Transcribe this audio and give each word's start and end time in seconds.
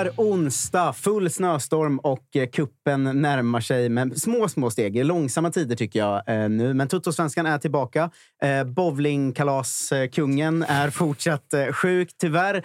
Är 0.00 0.10
onsdag, 0.16 0.92
full 0.92 1.30
snöstorm 1.30 1.98
och 1.98 2.36
eh, 2.36 2.48
kuppen 2.48 3.04
närmar 3.22 3.60
sig 3.60 3.88
med 3.88 4.20
små, 4.20 4.48
små 4.48 4.70
steg. 4.70 5.04
Långsamma 5.04 5.50
tider 5.50 5.76
tycker 5.76 5.98
jag 5.98 6.22
eh, 6.28 6.48
nu. 6.48 6.74
Men 6.74 6.88
Tuttosvenskan 6.88 7.46
är 7.46 7.58
tillbaka. 7.58 8.10
Eh, 8.42 8.64
Bowlingkalaskungen 8.64 10.62
är 10.62 10.90
fortsatt 10.90 11.54
sjuk, 11.72 12.10
tyvärr. 12.20 12.62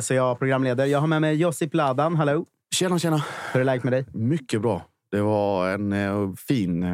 Så 0.00 0.14
jag 0.14 0.38
programleder. 0.38 0.86
Jag 0.86 1.00
har 1.00 1.06
med 1.06 1.20
mig 1.20 1.34
Josip 1.34 1.74
Ladan. 1.74 2.16
Hallå! 2.16 2.46
Tjena, 2.74 2.98
tjena. 2.98 3.24
Hur 3.52 3.60
är 3.60 3.64
läget 3.64 3.84
med 3.84 3.92
dig? 3.92 4.06
Mycket 4.12 4.62
bra. 4.62 4.86
Det 5.10 5.20
var 5.20 5.68
en 5.68 6.36
fin, 6.36 6.86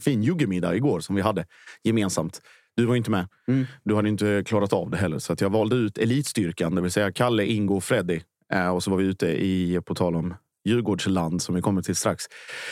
fin 0.00 0.22
juggemiddag 0.22 0.76
igår 0.76 1.00
som 1.00 1.16
vi 1.16 1.22
hade 1.22 1.44
gemensamt. 1.84 2.40
Du 2.76 2.84
var 2.86 2.96
inte 2.96 3.10
med. 3.10 3.28
Mm. 3.48 3.66
Du 3.84 3.94
hade 3.94 4.08
inte 4.08 4.42
klarat 4.46 4.72
av 4.72 4.90
det 4.90 4.96
heller. 4.96 5.18
Så 5.18 5.36
jag 5.38 5.50
valde 5.50 5.76
ut 5.76 5.98
elitstyrkan, 5.98 6.74
det 6.74 6.80
vill 6.80 6.90
säga 6.90 7.12
Kalle, 7.12 7.44
Ingo 7.44 7.76
och 7.76 7.84
Freddy. 7.84 8.20
Eh, 8.52 8.68
och 8.68 8.82
så 8.82 8.90
var 8.90 8.98
vi 8.98 9.04
ute 9.04 9.26
i, 9.26 9.80
på 9.84 9.94
tal 9.94 10.16
om 10.16 10.34
Djurgårdsland 10.64 11.42
som 11.42 11.54
vi 11.54 11.62
kommer 11.62 11.82
till 11.82 11.96
strax. 11.96 12.24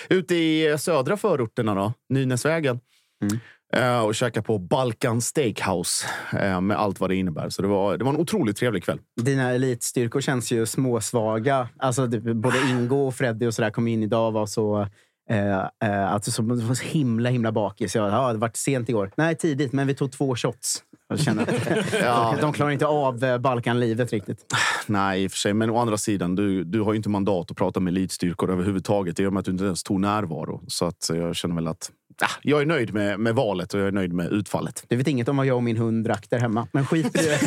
Ute 0.08 0.34
i 0.34 0.76
södra 0.78 1.16
förorterna 1.16 1.74
då, 1.74 1.92
Nynäsvägen. 2.08 2.80
Mm. 3.22 3.38
Eh, 3.72 4.04
och 4.04 4.14
käka 4.14 4.42
på 4.42 4.58
Balkan 4.58 5.20
Steakhouse 5.20 6.06
eh, 6.32 6.60
med 6.60 6.76
allt 6.76 7.00
vad 7.00 7.10
det 7.10 7.16
innebär. 7.16 7.48
Så 7.48 7.62
det 7.62 7.68
var, 7.68 7.96
det 7.96 8.04
var 8.04 8.12
en 8.12 8.20
otroligt 8.20 8.56
trevlig 8.56 8.84
kväll. 8.84 8.98
Dina 9.20 9.50
elitstyrkor 9.50 10.20
känns 10.20 10.52
ju 10.52 10.66
småsvaga. 10.66 11.68
Alltså, 11.76 12.06
både 12.34 12.58
Ingo 12.70 12.96
och 12.96 13.14
Freddy 13.14 13.46
och 13.46 13.54
så 13.54 13.62
där 13.62 13.70
kom 13.70 13.88
in 13.88 14.02
idag 14.02 14.26
och 14.26 14.32
var 14.32 14.46
så... 14.46 14.88
Eh, 15.30 15.58
eh, 15.58 16.12
alltså, 16.12 16.30
så 16.30 16.84
himla, 16.84 17.30
himla 17.30 17.52
bakis. 17.52 17.94
Jag, 17.94 18.12
ja, 18.12 18.32
det 18.32 18.38
var 18.38 18.50
sent 18.54 18.88
igår. 18.88 19.10
Nej, 19.16 19.36
tidigt, 19.36 19.72
men 19.72 19.86
vi 19.86 19.94
tog 19.94 20.12
två 20.12 20.36
shots. 20.36 20.82
Jag 21.16 21.24
känner 21.24 21.42
att 21.42 21.92
Ja. 22.00 22.36
de 22.40 22.52
klarar 22.52 22.70
inte 22.70 22.86
av 22.86 23.24
eh, 23.24 23.38
Balkanlivet 23.38 24.12
riktigt. 24.12 24.54
Nej, 24.86 25.24
i 25.24 25.26
och 25.26 25.30
för 25.30 25.38
sig. 25.38 25.54
Men 25.54 25.70
å 25.70 25.78
andra 25.78 25.96
sidan, 25.96 26.34
du, 26.36 26.64
du 26.64 26.80
har 26.80 26.92
ju 26.92 26.96
inte 26.96 27.08
mandat 27.08 27.50
att 27.50 27.56
prata 27.56 27.80
med 27.80 27.90
elitstyrkor 27.90 28.50
överhuvudtaget. 28.50 29.20
I 29.20 29.26
och 29.26 29.32
med 29.32 29.40
att 29.40 29.46
du 29.46 29.52
inte 29.52 29.64
ens 29.64 29.82
tog 29.82 30.00
närvaro. 30.00 30.60
Så 30.68 30.84
att 30.84 31.10
jag 31.14 31.36
känner 31.36 31.54
väl 31.54 31.68
att 31.68 31.90
jag 32.42 32.60
är 32.62 32.66
nöjd 32.66 32.94
med, 32.94 33.20
med 33.20 33.34
valet 33.34 33.74
och 33.74 33.80
jag 33.80 33.86
är 33.88 33.92
nöjd 33.92 34.12
med 34.12 34.32
utfallet. 34.32 34.84
Du 34.88 34.96
vet 34.96 35.06
inget 35.08 35.28
om 35.28 35.36
vad 35.36 35.46
jag 35.46 35.56
och 35.56 35.62
min 35.62 35.76
hund 35.76 36.04
drack 36.04 36.26
där 36.30 36.38
hemma. 36.38 36.68
Men 36.72 36.86
skit 36.86 37.06
i 37.06 37.26
det, 37.26 37.38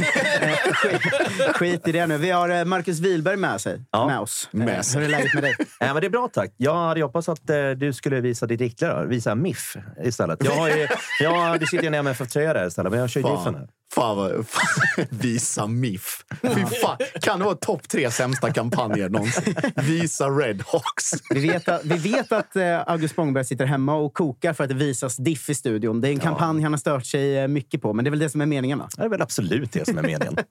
skit, 0.74 1.02
skit 1.56 1.88
i 1.88 1.92
det 1.92 2.08
nu. 2.08 2.18
Vi 2.18 2.30
har 2.30 2.50
eh, 2.50 2.66
Marcus 2.66 3.00
Wihlberg 3.00 3.38
med, 3.38 3.62
sig, 3.62 3.82
Ja. 3.92 4.08
med 4.08 4.20
oss. 4.20 4.50
Med 4.52 4.70
Eh, 4.70 4.82
sig. 4.82 5.00
Hur 5.02 5.08
är 5.08 5.12
läget 5.12 5.34
med 5.34 5.44
dig? 5.44 5.56
Ja, 5.80 5.94
men 5.94 6.02
det 6.02 6.08
är 6.08 6.10
bra 6.10 6.30
tack. 6.34 6.54
Jag 6.58 6.76
hade 6.76 7.02
hoppats 7.02 7.30
att 7.30 7.50
eh, 7.50 7.70
du 7.70 7.94
skulle 7.94 8.22
visa 8.22 8.46
ditt 8.46 8.62
riktiga, 8.62 9.04
visa 9.04 9.36
MIF 9.36 9.76
istället. 10.04 10.44
Jag 10.46 10.52
har 10.52 10.68
ju, 10.70 10.88
jag, 11.20 11.60
du 11.60 11.66
sitter 11.66 11.84
ju 11.84 11.94
i 11.94 11.98
en 11.98 12.06
MFF-tröja 12.06 12.54
där 12.54 12.68
istället, 12.68 12.92
men 12.92 13.00
jag 13.00 13.10
kör 13.10 13.22
ju 13.22 13.28
Diffen 13.36 13.56
här. 13.56 13.68
Fan 13.94 14.18
vad... 14.18 14.48
Fan, 14.48 15.06
visa 15.10 15.68
MIF. 15.68 16.24
Fy 16.42 16.66
fan. 16.66 16.98
Kan 17.22 17.40
det 17.40 17.46
vara 17.46 17.56
topp 17.56 17.90
tre 17.90 18.12
sämsta 18.12 18.54
kampanjer 18.54 19.10
någonsin? 19.10 19.56
Visa 19.76 20.30
Redhawks. 20.30 21.12
Vi 21.30 21.48
vet 21.48 21.68
att, 21.70 21.86
vi 21.86 21.98
vet 21.98 22.32
att 22.32 22.56
eh, 22.56 22.90
August 22.90 23.14
Spångberg 23.14 23.46
sitter 23.46 23.66
hemma 23.66 23.96
och 23.96 24.14
kokar 24.14 24.54
för 24.54 24.64
att 24.64 24.70
det 24.70 24.76
visas 24.76 25.18
diff 25.18 25.50
i 25.50 25.56
studion. 25.56 26.02
Det 26.02 26.08
är 26.08 26.12
en 26.12 26.20
kampanj 26.20 26.64
han 26.64 26.74
har 26.74 26.78
stört 26.78 27.06
sig 27.06 27.38
eh, 27.38 27.48
mycket 27.48 27.82
på, 27.82 27.94
men 27.94 28.06
det 28.06 28.10
är 28.10 28.12
väl 28.12 28.20
det 28.20 28.30
som 28.30 28.42
är 28.42 28.46
meningen. 28.46 28.80
Va? 28.80 28.90
Det 28.98 29.04
är 29.04 29.10
väl 29.10 29.22
absolut 29.22 29.72
det 29.72 29.86
som 29.86 29.98
är 29.98 30.04
meningen. 30.04 30.38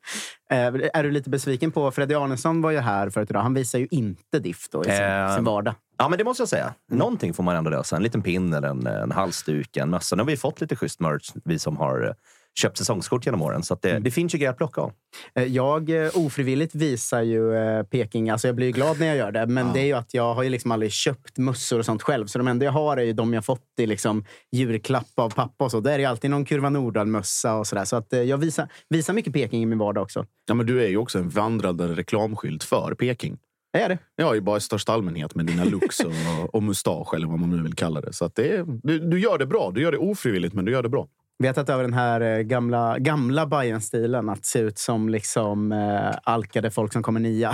Eh, 0.50 0.66
är 0.94 1.02
du 1.02 1.10
lite 1.10 1.30
besviken 1.30 1.72
på... 1.72 1.90
Freddy 1.90 2.14
Arnesson 2.14 2.62
var 2.62 2.70
ju 2.70 2.78
här 2.78 3.10
förut 3.10 3.30
idag. 3.30 3.40
Han 3.40 3.54
visar 3.54 3.78
ju 3.78 3.88
inte 3.90 4.38
diff 4.38 4.68
då 4.70 4.82
i 4.82 4.84
sin, 4.84 4.94
Eh, 4.94 5.34
sin 5.34 5.44
vardag. 5.44 5.74
Ja, 5.98 6.08
men 6.08 6.18
det 6.18 6.24
måste 6.24 6.40
jag 6.40 6.48
säga. 6.48 6.74
Någonting 6.90 7.34
får 7.34 7.42
man 7.42 7.56
ändå 7.56 7.70
lösa. 7.70 7.96
En 7.96 8.02
liten 8.02 8.22
pin 8.22 8.54
eller 8.54 8.68
en, 8.68 8.86
en 8.86 9.12
halsduk, 9.12 9.76
en 9.76 9.90
mössa. 9.90 10.16
Nu 10.16 10.22
har 10.22 10.26
vi 10.26 10.36
fått 10.36 10.60
lite 10.60 10.76
schysst 10.76 11.00
merch, 11.00 11.30
vi 11.44 11.58
som 11.58 11.76
har 11.76 12.14
köpt 12.60 12.78
säsongskort 12.78 13.26
genom 13.26 13.42
åren. 13.42 13.62
Så 13.62 13.74
att 13.74 13.82
det, 13.82 13.98
det 13.98 14.10
finns 14.10 14.34
ju 14.34 14.38
grejer 14.38 14.50
att 14.50 14.56
plocka 14.56 14.80
av. 14.80 14.92
Eh, 15.34 15.44
Jag 15.44 16.04
eh, 16.04 16.10
ofrivilligt 16.14 16.74
visar 16.74 17.22
ju 17.22 17.54
eh, 17.54 17.82
Peking. 17.82 18.30
Alltså 18.30 18.48
jag 18.48 18.54
blir 18.56 18.66
ju 18.66 18.72
glad 18.72 19.00
när 19.00 19.06
jag 19.06 19.16
gör 19.16 19.32
det. 19.32 19.46
Men 19.46 19.72
det 19.72 19.80
är 19.80 19.84
ju 19.84 19.92
att 19.92 20.14
jag 20.14 20.34
har 20.34 20.42
ju 20.42 20.48
liksom 20.50 20.70
aldrig 20.72 20.92
köpt 20.92 21.38
mössor 21.38 21.78
och 21.78 21.84
sånt 21.84 22.02
själv. 22.02 22.26
Så 22.26 22.38
de 22.38 22.48
enda 22.48 22.64
jag 22.64 22.72
har 22.72 22.96
är 22.96 23.02
ju 23.02 23.12
de 23.12 23.34
jag 23.34 23.44
fått 23.44 23.64
i 23.80 23.86
liksom 23.86 24.24
julklapp 24.52 25.12
av 25.16 25.30
pappa. 25.30 25.64
och 25.64 25.70
så. 25.70 25.80
Där 25.80 25.92
är 25.92 25.98
det 25.98 26.04
alltid 26.04 26.30
någon 26.30 26.44
Kurva 26.44 26.70
Nordahl-mössa 26.70 27.54
och 27.54 27.66
sådär. 27.66 27.84
Så 27.84 27.96
att 27.96 28.06
jag 28.12 28.38
visar, 28.38 28.68
visar 28.88 29.12
mycket 29.14 29.32
Peking 29.32 29.62
i 29.62 29.66
min 29.66 29.78
vardag 29.78 30.02
också. 30.02 30.26
Ja, 30.48 30.54
men 30.54 30.66
du 30.66 30.84
är 30.84 30.88
ju 30.88 30.96
också 30.96 31.18
en 31.18 31.28
vandrande 31.28 31.86
reklamskylt 31.88 32.64
för 32.64 32.94
Peking. 32.94 33.38
Är 33.72 33.88
det? 33.88 33.98
Ja, 34.16 34.34
ju 34.34 34.40
bara 34.40 34.56
i 34.56 34.60
största 34.60 34.92
allmänhet 34.92 35.34
med 35.34 35.46
dina 35.46 35.64
looks 35.64 36.00
och, 36.00 36.12
och 36.54 36.62
mustasch 36.62 37.14
eller 37.14 37.26
vad 37.26 37.38
man 37.38 37.50
nu 37.50 37.62
vill 37.62 37.74
kalla 37.74 38.00
det. 38.00 38.12
Så 38.12 38.24
att 38.24 38.34
det 38.34 38.48
är, 38.56 38.64
du, 38.82 38.98
du 38.98 39.20
gör 39.20 39.38
det 39.38 39.46
bra. 39.46 39.70
Du 39.74 39.80
gör 39.82 39.92
det 39.92 39.98
ofrivilligt, 39.98 40.54
men 40.54 40.64
du 40.64 40.72
gör 40.72 40.82
det 40.82 40.88
bra. 40.88 41.08
Vi 41.38 41.46
har 41.46 41.54
tagit 41.54 41.68
över 41.68 41.82
den 41.82 41.94
här 41.94 42.20
eh, 42.20 42.38
gamla, 42.38 42.98
gamla 42.98 43.46
Bayern-stilen 43.46 44.28
att 44.28 44.44
se 44.44 44.58
ut 44.58 44.78
som 44.78 45.08
liksom, 45.08 45.72
eh, 45.72 46.16
alkade 46.22 46.70
folk 46.70 46.92
som 46.92 47.02
kommer 47.02 47.20
nia. 47.20 47.52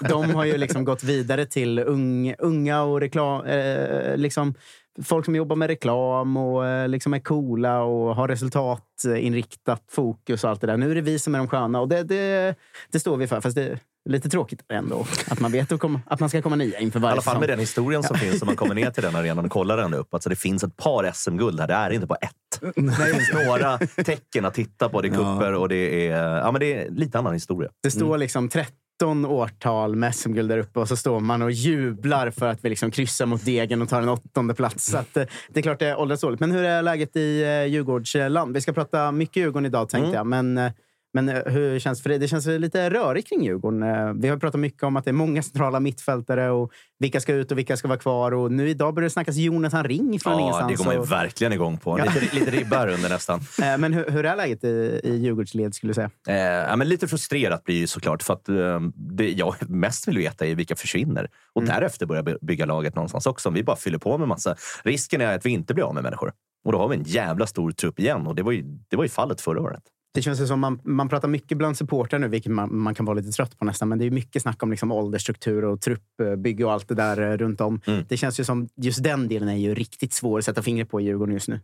De 0.08 0.30
har 0.34 0.44
ju 0.44 0.58
liksom 0.58 0.84
gått 0.84 1.02
vidare 1.02 1.46
till 1.46 1.78
ung, 1.78 2.34
unga 2.38 2.82
och 2.82 3.00
reklam, 3.00 3.46
eh, 3.46 4.16
liksom, 4.16 4.54
folk 5.02 5.24
som 5.24 5.36
jobbar 5.36 5.56
med 5.56 5.68
reklam 5.68 6.36
och 6.36 6.66
eh, 6.66 6.88
liksom 6.88 7.14
är 7.14 7.18
coola 7.18 7.82
och 7.82 8.16
har 8.16 8.28
resultatinriktat 8.28 9.84
fokus 9.90 10.44
och 10.44 10.50
allt 10.50 10.60
det 10.60 10.66
där. 10.66 10.76
Nu 10.76 10.90
är 10.90 10.94
det 10.94 11.00
vi 11.00 11.18
som 11.18 11.34
är 11.34 11.38
de 11.38 11.48
sköna 11.48 11.80
och 11.80 11.88
det, 11.88 12.02
det, 12.02 12.54
det 12.92 13.00
står 13.00 13.16
vi 13.16 13.26
för. 13.26 13.40
Fast 13.40 13.56
det 13.56 13.78
lite 14.08 14.28
tråkigt 14.28 14.62
ändå 14.68 15.06
att 15.30 15.40
man 15.40 15.52
vet 15.52 15.72
att, 15.72 16.20
man 16.20 16.28
ska 16.28 16.42
komma 16.42 16.56
nia 16.56 16.78
inför 16.78 16.98
I 16.98 17.02
varje 17.02 17.12
alla 17.12 17.22
fall 17.22 17.40
med 17.40 17.48
den 17.48 17.58
historien 17.58 18.02
som 18.02 18.16
finns 18.16 18.42
om 18.42 18.46
man 18.46 18.56
kommer 18.56 18.74
ner 18.74 18.90
till 18.90 19.02
den 19.02 19.16
arenan 19.16 19.44
och 19.44 19.50
kollar 19.50 19.78
ända 19.78 19.98
upp. 19.98 20.14
Alltså 20.14 20.28
det 20.28 20.36
finns 20.36 20.64
ett 20.64 20.76
par 20.76 21.12
SM-guld 21.12 21.60
här. 21.60 21.66
Det 21.66 21.74
är 21.74 21.90
inte 21.90 22.06
bara 22.06 22.18
ett. 22.18 22.74
Det 22.74 23.14
finns 23.14 23.46
några 23.46 23.78
tecken 23.78 24.44
att 24.44 24.54
titta 24.54 24.88
på. 24.88 25.00
Det 25.00 25.08
är 25.08 25.10
kupper 25.10 25.54
och 25.54 25.68
det 25.68 26.08
är, 26.08 26.36
ja, 26.36 26.52
men 26.52 26.60
det 26.60 26.74
är 26.74 26.90
lite 26.90 27.18
annan 27.18 27.32
historia. 27.32 27.70
Det 27.82 27.90
står 27.90 28.18
liksom 28.18 28.48
13 28.48 29.26
årtal 29.26 29.96
med 29.96 30.14
SM-guld 30.14 30.48
där 30.48 30.58
uppe 30.58 30.80
och 30.80 30.88
så 30.88 30.96
står 30.96 31.20
man 31.20 31.42
och 31.42 31.50
jublar 31.50 32.30
för 32.30 32.46
att 32.46 32.64
vi 32.64 32.68
liksom 32.68 32.90
kryssar 32.90 33.26
mot 33.26 33.44
Degen 33.44 33.82
och 33.82 33.88
tar 33.88 34.02
en 34.02 34.08
åttonde 34.08 34.54
plats. 34.54 34.86
Så 34.86 34.98
att, 34.98 35.16
eh, 35.16 35.24
det 35.48 35.60
är 35.60 35.62
klart 35.62 35.78
det 35.78 35.96
åldras 35.96 36.20
dåligt. 36.20 36.40
Men 36.40 36.50
hur 36.50 36.64
är 36.64 36.82
läget 36.82 37.16
i 37.16 37.42
eh, 37.42 37.64
Djurgårdsland? 37.64 38.54
Vi 38.54 38.60
ska 38.60 38.72
prata 38.72 39.12
mycket 39.12 39.36
Djurgården 39.36 39.66
idag 39.66 39.88
tänkte 39.88 40.16
jag. 40.16 40.26
Men, 40.26 40.58
eh, 40.58 40.72
men 41.14 41.28
eh, 41.28 41.42
hur 41.46 41.78
känns 41.78 42.02
för 42.02 42.08
det? 42.10 42.18
Det 42.18 42.28
känns 42.28 42.46
lite 42.46 42.90
rörigt 42.90 43.28
kring 43.28 43.44
Djurgården. 43.44 43.82
Eh, 43.82 44.12
Vi 44.14 44.28
har 44.28 44.36
pratat 44.36 44.60
mycket 44.60 44.82
om 44.82 44.96
att 44.96 45.04
det 45.04 45.10
är 45.10 45.12
många 45.12 45.42
centrala 45.42 45.80
mittfältare 45.80 46.50
och 46.50 46.72
vilka 46.98 47.20
ska 47.20 47.34
ut 47.34 47.52
och 47.52 47.58
vilka 47.58 47.76
ska 47.76 47.88
vara 47.88 47.98
kvar. 47.98 48.32
Och 48.34 48.52
nu 48.52 48.68
idag 48.68 48.94
börjar 48.94 49.04
det 49.04 49.10
snackas 49.10 49.36
Jonathan 49.36 49.84
Ring 49.84 50.20
från 50.20 50.32
Ja, 50.32 50.36
det 50.38 50.42
ingenstans. 50.42 50.76
går 50.78 50.84
man 50.84 50.94
ju 50.94 51.00
och- 51.00 51.12
verkligen 51.12 51.52
igång 51.52 51.78
på. 51.78 51.98
Ja. 51.98 52.04
Lite, 52.04 52.34
lite 52.34 52.50
ribba 52.50 52.76
här 52.78 52.88
under 52.88 53.08
nästan. 53.08 53.40
Eh, 53.62 53.78
Men 53.78 53.92
hur, 53.92 54.10
hur 54.10 54.24
är 54.26 54.36
läget 54.36 54.64
i, 54.64 55.00
i 55.04 55.16
Djurgårdsled 55.16 55.74
skulle 55.74 55.90
du 55.90 55.94
säga? 55.94 56.10
Eh, 56.28 56.36
ja, 56.68 56.76
men 56.76 56.88
lite 56.88 57.08
frustrerat 57.08 57.64
blir 57.64 57.80
det 57.80 57.86
såklart. 57.86 58.22
För 58.22 58.34
att, 58.34 58.48
eh, 58.48 58.80
det 58.94 59.30
jag 59.30 59.54
mest 59.68 60.08
vill 60.08 60.18
veta 60.18 60.46
är 60.46 60.54
vilka 60.54 60.76
försvinner. 60.76 61.28
Och 61.52 61.64
därefter 61.64 62.06
börja 62.06 62.22
by- 62.22 62.36
bygga 62.42 62.66
laget 62.66 62.94
någonstans 62.94 63.26
också. 63.26 63.48
Om 63.48 63.54
vi 63.54 63.62
bara 63.64 63.76
fyller 63.76 63.98
på 63.98 64.18
med 64.18 64.28
massa... 64.28 64.56
Risken 64.84 65.20
är 65.20 65.34
att 65.36 65.46
vi 65.46 65.50
inte 65.50 65.74
blir 65.74 65.84
av 65.84 65.94
med 65.94 66.02
människor. 66.02 66.32
Och 66.64 66.72
då 66.72 66.78
har 66.78 66.88
vi 66.88 66.96
en 66.96 67.02
jävla 67.02 67.46
stor 67.46 67.70
trupp 67.70 67.98
igen. 68.00 68.26
Och 68.26 68.34
det 68.34 68.42
var 68.42 68.52
ju, 68.52 68.62
det 68.88 68.96
var 68.96 69.04
ju 69.04 69.08
fallet 69.10 69.40
förra 69.40 69.60
året. 69.60 69.82
Det 70.14 70.22
känns 70.22 70.48
som 70.48 70.60
man, 70.60 70.80
man 70.84 71.08
pratar 71.08 71.28
mycket 71.28 71.58
bland 71.58 71.76
supportrar 71.76 72.18
nu, 72.18 72.28
vilket 72.28 72.52
man, 72.52 72.78
man 72.78 72.94
kan 72.94 73.06
vara 73.06 73.16
lite 73.16 73.30
trött 73.30 73.58
på 73.58 73.64
nästan. 73.64 73.88
Men 73.88 73.98
det 73.98 74.04
är 74.04 74.10
mycket 74.10 74.42
snack 74.42 74.62
om 74.62 74.70
liksom 74.70 74.92
åldersstruktur 74.92 75.64
och 75.64 75.80
truppbygge 75.80 76.64
och 76.64 76.72
allt 76.72 76.88
det 76.88 76.94
där 76.94 77.30
eh, 77.30 77.36
runt 77.36 77.60
om. 77.60 77.80
Mm. 77.86 78.04
Det 78.08 78.16
känns 78.16 78.40
ju 78.40 78.44
som 78.44 78.68
just 78.76 79.02
den 79.02 79.28
delen 79.28 79.48
är 79.48 79.56
ju 79.56 79.74
riktigt 79.74 80.12
svår 80.12 80.38
att 80.38 80.44
sätta 80.44 80.62
fingret 80.62 80.90
på 80.90 81.00
i 81.00 81.04
Djurgården 81.04 81.34
just 81.34 81.48
nu. 81.48 81.60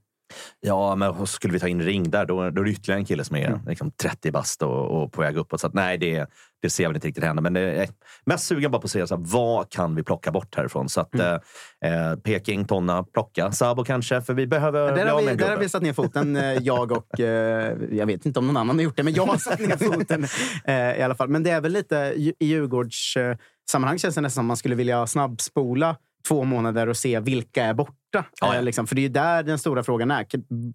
Ja, 0.61 0.95
men 0.95 1.27
skulle 1.27 1.53
vi 1.53 1.61
ta 1.61 1.69
in 1.69 1.83
Ring 1.83 2.11
där, 2.11 2.27
då, 2.27 2.51
då 2.51 2.61
är 2.61 2.65
det 2.65 2.71
ytterligare 2.71 3.01
en 3.01 3.05
kille 3.05 3.25
som 3.25 3.37
är 3.37 3.61
liksom 3.67 3.91
30 3.91 4.31
bast 4.31 4.63
och, 4.63 5.03
och 5.03 5.13
på 5.13 5.21
väg 5.23 5.37
uppåt. 5.37 5.61
Så 5.61 5.67
att, 5.67 5.75
nej, 5.75 5.99
det, 5.99 6.27
det 6.63 6.71
ser 6.71 6.89
vi 6.89 6.95
inte 6.95 7.09
riktigt 7.09 7.25
hända. 7.25 7.43
Men 7.43 7.57
är 7.57 7.89
mest 8.27 8.47
sugen 8.47 8.71
bara 8.71 8.79
på 8.81 8.85
att 8.85 8.91
se 8.91 9.07
så 9.07 9.17
här, 9.17 9.23
vad 9.27 9.71
kan 9.71 9.95
vi 9.95 10.03
plocka 10.03 10.31
bort 10.31 10.57
härifrån. 10.57 10.89
Så 10.89 11.01
att 11.01 11.15
eh, 11.15 11.33
eh, 11.85 12.17
Peking, 12.25 12.65
Tonna, 12.65 13.03
plocka. 13.03 13.53
Sabo 13.53 13.85
kanske, 13.85 14.21
för 14.23 14.35
vi 14.35 14.47
behöver 14.47 14.87
Där 14.87 14.93
bli 14.93 15.03
har, 15.03 15.23
vi, 15.23 15.35
där 15.35 15.51
har 15.51 15.57
vi 15.57 15.69
satt 15.69 15.83
ner 15.83 15.93
foten, 15.93 16.37
eh, 16.37 16.53
jag 16.53 16.93
och... 16.93 17.21
eh, 17.21 17.79
Jag 17.93 18.07
vet 18.07 18.27
inte 18.27 18.39
om 18.39 18.47
någon 18.47 18.57
annan 18.57 18.77
har 18.77 18.83
gjort 18.83 18.97
det, 18.97 19.03
men 19.03 19.15
jag 19.15 19.27
har 19.27 19.37
satt 19.39 19.61
ner 19.61 19.77
foten 19.77 20.25
eh, 20.65 20.99
i 20.99 21.03
alla 21.03 21.15
fall. 21.15 21.29
Men 21.29 21.43
det 21.43 21.51
är 21.51 21.61
väl 21.61 21.73
lite 21.73 21.97
i 21.97 22.35
i 22.39 22.47
Djurgårds 22.47 23.17
eh, 23.17 23.37
sammanhang 23.71 23.99
känns 23.99 24.15
det 24.15 24.21
nästan 24.21 24.41
som 24.41 24.47
man 24.47 24.57
skulle 24.57 24.75
vilja 24.75 25.07
snabbspola 25.07 25.97
två 26.29 26.45
månader 26.45 26.89
och 26.89 26.97
se 26.97 27.21
vilka 27.21 27.65
är 27.65 27.75
borta. 27.75 27.93
Ja, 28.13 28.25
ja. 28.41 28.55
Eh, 28.55 28.63
Liksom. 28.63 28.87
För 28.87 28.95
det 28.95 29.01
är 29.01 29.03
ju 29.03 29.09
där 29.09 29.43
den 29.43 29.59
stora 29.59 29.83
frågan 29.83 30.11
är. 30.11 30.27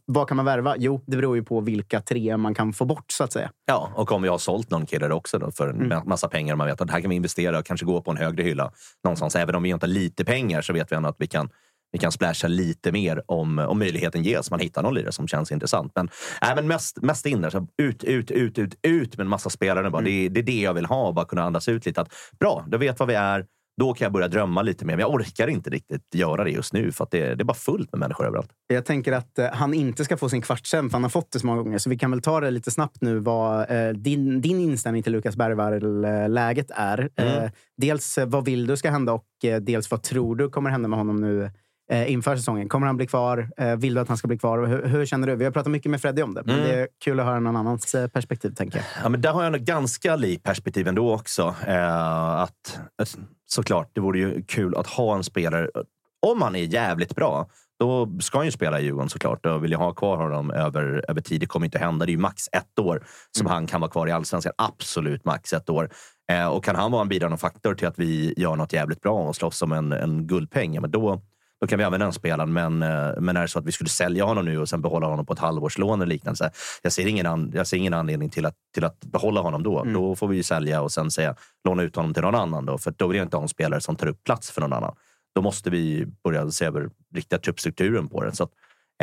Vad 0.05 0.27
kan 0.27 0.37
man 0.37 0.45
värva? 0.45 0.75
Jo, 0.77 1.03
det 1.07 1.17
beror 1.17 1.35
ju 1.35 1.43
på 1.43 1.61
vilka 1.61 2.01
tre 2.01 2.37
man 2.37 2.55
kan 2.55 2.73
få 2.73 2.85
bort, 2.85 3.05
så 3.11 3.23
att 3.23 3.33
säga. 3.33 3.51
Ja, 3.65 3.91
och 3.95 4.11
om 4.11 4.21
vi 4.21 4.27
har 4.29 4.37
sålt 4.37 4.69
någon 4.71 4.85
kille 4.85 5.09
också 5.09 5.39
då 5.39 5.51
för 5.51 5.67
en 5.69 5.75
Mm. 5.75 5.91
ma- 5.91 6.05
massa 6.07 6.27
pengar. 6.27 6.55
Man 6.55 6.67
vet 6.67 6.81
att 6.81 6.91
här 6.91 7.01
kan 7.01 7.09
vi 7.09 7.15
investera 7.15 7.59
och 7.59 7.65
kanske 7.65 7.85
gå 7.85 8.01
på 8.01 8.11
en 8.11 8.17
högre 8.17 8.43
hylla 8.43 8.71
någonstans. 9.03 9.35
Även 9.35 9.55
om 9.55 9.63
vi 9.63 9.69
inte 9.69 9.85
har 9.85 9.91
lite 9.91 10.25
pengar 10.25 10.61
så 10.61 10.73
vet 10.73 10.91
vi 10.91 10.95
ändå 10.95 11.09
att 11.09 11.15
vi 11.19 11.27
kan 11.27 11.49
vi 11.91 11.99
kan 11.99 12.11
splasha 12.11 12.47
lite 12.47 12.91
mer 12.91 13.21
om, 13.25 13.59
om 13.59 13.79
möjligheten 13.79 14.23
ges. 14.23 14.51
Man 14.51 14.59
hittar 14.59 14.83
någon 14.83 14.93
lirare 14.93 15.11
som 15.11 15.27
känns 15.27 15.51
intressant. 15.51 15.91
Men, 15.95 16.09
äh, 16.41 16.55
men 16.55 16.67
mest, 16.67 17.01
mest 17.01 17.25
in 17.25 17.41
där. 17.41 17.49
Så 17.49 17.67
ut, 17.77 18.03
ut, 18.03 18.31
ut, 18.31 18.57
ut, 18.59 18.75
ut 18.81 19.17
med 19.17 19.23
en 19.23 19.29
massa 19.29 19.49
spelare. 19.49 19.89
Bara. 19.89 20.01
Det, 20.01 20.11
är- 20.11 20.29
det 20.29 20.39
är 20.39 20.43
det 20.43 20.61
jag 20.61 20.73
vill 20.73 20.85
ha. 20.85 21.11
Bara 21.11 21.25
kunna 21.25 21.43
andas 21.43 21.67
ut 21.67 21.85
lite. 21.85 22.01
Att, 22.01 22.13
bra, 22.39 22.65
då 22.67 22.77
vet 22.77 22.99
vad 22.99 23.07
vi 23.07 23.13
är. 23.15 23.45
Då 23.79 23.93
kan 23.93 24.05
jag 24.05 24.11
börja 24.11 24.27
drömma 24.27 24.61
lite 24.61 24.85
mer. 24.85 24.95
Men 24.95 24.99
jag 24.99 25.13
orkar 25.13 25.47
inte 25.47 25.69
riktigt 25.69 26.15
göra 26.15 26.43
det 26.43 26.49
just 26.49 26.73
nu. 26.73 26.91
För 26.91 27.03
att 27.03 27.11
det, 27.11 27.35
det 27.35 27.41
är 27.41 27.45
bara 27.45 27.53
fullt 27.53 27.91
med 27.91 27.99
människor 27.99 28.25
överallt. 28.25 28.49
Jag 28.67 28.85
tänker 28.85 29.11
att 29.11 29.39
eh, 29.39 29.47
han 29.53 29.73
inte 29.73 30.05
ska 30.05 30.17
få 30.17 30.29
sin 30.29 30.41
kvartsen, 30.41 30.89
för 30.89 30.93
han 30.93 31.03
har 31.03 31.09
fått 31.09 31.31
det 31.31 31.39
så 31.39 31.47
många 31.47 31.61
gånger. 31.61 31.77
Så 31.77 31.89
vi 31.89 31.97
kan 31.97 32.11
väl 32.11 32.21
ta 32.21 32.39
det 32.39 32.51
lite 32.51 32.71
snabbt 32.71 33.01
nu, 33.01 33.19
vad 33.19 33.71
eh, 33.71 33.89
din, 33.89 34.41
din 34.41 34.59
inställning 34.59 35.03
till 35.03 35.11
Lukas 35.11 35.35
Bergvall-läget 35.35 36.71
är. 36.75 37.09
Mm. 37.15 37.43
Eh, 37.43 37.51
dels 37.77 38.17
eh, 38.17 38.27
vad 38.27 38.45
vill 38.45 38.67
du 38.67 38.77
ska 38.77 38.91
hända 38.91 39.13
och 39.13 39.25
eh, 39.43 39.61
dels 39.61 39.91
vad 39.91 40.03
tror 40.03 40.35
du 40.35 40.49
kommer 40.49 40.69
hända 40.69 40.87
med 40.87 40.99
honom 40.99 41.21
nu 41.21 41.51
eh, 41.91 42.11
inför 42.11 42.35
säsongen? 42.35 42.69
Kommer 42.69 42.87
han 42.87 42.97
bli 42.97 43.07
kvar? 43.07 43.49
Eh, 43.57 43.75
vill 43.75 43.93
du 43.93 44.01
att 44.01 44.07
han 44.07 44.17
ska 44.17 44.27
bli 44.27 44.37
kvar? 44.37 44.65
Hur, 44.67 44.85
hur 44.87 45.05
känner 45.05 45.27
du? 45.27 45.35
Vi 45.35 45.45
har 45.45 45.51
pratat 45.51 45.71
mycket 45.71 45.91
med 45.91 46.01
Freddy 46.01 46.21
om 46.21 46.33
det, 46.33 46.43
men 46.45 46.55
Mm. 46.55 46.67
det 46.67 46.75
är 46.79 46.87
kul 47.03 47.19
att 47.19 47.25
höra 47.25 47.39
någon 47.39 47.55
annans 47.55 47.95
eh, 47.95 48.07
perspektiv, 48.07 48.49
tänker 48.55 48.77
jag. 48.77 48.85
Ja, 49.03 49.09
men 49.09 49.21
där 49.21 49.31
har 49.31 49.43
jag 49.43 49.51
nog 49.51 49.61
ganska 49.61 50.15
likt 50.15 50.43
perspektiv 50.43 50.87
ändå 50.87 51.13
också. 51.13 51.55
Eh, 51.67 52.29
att, 52.41 52.79
såklart, 53.45 53.89
det 53.93 54.01
vore 54.01 54.19
ju 54.19 54.43
kul 54.43 54.75
att 54.75 54.87
ha 54.87 55.15
en 55.15 55.23
spelare. 55.23 55.69
Om 56.27 56.41
han 56.41 56.55
är 56.55 56.63
jävligt 56.63 57.15
bra, 57.15 57.49
då 57.79 58.09
ska 58.19 58.37
han 58.37 58.45
ju 58.45 58.51
spela 58.51 58.79
i 58.79 58.83
Djurgården 58.83 59.09
såklart. 59.09 59.43
Då 59.43 59.57
vill 59.57 59.71
jag 59.71 59.79
ha 59.79 59.93
kvar 59.93 60.17
honom 60.17 60.51
över, 60.51 61.05
över 61.07 61.21
tid. 61.21 61.41
Det 61.41 61.45
kommer 61.45 61.65
inte 61.65 61.79
hända. 61.79 62.05
Det 62.05 62.09
är 62.09 62.13
ju 62.13 62.19
max 62.19 62.43
ett 62.51 62.79
år 62.79 63.03
som 63.37 63.47
han 63.47 63.67
kan 63.67 63.81
vara 63.81 63.91
kvar 63.91 64.07
i 64.07 64.11
Allsvenskan. 64.11 64.53
Absolut 64.57 65.25
max 65.25 65.53
ett 65.53 65.69
år. 65.69 65.89
Eh, 66.31 66.47
och 66.47 66.63
kan 66.63 66.75
han 66.75 66.91
vara 66.91 67.01
en 67.01 67.09
bidragande 67.09 67.37
faktor 67.37 67.73
till 67.75 67.87
att 67.87 67.99
vi 67.99 68.33
gör 68.37 68.55
något 68.55 68.73
jävligt 68.73 69.01
bra 69.01 69.19
och 69.21 69.35
slåss 69.35 69.61
om 69.61 69.71
en, 69.71 69.91
en 69.91 70.27
guldpeng, 70.27 70.73
ja, 70.73 70.81
men 70.81 70.91
då, 70.91 71.21
då 71.61 71.67
kan 71.67 71.79
vi 71.79 71.85
använda 71.85 72.05
den 72.05 72.13
spelaren. 72.13 72.53
Men, 72.53 72.83
eh, 72.83 73.11
men 73.19 73.37
är 73.37 73.41
det 73.41 73.47
så 73.47 73.59
att 73.59 73.65
vi 73.65 73.71
skulle 73.71 73.89
sälja 73.89 74.25
honom 74.25 74.45
nu 74.45 74.59
och 74.59 74.69
sen 74.69 74.81
behålla 74.81 75.07
honom 75.07 75.25
på 75.25 75.33
ett 75.33 75.39
halvårslån 75.39 76.01
eller 76.01 76.09
liknande. 76.09 76.37
Så 76.37 76.49
jag, 76.81 76.91
ser 76.91 77.07
ingen 77.07 77.25
an, 77.25 77.51
jag 77.55 77.67
ser 77.67 77.77
ingen 77.77 77.93
anledning 77.93 78.29
till 78.29 78.45
att, 78.45 78.55
till 78.73 78.83
att 78.83 78.99
behålla 78.99 79.41
honom 79.41 79.63
då. 79.63 79.83
Då 79.83 80.15
får 80.15 80.27
vi 80.27 80.37
ju 80.37 80.43
sälja 80.43 80.81
och 80.81 80.91
sen 80.91 81.11
säga, 81.11 81.35
låna 81.63 81.83
ut 81.83 81.95
honom 81.95 82.13
till 82.13 82.23
någon 82.23 82.35
annan. 82.35 82.65
Då, 82.65 82.77
för 82.77 82.93
då 82.97 83.07
vill 83.07 83.17
jag 83.17 83.25
inte 83.25 83.37
ha 83.37 83.43
en 83.43 83.49
spelare 83.49 83.81
som 83.81 83.95
tar 83.95 84.07
upp 84.07 84.23
plats 84.23 84.51
för 84.51 84.61
någon 84.61 84.73
annan. 84.73 84.95
Då 85.35 85.41
måste 85.41 85.69
vi 85.69 86.05
börja 86.23 86.51
se 86.51 86.65
över 86.65 86.89
riktiga 87.15 87.39
truppstrukturen 87.39 88.07
på 88.07 88.23
den. 88.23 88.35
Så 88.35 88.43
att, 88.43 88.51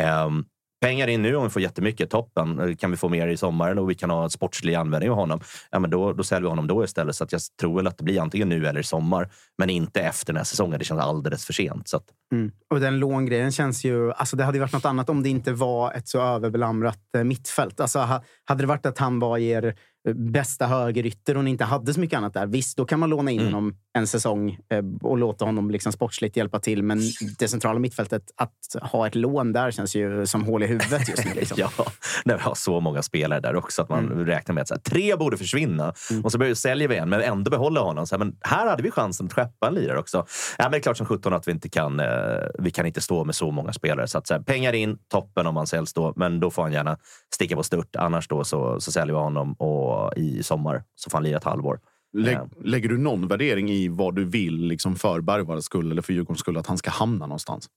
ehm, 0.01 0.45
pengar 0.81 1.07
in 1.07 1.21
nu 1.21 1.35
om 1.35 1.43
vi 1.43 1.49
får 1.49 1.61
jättemycket, 1.61 2.09
toppen. 2.09 2.59
Eh, 2.59 2.75
Kan 2.75 2.91
vi 2.91 2.97
få 2.97 3.09
mer 3.09 3.27
i 3.27 3.37
sommaren 3.37 3.79
och 3.79 3.89
vi 3.89 3.95
kan 3.95 4.09
ha 4.09 4.23
en 4.23 4.29
sportslig 4.29 4.75
användning 4.75 5.11
av 5.11 5.15
honom, 5.17 5.39
ja, 5.71 5.79
men 5.79 5.89
då, 5.89 6.13
då 6.13 6.23
säljer 6.23 6.41
vi 6.41 6.47
honom 6.49 6.67
då 6.67 6.83
istället. 6.83 7.15
Så 7.15 7.23
att 7.23 7.31
jag 7.31 7.41
tror 7.61 7.75
väl 7.77 7.87
att 7.87 7.97
det 7.97 8.03
blir 8.03 8.21
antingen 8.21 8.49
nu 8.49 8.67
eller 8.67 8.79
i 8.79 8.83
sommar, 8.83 9.29
men 9.57 9.69
inte 9.69 10.01
efter 10.01 10.33
den 10.33 10.37
här 10.37 10.43
säsongen. 10.43 10.79
Det 10.79 10.85
känns 10.85 11.01
alldeles 11.01 11.45
för 11.45 11.53
sent. 11.53 11.87
Så 11.87 11.97
att, 11.97 12.03
Mm. 12.31 12.51
Och 12.69 12.79
den 12.79 12.99
långrejen 12.99 13.51
känns 13.51 13.85
ju... 13.85 14.11
Alltså 14.11 14.35
det 14.37 14.43
hade 14.43 14.59
varit 14.59 14.73
något 14.73 14.85
annat 14.85 15.09
om 15.09 15.23
det 15.23 15.29
inte 15.29 15.51
var 15.53 15.93
ett 15.93 16.07
så 16.07 16.21
överbelamrat 16.21 16.99
eh, 17.17 17.23
mittfält. 17.23 17.79
Alltså, 17.79 17.99
ha, 17.99 18.23
hade 18.45 18.63
det 18.63 18.67
varit 18.67 18.85
att 18.85 18.97
han 18.97 19.19
var 19.19 19.37
er 19.37 19.75
eh, 20.07 20.13
bästa 20.13 20.67
högerytter 20.67 21.37
och 21.37 21.43
ni 21.43 21.49
inte 21.51 21.63
hade 21.65 21.93
så 21.93 21.99
mycket 21.99 22.17
annat 22.17 22.33
där, 22.33 22.45
visst, 22.47 22.77
då 22.77 22.85
kan 22.85 22.99
man 22.99 23.09
låna 23.09 23.31
in 23.31 23.39
Mm. 23.39 23.53
honom 23.53 23.75
en 23.97 24.07
säsong 24.07 24.57
eh, 24.69 24.83
och 25.01 25.17
låta 25.17 25.45
honom 25.45 25.71
liksom 25.71 25.91
sportsligt 25.91 26.37
hjälpa 26.37 26.59
till. 26.59 26.83
Men 26.83 26.99
det 27.39 27.47
centrala 27.47 27.79
mittfältet, 27.79 28.23
att 28.35 28.51
ha 28.91 29.07
ett 29.07 29.15
lån 29.15 29.53
där 29.53 29.71
känns 29.71 29.95
ju 29.95 30.25
som 30.25 30.43
hål 30.43 30.63
i 30.63 30.67
huvudet 30.67 31.09
just 31.09 31.25
nu. 31.25 31.31
Liksom. 31.33 31.57
Ja, 31.77 31.85
när 32.25 32.35
vi 32.37 32.41
har 32.43 32.55
så 32.55 32.79
många 32.79 33.01
spelare 33.01 33.39
där 33.39 33.55
också. 33.55 33.81
Att 33.81 33.89
man 33.89 34.05
Mm. 34.11 34.25
räknar 34.25 34.53
med 34.55 34.61
att 34.61 34.67
så 34.67 34.73
här, 34.73 34.81
tre 34.81 35.15
borde 35.15 35.37
försvinna 35.37 35.93
och 36.23 36.31
så 36.31 36.37
börjar- 36.37 36.53
säljer 36.53 36.87
vi 36.87 36.95
en, 36.97 37.09
men 37.09 37.21
ändå 37.21 37.51
behålla 37.51 37.81
honom. 37.81 38.07
Så 38.07 38.15
här, 38.15 38.19
men 38.19 38.35
här 38.41 38.67
hade 38.67 38.83
vi 38.83 38.91
chansen 38.91 39.25
att 39.25 39.33
skeppa 39.33 39.67
en 39.67 39.73
lirare 39.73 39.99
också. 39.99 40.17
Ja, 40.57 40.63
men 40.63 40.71
det 40.71 40.77
är 40.77 40.81
klart 40.81 40.97
som 40.97 41.05
17 41.05 41.33
att 41.33 41.47
vi 41.47 41.51
inte 41.51 41.69
kan, 41.69 41.99
eh, 41.99 42.05
vi 42.59 42.71
kan 42.71 42.85
inte 42.85 43.01
stå 43.01 43.23
med 43.23 43.35
så 43.35 43.51
många 43.51 43.73
spelare. 43.73 44.07
Så, 44.07 44.17
att, 44.17 44.27
så 44.27 44.33
här, 44.33 44.41
pengar 44.41 44.73
in, 44.73 44.97
toppen 45.11 45.47
om 45.47 45.55
han 45.57 45.67
säljs 45.67 45.93
då, 45.93 46.13
men 46.15 46.39
då 46.39 46.51
får 46.51 46.61
han 46.63 46.71
gärna 46.73 46.97
sticka 47.35 47.55
på 47.55 47.63
stört. 47.63 47.95
Annars 47.95 48.27
då 48.27 48.43
så, 48.43 48.79
så 48.79 48.91
säljer 48.91 49.13
vi 49.15 49.19
honom 49.21 49.53
och 49.53 50.13
i 50.17 50.43
sommar 50.43 50.83
så 50.95 51.09
får 51.09 51.17
han 51.17 51.23
lira 51.23 51.37
ett 51.37 51.43
halvår. 51.43 51.79
Lä, 52.13 52.31
Ja. 52.31 52.47
Lägger 52.63 52.89
du 52.89 52.97
någon 52.97 53.27
värdering 53.27 53.69
i 53.69 53.87
vad 53.87 54.15
du 54.15 54.25
vill 54.25 54.67
liksom 54.67 54.95
för 54.95 55.21
Bergvalls 55.21 55.65
skull 55.65 55.91
eller 55.91 56.01
för 56.01 56.13
Djurgårdens 56.13 56.39
skull 56.39 56.57
att 56.57 56.67
han 56.67 56.77
ska 56.77 56.89
hamna 56.89 57.25
någonstans? 57.25 57.67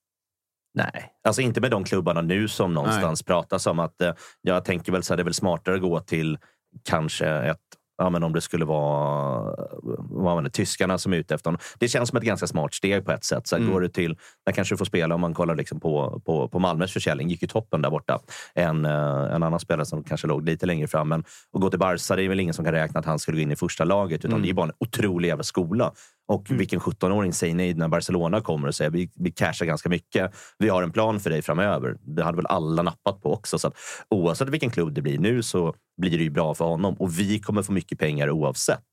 Nej, 0.75 1.12
alltså 1.25 1.43
inte 1.43 1.61
med 1.61 1.71
de 1.71 1.85
klubbarna 1.85 2.21
nu 2.23 2.49
som 2.49 2.75
någonstans 2.75 3.23
pratas 3.23 3.67
om. 3.67 3.79
att 3.79 4.00
eh, 4.00 4.12
Jag 4.41 4.65
tänker 4.65 4.93
väl 4.93 5.03
så 5.03 5.12
här, 5.12 5.17
det 5.17 5.23
är 5.23 5.25
väl 5.25 5.35
smartare 5.35 5.75
att 5.75 5.81
gå 5.81 6.00
till 6.00 6.38
kanske 6.85 7.27
ett 7.27 7.59
Ja, 8.00 8.11
men 8.11 8.23
om 8.23 8.32
det 8.32 8.41
skulle 8.41 8.64
vara 8.64 9.55
vad 9.99 10.43
man, 10.43 10.50
tyskarna 10.50 10.99
som 10.99 11.12
är 11.12 11.17
ute 11.17 11.35
efter 11.35 11.50
honom. 11.50 11.61
Det 11.79 11.88
känns 11.88 12.08
som 12.08 12.19
ett 12.19 12.25
ganska 12.25 12.47
smart 12.47 12.75
steg 12.75 13.05
på 13.05 13.12
ett 13.12 13.25
sätt. 13.25 13.47
Så 13.47 13.56
Mm. 13.56 13.73
Går 13.73 13.81
du 13.81 13.88
till, 13.88 14.17
där 14.47 14.52
kanske 14.52 14.75
du 14.75 14.79
får 14.79 14.85
spela 14.85 15.14
om 15.14 15.20
man 15.20 15.35
kollar 15.35 15.55
liksom 15.55 15.81
på, 15.81 16.23
på, 16.26 16.49
på 16.49 16.58
Malmös 16.58 16.93
försäljning. 16.93 17.29
gick 17.29 17.43
ju 17.43 17.49
toppen 17.49 17.82
där 17.82 17.91
borta. 17.91 18.19
En, 18.55 18.85
eh, 18.85 19.35
en 19.35 19.43
annan 19.43 19.61
spelare 19.61 19.87
som 19.87 20.05
kanske 20.05 20.26
låg 20.26 20.44
lite 20.44 20.67
längre 20.67 20.87
fram. 20.88 21.08
Men 21.08 21.20
att 21.52 21.61
gå 21.61 21.70
till 21.70 21.79
Barca, 21.79 22.17
det 22.17 22.23
är 22.23 22.29
väl 22.29 22.41
ingen 22.41 22.55
som 22.55 22.64
kan 22.64 22.75
räkna 22.75 23.00
att 23.00 23.06
han 23.06 23.19
skulle 23.19 23.37
gå 23.37 23.43
in 23.43 23.52
i 23.52 23.56
första 23.56 23.85
laget. 23.85 24.20
Utan 24.25 24.31
Mm. 24.31 24.43
det 24.43 24.50
är 24.50 24.55
bara 24.55 24.67
en 24.67 24.73
otrolig 24.79 25.29
jävla 25.29 25.44
skola. 25.44 25.93
Och 26.31 26.50
vilken 26.50 26.81
17-åring 26.81 27.32
säger 27.32 27.55
nej 27.55 27.75
när 27.75 27.88
Barcelona 27.88 28.41
kommer 28.41 28.69
och 28.69 28.75
säger 28.75 28.91
vi, 28.91 29.11
vi 29.15 29.31
cashar 29.31 29.66
ganska 29.66 29.88
mycket. 29.88 30.35
Vi 30.59 30.69
har 30.69 30.83
en 30.83 30.93
plan 30.93 31.21
för 31.21 31.31
dig 31.31 31.43
framöver. 31.43 31.97
Det 32.00 32.23
hade 32.23 32.37
väl 32.37 32.47
alla 32.47 32.83
nappat 32.83 33.23
på 33.23 33.33
också. 33.33 33.59
Så 33.59 33.69
att 33.69 33.75
oavsett 34.11 34.49
vilken 34.49 34.71
klubb 34.71 34.93
det 34.95 35.02
blir 35.02 35.19
nu 35.19 35.43
så 35.43 35.75
blir 36.00 36.19
det 36.19 36.25
ju 36.25 36.31
bra 36.31 36.54
för 36.54 36.64
honom. 36.64 36.95
Och 36.95 37.19
vi 37.19 37.38
kommer 37.38 37.62
få 37.62 37.73
mycket 37.73 37.99
pengar 37.99 38.31
oavsett. 38.31 38.85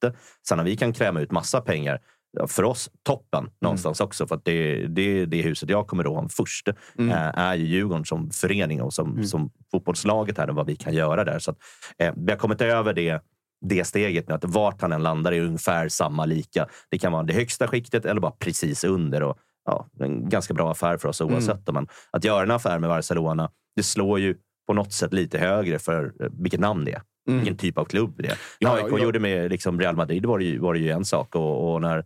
Sen 0.48 0.58
när 0.58 0.64
vi 0.66 0.78
kan 0.78 0.94
kräma 0.94 1.20
ut 1.22 1.32
massa 1.32 1.62
pengar 1.62 2.00
för 2.48 2.64
oss 2.64 2.90
toppen 3.04 3.50
någonstans 3.62 4.02
också. 4.02 4.28
För 4.28 4.36
att 4.36 4.46
det, 4.46 4.88
det, 4.88 5.26
det 5.26 5.42
huset 5.42 5.70
jag 5.70 5.88
kommer 5.88 6.04
ihåg 6.04 6.32
först 6.32 6.68
Mm. 6.98 7.12
eh, 7.12 7.40
är 7.40 7.56
ju 7.56 7.66
Djurgården 7.66 8.06
som 8.06 8.32
förening 8.32 8.82
och 8.82 8.94
som, 8.94 9.24
som 9.24 9.50
fotbollslaget 9.72 10.38
här 10.38 10.50
och 10.50 10.56
vad 10.56 10.68
vi 10.68 10.76
kan 10.76 10.94
göra 10.94 11.24
där. 11.24 11.40
Så 11.40 11.52
att, 11.52 11.58
eh, 11.98 12.14
vi 12.18 12.32
har 12.32 12.40
kommit 12.40 12.62
över 12.62 12.94
det 12.94 13.22
det 13.62 13.84
steget 13.84 14.28
med 14.28 14.36
att 14.36 14.46
vart 14.46 14.82
han 14.82 14.92
än 14.92 15.04
landar 15.04 15.32
är 15.32 15.42
ungefär 15.42 15.90
samma 15.90 16.26
lika. 16.26 16.68
Det 16.90 16.98
kan 17.00 17.12
vara 17.12 17.24
det 17.24 17.34
högsta 17.34 17.68
skiktet 17.68 18.06
eller 18.06 18.22
bara 18.22 18.32
precis 18.32 18.84
under. 18.84 19.24
Och, 19.24 19.38
ja, 19.66 19.88
en 20.00 20.30
ganska 20.30 20.54
bra 20.54 20.72
affär 20.72 20.98
för 20.98 21.10
oss 21.10 21.22
oavsett. 21.22 21.74
Men 21.74 21.88
att 22.12 22.24
göra 22.24 22.44
en 22.44 22.52
affär 22.52 22.80
med 22.80 22.90
Barcelona, 22.90 23.52
det 23.76 23.84
slår 23.84 24.20
ju 24.20 24.36
på 24.68 24.74
något 24.74 24.94
sätt 24.94 25.14
lite 25.14 25.38
högre 25.38 25.80
för 25.80 26.14
eh, 26.20 26.28
vilket 26.40 26.60
namn 26.60 26.86
det 26.86 26.92
är. 26.92 27.02
Mm. 27.28 27.40
Vilken 27.40 27.58
typ 27.58 27.78
av 27.78 27.86
klubb 27.86 28.14
det 28.18 28.28
är. 28.28 28.38
Ja, 28.60 28.76
När 28.76 28.84
AIK 28.84 28.94
ja. 28.94 29.04
gjorde 29.04 29.20
med 29.20 29.50
liksom 29.52 29.80
Real 29.80 29.96
Madrid 29.96 30.26
var 30.26 30.40
det 30.40 30.46
ju, 30.46 30.60
var 30.60 30.74
det 30.74 30.80
ju 30.80 30.90
en 30.90 31.06
sak. 31.06 31.36
Och, 31.36 31.74
och 31.74 31.82
när 31.82 32.06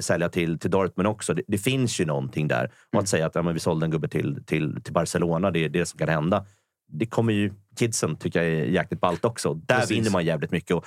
sälja 0.00 0.28
till, 0.28 0.58
till 0.58 0.70
Dortmund 0.70 1.06
också. 1.08 1.34
Det, 1.34 1.42
det 1.48 1.58
finns 1.58 2.00
ju 2.00 2.04
någonting 2.04 2.48
där. 2.48 2.64
Och 2.64 2.94
Mm. 2.94 3.02
att 3.02 3.08
säga 3.08 3.26
att 3.26 3.34
ja, 3.34 3.42
men 3.42 3.54
vi 3.54 3.60
sålde 3.60 3.86
en 3.86 3.90
gubbe 3.90 4.08
till, 4.08 4.44
till, 4.46 4.82
till 4.82 4.92
Barcelona, 4.92 5.50
det 5.50 5.64
är 5.64 5.68
det 5.68 5.86
som 5.86 5.98
kan 5.98 6.08
hända. 6.08 6.46
Det 6.88 7.06
kommer 7.06 7.32
ju 7.32 7.52
kidsen 7.80 8.16
tycka 8.16 8.44
är 8.44 8.64
jäkligt 8.64 9.00
ballt 9.00 9.24
också. 9.24 9.54
Där 9.54 9.80
Precis. 9.80 9.96
vinner 9.96 10.10
man 10.10 10.24
jävligt 10.24 10.50
mycket. 10.50 10.76
Och 10.76 10.84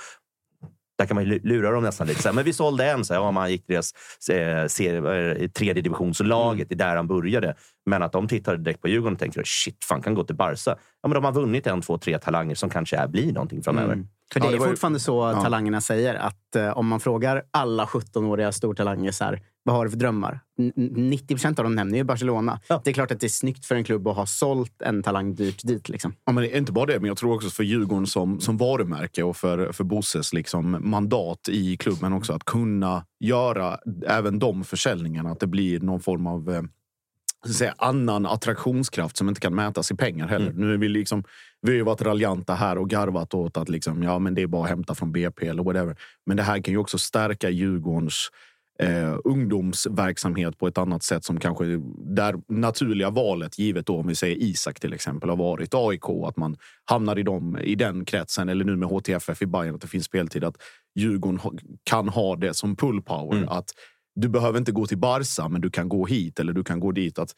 där 0.98 1.06
kan 1.06 1.14
man 1.14 1.24
lura 1.24 1.70
dem 1.70 1.82
nästan 1.82 2.06
lite. 2.06 2.22
Så 2.22 2.28
här, 2.28 2.34
men 2.34 2.44
vi 2.44 2.52
sålde 2.52 2.90
en, 2.90 3.04
så 3.04 3.14
här, 3.14 3.20
ja, 3.20 3.30
man 3.30 3.50
gick 3.50 3.66
deras 3.66 3.90
eh, 4.30 4.66
serie, 4.66 5.00
det, 5.00 5.48
tredje 5.48 5.82
divisionslaget, 5.82 6.68
det 6.68 6.74
är 6.74 6.76
där 6.76 6.96
han 6.96 7.06
började. 7.06 7.54
Men 7.86 8.02
att 8.02 8.12
de 8.12 8.28
tittade 8.28 8.56
direkt 8.56 8.80
på 8.80 8.88
Djurgården 8.88 9.12
och 9.12 9.18
tänkte 9.20 9.42
shit, 9.44 9.84
fan 9.84 10.02
kan 10.02 10.14
gå 10.14 10.24
till 10.24 10.36
Barca. 10.36 10.76
Ja, 11.02 11.08
men 11.08 11.10
de 11.14 11.24
har 11.24 11.32
vunnit 11.32 11.66
en, 11.66 11.80
två, 11.82 11.98
tre 11.98 12.18
talanger 12.18 12.54
som 12.54 12.70
kanske 12.70 12.96
är, 12.96 13.06
blir 13.08 13.32
någonting 13.32 13.62
framöver. 13.62 13.92
Mm. 13.92 14.06
För 14.32 14.40
Ja, 14.40 14.44
det 14.46 14.50
det 14.52 14.56
är 14.56 14.58
var 14.58 14.66
ju- 14.66 14.72
fortfarande 14.72 15.00
så 15.00 15.32
Ja. 15.34 15.42
talangerna 15.42 15.80
säger 15.80 16.14
att 16.14 16.56
eh, 16.56 16.78
om 16.78 16.86
man 16.86 17.00
frågar 17.00 17.42
alla 17.50 17.84
17-åriga 17.86 18.52
stortalanger 18.52 19.12
så 19.12 19.24
här, 19.24 19.40
Vad 19.66 19.76
har 19.76 19.84
du 19.84 19.90
för 19.90 19.98
drömmar? 19.98 20.40
N- 20.58 20.72
90 20.76 21.26
procent 21.26 21.58
av 21.58 21.64
dem 21.64 21.74
nämner 21.74 21.98
ju 21.98 22.04
Barcelona. 22.04 22.60
Ja. 22.68 22.80
Det 22.84 22.90
är 22.90 22.94
klart 22.94 23.10
att 23.10 23.20
det 23.20 23.26
är 23.26 23.28
snyggt 23.28 23.66
för 23.66 23.74
en 23.74 23.84
klubb 23.84 24.08
att 24.08 24.16
ha 24.16 24.26
sålt 24.26 24.82
en 24.82 25.02
talang 25.02 25.34
dyrt 25.34 25.60
dit. 25.62 25.88
Liksom. 25.88 26.14
Ja, 26.24 26.32
men 26.32 26.44
inte 26.56 26.72
bara 26.72 26.86
det, 26.86 27.00
men 27.00 27.08
jag 27.08 27.16
tror 27.16 27.34
också 27.34 27.50
för 27.50 27.64
Djurgården 27.64 28.06
som, 28.06 28.40
som 28.40 28.56
varumärke 28.56 29.22
och 29.22 29.36
för, 29.36 29.72
för 29.72 29.84
Bosses 29.84 30.32
liksom 30.32 30.76
mandat 30.80 31.48
i 31.48 31.76
klubben 31.76 32.12
också 32.12 32.32
att 32.32 32.44
kunna 32.44 33.04
göra 33.20 33.78
även 34.06 34.38
de 34.38 34.64
försäljningarna. 34.64 35.30
Att 35.30 35.40
det 35.40 35.46
blir 35.46 35.80
någon 35.80 36.00
form 36.00 36.26
av 36.26 36.50
eh, 36.50 36.62
säga, 37.52 37.74
annan 37.78 38.26
attraktionskraft 38.26 39.16
som 39.16 39.28
inte 39.28 39.40
kan 39.40 39.54
mätas 39.54 39.90
i 39.90 39.94
pengar 39.96 40.28
heller. 40.28 40.52
Nu 40.52 40.74
är 40.74 40.78
vi, 40.78 40.88
liksom, 40.88 41.24
vi 41.60 41.70
har 41.70 41.76
ju 41.76 41.82
varit 41.82 42.02
raljanta 42.02 42.54
här 42.54 42.78
och 42.78 42.90
garvat 42.90 43.34
åt 43.34 43.56
att 43.56 43.68
liksom, 43.68 44.02
ja, 44.02 44.18
men 44.18 44.34
det 44.34 44.42
är 44.42 44.46
bara 44.46 44.62
att 44.62 44.68
hämta 44.68 44.94
från 44.94 45.12
BP 45.12 45.46
eller 45.46 45.62
whatever. 45.62 45.96
Men 46.26 46.36
det 46.36 46.42
här 46.42 46.60
kan 46.60 46.74
ju 46.74 46.78
också 46.78 46.98
stärka 46.98 47.50
Djurgårdens 47.50 48.30
eh, 48.78 49.16
ungdomsverksamhet 49.24 50.58
på 50.58 50.66
ett 50.66 50.78
annat 50.78 51.02
sätt 51.02 51.24
som 51.24 51.40
kanske 51.40 51.64
där 51.98 52.34
naturliga 52.48 53.10
valet, 53.10 53.58
givet 53.58 53.86
då 53.86 53.96
om 53.96 54.06
vi 54.06 54.14
säger 54.14 54.36
Isak 54.36 54.80
till 54.80 54.92
exempel, 54.92 55.28
har 55.28 55.36
varit 55.36 55.74
AIK. 55.74 56.08
Att 56.26 56.36
man 56.36 56.56
hamnar 56.84 57.18
i, 57.18 57.22
dem, 57.22 57.58
i 57.58 57.74
den 57.74 58.04
kretsen 58.04 58.48
eller 58.48 58.64
nu 58.64 58.76
med 58.76 58.88
HTFF 58.88 59.42
i 59.42 59.46
Bayern 59.46 59.74
att 59.74 59.80
det 59.80 59.88
finns 59.88 60.04
speltid. 60.04 60.44
Att 60.44 60.56
Djurgården 60.94 61.40
kan 61.84 62.08
ha 62.08 62.36
det 62.36 62.54
som 62.54 62.76
pull 62.76 63.02
power. 63.02 63.46
Att 63.48 63.70
du 64.14 64.28
behöver 64.28 64.58
inte 64.58 64.72
gå 64.72 64.86
till 64.86 64.98
Barca, 64.98 65.48
men 65.48 65.60
du 65.60 65.70
kan 65.70 65.88
gå 65.88 66.06
hit 66.06 66.40
eller 66.40 66.52
du 66.52 66.64
kan 66.64 66.80
gå 66.80 66.92
dit. 66.92 67.18
Att 67.18 67.34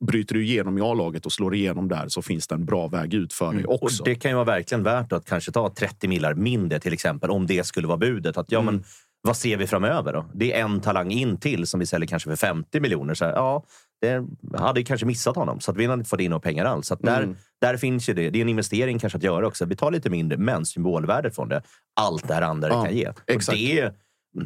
bryter 0.00 0.34
du 0.34 0.44
igenom 0.44 0.78
i 0.78 0.80
A-laget 0.80 1.26
och 1.26 1.32
slår 1.32 1.54
igenom 1.54 1.88
där 1.88 2.08
så 2.08 2.22
finns 2.22 2.46
det 2.46 2.54
en 2.54 2.64
bra 2.64 2.88
väg 2.88 3.14
ut 3.14 3.32
för 3.32 3.52
dig 3.52 3.64
också. 3.64 4.02
Och 4.02 4.08
det 4.08 4.14
kan 4.14 4.30
ju 4.30 4.34
vara 4.34 4.44
verkligen 4.44 4.82
värt 4.82 5.12
att 5.12 5.24
kanske 5.24 5.52
ta 5.52 5.74
30 5.74 6.08
millar 6.08 6.34
mindre 6.34 6.80
till 6.80 6.92
exempel, 6.92 7.30
om 7.30 7.46
det 7.46 7.66
skulle 7.66 7.86
vara 7.86 7.98
budet. 7.98 8.36
Att, 8.36 8.52
ja, 8.52 8.62
men, 8.62 8.84
vad 9.22 9.36
ser 9.36 9.56
vi 9.56 9.66
framöver 9.66 10.12
då? 10.12 10.24
Det 10.34 10.52
är 10.52 10.60
en 10.60 10.80
talang 10.80 11.10
in 11.10 11.36
till 11.36 11.66
som 11.66 11.80
vi 11.80 11.86
säljer 11.86 12.08
kanske 12.08 12.30
för 12.30 12.36
50 12.36 12.80
miljoner. 12.80 13.14
Så 13.14 13.24
här, 13.24 13.32
ja, 13.32 13.64
det 14.00 14.24
hade 14.58 14.82
kanske 14.82 15.06
missat 15.06 15.36
honom, 15.36 15.60
så 15.60 15.70
att 15.70 15.76
vi 15.76 15.84
hade 15.84 15.94
inte 15.94 16.08
fått 16.10 16.20
in 16.20 16.30
några 16.30 16.40
pengar 16.40 16.64
alls. 16.64 16.86
Så 16.86 16.94
där, 16.94 17.34
där 17.60 17.76
finns 17.76 18.08
ju 18.08 18.14
det. 18.14 18.30
Det 18.30 18.38
är 18.38 18.42
en 18.42 18.48
investering 18.48 18.98
kanske 18.98 19.16
att 19.16 19.22
göra 19.22 19.46
också. 19.46 19.64
Vi 19.64 19.76
tar 19.76 19.90
lite 19.90 20.10
mindre, 20.10 20.38
men 20.38 20.66
symbolvärdet 20.66 21.34
från 21.34 21.48
det. 21.48 21.62
Allt 22.00 22.28
det 22.28 22.34
här 22.34 22.42
andra 22.42 22.68
Ja, 22.68 22.76
det 22.80 22.86
kan 22.86 22.96
ge. 22.96 23.12
exakt. 23.26 23.48
Och 23.48 23.54
det, 23.54 23.94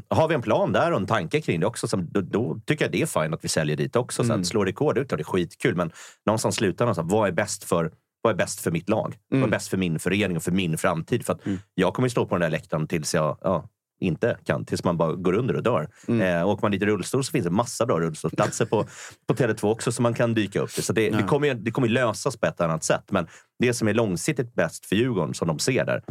har 0.08 0.28
vi 0.28 0.34
en 0.34 0.42
plan 0.42 0.72
där 0.72 0.92
och 0.92 1.00
en 1.00 1.06
tanke 1.06 1.40
kring 1.40 1.60
det 1.60 1.66
också, 1.66 1.88
så 1.88 1.96
då, 1.96 2.20
då 2.20 2.60
tycker 2.66 2.84
jag 2.84 2.92
det 2.92 3.02
är 3.02 3.06
fine 3.06 3.34
att 3.34 3.44
vi 3.44 3.48
säljer 3.48 3.76
dit 3.76 3.96
också. 3.96 4.24
Så 4.24 4.32
att 4.32 4.46
slå 4.46 4.64
rekord, 4.64 4.94
det 4.94 5.00
är 5.00 5.04
klart 5.04 5.18
det 5.18 5.22
är 5.22 5.24
skitkul, 5.24 5.76
men 5.76 5.92
någonstans 6.26 6.56
slutar 6.56 6.84
någonstans. 6.84 7.12
Vad 7.12 7.28
är 7.28 7.32
bäst 7.32 7.64
för 7.64 7.92
vad 8.22 8.32
är 8.32 8.36
bäst 8.36 8.60
för 8.60 8.70
mitt 8.70 8.88
lag? 8.88 9.16
Vad 9.28 9.42
är 9.42 9.50
bäst 9.50 9.68
för 9.68 9.76
min 9.76 9.98
förening 9.98 10.36
och 10.36 10.42
för 10.42 10.52
min 10.52 10.78
framtid? 10.78 11.26
För 11.26 11.32
att 11.32 11.40
Jag 11.74 11.94
kommer 11.94 12.06
ju 12.06 12.10
stå 12.10 12.26
på 12.26 12.34
den 12.34 12.40
där 12.40 12.50
läktaren 12.50 12.86
tills 12.86 13.14
jag 13.14 13.38
ja, 13.40 13.68
inte 14.00 14.36
kan. 14.44 14.64
Tills 14.64 14.84
man 14.84 14.96
bara 14.96 15.14
går 15.14 15.32
under 15.32 15.56
och 15.56 15.62
dör. 15.62 15.88
Eh, 16.08 16.48
åker 16.48 16.62
man 16.62 16.70
dit 16.70 16.82
i 16.82 16.86
rullstol 16.86 17.24
så 17.24 17.32
finns 17.32 17.44
det 17.44 17.50
massa 17.50 17.86
bra 17.86 18.00
rullstolsplatser 18.00 18.66
på, 18.66 18.86
på 19.26 19.34
Tele2 19.34 19.70
också 19.70 19.92
som 19.92 20.02
man 20.02 20.14
kan 20.14 20.34
dyka 20.34 20.60
upp 20.60 20.70
till. 20.70 20.84
Så 20.84 20.92
det, 20.92 21.10
det, 21.10 21.22
kommer, 21.22 21.54
det 21.54 21.70
kommer 21.70 21.88
lösas 21.88 22.36
på 22.36 22.46
ett 22.46 22.60
annat 22.60 22.84
sätt. 22.84 23.04
Men 23.10 23.26
det 23.58 23.74
som 23.74 23.88
är 23.88 23.94
långsiktigt 23.94 24.54
bäst 24.54 24.86
för 24.86 24.96
Djurgården, 24.96 25.34
som 25.34 25.48
de 25.48 25.58
ser 25.58 25.84
där, 25.84 26.02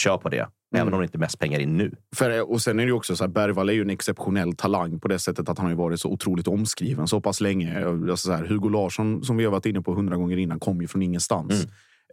kör 0.00 0.18
på 0.18 0.28
det. 0.28 0.48
Även 0.76 0.94
om 0.94 1.00
det 1.00 1.04
inte 1.04 1.16
är 1.16 1.20
mest 1.20 1.38
pengar 1.38 1.60
in 1.60 1.76
nu. 1.76 1.92
För, 2.16 2.50
och 2.50 2.62
sen 2.62 2.80
är 2.80 2.86
det 2.86 2.92
också 2.92 3.16
så 3.16 3.24
här, 3.24 3.28
Bergvall 3.28 3.68
är 3.68 3.72
ju 3.72 3.82
en 3.82 3.90
exceptionell 3.90 4.52
talang 4.52 5.00
på 5.00 5.08
det 5.08 5.18
sättet 5.18 5.48
att 5.48 5.58
han 5.58 5.66
har 5.66 5.74
varit 5.74 6.00
så 6.00 6.08
otroligt 6.08 6.48
omskriven 6.48 7.08
så 7.08 7.20
pass 7.20 7.40
länge. 7.40 7.86
Alltså 7.86 8.16
så 8.16 8.32
här, 8.32 8.44
Hugo 8.44 8.68
Larsson, 8.68 9.24
som 9.24 9.36
vi 9.36 9.44
har 9.44 9.52
varit 9.52 9.66
inne 9.66 9.82
på 9.82 9.94
hundra 9.94 10.16
gånger 10.16 10.36
innan, 10.36 10.60
kom 10.60 10.80
ju 10.80 10.88
från 10.88 11.02
ingenstans. 11.02 11.52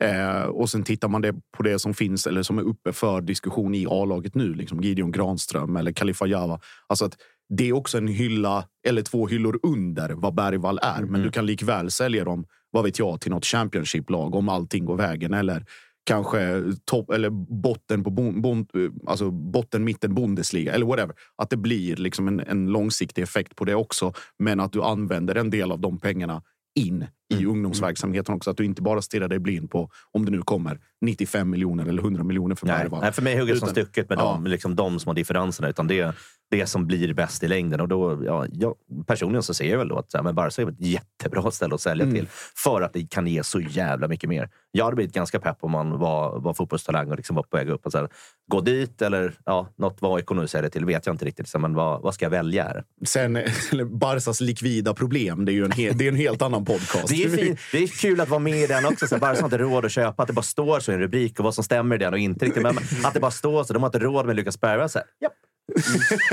Eh, 0.02 0.44
och 0.44 0.70
sen 0.70 0.84
tittar 0.84 1.08
man 1.08 1.22
det 1.22 1.34
på 1.58 1.64
det 1.64 1.80
som 1.80 1.94
finns 1.94 2.28
eller 2.28 2.44
som 2.44 2.58
är 2.58 2.64
uppe 2.64 2.94
för 2.94 3.22
diskussion 3.22 3.76
i 3.76 3.86
A-laget 3.90 4.36
nu, 4.36 4.54
liksom 4.54 4.82
Gideon 4.82 5.12
Granström 5.12 5.76
eller 5.76 5.92
Khalifa 5.92 6.28
Java. 6.28 6.60
Alltså 6.88 7.06
att 7.06 7.18
det 7.50 7.70
är 7.70 7.74
också 7.74 7.98
en 7.98 8.08
hylla 8.08 8.66
eller 8.88 9.02
två 9.02 9.28
hyllor 9.28 9.60
under 9.64 10.10
vad 10.10 10.36
Bergvall 10.36 10.80
är. 10.82 11.02
Men 11.02 11.22
du 11.22 11.32
kan 11.32 11.46
likväl 11.46 11.92
sälja 11.92 12.24
dem, 12.24 12.46
vad 12.72 12.84
vet 12.84 13.00
jag, 13.00 13.22
till 13.22 13.32
något 13.32 13.46
Championship-lag 13.46 14.36
om 14.36 14.50
allting 14.50 14.86
går 14.86 14.98
vägen. 14.98 15.34
Eller 15.34 15.66
kanske 16.06 16.64
topp 16.86 17.10
eller 17.10 17.30
botten 17.62 18.04
på 18.04 18.10
bon, 18.10 18.42
bon, 18.42 18.68
alltså 19.08 19.32
botten, 19.32 19.84
mitten, 19.84 20.16
Bundesliga 20.16 20.74
eller 20.74 20.86
whatever. 20.86 21.16
Att 21.36 21.50
det 21.50 21.58
blir 21.58 21.96
liksom 21.96 22.28
en, 22.28 22.40
en 22.40 22.68
långsiktig 22.68 23.22
effekt 23.22 23.56
på 23.56 23.66
det 23.66 23.76
också. 23.76 24.14
Men 24.40 24.60
att 24.60 24.72
du 24.72 24.82
använder 24.84 25.36
en 25.36 25.50
del 25.50 25.72
av 25.72 25.80
de 25.80 26.00
pengarna 26.00 26.42
in 26.76 27.06
i 27.42 27.46
ungdomsverksamheten 27.46 28.36
också. 28.36 28.52
Att 28.52 28.58
du 28.58 28.66
inte 28.66 28.82
bara 28.82 29.02
stirrar 29.02 29.28
dig 29.28 29.40
blind 29.40 29.72
på 29.72 29.90
om 30.12 30.26
det 30.26 30.32
nu 30.32 30.42
kommer 30.42 30.80
95 31.04 31.50
miljoner 31.50 31.86
eller 31.86 32.02
100 32.04 32.24
miljoner 32.24 32.56
för 32.56 32.68
Nej, 32.68 32.78
Bergvall. 32.78 33.02
nej, 33.02 33.12
för 33.12 33.22
mig 33.22 33.40
hugger 33.40 33.54
det 33.54 33.60
som 33.60 33.70
stucket 33.70 34.10
med 34.10 34.18
Ja. 34.20 34.24
dem, 34.24 34.46
liksom 34.48 34.76
de 34.76 34.98
har 35.06 35.14
differenserna. 35.14 35.70
Utan 35.70 35.88
det 35.88 36.00
är 36.00 36.14
det 36.52 36.68
som 36.68 36.88
blir 36.88 37.14
bäst 37.14 37.44
i 37.44 37.48
längden. 37.48 37.82
Och 37.82 37.88
då, 37.88 38.24
ja, 38.26 38.46
jag, 38.52 38.76
personligen 39.08 39.44
så 39.44 39.54
ser 39.54 39.70
jag 39.72 39.78
väl 39.78 39.88
då 39.88 39.98
att 39.98 40.24
men 40.24 40.36
Barca 40.36 40.62
är 40.62 40.70
ett 40.70 40.76
jättebra 40.82 41.52
ställe 41.52 41.76
att 41.76 41.82
sälja 41.82 42.04
Mm. 42.04 42.16
till. 42.16 42.28
För 42.64 42.82
att 42.82 42.94
det 42.94 43.10
kan 43.10 43.28
ge 43.28 43.44
så 43.44 43.60
jävla 43.60 44.08
mycket 44.08 44.30
mer. 44.30 44.50
Jag 44.72 44.86
hade 44.86 44.96
blivit 44.96 45.14
ganska 45.14 45.40
pepp 45.40 45.58
om 45.62 45.72
man 45.72 46.00
var, 46.00 46.40
var 46.40 46.54
fotbollstalang 46.54 47.12
och 47.12 47.18
liksom 47.18 47.36
var 47.36 47.44
på 47.44 47.58
väg 47.58 47.70
upp. 47.70 47.86
Och 47.86 47.92
så 47.92 47.98
här, 47.98 48.08
gå 48.52 48.62
dit 48.62 49.02
eller 49.02 49.34
ja, 49.46 49.68
något 49.78 49.98
vad 50.02 50.16
AIK 50.18 50.30
nu 50.32 50.48
säljer 50.48 50.70
till 50.70 50.86
vet 50.86 51.06
jag 51.06 51.14
inte 51.14 51.26
riktigt. 51.26 51.48
Så, 51.48 51.60
men 51.60 51.74
vad, 51.74 52.02
vad 52.02 52.14
ska 52.14 52.26
jag 52.26 52.30
välja 52.30 52.64
här? 52.64 52.84
Sen 53.06 53.40
Barsas 54.00 54.42
likvida 54.42 54.94
problem, 54.94 55.46
det 55.46 55.52
är 55.52 55.54
ju 55.54 55.66
en, 55.66 55.72
he, 55.72 55.92
det 55.92 56.06
är 56.06 56.10
en 56.10 56.16
helt 56.16 56.42
annan 56.42 56.66
podcast. 56.66 57.08
Det 57.08 57.24
är, 57.24 57.30
fint. 57.30 57.60
det 57.72 57.78
är 57.84 57.88
kul 57.88 58.22
att 58.22 58.30
vara 58.30 58.40
med 58.40 58.58
i 58.58 58.68
den 58.68 58.86
också. 58.86 59.08
Så 59.08 59.16
här, 59.16 59.20
Barca 59.20 59.40
har 59.42 59.48
inte 59.48 59.58
råd 59.58 59.86
att 59.86 59.92
köpa. 59.92 60.24
Att 60.24 60.28
det 60.28 60.34
bara 60.34 60.42
står 60.42 60.80
så 60.80 60.92
en 60.94 61.00
rubrik 61.00 61.40
och 61.40 61.44
vad 61.46 61.56
som 61.56 61.64
stämmer 61.64 61.96
i 61.96 61.98
den 61.98 62.14
och 62.14 62.20
inte 62.20 62.46
riktigt. 62.46 62.64
Men 62.64 62.78
att 63.04 63.14
det 63.14 63.20
bara 63.20 63.32
står 63.32 63.64
så. 63.64 63.74
De 63.74 63.84
har 63.84 63.88
inte 63.90 64.00
råd 64.00 64.26
med 64.26 64.36
Lukas 64.36 64.62
Bergvall. 64.62 64.90
Japp. 65.22 65.34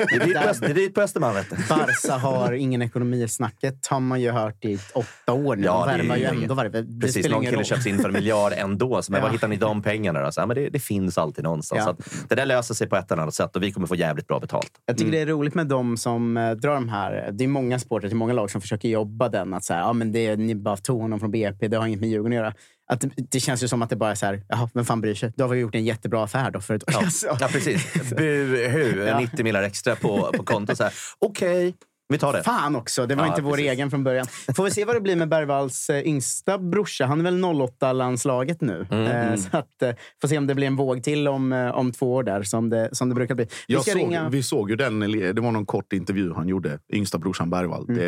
Det 0.09 0.14
är 0.14 0.25
dit 0.25 0.35
på 0.61 0.75
det 0.75 0.85
är 0.85 0.88
på 0.90 1.00
Östermalm. 1.00 1.45
Barca 1.69 2.17
har 2.17 2.52
ingen 2.52 2.83
ekonomi 2.83 3.23
i 3.23 3.29
snacket 3.29 3.87
har 3.87 4.00
man 4.00 4.21
ju 4.21 4.31
hört 4.31 4.64
i 4.64 4.79
åtta 4.95 5.33
år 5.33 5.57
nu. 5.57 5.64
Ja, 5.64 5.87
de 5.87 5.93
det 5.93 5.99
är 5.99 6.02
värvar 6.02 6.17
ju 6.17 6.25
ändå 6.25 6.55
varje... 6.55 6.71
Det 6.71 7.00
Precis, 7.07 7.29
någon 7.29 7.45
kille 7.45 7.57
roll. 7.57 7.64
köps 7.64 7.87
in 7.87 7.99
för 7.99 8.09
en 8.09 8.12
miljard 8.12 8.52
ändå. 8.57 9.02
Så, 9.02 9.12
men 9.12 9.19
Ja. 9.21 9.26
var 9.26 9.33
hittar 9.33 9.49
ni 9.49 9.57
de 9.57 9.83
pengarna? 9.83 10.21
Då? 10.23 10.33
Så, 10.33 10.40
ja, 10.40 10.47
men 10.47 10.55
det, 10.57 10.69
det 10.69 10.79
finns 10.79 11.19
alltid 11.19 11.45
någonstans. 11.45 11.83
Ja. 11.87 12.05
Så 12.05 12.26
det 12.29 12.35
där 12.35 12.47
löser 12.47 12.75
sig 12.75 12.88
på 12.88 12.97
ett 12.97 13.11
eller 13.12 13.23
annat 13.23 13.35
sätt 13.35 13.57
och 13.57 13.62
vi 13.62 13.73
kommer 13.73 13.87
få 13.87 13.95
jävligt 13.95 14.26
bra 14.26 14.40
betalt. 14.40 14.71
Jag 14.87 14.99
tycker 14.99 15.12
det 15.12 15.19
är 15.19 15.26
roligt 15.26 15.55
med 15.55 15.67
de 15.67 15.97
som 15.97 16.37
eh, 16.37 16.50
drar 16.50 16.75
de 16.75 16.88
här. 16.88 17.29
Det 17.33 17.45
är 17.45 17.49
många 17.49 17.79
sporter 17.79 18.09
till 18.09 18.17
många 18.17 18.33
lag 18.33 18.50
som 18.50 18.61
försöker 18.61 18.88
jobba 18.88 19.29
den. 19.29 19.55
Att 19.55 19.64
så 19.64 19.75
här, 19.75 19.81
ja, 19.81 19.93
men 19.93 20.12
det, 20.12 20.37
ni 20.37 20.55
bara 20.55 20.76
tog 20.76 21.00
honom 21.00 21.21
från 21.21 21.31
BP, 21.31 21.69
det 21.69 21.76
har 21.76 21.87
inget 21.87 22.00
med 22.00 22.09
Djurgården 22.09 22.33
att 22.38 22.45
göra. 22.45 22.55
Att 22.91 23.05
det, 23.17 23.41
känns 23.41 23.63
ju 23.63 23.69
som 23.69 23.83
att 23.83 23.91
det 23.91 23.97
bara 23.97 24.11
är 24.11 24.15
så 24.15 24.27
här, 24.27 24.43
jaha, 24.49 24.69
vem 24.75 24.85
fan 24.85 25.01
bryr 25.01 25.15
sig? 25.15 25.33
Då 25.37 25.45
har 25.45 25.49
vi 25.49 25.61
gjort 25.61 25.75
en 25.75 25.85
jättebra 25.85 26.25
affär 26.25 26.51
då 26.51 26.61
för 26.61 26.75
ett 26.75 26.85
Ja, 26.87 26.99
Alltså, 26.99 27.37
ja 27.41 27.49
precis. 27.49 27.93
Buhu! 28.17 29.05
Ja. 29.07 29.21
90 29.21 29.45
miljoner 29.45 29.67
extra 29.67 29.97
på, 29.97 30.33
på 30.37 30.45
kontot. 30.45 30.81
Okej, 31.19 31.75
vi 32.11 32.19
tar 32.19 32.33
det. 32.33 32.43
Fan 32.43 32.76
också, 32.76 33.07
det 33.07 33.14
var 33.14 33.25
Ja, 33.25 33.29
inte 33.29 33.43
vår 33.43 33.52
precis. 33.52 33.71
egen 33.71 33.90
från 33.90 34.05
början. 34.05 34.26
Får 34.57 34.64
vi 34.64 34.71
se 34.71 34.85
vad 34.85 34.97
det 34.97 35.00
blir 35.00 35.17
med 35.17 35.29
Bergvalls 35.29 35.90
eh, 35.90 36.07
yngsta 36.07 36.59
brorsa. 36.59 37.07
Han 37.07 37.21
är 37.21 37.25
väl 37.25 37.45
08-landslaget 37.45 38.61
nu. 38.61 38.87
Mm. 38.90 39.07
Eh, 39.07 39.37
så 39.37 39.57
att, 39.57 39.83
eh, 39.83 39.90
får 40.21 40.29
se 40.29 40.38
om 40.38 40.47
det 40.47 40.55
blir 40.55 40.67
en 40.67 40.76
våg 40.76 41.02
till 41.02 41.29
om, 41.29 41.52
om 41.75 41.93
två 41.93 42.14
år 42.14 42.23
där, 42.23 42.43
som 42.43 42.71
det, 42.71 42.88
som 42.93 43.09
det 43.09 43.14
brukar 43.14 43.35
bli. 43.35 43.47
Vi 43.69 43.75
såg, 43.75 43.97
ringa... 43.97 44.29
Vi 44.29 44.43
såg 44.43 44.71
ju 44.71 44.76
den, 44.76 45.00
det 45.00 45.40
var 45.40 45.52
någon 45.52 45.67
kort 45.67 45.93
intervju 45.93 46.33
han 46.33 46.49
gjorde, 46.49 46.79
yngsta 46.93 47.19
brorsan 47.19 47.50
Bergvall. 47.50 47.87
Mm. 47.88 47.99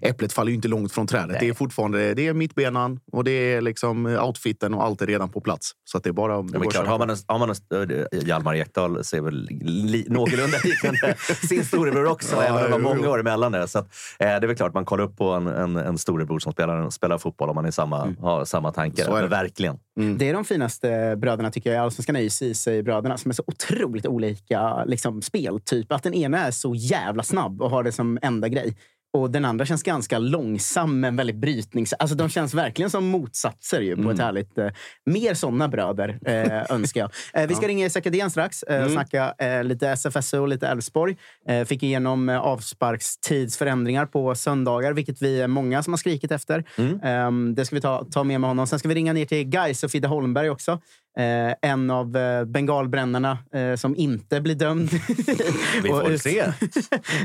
Det 0.00 0.08
äpplet 0.08 0.32
faller 0.32 0.50
ju 0.50 0.54
inte 0.56 0.68
långt 0.68 0.92
från 0.92 1.06
trädet. 1.06 1.40
Det 1.40 1.48
är 1.48 1.54
fortfarande 1.54 2.14
det 2.14 2.26
är 2.26 2.32
mittbenan 2.32 3.00
och 3.12 3.24
det 3.24 3.30
är 3.30 3.60
liksom 3.60 4.06
outfiten 4.06 4.74
och 4.74 4.84
allt 4.84 5.02
är 5.02 5.06
redan 5.06 5.28
på 5.28 5.40
plats. 5.40 5.72
Så 5.84 5.98
att 5.98 6.04
det 6.04 6.10
är 6.10 6.12
bara... 6.12 6.42
Det 6.42 6.48
Ja, 6.52 6.58
men 6.58 6.68
klart, 6.68 6.86
har 6.86 6.98
man 6.98 7.10
en, 7.10 7.16
har 7.26 7.38
man 7.38 7.50
en, 7.50 8.28
Hjalmar 8.28 8.54
Ekdal 8.54 9.04
ser 9.04 9.20
väl 9.20 9.48
li, 9.60 10.06
någorlunda 10.08 10.58
liknande 10.64 11.14
sin 11.48 11.64
storebror 11.64 12.06
också, 12.06 12.37
Ja, 12.42 12.48
även 12.48 12.56
om 12.56 12.80
det 12.82 12.88
var 12.88 12.94
många 12.94 13.10
år 13.10 13.20
emellan. 13.20 13.52
Det. 13.52 13.68
Så 13.68 13.78
att, 13.78 13.84
eh, 14.18 14.26
det 14.26 14.32
är 14.32 14.46
väl 14.46 14.56
klart, 14.56 14.74
man 14.74 14.84
kollar 14.84 15.04
upp 15.04 15.16
på 15.16 15.30
en, 15.30 15.46
en, 15.46 15.76
en 15.76 15.98
storebror 15.98 16.38
som 16.38 16.52
spelar, 16.52 16.90
spelar 16.90 17.18
fotboll 17.18 17.48
om 17.48 17.54
man 17.54 17.64
är 17.64 17.70
samma, 17.70 18.14
har 18.20 18.44
samma 18.44 18.72
tankar. 18.72 19.04
Så 19.04 19.14
är 19.14 19.22
det. 19.22 19.28
Verkligen. 19.28 19.78
Är 20.20 20.34
de 20.34 20.44
finaste 20.44 21.16
bröderna 21.16 21.50
tycker 21.50 21.70
jag 21.70 21.76
i 21.76 21.80
Allsvenskan 21.80 22.16
är 22.16 22.20
ju 22.20 22.30
Ceesay-bröderna 22.30 23.16
som 23.16 23.30
är 23.30 23.34
så 23.34 23.42
otroligt 23.46 24.06
olika 24.06 24.84
liksom, 24.84 25.22
speltyp. 25.22 25.92
Att 25.92 26.02
den 26.02 26.14
ena 26.14 26.46
är 26.46 26.50
så 26.50 26.74
jävla 26.74 27.22
snabb 27.22 27.62
och 27.62 27.70
har 27.70 27.82
det 27.82 27.92
som 27.92 28.18
enda 28.22 28.48
grej. 28.48 28.74
Och 29.12 29.30
den 29.30 29.44
andra 29.44 29.66
känns 29.66 29.82
ganska 29.82 30.18
långsam 30.18 31.00
men 31.00 31.16
väldigt 31.16 31.36
brytnings... 31.36 31.92
Alltså 31.92 32.16
de 32.16 32.28
känns 32.28 32.54
verkligen 32.54 32.90
som 32.90 33.06
motsatser 33.06 33.80
ju 33.80 33.96
på 33.96 34.10
ett 34.10 34.18
härligt... 34.18 34.58
Eh, 34.58 34.68
mer 35.06 35.34
såna 35.34 35.68
bröder 35.68 36.18
eh, 36.26 36.74
önskar 36.74 37.00
jag. 37.00 37.10
Eh, 37.32 37.46
vi 37.46 37.54
ska 37.54 37.68
ringa 37.68 37.86
Isak 37.86 38.06
Edén 38.06 38.30
strax 38.30 38.62
eh, 38.62 38.84
och 38.84 38.90
snacka 38.90 39.34
eh, 39.38 39.64
lite 39.64 39.88
SFSU 39.88 40.38
och 40.38 40.48
lite 40.48 40.68
Elfsborg. 40.68 41.16
Eh, 41.48 41.64
fick 41.64 41.82
igenom 41.82 42.28
eh, 42.28 42.38
avsparkstidsförändringar 42.38 44.06
på 44.06 44.34
söndagar, 44.34 44.92
vilket 44.92 45.22
vi 45.22 45.40
är 45.40 45.48
många 45.48 45.82
som 45.82 45.92
har 45.92 45.98
skrikit 45.98 46.32
efter. 46.32 46.64
Eh, 46.78 47.32
det 47.54 47.64
ska 47.64 47.76
vi 47.76 47.80
ta, 47.80 48.04
ta 48.10 48.24
med 48.24 48.40
med 48.40 48.50
honom. 48.50 48.66
Sen 48.66 48.78
ska 48.78 48.88
vi 48.88 48.94
ringa 48.94 49.12
ner 49.12 49.24
till 49.24 49.44
Gais 49.44 49.84
och 49.84 49.90
Fidde 49.90 50.08
Holmberg 50.08 50.50
också. 50.50 50.80
Eh, 51.18 51.54
en 51.70 51.90
av 51.90 52.16
eh, 52.16 52.44
bengalbrännarna 52.44 53.38
eh, 53.54 53.74
som 53.74 53.96
inte 53.96 54.40
blir 54.40 54.54
dömd. 54.54 54.90
Vi 55.82 55.88
får 55.88 56.16
se. 56.16 56.44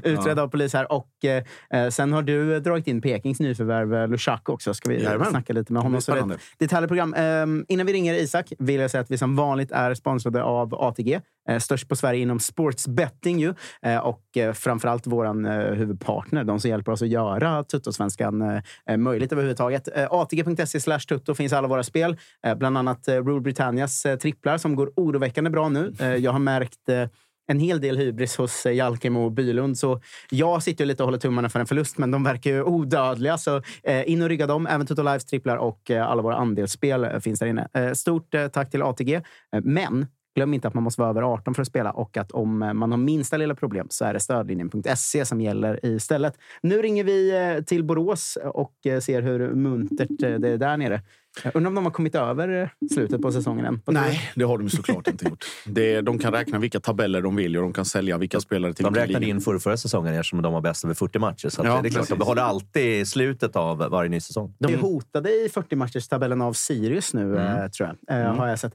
utredd 0.09 0.39
av 0.39 0.47
polis 0.47 0.73
här. 0.73 0.91
Och 0.91 1.25
eh, 1.25 1.43
eh, 1.73 1.89
sen 1.89 2.13
har 2.13 2.21
du 2.21 2.59
dragit 2.59 2.87
in 2.87 3.01
Pekings 3.01 3.39
nyförvärv 3.39 3.93
eh, 3.95 4.07
Lushak 4.07 4.49
också. 4.49 4.73
Ska 4.73 4.89
vi 4.89 5.03
Jajamän. 5.03 5.29
snacka 5.29 5.53
lite 5.53 5.73
med 5.73 5.79
Det 5.79 5.83
honom. 5.83 5.91
blir 5.91 5.99
Så 6.01 6.15
det, 6.15 6.37
det 6.57 6.63
är 6.63 6.65
ett 6.65 6.71
härligt 6.71 6.87
program. 6.87 7.13
Eh, 7.13 7.45
innan 7.73 7.85
vi 7.85 7.93
ringer 7.93 8.13
Isak 8.13 8.53
vill 8.59 8.79
jag 8.79 8.91
säga 8.91 9.01
att 9.01 9.11
vi 9.11 9.17
som 9.17 9.35
vanligt 9.35 9.71
är 9.71 9.93
sponsrade 9.93 10.43
av 10.43 10.75
ATG. 10.75 11.19
Eh, 11.49 11.59
störst 11.59 11.89
på 11.89 11.95
Sverige 11.95 12.21
inom 12.21 12.39
sportsbetting 12.39 13.39
ju. 13.39 13.53
Eh, 13.81 13.97
och 13.97 14.37
eh, 14.37 14.53
framförallt 14.53 15.07
vår 15.07 15.25
eh, 15.25 15.53
huvudpartner. 15.73 16.43
De 16.43 16.59
som 16.59 16.69
hjälper 16.69 16.91
oss 16.91 17.01
att 17.01 17.07
göra 17.07 17.63
Tuttosvenskan 17.63 18.41
eh, 18.41 18.61
eh, 18.89 18.97
möjligt 18.97 19.31
överhuvudtaget. 19.31 19.87
Eh, 19.95 20.07
ATG.se 20.11 20.79
slash 20.79 20.99
tutto 20.99 21.35
finns 21.35 21.53
alla 21.53 21.67
våra 21.67 21.83
spel. 21.83 22.17
Eh, 22.45 22.55
bland 22.55 22.77
annat 22.77 23.07
eh, 23.07 23.13
Rule 23.15 23.41
Britannias 23.41 23.82
eh, 24.05 24.15
tripplar 24.15 24.57
som 24.57 24.75
går 24.75 24.93
oroväckande 24.95 25.49
bra 25.49 25.69
nu. 25.69 25.93
Eh, 25.99 26.15
jag 26.15 26.31
har 26.31 26.39
märkt 26.39 26.89
eh, 26.89 27.07
en 27.47 27.59
hel 27.59 27.81
del 27.81 27.97
hybris 27.97 28.37
hos 28.37 28.65
eh, 28.65 28.73
Jalkemo 28.73 29.25
och 29.25 29.31
Bylund. 29.31 29.77
Så 29.77 30.01
jag 30.29 30.63
sitter 30.63 30.85
lite 30.85 31.03
och 31.03 31.07
håller 31.07 31.19
tummarna 31.19 31.49
för 31.49 31.59
en 31.59 31.65
förlust, 31.65 31.97
men 31.97 32.11
de 32.11 32.23
verkar 32.23 32.51
ju 32.51 32.63
odödliga. 32.63 33.37
Så 33.37 33.61
in 34.05 34.21
och 34.21 34.29
rygga 34.29 34.47
dem. 34.47 34.67
Även 34.67 34.87
Toto 34.87 35.01
Lives 35.01 35.25
tripplar 35.25 35.57
och 35.57 35.89
alla 35.91 36.21
våra 36.21 36.35
andelsspel 36.35 37.21
finns 37.21 37.39
där 37.39 37.47
inne. 37.47 37.95
Stort 37.95 38.35
tack 38.53 38.71
till 38.71 38.81
ATG. 38.81 39.21
Men 39.63 40.07
glöm 40.35 40.53
inte 40.53 40.67
att 40.67 40.73
man 40.73 40.83
måste 40.83 41.01
vara 41.01 41.09
över 41.09 41.21
18 41.21 41.53
för 41.53 41.61
att 41.61 41.67
spela 41.67 41.91
och 41.91 42.17
att 42.17 42.31
om 42.31 42.59
man 42.59 42.91
har 42.91 42.97
minsta 42.97 43.37
lilla 43.37 43.55
problem 43.55 43.87
så 43.89 44.05
är 44.05 44.13
det 44.13 44.19
stödlinjen.se 44.19 45.25
som 45.25 45.41
gäller 45.41 45.85
istället. 45.85 46.37
Nu 46.61 46.81
ringer 46.81 47.03
vi 47.03 47.63
till 47.65 47.83
Borås 47.83 48.37
och 48.43 48.73
ser 48.83 49.21
hur 49.21 49.53
muntert 49.55 50.09
det 50.19 50.49
är 50.49 50.57
där 50.57 50.77
nere. 50.77 51.01
Jag 51.43 51.55
undrar 51.55 51.67
om 51.69 51.75
de 51.75 51.85
har 51.85 51.91
kommit 51.91 52.15
över 52.15 52.61
eh, 52.61 52.87
slutet 52.93 53.21
på 53.21 53.31
säsongen 53.31 53.65
än. 53.65 53.81
Nej, 53.87 54.31
det 54.35 54.43
har 54.43 54.57
de 54.57 54.69
såklart 54.69 55.07
inte 55.07 55.25
gjort. 55.25 55.45
Det, 55.65 56.01
de 56.01 56.19
kan 56.19 56.31
räkna 56.33 56.59
vilka 56.59 56.79
tabeller 56.79 57.21
de 57.21 57.35
vill 57.35 57.57
och 57.57 57.63
de 57.63 57.73
kan 57.73 57.85
sälja 57.85 58.17
vilka 58.17 58.39
spelare 58.39 58.73
till 58.73 58.85
De 58.85 58.95
räknade 58.95 59.25
in 59.25 59.41
förra, 59.41 59.59
förra 59.59 59.77
säsongen 59.77 60.13
eftersom 60.13 60.41
de 60.41 60.53
var 60.53 60.61
bäst 60.61 60.83
över 60.83 60.93
40 60.93 61.19
matcher. 61.19 61.49
Så 61.49 61.61
Ja, 61.65 61.81
det 61.81 61.87
är 61.87 61.89
klart, 61.89 61.93
precis. 61.93 62.09
de 62.09 62.19
behåller 62.19 62.41
alltid 62.41 63.07
slutet 63.07 63.55
av 63.55 63.77
varje 63.77 64.09
ny 64.09 64.19
säsong. 64.19 64.55
De 64.59 64.73
är 64.73 64.77
hotade 64.77 65.29
i 65.29 65.47
40-matcherstabellen 65.47 66.43
av 66.43 66.53
Sirius 66.53 67.13
nu, 67.13 67.37
eh, 67.37 67.67
tror 67.67 67.95
jag. 68.07 68.21
Eh, 68.21 68.35
Har 68.35 68.47
jag 68.47 68.59
sett. 68.59 68.73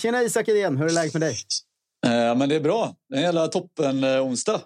Tjena 0.00 0.22
Isak 0.22 0.48
igen, 0.48 0.76
hur 0.76 0.86
är 0.86 0.90
läget 0.90 1.12
med 1.14 1.22
dig? 1.22 1.36
Eh, 2.06 2.36
men 2.38 2.48
det 2.48 2.54
är 2.54 2.60
bra. 2.60 2.94
Det 3.08 3.14
är 3.14 3.18
en 3.18 3.24
jävla 3.24 3.46
toppen 3.46 4.04
onsdag. 4.04 4.60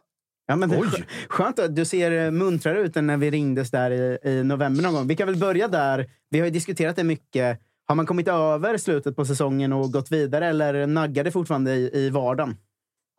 Ja, 0.50 0.56
men 0.56 0.68
det 0.68 0.76
är 0.76 0.80
skö- 0.80 1.04
Skönt 1.28 1.58
att 1.58 1.76
du 1.76 1.84
ser 1.84 2.24
eh, 2.26 2.30
muntrare 2.30 2.80
ut 2.80 2.96
än 2.96 3.06
när 3.06 3.16
vi 3.16 3.30
ringdes 3.30 3.70
där 3.70 3.90
i, 3.90 4.18
i 4.24 4.44
november 4.44 4.82
någon 4.82 4.94
gång. 4.94 5.06
Vi 5.06 5.16
kan 5.16 5.26
väl 5.26 5.36
börja 5.36 5.68
där. 5.68 6.10
Vi 6.30 6.38
har 6.38 6.46
ju 6.46 6.50
diskuterat 6.52 6.96
det 6.96 7.04
mycket. 7.04 7.60
Har 7.86 7.94
man 7.94 8.06
kommit 8.06 8.28
över 8.28 8.78
slutet 8.78 9.16
på 9.16 9.24
säsongen 9.24 9.72
och 9.72 9.92
gått 9.92 10.12
vidare 10.12 10.46
eller 10.46 10.86
naggar 10.86 11.24
det 11.24 11.30
fortfarande 11.30 11.74
i, 11.74 11.90
i 12.06 12.10
vardagen? 12.10 12.56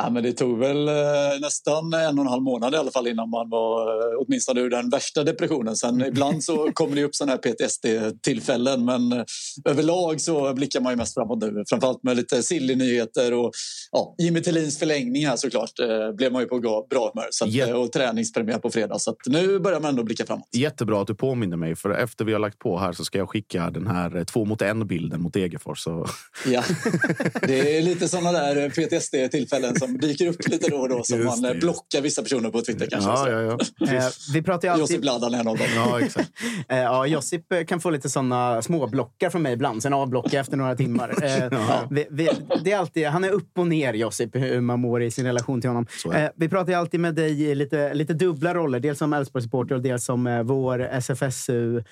Ja, 0.04 0.10
men 0.10 0.24
det 0.24 0.34
tog 0.34 0.60
väl 0.60 0.88
eh, 0.88 0.94
nästan 1.42 1.94
en 1.94 2.20
och 2.20 2.26
en 2.26 2.32
halv 2.32 2.44
månad 2.44 2.74
i 2.74 2.78
alla 2.78 2.92
fall 2.92 3.08
innan 3.08 3.30
man 3.30 3.50
var 3.50 3.88
eh, 3.88 4.18
åtminstone 4.20 4.62
ur 4.62 4.70
den 4.70 4.90
värsta 4.90 5.24
depressionen. 5.24 5.76
Sen 5.76 6.06
ibland 6.06 6.44
så 6.44 6.72
kommer 6.74 6.96
det 6.96 7.04
upp 7.04 7.16
sådana 7.16 7.32
här 7.32 7.38
PTSD-tillfällen 7.38 8.86
men 8.86 9.12
eh, 9.12 9.24
överlag 9.66 10.22
så 10.22 10.54
blickar 10.54 10.82
man 10.82 10.94
ju 10.94 10.98
mest 10.98 11.14
framåt 11.14 11.40
nu. 11.42 11.64
Framförallt 11.70 12.04
med 12.04 12.18
lite 12.18 12.44
silly 12.44 12.76
nyheter 12.76 13.34
och 13.34 13.52
ja, 13.92 14.16
Jimmy 14.18 14.42
Tillins 14.42 14.80
förlängning 14.80 15.28
här 15.28 15.36
såklart 15.36 15.72
blev 16.18 16.32
man 16.32 16.42
ju 16.42 16.48
på 16.48 16.60
bra 16.90 17.12
humör. 17.14 17.28
Så 17.32 17.46
att, 17.46 17.76
Och 17.76 17.92
träningspremiär 17.92 18.58
på 18.58 18.70
fredag. 18.70 19.00
Så 19.00 19.16
nu 19.26 19.60
börjar 19.60 19.80
man 19.80 19.90
ändå 19.90 20.04
blicka 20.04 20.26
framåt. 20.26 20.48
Jättebra 20.52 21.02
att 21.02 21.08
du 21.08 21.16
påminner 21.16 21.58
mig, 21.58 21.76
för 21.76 21.90
efter 21.90 22.26
vi 22.26 22.34
har 22.34 22.40
lagt 22.40 22.60
på 22.60 22.78
här 22.78 22.94
så 22.94 23.06
ska 23.06 23.18
jag 23.18 23.30
skicka 23.30 23.70
den 23.70 23.88
här 23.88 24.24
två 24.24 24.46
mot 24.46 24.62
en-bilden 24.62 25.22
mot 25.22 25.34
Degerfors. 25.34 25.80
Så... 25.80 26.08
Ja, 26.46 26.64
det 27.42 27.78
är 27.78 27.82
lite 27.82 28.08
sådana 28.08 28.32
där 28.32 28.70
PTSD-tillfällen 28.70 29.80
som 29.80 29.91
dyker 29.98 30.28
upp 30.28 30.48
lite 30.48 30.70
då 30.70 30.78
och 30.78 30.90
då 30.90 31.04
som 31.04 31.26
man 31.26 31.42
det, 31.42 31.48
eh, 31.48 31.54
just 31.54 31.64
blockar 31.64 32.02
vissa 32.02 32.22
personer 32.22 32.50
på 32.50 32.62
Twitter 32.62 32.88
kanske. 32.92 33.10
Ja, 33.10 33.18
Så. 33.18 33.30
ja, 33.30 33.42
ja. 33.42 33.58
Eh, 33.98 34.04
vi 34.34 34.42
pratar 34.42 34.68
ju 34.68 34.72
Josip 34.72 34.82
alltid... 34.82 35.02
Bladan 35.02 35.34
är 35.34 35.40
en 35.40 35.48
av 35.48 35.58
dem. 35.58 35.68
ja, 35.76 36.00
exakt. 36.02 36.32
Eh, 36.70 36.78
ja, 36.78 37.08
Josip 37.08 37.46
kan 37.68 37.80
få 37.80 37.90
lite 37.90 38.10
såna 38.10 38.62
småblockar 38.62 39.30
från 39.30 39.42
mig 39.42 39.54
ibland. 39.54 39.84
Sen 39.84 39.94
avblockar 39.94 40.34
jag 40.34 40.42
efter 40.42 40.58
några 40.58 40.76
timmar. 40.76 41.24
Eh, 41.24 41.84
vi, 41.90 42.08
vi, 42.10 42.30
det 42.64 42.72
är 42.72 42.78
alltid, 42.78 43.08
han 43.08 43.24
är 43.24 43.30
upp 43.30 43.58
och 43.58 43.68
ner, 43.68 43.94
Josip, 43.94 44.36
hur 44.36 44.62
man 44.62 44.80
mår 44.80 45.02
i 45.02 45.12
sin 45.12 45.26
relation 45.26 45.62
till 45.62 45.70
honom. 45.70 45.86
Det. 46.06 46.24
Eh, 46.24 46.30
vi 46.36 46.50
pratar 46.50 46.72
ju 46.72 46.80
alltid 46.80 47.00
med 47.00 47.16
dig 47.16 47.42
i 47.42 47.56
lite, 47.56 47.94
lite 47.94 48.14
dubbla 48.14 48.54
roller. 48.54 48.80
Dels 48.80 49.00
som 49.00 49.14
Elfsborg-supporter 49.14 49.76
och 49.76 49.82
dels 49.82 50.06
som 50.06 50.28
eh, 50.28 50.44
vår 50.44 50.80
SFSU. 50.80 51.84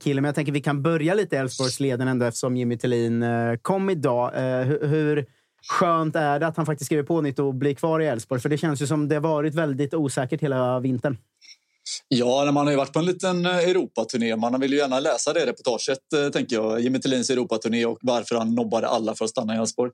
Kille. 0.00 0.20
Men 0.20 0.28
jag 0.28 0.34
tänker 0.34 0.52
vi 0.52 0.60
kan 0.60 0.82
börja 0.82 1.14
lite 1.14 1.36
i 1.36 1.38
Elfsborgsleden 1.38 2.08
ändå 2.08 2.26
eftersom 2.26 2.56
Jimmy 2.56 2.78
Tillin 2.78 3.24
kom 3.62 3.90
idag. 3.90 4.30
Hur, 4.64 4.86
hur 4.86 5.26
skönt 5.66 6.16
är 6.16 6.40
det 6.40 6.46
att 6.46 6.56
han 6.56 6.66
faktiskt 6.66 6.86
skriver 6.86 7.02
på 7.02 7.20
nytt 7.20 7.38
och 7.38 7.54
blir 7.54 7.74
kvar 7.74 8.00
i 8.00 8.06
Elfsborg? 8.06 8.40
För 8.40 8.48
det 8.48 8.58
känns 8.58 8.82
ju 8.82 8.86
som 8.86 9.08
det 9.08 9.14
har 9.14 9.22
varit 9.22 9.54
väldigt 9.54 9.94
osäkert 9.94 10.40
hela 10.40 10.80
vintern. 10.80 11.16
Ja, 12.08 12.52
man 12.52 12.66
har 12.66 12.72
ju 12.72 12.76
varit 12.76 12.92
på 12.92 12.98
en 12.98 13.04
liten 13.04 13.46
eh, 13.46 13.58
Europaturné. 13.58 14.36
Man 14.36 14.60
vill 14.60 14.72
ju 14.72 14.78
gärna 14.78 15.00
läsa 15.00 15.32
det 15.32 15.46
reportaget, 15.46 16.12
eh, 16.14 16.28
tänker 16.28 16.56
jag. 16.56 16.80
Jimmy 16.80 17.00
Tillins 17.00 17.30
Europaturné 17.30 17.86
och 17.86 17.98
varför 18.00 18.34
han 18.34 18.54
nobbade 18.54 18.88
alla 18.88 19.14
för 19.14 19.24
att 19.24 19.30
stanna 19.30 19.54
i 19.54 19.58
Elfsborg. 19.58 19.90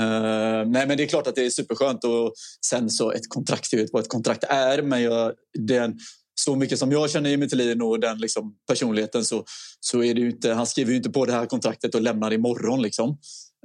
Uh, 0.00 0.66
nej, 0.66 0.86
men 0.86 0.96
det 0.96 1.02
är 1.02 1.06
klart 1.06 1.26
att 1.26 1.34
det 1.34 1.46
är 1.46 1.50
superskönt. 1.50 2.04
Och 2.04 2.32
sen 2.66 2.90
så 2.90 3.12
ett 3.12 3.28
kontrakt 3.28 3.72
är 3.72 3.78
ju 3.78 3.88
vad 3.92 4.02
ett 4.02 4.08
kontrakt 4.08 4.44
är. 4.44 4.82
Men 4.82 5.02
jag, 5.02 5.32
den, 5.58 5.98
så 6.34 6.56
mycket 6.56 6.78
som 6.78 6.92
jag 6.92 7.10
känner 7.10 7.30
Jimmy 7.30 7.48
Tillin 7.48 7.82
och 7.82 8.00
den 8.00 8.18
liksom, 8.18 8.54
personligheten 8.68 9.24
så, 9.24 9.44
så 9.80 10.02
är 10.02 10.14
det 10.14 10.20
ju 10.20 10.30
inte, 10.30 10.52
han 10.52 10.66
skriver 10.66 10.90
ju 10.90 10.96
inte 10.96 11.10
på 11.10 11.24
det 11.24 11.32
här 11.32 11.46
kontraktet 11.46 11.94
och 11.94 12.02
lämnar 12.02 12.32
imorgon. 12.32 12.82
Liksom. 12.82 13.18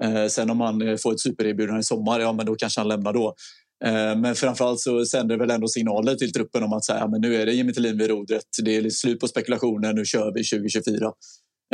Eh, 0.04 0.28
sen 0.28 0.50
om 0.50 0.62
han 0.62 0.82
eh, 0.82 0.98
får 0.98 1.14
ett 1.14 1.20
supererbjudande 1.20 1.80
i 1.80 1.84
sommar, 1.84 2.20
ja 2.20 2.34
men 2.34 2.46
då 2.46 2.56
kanske 2.56 2.80
han 2.80 2.88
lämnar 2.88 3.14
då. 3.14 3.36
Eh, 3.86 4.16
men 4.18 4.36
framförallt 4.36 4.80
så 4.80 5.06
sänder 5.06 5.36
det 5.36 5.40
väl 5.40 5.52
ändå 5.52 5.68
signaler 5.68 6.16
till 6.16 6.32
truppen 6.32 6.64
om 6.64 6.74
att 6.74 6.86
säga, 6.86 7.08
men 7.08 7.22
nu 7.22 7.36
är 7.36 7.46
det 7.46 7.54
Jimmy 7.54 7.74
Tillin 7.74 7.98
vid 7.98 8.10
rodret. 8.10 8.44
Det 8.64 8.76
är 8.76 8.90
slut 8.90 9.20
på 9.20 9.28
spekulationer. 9.28 9.94
Nu 9.94 10.06
kör 10.06 10.34
vi 10.34 10.44
2024. 10.44 11.12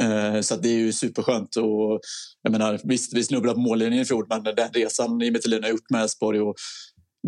Eh, 0.01 0.41
så 0.41 0.53
att 0.53 0.63
det 0.63 0.69
är 0.69 0.77
ju 0.77 0.93
superskönt. 0.93 1.55
Och, 1.55 1.99
jag 2.41 2.51
menar, 2.51 2.79
visst, 2.83 3.13
vi 3.13 3.23
snubblade 3.23 3.55
på 3.55 3.62
mållinjen 3.62 4.01
i 4.01 4.05
fjol, 4.05 4.25
men 4.29 4.43
den 4.43 4.69
resan 4.73 5.19
Jimmy 5.19 5.39
Tillin 5.39 5.63
har 5.63 5.69
gjort 5.69 5.89
med 5.89 6.01
Elfsborg 6.01 6.41
och 6.41 6.55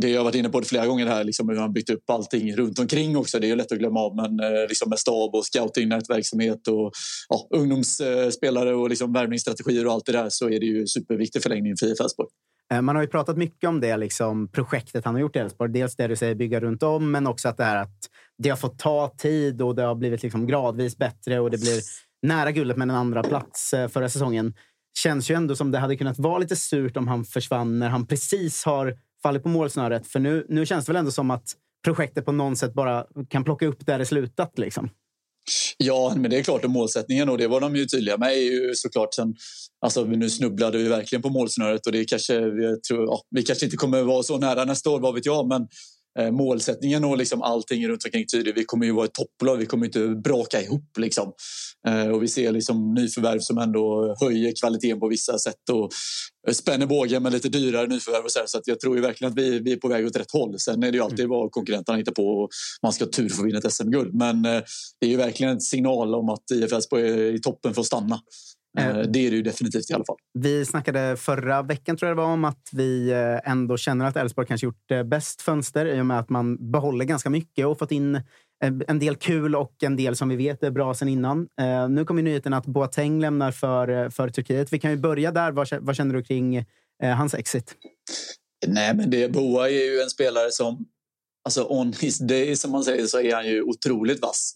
det 0.01 0.09
jag 0.09 0.19
har 0.19 0.23
varit 0.23 0.35
inne 0.35 0.49
på 0.49 0.59
det 0.59 0.65
flera 0.65 0.87
gånger 0.87 1.07
här, 1.07 1.23
liksom 1.23 1.49
hur 1.49 1.55
han 1.55 1.73
byggt 1.73 1.89
upp 1.89 2.09
allting 2.09 2.55
runt 2.55 2.79
omkring 2.79 3.17
också. 3.17 3.39
Det 3.39 3.47
är 3.47 3.49
ju 3.49 3.55
lätt 3.55 3.71
att 3.71 3.77
glömma 3.79 3.99
av, 3.99 4.15
men 4.15 4.39
eh, 4.39 4.67
liksom 4.69 4.89
med 4.89 4.99
stab 4.99 5.35
och 5.35 5.45
scoutingnätverksamhet 5.45 6.67
och 6.67 6.91
ja, 7.29 7.47
ungdomsspelare 7.49 8.75
och 8.75 8.89
liksom 8.89 9.13
värvningsstrategier 9.13 9.87
och 9.87 9.93
allt 9.93 10.05
det 10.05 10.11
där 10.11 10.27
så 10.29 10.49
är 10.49 10.59
det 10.59 10.65
ju 10.65 10.87
superviktig 10.87 11.43
förlängning 11.43 11.77
för 11.79 11.85
IF 11.85 11.99
Elfsborg. 11.99 12.29
Eh, 12.73 12.81
Man 12.81 12.95
har 12.95 13.03
ju 13.03 13.09
pratat 13.09 13.37
mycket 13.37 13.67
om 13.67 13.79
det 13.79 13.97
liksom, 13.97 14.47
projektet 14.51 15.05
han 15.05 15.13
har 15.13 15.21
gjort 15.21 15.35
i 15.35 15.39
Elfsborg. 15.39 15.71
Dels 15.71 15.95
det 15.95 16.07
du 16.07 16.15
säger, 16.15 16.35
bygga 16.35 16.59
runt 16.59 16.83
om, 16.83 17.11
men 17.11 17.27
också 17.27 17.49
att 17.49 17.57
det 17.57 17.63
här 17.63 17.81
att 17.81 17.99
det 18.37 18.49
har 18.49 18.57
fått 18.57 18.79
ta 18.79 19.15
tid 19.17 19.61
och 19.61 19.75
det 19.75 19.83
har 19.83 19.95
blivit 19.95 20.23
liksom 20.23 20.47
gradvis 20.47 20.97
bättre 20.97 21.39
och 21.39 21.51
det 21.51 21.57
blir 21.57 21.81
nära 22.21 22.51
guldet 22.51 22.77
med 22.77 22.89
en 22.89 22.95
andra 22.95 23.23
plats 23.23 23.73
eh, 23.73 23.87
förra 23.87 24.09
säsongen. 24.09 24.53
Känns 24.97 25.31
ju 25.31 25.35
ändå 25.35 25.55
som 25.55 25.71
det 25.71 25.79
hade 25.79 25.95
kunnat 25.95 26.19
vara 26.19 26.37
lite 26.37 26.55
surt 26.55 26.97
om 26.97 27.07
han 27.07 27.25
försvann 27.25 27.79
när 27.79 27.89
han 27.89 28.07
precis 28.07 28.65
har 28.65 28.97
fallit 29.25 29.43
på 29.43 29.49
målsnöret. 29.49 30.07
För 30.07 30.19
nu, 30.19 30.45
nu 30.49 30.65
känns 30.65 30.85
det 30.85 30.91
väl 30.91 30.99
ändå 30.99 31.11
som 31.11 31.31
att 31.31 31.43
projektet 31.83 32.25
på 32.25 32.31
något 32.31 32.57
sätt 32.57 32.73
bara 32.73 33.05
kan 33.29 33.43
plocka 33.43 33.67
upp 33.67 33.85
där 33.85 33.99
det 33.99 34.05
slutat. 34.05 34.59
Liksom. 34.59 34.89
Ja, 35.77 36.13
men 36.17 36.31
det 36.31 36.39
är 36.39 36.43
klart 36.43 36.65
Och 36.65 36.71
målsättningen 36.71 37.29
och 37.29 37.37
det 37.37 37.47
var 37.47 37.61
de 37.61 37.75
ju 37.75 37.85
tydliga 37.85 38.17
med 38.17 38.31
är 38.31 38.51
ju 38.51 38.75
såklart 38.75 39.13
sen. 39.13 39.35
Alltså 39.81 40.03
nu 40.03 40.29
snubblade 40.29 40.77
vi 40.77 40.87
verkligen 40.87 41.21
på 41.21 41.29
målsnöret 41.29 41.85
och 41.85 41.91
det 41.91 42.05
kanske, 42.05 42.39
vi, 42.39 42.81
tror, 42.81 43.05
ja, 43.05 43.21
vi 43.29 43.43
kanske 43.43 43.65
inte 43.65 43.77
kommer 43.77 44.03
vara 44.03 44.23
så 44.23 44.37
nära 44.37 44.65
nästa 44.65 44.89
år, 44.89 44.99
vad 44.99 45.15
vet 45.15 45.25
jag, 45.25 45.47
men 45.47 45.67
målsättningen 46.31 47.03
och 47.03 47.17
liksom 47.17 47.41
allting 47.41 47.87
runt 47.87 48.05
omkring 48.05 48.25
tydlig. 48.27 48.55
Vi 48.55 48.65
kommer 48.65 48.85
ju 48.85 48.91
vara 48.91 49.05
ett 49.05 49.13
topplag, 49.13 49.57
vi 49.57 49.65
kommer 49.65 49.85
inte 49.85 50.07
braka 50.07 50.61
ihop 50.61 50.97
liksom. 50.97 51.33
Eh, 51.87 52.07
och 52.07 52.23
vi 52.23 52.27
ser 52.27 52.51
liksom 52.51 52.93
nyförvärv 52.93 53.39
som 53.39 53.57
ändå 53.57 54.15
höjer 54.19 54.53
kvaliteten 54.59 54.99
på 54.99 55.07
vissa 55.07 55.39
sätt 55.39 55.69
och 55.71 55.91
eh, 56.47 56.53
spänner 56.53 56.85
bågen 56.85 57.23
med 57.23 57.33
lite 57.33 57.49
dyrare 57.49 57.87
nyförvärv 57.87 58.23
och 58.23 58.31
så, 58.31 58.39
här. 58.39 58.45
så 58.47 58.61
jag 58.65 58.79
tror 58.79 58.95
ju 58.95 59.01
verkligen 59.01 59.31
att 59.31 59.39
vi, 59.39 59.59
vi 59.59 59.71
är 59.71 59.77
på 59.77 59.87
väg 59.87 60.05
åt 60.05 60.15
rätt 60.15 60.31
håll. 60.31 60.59
Sen 60.59 60.83
är 60.83 60.91
det 60.91 60.97
ju 60.97 61.03
alltid 61.03 61.27
vad 61.27 61.51
konkurrenterna 61.51 61.97
hittar 61.97 62.11
på 62.11 62.27
och 62.27 62.49
man 62.83 62.93
ska 62.93 63.05
ha 63.05 63.11
tur 63.11 63.29
för 63.29 63.41
att 63.41 63.47
vinna 63.47 63.57
ett 63.57 63.73
SM-guld. 63.73 64.13
Men 64.13 64.45
eh, 64.45 64.61
det 64.99 65.05
är 65.05 65.09
ju 65.09 65.17
verkligen 65.17 65.53
en 65.53 65.61
signal 65.61 66.15
om 66.15 66.29
att 66.29 66.51
IF 66.51 66.73
Elfsborg 66.73 67.09
är 67.09 67.33
i 67.33 67.41
toppen 67.41 67.73
för 67.73 67.81
att 67.81 67.87
stanna. 67.87 68.19
Eh, 68.77 68.87
Eh. 68.87 68.97
det 68.97 69.19
är 69.19 69.29
det 69.29 69.35
ju 69.35 69.41
definitivt 69.41 69.89
i 69.89 69.93
alla 69.93 70.05
fall. 70.05 70.17
Vi 70.33 70.65
snackade 70.65 71.17
förra 71.17 71.61
veckan 71.61 71.97
tror 71.97 72.09
jag 72.09 72.17
det 72.17 72.21
var 72.21 72.33
om 72.33 72.45
att 72.45 72.69
vi 72.71 73.11
eh, 73.11 73.51
ändå 73.51 73.77
känner 73.77 74.05
att 74.05 74.15
Elfsborg 74.15 74.47
kanske 74.47 74.65
gjort 74.65 74.87
bäst 75.05 75.41
fönster 75.41 75.85
i 75.85 76.01
och 76.01 76.05
med 76.05 76.19
att 76.19 76.29
man 76.29 76.71
behåller 76.71 77.05
ganska 77.05 77.29
mycket 77.29 77.65
och 77.65 77.79
fått 77.79 77.91
in 77.91 78.21
en 78.87 78.99
del 78.99 79.15
kul 79.15 79.55
och 79.55 79.83
en 79.83 79.95
del 79.95 80.15
som 80.15 80.29
vi 80.29 80.35
vet 80.35 80.63
är 80.63 80.71
bra 80.71 80.93
sen 80.93 81.07
innan. 81.07 81.47
Nu 81.89 82.05
kommer 82.05 82.21
nyheten 82.21 82.53
att 82.53 82.65
Boateng 82.65 83.21
lämnar 83.21 83.51
för, 83.51 84.09
för 84.09 84.29
Turkiet. 84.29 84.73
Vi 84.73 84.79
kan 84.79 84.91
ju 84.91 84.97
börja 84.97 85.31
där. 85.31 85.51
Vad, 85.51 85.67
vad 85.81 85.95
känner 85.95 86.15
du 86.15 86.23
kring 86.23 86.65
hans 87.01 87.33
exit? 87.33 87.75
Nej, 88.67 88.95
men 88.95 89.09
det, 89.09 89.31
Boa 89.31 89.69
är 89.69 89.93
ju 89.93 90.01
en 90.01 90.09
spelare 90.09 90.51
som... 90.51 90.85
Alltså 91.45 91.65
on 91.69 91.93
his 92.01 92.17
day, 92.19 92.55
som 92.55 92.71
man 92.71 92.83
säger, 92.83 93.05
så 93.05 93.19
är 93.19 93.35
han 93.35 93.47
ju 93.47 93.61
otroligt 93.61 94.21
vass. 94.21 94.55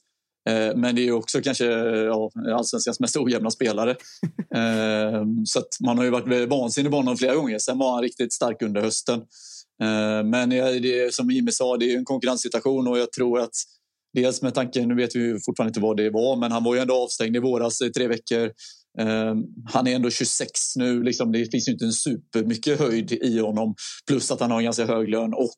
Eh, 0.50 0.76
men 0.76 0.96
det 0.96 1.08
är 1.08 1.12
också 1.12 1.42
kanske 1.42 1.66
ja, 1.66 2.32
allsvenskans 2.56 3.00
mest 3.00 3.18
ojämna 3.18 3.52
spelare. 3.52 3.96
Eh, 4.56 5.24
så 5.46 5.64
man 5.86 5.98
har 5.98 6.06
ju 6.06 6.12
varit 6.12 6.50
vansinnig 6.50 6.92
på 6.92 6.98
honom 6.98 7.18
flera 7.18 7.36
gånger. 7.36 7.60
Sen 7.60 7.78
var 7.78 7.94
han 7.94 8.02
riktigt 8.02 8.34
stark 8.34 8.62
under 8.62 8.82
hösten. 8.82 9.20
Eh, 9.84 10.24
men 10.24 10.50
det, 10.50 11.14
som 11.14 11.32
Jimmy 11.32 11.52
sa, 11.52 11.78
det 11.78 11.94
är 11.94 11.98
en 11.98 12.06
konkurrenssituation 12.06 12.88
och 12.88 13.00
jag 13.00 13.12
tror 13.12 13.40
att 13.40 13.54
dels 14.14 14.42
med 14.42 14.54
tanke, 14.54 14.86
nu 14.86 14.96
vet 14.96 15.16
vi 15.16 15.40
fortfarande 15.46 15.70
inte 15.70 15.80
vad 15.80 15.98
det 15.98 16.10
var, 16.10 16.36
men 16.36 16.52
han 16.52 16.64
var 16.64 16.76
ju 16.76 16.82
ändå 16.82 16.96
avstängd 16.96 17.36
i 17.36 17.40
våras 17.40 17.82
i 17.82 17.92
tre 17.92 18.08
veckor. 18.08 18.52
Ehm, 19.00 19.44
han 19.66 19.88
är 19.88 19.96
ändå 19.96 20.10
26 20.10 20.76
nu. 20.76 21.04
Liksom, 21.04 21.32
det 21.32 21.52
finns 21.52 21.68
inte 21.68 21.86
en 21.86 21.94
supermycket 21.94 22.80
höjd 22.80 23.12
i 23.12 23.40
honom. 23.40 23.76
Plus 24.08 24.32
att 24.32 24.40
han 24.40 24.52
har 24.52 24.58
en 24.58 24.64
ganska 24.64 24.86
hög 24.86 25.10
lön 25.10 25.34
och 25.34 25.56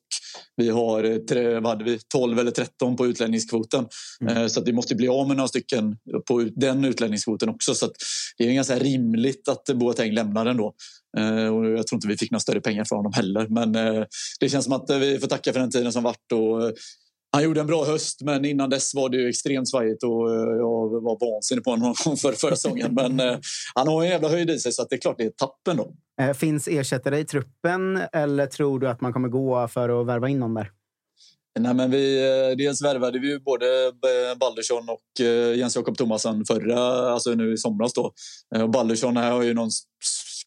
vi 0.56 0.68
har 0.68 1.04
eh, 1.04 1.16
tre, 1.16 1.60
vad 1.60 1.66
hade 1.66 1.84
vi, 1.84 1.98
12 2.12 2.38
eller 2.38 2.50
13 2.50 2.96
på 2.96 3.06
utlänningskvoten. 3.06 3.86
Mm. 4.20 4.36
Ehm, 4.36 4.48
så 4.48 4.60
att 4.60 4.68
vi 4.68 4.72
måste 4.72 4.94
bli 4.94 5.08
av 5.08 5.28
med 5.28 5.36
några 5.36 5.48
stycken 5.48 5.96
på 6.28 6.48
den 6.56 6.84
utlänningskvoten 6.84 7.48
också. 7.48 7.74
Så 7.74 7.90
det 8.38 8.48
är 8.48 8.52
ganska 8.52 8.78
rimligt 8.78 9.48
att 9.48 9.64
Boateng 9.74 10.12
lämnar 10.12 10.44
den 10.44 10.56
då. 10.56 10.74
Ehm, 11.18 11.54
och 11.54 11.66
jag 11.66 11.86
tror 11.86 11.96
inte 11.96 12.08
vi 12.08 12.16
fick 12.16 12.30
några 12.30 12.40
större 12.40 12.60
pengar 12.60 12.84
för 12.84 12.96
honom 12.96 13.12
heller. 13.12 13.46
Men 13.48 13.74
eh, 13.74 14.04
det 14.40 14.48
känns 14.48 14.64
som 14.64 14.72
att 14.72 14.90
vi 14.90 15.18
får 15.18 15.26
tacka 15.26 15.52
för 15.52 15.60
den 15.60 15.70
tiden 15.70 15.92
som 15.92 16.02
varit. 16.02 16.32
Och, 16.32 16.64
eh, 16.64 16.72
han 17.32 17.44
gjorde 17.44 17.60
en 17.60 17.66
bra 17.66 17.84
höst, 17.84 18.20
men 18.22 18.44
innan 18.44 18.70
dess 18.70 18.94
var 18.94 19.08
det 19.08 19.28
extremt 19.28 19.68
svajigt 19.68 20.02
och 20.02 20.30
eh, 20.30 20.56
jag 20.56 21.02
var 21.02 21.32
vansinnig 21.32 21.64
på 21.64 21.70
honom 21.70 21.94
för 22.22 22.32
förra 22.32 22.56
säsongen. 22.56 22.94
Men 22.94 23.20
eh, 23.20 23.38
han 23.74 23.88
har 23.88 24.02
en 24.02 24.08
jävla 24.08 24.28
höjd 24.28 24.50
i 24.50 24.58
sig, 24.58 24.72
så 24.72 24.86
det 24.90 24.96
är 24.96 25.00
klart 25.00 25.18
det 25.18 25.24
är 25.24 25.30
tappen 25.30 25.76
då. 25.76 25.94
Eh, 26.20 26.32
finns 26.32 26.68
ersättare 26.68 27.18
i 27.18 27.24
truppen 27.24 28.02
eller 28.12 28.46
tror 28.46 28.80
du 28.80 28.88
att 28.88 29.00
man 29.00 29.12
kommer 29.12 29.28
gå 29.28 29.68
för 29.68 30.00
att 30.00 30.06
värva 30.06 30.28
in 30.28 30.38
någon 30.38 30.54
där? 30.54 30.70
Nej, 31.58 31.74
men 31.74 31.90
vi, 31.90 32.20
dels 32.58 32.82
värvade 32.82 33.18
vi 33.18 33.38
både 33.38 33.92
Baldersson 34.40 34.88
och 34.88 35.24
Jens 35.56 35.76
Jakob 35.76 35.96
Thomasson 35.96 36.44
förra, 36.44 36.78
alltså 37.12 37.30
nu 37.30 37.52
i 37.52 37.56
somras. 37.56 37.92
Då. 37.92 38.12
Baldersson 38.68 39.16
har 39.16 39.42
ju 39.42 39.54
någon 39.54 39.70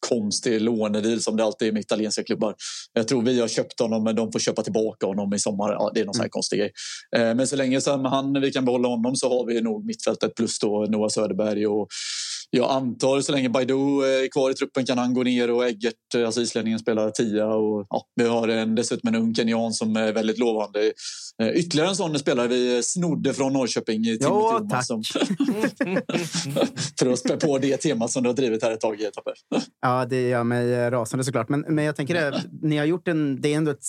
konstig 0.09 0.61
lånedeal 0.61 1.21
som 1.21 1.37
det 1.37 1.43
alltid 1.43 1.67
är 1.67 1.71
med 1.71 1.81
italienska 1.81 2.23
klubbar. 2.23 2.55
Jag 2.93 3.07
tror 3.07 3.21
vi 3.21 3.39
har 3.39 3.47
köpt 3.47 3.79
honom 3.79 4.03
men 4.03 4.15
de 4.15 4.31
får 4.31 4.39
köpa 4.39 4.63
tillbaka 4.63 5.05
honom 5.05 5.33
i 5.33 5.39
sommar. 5.39 5.71
Ja, 5.71 5.91
det 5.93 5.99
är 5.99 6.05
någon 6.05 6.13
sån 6.13 6.21
här 6.21 6.25
mm. 6.25 6.29
konstig 6.29 6.59
grej. 6.59 6.71
Eh, 7.15 7.35
men 7.35 7.47
så 7.47 7.55
länge 7.55 7.81
som 7.81 8.05
han, 8.05 8.41
vi 8.41 8.51
kan 8.51 8.65
behålla 8.65 8.87
honom 8.87 9.15
så 9.15 9.29
har 9.29 9.45
vi 9.45 9.61
nog 9.61 9.85
mittfältet 9.85 10.35
plus 10.35 10.59
då 10.59 10.85
Noah 10.89 11.09
Söderberg 11.09 11.67
och 11.67 11.87
jag 12.49 12.71
antar 12.71 13.21
så 13.21 13.31
länge 13.31 13.49
Baidu 13.49 13.73
är 13.73 14.31
kvar 14.31 14.51
i 14.51 14.53
truppen 14.53 14.85
kan 14.85 14.97
han 14.97 15.13
gå 15.13 15.23
ner 15.23 15.51
och 15.51 15.65
Eggert, 15.65 16.25
alltså 16.25 16.41
islänningen, 16.41 16.79
spelar 16.79 17.11
tia. 17.11 17.47
Och, 17.47 17.87
ja, 17.89 18.05
vi 18.15 18.27
har 18.27 18.47
en, 18.47 18.75
dessutom 18.75 19.07
en 19.07 19.15
ung 19.15 19.35
kenyan 19.35 19.73
som 19.73 19.95
är 19.95 20.13
väldigt 20.13 20.37
lovande. 20.37 20.91
Eh, 21.41 21.49
ytterligare 21.49 21.89
en 21.89 21.95
sån 21.95 22.19
spelare 22.19 22.47
vi 22.47 22.83
snodde 22.83 23.33
från 23.33 23.53
Norrköping, 23.53 24.03
Timothy 24.03 24.23
ja, 24.23 24.59
Johansson. 24.59 25.03
för 26.99 27.11
att 27.11 27.19
spä 27.19 27.37
på 27.37 27.57
det 27.57 27.77
temat 27.77 28.11
som 28.11 28.23
du 28.23 28.29
har 28.29 28.35
drivit 28.35 28.63
här 28.63 28.71
ett 28.71 28.81
tag, 28.81 28.99
Tapper. 29.13 29.33
ja, 29.81 30.05
det 30.05 30.29
gör 30.29 30.43
mig 30.43 30.91
rasande 30.91 31.23
såklart. 31.23 31.49
Men, 31.49 31.65
men 31.69 31.85
jag 31.85 31.95
tänker 31.95 32.13
det, 32.13 32.43
ni 32.61 32.77
har 32.77 32.85
gjort 32.85 33.07
en, 33.07 33.41
det 33.41 33.53
är 33.53 33.57
ändå 33.57 33.71
ett, 33.71 33.85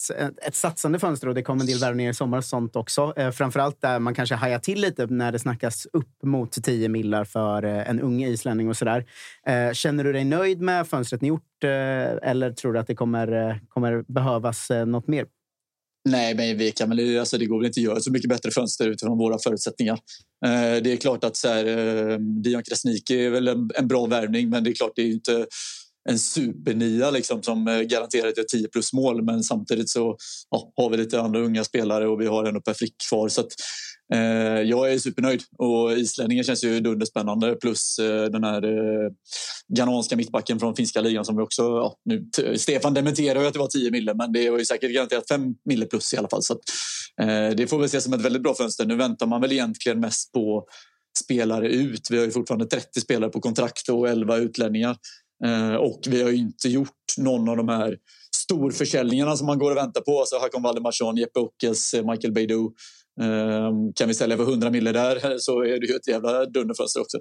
ett 0.47 0.55
satsande 0.55 0.99
fönster 0.99 1.29
och 1.29 1.35
det 1.35 1.43
kom 1.43 1.61
en 1.61 1.67
del 1.67 1.79
värvningar 1.79 2.11
i 2.11 2.15
sommar 2.15 2.39
och 2.39 2.45
sånt 2.45 2.77
också. 2.77 3.13
Eh, 3.17 3.31
framförallt 3.31 3.81
där 3.81 3.99
man 3.99 4.15
kanske 4.15 4.35
hajar 4.35 4.59
till 4.59 4.81
lite 4.81 5.07
när 5.07 5.33
det 5.33 5.39
snackas 5.39 5.87
upp 5.93 6.23
mot 6.23 6.65
10 6.65 6.89
millar 6.89 7.25
för 7.25 7.65
eh, 7.65 7.91
en 7.91 8.01
ung 8.01 8.23
islänning 8.47 8.69
och 8.69 8.77
sådär. 8.77 9.05
Eh, 9.47 9.73
känner 9.73 10.05
du 10.05 10.13
dig 10.13 10.25
nöjd 10.25 10.61
med 10.61 10.89
fönstret 10.89 11.23
ni 11.23 11.29
gjort 11.29 11.65
eh, 11.65 12.31
eller 12.31 12.53
tror 12.53 12.73
du 12.73 12.79
att 12.79 12.87
det 12.87 12.95
kommer, 12.95 13.49
eh, 13.49 13.57
kommer 13.69 14.05
behövas 14.09 14.71
eh, 14.71 14.87
något 14.87 15.09
mer? 15.09 15.27
Nej, 16.09 16.35
men 16.35 16.59
vi 16.59 16.73
kan 16.73 16.97
det, 16.97 17.19
alltså 17.19 17.39
det 17.39 17.47
går 17.47 17.59
väl 17.59 17.67
inte 17.67 17.81
att 17.81 17.85
göra 17.85 18.01
så 18.01 18.13
mycket 18.13 18.29
bättre 18.29 18.51
fönster 18.51 18.89
utifrån 18.89 19.19
våra 19.19 19.39
förutsättningar. 19.39 19.99
Eh, 20.47 20.83
det 20.83 20.93
är 20.93 20.97
klart 20.97 21.25
att 21.25 21.37
så 21.37 21.49
här, 21.49 21.65
eh, 21.67 22.19
Dion 22.19 22.63
Krasniqi 22.63 23.25
är 23.25 23.31
väl 23.31 23.49
en, 23.49 23.71
en, 23.75 23.89
bra 23.89 24.07
värvning 24.07 24.51
men 24.51 24.65
det 24.65 24.71
är 24.71 24.75
klart 24.75 24.93
det 24.97 25.03
är 25.03 25.13
inte 25.13 25.47
en 26.09 26.19
supernia 26.19 27.11
liksom, 27.11 27.43
som 27.43 27.69
eh, 27.69 27.81
garanterat 27.81 28.37
gör 28.37 28.45
ett 28.45 28.49
10 28.49 28.69
plus 28.69 28.93
mål 28.93 29.23
men 29.23 29.43
samtidigt 29.43 29.89
så 29.89 30.17
ja, 30.51 30.73
har 30.77 30.91
vi 30.91 30.97
lite 30.97 31.21
andra 31.21 31.41
unga 31.41 31.65
spelare 31.65 32.09
och 32.09 32.21
vi 32.21 32.27
har 32.27 32.45
ändå 32.45 32.61
Per 32.61 32.75
Frick 32.75 32.95
kvar. 33.09 33.29
Så 33.29 33.41
att, 33.41 33.53
Eh, 34.15 34.63
jag 34.63 34.93
är 34.93 34.99
supernöjd 34.99 35.43
och 35.59 35.93
islänningen 35.93 36.45
känns 36.45 36.65
ju 36.65 36.81
dunderspännande 36.81 37.55
plus 37.55 37.99
eh, 37.99 38.25
den 38.25 38.45
här 38.45 38.65
eh, 38.65 39.11
ghananska 39.77 40.17
mittbacken 40.17 40.61
från 40.61 40.77
finska 40.77 41.01
ligan 41.01 41.25
som 41.25 41.37
vi 41.37 41.43
också... 41.43 41.63
Ja, 41.63 41.97
nu, 42.05 42.31
Stefan 42.57 42.95
dementerar 42.95 43.41
ju 43.41 43.47
att 43.47 43.53
det 43.53 43.59
var 43.59 43.67
10 43.67 43.91
mille 43.91 44.15
men 44.15 44.33
det 44.33 44.51
var 44.51 44.59
ju 44.59 44.65
säkert 44.65 44.95
garanterat 44.95 45.29
5 45.29 45.55
mille 45.65 45.87
plus 45.87 46.15
i 46.15 46.17
alla 46.17 46.29
fall. 46.29 46.43
Så 46.43 46.53
att, 46.53 46.61
eh, 47.21 47.57
det 47.57 47.67
får 47.67 47.79
vi 47.79 47.89
se 47.89 48.01
som 48.01 48.13
ett 48.13 48.23
väldigt 48.23 48.43
bra 48.43 48.55
fönster. 48.55 48.87
Nu 48.87 48.97
väntar 48.97 49.27
man 49.27 49.41
väl 49.41 49.53
egentligen 49.53 50.01
mest 50.01 50.33
på 50.33 50.67
spelare 51.25 51.69
ut. 51.69 52.09
Vi 52.11 52.19
har 52.19 52.25
ju 52.25 52.31
fortfarande 52.31 52.67
30 52.67 53.01
spelare 53.01 53.31
på 53.31 53.41
kontrakt 53.41 53.89
och 53.89 54.09
11 54.09 54.37
utlänningar. 54.37 54.97
Eh, 55.45 55.75
och 55.75 56.01
vi 56.09 56.23
har 56.23 56.33
inte 56.33 56.69
gjort 56.69 56.91
någon 57.19 57.49
av 57.49 57.57
de 57.57 57.69
här 57.69 57.97
storförsäljningarna 58.37 59.37
som 59.37 59.47
man 59.47 59.59
går 59.59 59.71
och 59.71 59.77
väntar 59.77 60.01
på. 60.01 60.21
Alltså 60.21 60.37
Hakon 60.37 60.63
Valdemarsson, 60.63 61.17
Jeppe 61.17 61.41
Ockels, 61.41 61.95
eh, 61.95 62.11
Michael 62.11 62.33
Beidou. 62.33 62.73
Eh, 63.21 63.73
kan 63.95 64.09
vi 64.09 64.15
sälja 64.15 64.37
för 64.37 64.45
100 64.45 64.71
mille 64.71 64.93
där 64.93 65.39
så 65.39 65.63
är 65.63 65.81
det 65.81 65.87
ju 65.87 65.95
ett 65.95 66.09
jävla 66.09 66.47
dunderfönster 66.47 67.01
också. 67.01 67.19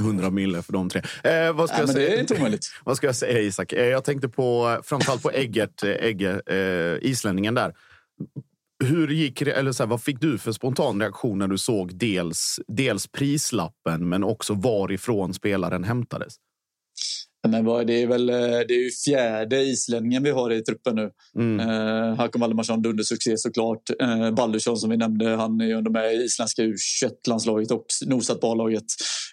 100 0.00 0.30
mille 0.30 0.62
för 0.62 0.72
de 0.72 0.90
tre. 0.90 1.02
Eh, 1.24 1.52
vad 1.52 1.68
ska 1.68 1.76
Nej, 1.76 1.86
jag 1.86 1.94
säga? 1.94 2.10
Det 2.10 2.16
är 2.16 2.20
inte 2.20 2.36
omöjligt. 2.36 2.66
vad 2.84 2.96
ska 2.96 3.06
jag 3.06 3.16
säga, 3.16 3.40
Isak? 3.40 3.72
Eh, 3.72 3.86
jag 3.86 4.04
tänkte 4.04 4.28
på 4.28 4.78
framförallt 4.84 5.22
på 5.22 5.30
Eggert, 5.30 5.84
Egge, 5.84 6.42
eh, 6.46 7.10
islänningen 7.10 7.54
där. 7.54 7.74
Hur 8.84 9.08
gick 9.08 9.42
eller 9.42 9.72
så 9.72 9.82
här, 9.82 9.90
vad 9.90 10.02
fick 10.02 10.20
du 10.20 10.38
för 10.38 10.52
spontan 10.52 11.00
reaktion 11.00 11.38
när 11.38 11.48
du 11.48 11.58
såg 11.58 11.96
dels, 11.98 12.60
dels 12.66 13.06
prislappen 13.06 14.08
men 14.08 14.24
också 14.24 14.54
varifrån 14.54 15.34
spelaren 15.34 15.84
hämtades? 15.84 16.34
Men 17.48 17.64
vad, 17.64 17.86
det 17.86 18.02
är 18.02 18.06
väl 18.06 18.26
det 18.26 18.74
är 18.74 18.84
ju 18.84 18.90
fjärde 18.90 19.62
islänningen 19.62 20.22
vi 20.22 20.30
har 20.30 20.52
i 20.52 20.62
truppen 20.62 20.96
nu. 20.96 21.10
Mm. 21.38 21.60
Eh, 21.60 22.16
Hakon 22.16 22.40
Valdemarsson, 22.40 22.82
dundersuccé 22.82 23.36
såklart. 23.36 23.90
Eh, 24.00 24.30
Baldursson 24.30 24.76
som 24.76 24.90
vi 24.90 24.96
nämnde, 24.96 25.28
han 25.28 25.60
är 25.60 25.64
ju 25.64 25.72
ändå 25.72 25.90
med 25.90 26.14
i 26.14 26.24
isländska 26.24 26.62
U21-landslaget 26.62 27.70
och 27.70 27.86
nosat 28.06 28.40
på 28.40 28.52
A-laget. 28.52 28.84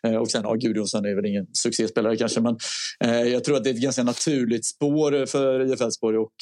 Eh, 0.08 0.15
och 0.15 0.32
sen, 0.32 0.41
ja, 0.43 0.54
Gudjonsson 0.54 1.06
är 1.06 1.15
väl 1.15 1.26
ingen 1.26 1.47
succéspelare 1.54 2.17
kanske, 2.17 2.41
men 2.41 2.58
eh, 3.04 3.21
jag 3.21 3.43
tror 3.43 3.58
att 3.58 3.63
det 3.63 3.69
är 3.69 3.74
ett 3.74 3.82
ganska 3.82 4.04
naturligt 4.04 4.65
spår 4.65 5.26
för 5.26 5.74
IF 5.74 5.82
Elfsborg 5.82 6.17
och 6.17 6.34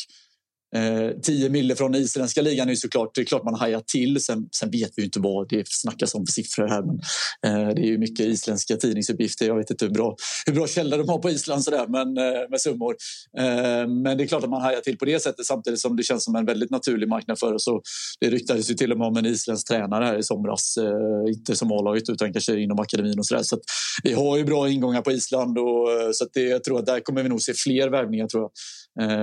Eh, 0.76 1.20
10 1.22 1.50
mille 1.50 1.76
från 1.76 1.96
isländska 1.96 2.42
ligan 2.42 2.70
är 2.70 2.76
såklart, 2.76 3.16
det 3.16 3.22
är 3.22 3.26
klart 3.26 3.44
man 3.44 3.56
hajar 3.56 3.82
till. 3.88 4.24
Sen, 4.24 4.50
sen 4.52 4.72
vet 4.72 4.92
vi 4.96 5.04
inte 5.04 5.20
vad 5.20 5.50
det 5.50 5.68
snackas 5.68 6.16
om 6.16 6.26
för 6.26 6.34
siffror 6.34 6.68
här. 6.68 6.82
Men, 6.82 7.00
eh, 7.46 7.76
det 7.76 7.82
är 7.82 7.86
ju 7.86 7.98
mycket 7.98 8.26
isländska 8.26 8.78
tidningsuppgifter. 8.78 9.46
Jag 9.46 9.56
vet 9.56 9.70
inte 9.70 9.86
hur 9.86 9.92
bra, 9.92 10.16
hur 10.46 10.54
bra 10.54 10.68
källor 10.68 10.98
de 10.98 11.10
har 11.10 11.18
på 11.18 11.30
Island 11.30 11.64
sådär, 11.64 11.86
men, 11.88 12.18
eh, 12.18 12.50
med 12.50 12.62
summor. 12.62 12.96
Eh, 13.38 13.88
men 13.88 14.18
det 14.18 14.24
är 14.24 14.28
klart 14.28 14.44
att 14.44 14.50
man 14.50 14.62
hajar 14.62 14.82
till 14.82 14.98
på 14.98 15.06
det 15.06 15.20
sättet 15.20 15.46
samtidigt 15.46 15.80
som 15.80 15.96
det 15.96 16.04
känns 16.04 16.24
som 16.24 16.36
en 16.36 16.46
väldigt 16.46 16.70
naturlig 16.70 17.10
marknad 17.10 17.40
för 17.40 17.54
oss. 17.54 17.68
Och 17.68 17.82
det 18.20 18.30
ryktades 18.30 18.70
ju 18.70 18.74
till 18.74 18.92
och 18.92 18.98
med 18.98 19.08
om 19.08 19.18
en 19.18 19.26
isländsk 19.26 19.68
tränare 19.68 20.06
här 20.06 20.18
i 20.18 20.24
somras. 20.24 20.78
Eh, 20.78 21.34
inte 21.34 21.56
som 21.56 21.72
A-laget 21.72 22.10
utan 22.10 22.34
kanske 22.34 22.60
inom 22.60 22.80
akademin 22.80 23.20
och 23.20 23.26
sådär. 23.26 23.44
Så 23.44 23.60
vi 24.04 24.14
har 24.14 24.38
ju 24.38 24.44
bra 24.44 24.70
ingångar 24.70 25.02
på 25.02 25.12
Island 25.12 25.58
och 25.58 25.92
eh, 25.92 26.12
så 26.14 26.20
så 26.20 26.40
det, 26.40 26.44
jag 26.44 26.64
tror 26.64 26.80
att 26.80 26.86
där 26.86 27.00
kommer 27.00 27.24
vi 27.24 27.30
nog 27.30 27.42
se 27.42 27.54
fler 27.54 27.90
värvningar 27.90 28.28
tror 28.28 28.44
jag 28.44 28.52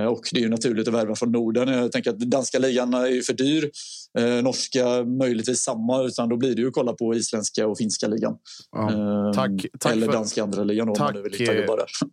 och 0.07 0.29
det 0.31 0.39
är 0.39 0.43
ju 0.43 0.49
naturligt 0.49 0.87
att 0.87 0.93
värva 0.93 1.15
från 1.15 1.31
Norden. 1.31 1.67
Jag 1.67 1.91
tänker 1.91 2.09
att 2.09 2.19
danska 2.19 2.59
ligan 2.59 2.93
är 2.93 3.07
ju 3.07 3.21
för 3.23 3.33
dyr. 3.33 3.71
Eh, 4.19 4.43
norska 4.43 5.03
möjligtvis 5.03 5.59
samma, 5.59 6.03
utan 6.03 6.29
då 6.29 6.37
blir 6.37 6.55
det 6.55 6.61
ju 6.61 6.67
att 6.67 6.73
kolla 6.73 6.93
på 6.93 7.15
isländska 7.15 7.67
och 7.67 7.77
finska 7.77 8.07
ligan. 8.07 8.35
Ja, 8.71 8.91
eh, 8.91 9.33
tack, 9.33 9.51
tack 9.79 9.91
eller 9.91 10.05
för, 10.05 10.13
danska 10.13 10.43
andra 10.43 10.63
ligan 10.63 10.93
tack, 10.93 11.15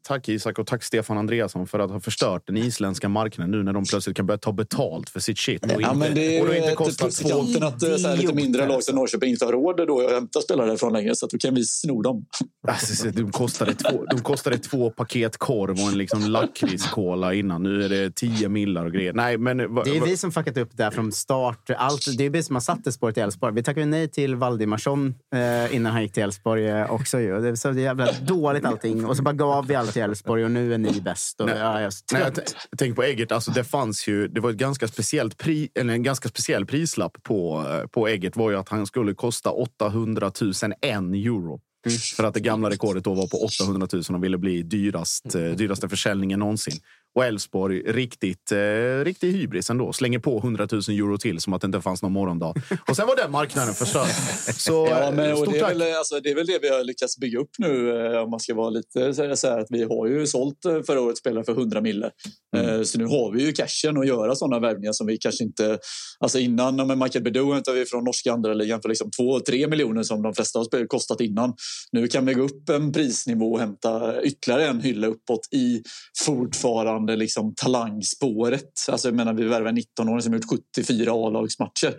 tack 0.02 0.28
Isak 0.28 0.58
och 0.58 0.66
tack 0.66 0.84
Stefan 0.84 1.18
Andreasson 1.18 1.66
för 1.66 1.78
att 1.78 1.90
ha 1.90 2.00
förstört 2.00 2.42
den 2.46 2.56
isländska 2.56 3.08
marknaden 3.08 3.50
nu 3.50 3.62
när 3.62 3.72
de 3.72 3.84
plötsligt 3.84 4.16
kan 4.16 4.26
börja 4.26 4.38
ta 4.38 4.52
betalt 4.52 5.10
för 5.10 5.20
sitt 5.20 5.38
shit. 5.38 5.64
Och 5.64 5.70
ja, 5.70 5.76
inte, 5.76 5.94
men 5.94 6.14
det 6.14 6.40
och 6.40 6.46
då 6.46 6.54
inte 6.54 6.74
kostar 6.74 7.10
två... 7.22 7.66
att 7.66 7.80
så 8.00 8.08
här, 8.08 8.16
lite 8.16 8.34
mindre 8.34 8.68
lag 8.68 8.82
som 8.82 8.96
Norrköping 8.96 9.30
inte 9.30 9.44
har 9.44 9.52
råd 9.52 9.86
då 9.86 10.06
att 10.06 10.12
hämta 10.12 10.40
spelare 10.40 10.66
därifrån 10.66 10.92
längre, 10.92 11.16
så 11.16 11.26
att 11.26 11.32
då 11.32 11.38
kan 11.38 11.54
vi 11.54 11.64
sno 11.64 12.02
dem. 12.02 12.26
Alltså, 12.68 13.10
de, 13.10 13.32
kostade 13.32 13.74
två, 13.74 14.04
de 14.10 14.20
kostade 14.20 14.58
två 14.58 14.90
paket 14.90 15.36
korv 15.36 15.70
och 15.70 15.88
en 15.88 15.98
liksom 15.98 16.22
lakritskola 16.22 17.34
innan. 17.34 17.53
Nu 17.58 17.84
är 17.84 17.88
det 17.88 18.10
tio 18.14 18.48
millar 18.48 18.84
och 18.84 18.92
grejer. 18.92 19.12
Nej, 19.12 19.38
men, 19.38 19.56
det 19.56 19.96
är 19.96 20.04
vi 20.04 20.16
som 20.16 20.32
fuckat 20.32 20.56
upp 20.56 20.76
det 20.76 20.90
från 20.90 21.12
start. 21.12 21.70
Allt, 21.76 22.18
det 22.18 22.24
är 22.24 22.30
vi 22.30 22.42
som 22.42 22.56
har 22.56 22.60
satt 22.60 22.84
det 22.84 22.92
spåret 22.92 23.16
i 23.18 23.20
Elfsborg. 23.20 23.54
Vi 23.54 23.62
tackade 23.62 23.86
nej 23.86 24.08
till 24.08 24.34
Valdemarsson 24.34 25.14
eh, 25.34 25.76
innan 25.76 25.92
han 25.92 26.02
gick 26.02 26.12
till 26.12 26.22
Elfsborg 26.22 26.68
eh, 26.68 26.92
också. 26.92 27.20
Ju. 27.20 27.40
Det 27.40 27.48
är 27.48 27.54
så 27.54 27.72
jävla 27.72 28.12
dåligt 28.12 28.64
allting. 28.64 29.04
Och 29.04 29.16
så 29.16 29.22
bara 29.22 29.34
gav 29.34 29.66
vi 29.66 29.74
alla 29.74 29.92
till 29.92 30.02
Elfsborg 30.02 30.44
och 30.44 30.50
nu 30.50 30.74
är 30.74 30.78
ni 30.78 31.00
bäst. 31.00 31.40
Och, 31.40 31.46
nej, 31.46 31.58
ja, 31.58 31.80
jag, 31.80 31.92
nej, 32.12 32.22
jag 32.70 32.78
tänker 32.78 32.94
på 32.94 33.02
Eggert. 33.02 33.32
Alltså, 33.32 33.50
det 33.50 33.64
fanns 33.64 34.08
ju, 34.08 34.28
det 34.28 34.40
var 34.40 34.50
ett 34.50 34.56
ganska 34.56 34.88
speciellt 34.88 35.38
pri, 35.38 35.68
en 35.74 36.02
ganska 36.02 36.28
speciell 36.28 36.66
prislapp 36.66 37.22
på, 37.22 37.66
eh, 37.70 37.86
på 37.86 38.08
Eggert. 38.08 38.36
var 38.36 38.50
ju 38.50 38.56
att 38.56 38.68
han 38.68 38.86
skulle 38.86 39.14
kosta 39.14 39.50
800 39.50 40.32
000 40.40 40.52
en 40.80 41.14
euro. 41.14 41.60
Mm. 41.86 41.98
För 41.98 42.24
att 42.24 42.34
det 42.34 42.40
gamla 42.40 42.70
rekordet 42.70 43.04
då 43.04 43.14
var 43.14 43.26
på 43.26 43.36
800 43.36 43.88
000 43.92 44.02
och 44.08 44.24
ville 44.24 44.38
bli 44.38 44.62
dyrast, 44.62 45.34
eh, 45.34 45.42
dyraste 45.42 45.88
försäljningen 45.88 46.38
någonsin. 46.40 46.74
Och 47.14 47.24
Elfsborg, 47.24 47.82
riktigt, 47.82 48.52
eh, 48.52 49.04
riktig 49.04 49.32
hybris 49.32 49.70
ändå. 49.70 49.92
Slänger 49.92 50.18
på 50.18 50.38
100 50.38 50.68
000 50.72 50.80
euro 50.88 51.18
till 51.18 51.40
som 51.40 51.52
att 51.52 51.60
det 51.60 51.66
inte 51.66 51.80
fanns 51.80 52.02
någon 52.02 52.12
morgondag. 52.12 52.54
Och 52.88 52.96
sen 52.96 53.06
var 53.06 53.16
den 53.16 53.30
marknaden 53.30 53.74
förstörd. 53.74 54.08
Så, 54.56 54.86
ja, 54.90 55.10
men, 55.10 55.30
eh, 55.30 55.38
och 55.40 55.52
det, 55.52 55.58
är 55.58 55.68
väl, 55.68 55.82
alltså, 55.82 56.20
det 56.20 56.30
är 56.30 56.34
väl 56.34 56.46
det 56.46 56.58
vi 56.62 56.68
har 56.68 56.84
lyckats 56.84 57.18
bygga 57.18 57.38
upp 57.38 57.50
nu. 57.58 57.90
eh, 58.14 58.22
Om 58.22 58.30
man 58.30 58.40
ska 58.40 58.54
vara 58.54 58.70
lite 58.70 59.14
så 59.14 59.36
så 59.36 59.46
här, 59.48 59.58
att 59.58 59.66
Vi 59.70 59.82
har 59.82 60.06
ju 60.06 60.26
sålt 60.26 60.64
eh, 60.64 60.82
förra 60.86 61.00
årets 61.00 61.20
spelare 61.20 61.44
för 61.44 61.52
100 61.52 61.80
mille. 61.80 62.10
Mm. 62.56 62.68
Eh, 62.68 62.82
Så 62.82 62.98
nu 62.98 63.04
har 63.04 63.32
vi 63.32 63.44
ju 63.44 63.52
cashen 63.52 63.98
att 63.98 64.06
göra 64.06 64.34
sådana 64.34 64.58
värvningar 64.68 64.92
som 64.92 65.06
vi 65.06 65.18
kanske 65.18 65.44
inte... 65.44 65.78
Alltså 66.20 66.38
innan 66.38 66.76
med 66.76 66.98
Michael 66.98 67.24
Bedou 67.24 67.52
hämtade 67.54 67.78
vi 67.78 67.84
från 67.84 68.04
norska 68.04 68.32
andra 68.32 68.54
ligan 68.54 68.82
för 68.82 68.88
liksom 68.88 69.10
2-3 69.20 69.68
miljoner 69.70 70.02
som 70.02 70.22
de 70.22 70.34
flesta 70.34 70.58
har 70.58 70.86
kostat 70.86 71.20
innan. 71.20 71.54
Nu 71.92 72.08
kan 72.08 72.26
vi 72.26 72.34
gå 72.34 72.42
upp 72.42 72.68
en 72.68 72.92
prisnivå 72.92 73.52
och 73.52 73.60
hämta 73.60 74.22
ytterligare 74.22 74.66
en 74.66 74.80
hylla 74.80 75.06
uppåt 75.06 75.48
i 75.52 75.82
fortfarande 76.24 77.03
liksom 77.06 77.54
talangspåret. 77.54 78.70
Alltså 78.88 79.08
jag 79.08 79.14
menar, 79.14 79.34
vi 79.34 79.44
värvar 79.44 79.68
en 79.68 79.78
19-åring 79.78 80.22
som 80.22 80.32
har 80.32 80.38
gjort 80.38 80.62
74 80.76 81.12
A-lagsmatcher. 81.12 81.94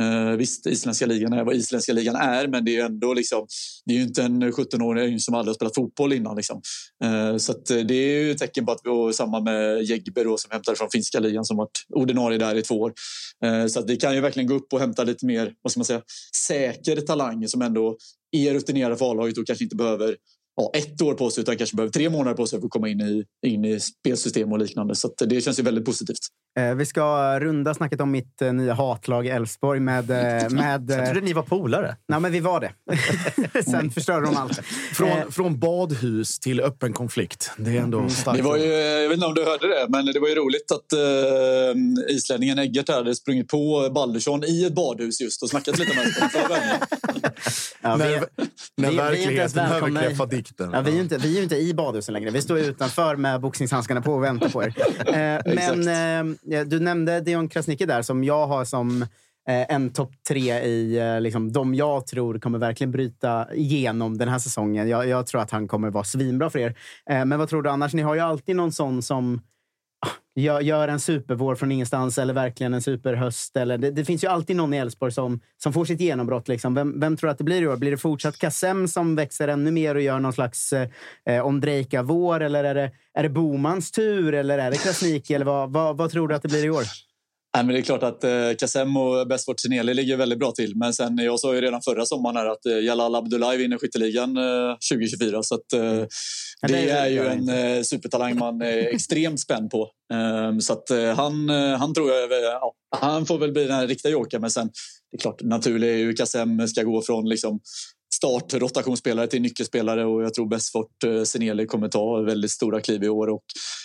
Uh, 0.00 0.36
visst, 0.36 0.66
isländska 0.66 1.06
ligan 1.06 1.32
är 1.32 1.44
vad 1.44 1.54
isländska 1.54 1.92
ligan 1.92 2.16
är, 2.16 2.48
men 2.48 2.64
det 2.64 2.70
är 2.70 2.72
ju 2.72 2.80
ändå 2.80 3.14
liksom, 3.14 3.46
det 3.84 3.94
är 3.94 3.96
ju 3.96 4.02
inte 4.02 4.22
en 4.22 4.42
17-åring 4.42 5.20
som 5.20 5.34
aldrig 5.34 5.50
har 5.50 5.54
spelat 5.54 5.74
fotboll 5.74 6.12
innan. 6.12 6.36
Liksom. 6.36 6.62
Uh, 7.04 7.36
så 7.36 7.52
att, 7.52 7.70
eh, 7.70 7.78
det 7.78 7.94
är 7.94 8.22
ju 8.22 8.30
ett 8.30 8.38
tecken 8.38 8.66
på 8.66 8.72
att 8.72 8.80
vi 8.84 8.90
har 8.90 9.12
samma 9.12 9.40
med 9.40 9.82
Jägber 9.82 10.24
då, 10.24 10.36
som 10.36 10.50
hämtade 10.50 10.76
från 10.76 10.90
finska 10.90 11.20
ligan 11.20 11.44
som 11.44 11.56
varit 11.56 11.86
ordinarie 11.94 12.38
där 12.38 12.54
i 12.54 12.62
två 12.62 12.80
år. 12.80 12.92
Uh, 13.44 13.66
så 13.66 13.80
att 13.80 13.90
vi 13.90 13.96
kan 13.96 14.14
ju 14.14 14.20
verkligen 14.20 14.46
gå 14.46 14.54
upp 14.54 14.72
och 14.72 14.80
hämta 14.80 15.04
lite 15.04 15.26
mer, 15.26 15.52
vad 15.62 15.70
ska 15.70 15.78
man 15.78 15.84
säga, 15.84 16.02
säker 16.46 16.96
talang 16.96 17.48
som 17.48 17.62
ändå 17.62 17.96
är 18.32 18.54
rutinerade 18.54 18.96
för 18.96 19.10
A-laget 19.10 19.38
och 19.38 19.46
kanske 19.46 19.64
inte 19.64 19.76
behöver 19.76 20.16
ja, 20.56 20.70
ett 20.74 21.02
år 21.02 21.14
på 21.14 21.30
sig 21.30 21.42
utan 21.42 21.56
kanske 21.56 21.76
behöver 21.76 21.92
tre 21.92 22.10
månader 22.10 22.36
på 22.36 22.46
sig 22.46 22.60
för 22.60 22.66
att 22.66 22.70
komma 22.70 22.88
in 22.88 23.00
i, 23.00 23.24
in 23.46 23.64
i 23.64 23.80
spelsystem 23.80 24.52
och 24.52 24.58
liknande. 24.58 24.94
Så 24.94 25.06
att 25.06 25.14
det 25.28 25.40
känns 25.40 25.58
ju 25.58 25.62
väldigt 25.62 25.84
positivt. 25.84 26.18
Eh, 26.58 26.74
Vi 26.74 26.86
ska 26.86 27.40
runda 27.40 27.74
snacket 27.74 28.00
om 28.00 28.10
mitt 28.10 28.42
eh, 28.42 28.52
nya 28.52 28.74
hatlag 28.74 29.26
Elfsborg 29.26 29.80
med... 29.80 30.10
eh, 30.10 30.50
med 30.50 30.90
Jag 30.90 31.04
trodde 31.06 31.20
ni 31.20 31.32
var 31.32 31.42
polare. 31.42 31.96
Nej, 32.08 32.20
men 32.20 32.32
vi 32.32 32.40
var 32.40 32.60
det. 32.60 33.62
Sen 33.62 33.90
förstörde 33.90 34.26
de 34.26 34.36
allt. 34.36 34.60
Från, 34.92 35.08
Eh, 35.08 35.28
från 35.30 35.58
badhus 35.58 36.38
till 36.40 36.60
öppen 36.60 36.92
konflikt. 36.92 37.50
Det 37.56 37.76
är 37.76 37.80
ändå 37.80 38.08
starkt. 38.08 38.36
Det 38.38 38.44
var 38.44 38.56
ju, 38.56 38.64
jag 38.72 39.08
vet 39.08 39.14
inte 39.14 39.26
om 39.26 39.34
du 39.34 39.44
hörde 39.44 39.68
det, 39.68 39.86
men 39.88 40.06
det 40.06 40.20
var 40.20 40.28
ju 40.28 40.34
roligt 40.34 40.70
att 40.72 40.98
uh, 40.98 42.14
islänningen 42.16 42.58
Eggert 42.58 42.88
hade 42.88 43.14
sprungit 43.14 43.48
på 43.48 43.90
Baldursson 43.94 44.44
i 44.44 44.64
ett 44.64 44.74
badhus 44.74 45.20
just 45.20 45.42
och 45.42 45.50
snackat 45.50 45.78
lite 45.78 45.94
med 45.96 46.04
honom. 46.04 46.68
ja, 47.80 47.96
vi, 47.96 48.20
när 48.76 48.90
vi- 48.90 48.96
verkligheten 48.96 49.58
överträffar 49.72 50.26
dikten. 50.26 50.70
Ja, 50.72 50.80
vi, 50.80 50.90
är 50.90 50.94
ju 50.94 51.00
inte, 51.00 51.16
vi 51.18 51.32
är 51.32 51.36
ju 51.36 51.42
inte 51.42 51.56
i 51.56 51.74
badhusen 51.74 52.12
längre. 52.14 52.30
Vi 52.30 52.42
står 52.42 52.58
utanför 52.58 53.16
med 53.16 53.40
boxningshandskarna 53.40 54.00
på 54.02 54.12
och 54.14 54.24
väntar 54.24 54.48
på 54.48 54.62
er. 54.64 54.74
Eh, 55.06 55.54
men 55.54 56.38
du 56.66 56.80
nämnde 56.80 57.20
Dion 57.20 57.48
Krasniqi 57.48 57.86
där, 57.86 58.02
som 58.02 58.24
jag 58.24 58.46
har 58.46 58.64
som 58.64 59.02
eh, 59.48 59.74
en 59.74 59.90
topp 59.92 60.12
tre 60.28 60.60
i 60.60 60.98
eh, 60.98 61.20
liksom, 61.20 61.52
de 61.52 61.74
jag 61.74 62.06
tror 62.06 62.38
kommer 62.38 62.58
verkligen 62.58 62.90
bryta 62.90 63.54
igenom 63.54 64.18
den 64.18 64.28
här 64.28 64.38
säsongen. 64.38 64.88
Jag, 64.88 65.08
jag 65.08 65.26
tror 65.26 65.40
att 65.40 65.50
han 65.50 65.68
kommer 65.68 65.90
vara 65.90 66.04
svinbra 66.04 66.50
för 66.50 66.58
er. 66.58 66.78
Eh, 67.10 67.24
men 67.24 67.38
vad 67.38 67.48
tror 67.48 67.62
du 67.62 67.70
annars? 67.70 67.94
Ni 67.94 68.02
har 68.02 68.14
ju 68.14 68.20
alltid 68.20 68.56
någon 68.56 68.72
sån 68.72 69.02
som 69.02 69.40
gör, 70.34 70.60
gör 70.60 70.88
en 70.88 71.00
supervår 71.00 71.54
från 71.54 71.72
ingenstans 71.72 72.18
eller 72.18 72.34
verkligen 72.34 72.74
en 72.74 72.82
superhöst. 72.82 73.56
Eller, 73.56 73.78
det, 73.78 73.90
det 73.90 74.04
finns 74.04 74.24
ju 74.24 74.28
alltid 74.28 74.56
någon 74.56 74.74
i 74.74 74.76
Elfsborg 74.76 75.12
som, 75.12 75.40
som 75.62 75.72
får 75.72 75.84
sitt 75.84 76.00
genombrott. 76.00 76.48
Liksom. 76.48 76.74
Vem, 76.74 77.00
vem 77.00 77.16
tror 77.16 77.30
att 77.30 77.38
det 77.38 77.44
blir 77.44 77.62
i 77.62 77.66
år? 77.66 77.76
Blir 77.76 77.90
det 77.90 77.96
fortsatt 77.96 78.38
Kassem 78.38 78.88
som 78.88 79.16
växer 79.16 79.48
ännu 79.48 79.70
mer 79.70 79.94
och 79.94 80.02
gör 80.02 80.18
någon 80.18 80.32
slags 80.32 80.72
eh, 80.72 80.88
eh 81.26 81.46
Ondrejka-vår? 81.46 82.40
Eller 82.40 82.64
är 82.64 82.74
det, 82.74 82.90
är 83.14 83.22
det 83.22 83.28
Bomans 83.28 83.90
tur? 83.90 84.34
Eller 84.34 84.58
är 84.58 84.70
det 84.70 84.76
Krasniqi? 84.76 85.34
Eller 85.34 85.46
vad, 85.46 85.72
vad, 85.72 85.96
vad 85.96 86.10
tror 86.10 86.28
du 86.28 86.34
att 86.34 86.42
det 86.42 86.48
blir 86.48 86.64
i 86.64 86.70
år? 86.70 86.84
Nej, 87.56 87.64
men 87.64 87.74
det 87.74 87.80
är 87.80 87.82
klart 87.82 88.02
att 88.02 88.24
eh, 88.24 88.30
Kassem 88.58 88.96
och 88.96 89.26
Besfort 89.26 89.60
Sineli 89.60 89.94
ligger 89.94 90.16
väldigt 90.16 90.38
bra 90.38 90.52
till. 90.52 90.76
Men 90.76 90.94
sen, 90.94 91.18
jag 91.18 91.40
sa 91.40 91.54
ju 91.54 91.60
redan 91.60 91.82
förra 91.82 92.06
sommaren 92.06 92.36
här 92.36 92.46
att 92.46 92.66
eh, 92.66 92.78
Jalal 92.78 93.14
Abdullahi 93.14 93.56
vinner 93.58 93.78
skytteligan 93.78 94.36
eh, 94.36 94.76
2024. 94.92 95.42
Så 95.42 95.54
att, 95.54 95.72
eh, 95.72 95.80
det 95.80 96.06
det 96.68 96.90
är 96.90 97.06
ju 97.08 97.26
en 97.26 97.48
eh, 97.48 97.82
supertalang 97.82 98.38
man 98.38 98.62
är 98.62 98.78
extremt 98.94 99.40
spänd 99.40 99.70
på. 99.70 99.88
Ehm, 100.12 100.60
så 100.60 100.72
att 100.72 100.90
eh, 100.90 101.14
han, 101.16 101.50
eh, 101.50 101.78
han 101.78 101.94
tror 101.94 102.10
jag, 102.10 102.22
är- 102.32 102.42
ja, 102.42 102.72
han 102.96 103.26
får 103.26 103.38
väl 103.38 103.52
bli 103.52 103.64
den 103.64 103.88
riktiga 103.88 104.12
jokern. 104.12 104.40
Men 104.40 104.50
sen, 104.50 104.66
det 105.12 105.16
är 105.16 105.20
klart, 105.20 105.42
naturligt 105.42 105.88
är 105.88 105.96
ju 105.96 106.12
Kassem 106.12 106.68
ska 106.68 106.82
gå 106.82 107.02
från 107.02 107.28
liksom, 107.28 107.60
start 108.20 108.54
rotationsspelare 108.54 109.26
till 109.26 109.42
nyckelspelare 109.42 110.04
och 110.04 110.22
jag 110.22 110.34
tror 110.34 110.46
Besfort 110.46 111.04
eh, 111.04 111.22
Seneli 111.22 111.66
kommer 111.66 111.88
ta 111.88 112.20
väldigt 112.20 112.50
stora 112.50 112.80
kliv 112.80 113.04
i 113.04 113.08
år 113.08 113.28
och 113.28 113.44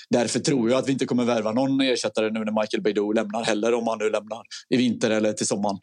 därför 0.09 0.39
tror 0.39 0.69
jag 0.69 0.79
att 0.79 0.87
vi 0.87 0.91
inte 0.91 1.05
kommer 1.05 1.25
värva 1.25 1.51
någon 1.51 1.81
ersättare 1.81 2.29
nu 2.29 2.39
när 2.39 2.61
Michael 2.61 2.81
Beidou 2.81 3.13
lämnar 3.13 3.43
heller 3.43 3.73
om 3.73 3.87
han 3.87 3.97
nu 3.99 4.09
lämnar 4.09 4.41
i 4.69 4.77
vinter 4.77 5.09
eller 5.09 5.33
till 5.33 5.47
sommaren. 5.47 5.77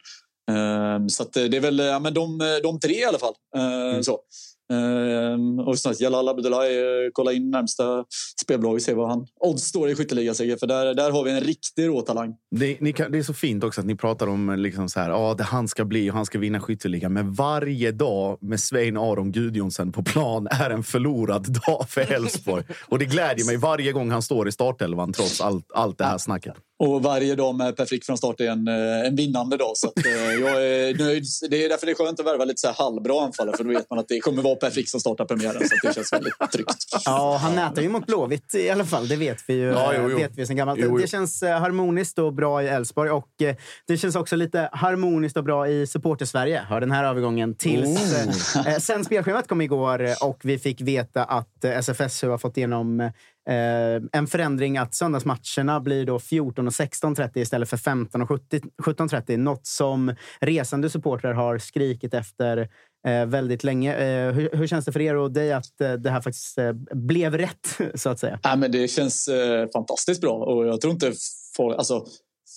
Ehm, 0.51 1.09
så 1.09 1.23
eh, 1.23 1.43
det 1.43 1.57
är 1.57 1.61
väl 1.61 1.79
ja, 1.79 1.99
men 1.99 2.13
de, 2.13 2.37
de 2.63 2.79
tre 2.79 2.93
i 2.93 3.05
alla 3.05 3.19
fall. 3.19 3.33
Ehm, 3.57 4.03
så. 4.03 4.19
Ehm, 4.71 5.59
och 5.59 5.79
snart 5.79 5.99
Jalal 5.99 6.29
Abdullahi, 6.29 6.77
eh, 6.77 7.09
kolla 7.13 7.33
in 7.33 7.51
närmsta 7.51 8.05
spelbolag 8.41 8.73
och 8.73 8.81
se 8.81 8.93
vad 8.93 9.09
han 9.09 9.27
odds 9.39 9.63
står 9.63 9.89
i 9.89 9.95
skytteligaseger 9.95 10.57
för 10.57 10.67
där, 10.67 10.93
där 10.93 11.11
har 11.11 11.23
vi 11.23 11.31
en 11.31 11.41
riktig 11.41 11.87
råtalang. 11.87 12.35
Det, 12.55 12.81
ni 12.81 12.93
kan, 12.93 13.11
det 13.11 13.17
är 13.17 13.23
så 13.23 13.33
fint 13.33 13.63
också 13.63 13.81
att 13.81 13.87
ni 13.87 13.95
pratar 13.95 14.27
om 14.27 14.49
eh, 14.49 14.57
liksom 14.57 14.89
så 14.89 14.99
här, 14.99 15.09
ah, 15.09 15.33
det 15.33 15.43
han 15.43 15.67
ska 15.67 15.85
bli 15.85 16.09
och 16.09 16.13
han 16.13 16.25
ska 16.25 16.39
vinna 16.39 16.59
skytteligan. 16.59 17.13
Men 17.13 17.33
varje 17.33 17.91
dag 17.91 18.37
med 18.41 18.59
Svein 18.59 18.97
Aron 18.97 19.31
Gudjonsen 19.31 19.91
på 19.91 20.03
plan 20.03 20.47
är 20.51 20.69
en 20.69 20.83
förlorad 20.83 21.61
dag 21.67 21.85
för 21.89 22.13
Elfsborg. 22.13 22.63
Och 22.87 22.99
det 22.99 23.05
glädjer 23.05 23.45
mig 23.45 23.57
varje 23.57 23.91
gång 23.91 24.11
han 24.11 24.21
står 24.21 24.47
i 24.47 24.51
startelvan 24.51 25.13
trots 25.13 25.41
allt, 25.41 25.65
allt 25.73 25.97
det 25.97 26.05
här 26.05 26.17
snacket. 26.17 26.53
Och 26.87 27.03
varje 27.03 27.35
dag 27.35 27.55
med 27.55 27.75
Per 27.77 27.85
Frick 27.85 28.05
från 28.05 28.17
start 28.17 28.39
är 28.39 28.49
en, 28.49 28.67
eh, 28.67 29.07
en 29.07 29.15
vinnande 29.15 29.57
dag. 29.57 29.71
Så 29.75 29.87
att, 29.87 30.05
eh, 30.05 30.11
jag 30.11 30.65
är 30.65 30.97
nöjd. 30.97 31.23
Det 31.49 31.65
är 31.65 31.69
därför 31.69 31.85
det 31.85 31.91
är 31.91 31.95
skönt 31.95 32.19
att 32.19 32.25
värva 32.25 32.45
lite 32.45 32.61
så 32.61 32.67
här 32.67 32.75
halvbra 32.75 33.21
anfallare. 33.25 33.57
För 33.57 33.63
då 33.63 33.69
vet 33.69 33.89
man 33.89 33.99
att 33.99 34.07
det 34.07 34.19
kommer 34.19 34.41
vara 34.41 34.55
Per 34.55 34.69
Frick 34.69 34.89
som 34.89 34.99
startar 34.99 35.25
premiären. 35.25 35.67
Så 35.67 35.75
att 35.75 35.81
det 35.83 35.93
känns 35.95 36.13
väldigt 36.13 36.33
tryggt. 36.53 36.75
Ja, 37.05 37.37
han 37.41 37.55
nätar 37.55 37.81
ju 37.81 37.89
mot 37.89 38.05
Blåvitt 38.05 38.55
i 38.55 38.69
alla 38.69 38.85
fall. 38.85 39.07
Det 39.07 39.15
vet 39.15 39.37
vi 39.47 39.53
ju 39.53 39.65
Ja, 39.67 39.93
jo, 39.97 40.09
jo. 40.11 40.17
Vet 40.17 40.31
vi 40.35 40.45
sen 40.45 40.55
gammalt. 40.55 40.79
Jo, 40.81 40.87
jo. 40.89 40.97
Det 40.97 41.07
känns 41.07 41.43
eh, 41.43 41.59
harmoniskt 41.59 42.19
och 42.19 42.33
bra 42.33 42.63
i 42.63 42.67
Elfsborg. 42.67 43.09
Och 43.11 43.41
eh, 43.41 43.55
det 43.87 43.97
känns 43.97 44.15
också 44.15 44.35
lite 44.35 44.69
harmoniskt 44.71 45.37
och 45.37 45.43
bra 45.43 45.67
i 45.67 45.87
supporter-Sverige. 45.87 46.61
Hör 46.69 46.79
den 46.81 46.91
här 46.91 47.03
övergången 47.03 47.55
tills... 47.55 48.13
eh, 48.55 48.67
eh, 48.73 48.79
sen 48.79 49.05
spelschemat 49.05 49.47
kom 49.47 49.61
igår 49.61 50.03
eh, 50.03 50.13
och 50.21 50.39
vi 50.43 50.59
fick 50.59 50.81
veta 50.81 51.23
att 51.23 51.63
eh, 51.63 51.77
SFSU 51.77 52.29
har 52.29 52.37
fått 52.37 52.57
igenom 52.57 52.99
eh, 52.99 53.11
Eh, 53.49 54.01
en 54.11 54.27
förändring 54.27 54.77
att 54.77 54.95
söndagsmatcherna 54.95 55.79
blir 55.79 56.05
då 56.05 56.19
14 56.19 56.67
och 56.67 56.73
16.30 56.73 57.37
istället 57.39 57.69
för 57.69 57.77
15 57.77 58.21
och 58.21 58.29
17.30. 58.29 59.37
Något 59.37 59.67
som 59.67 60.15
resande 60.41 60.89
supportrar 60.89 61.33
har 61.33 61.57
skrikit 61.57 62.13
efter 62.13 62.69
eh, 63.07 63.25
väldigt 63.25 63.63
länge. 63.63 63.95
Eh, 63.95 64.31
hur, 64.33 64.49
hur 64.53 64.67
känns 64.67 64.85
det 64.85 64.91
för 64.91 65.01
er 65.01 65.15
och 65.15 65.31
dig 65.31 65.53
att 65.53 65.81
eh, 65.81 65.93
det 65.93 66.09
här 66.09 66.21
faktiskt 66.21 66.57
eh, 66.57 66.73
blev 66.91 67.37
rätt, 67.37 67.79
så 67.95 68.09
att 68.09 68.19
säga? 68.19 68.39
Ja, 68.43 68.55
men 68.55 68.71
det 68.71 68.87
känns 68.87 69.27
eh, 69.27 69.67
fantastiskt 69.73 70.21
bra. 70.21 70.33
Och 70.33 70.67
jag 70.67 70.81
tror 70.81 70.93
inte 70.93 71.13
folk 71.55 71.77
alltså, 71.77 72.05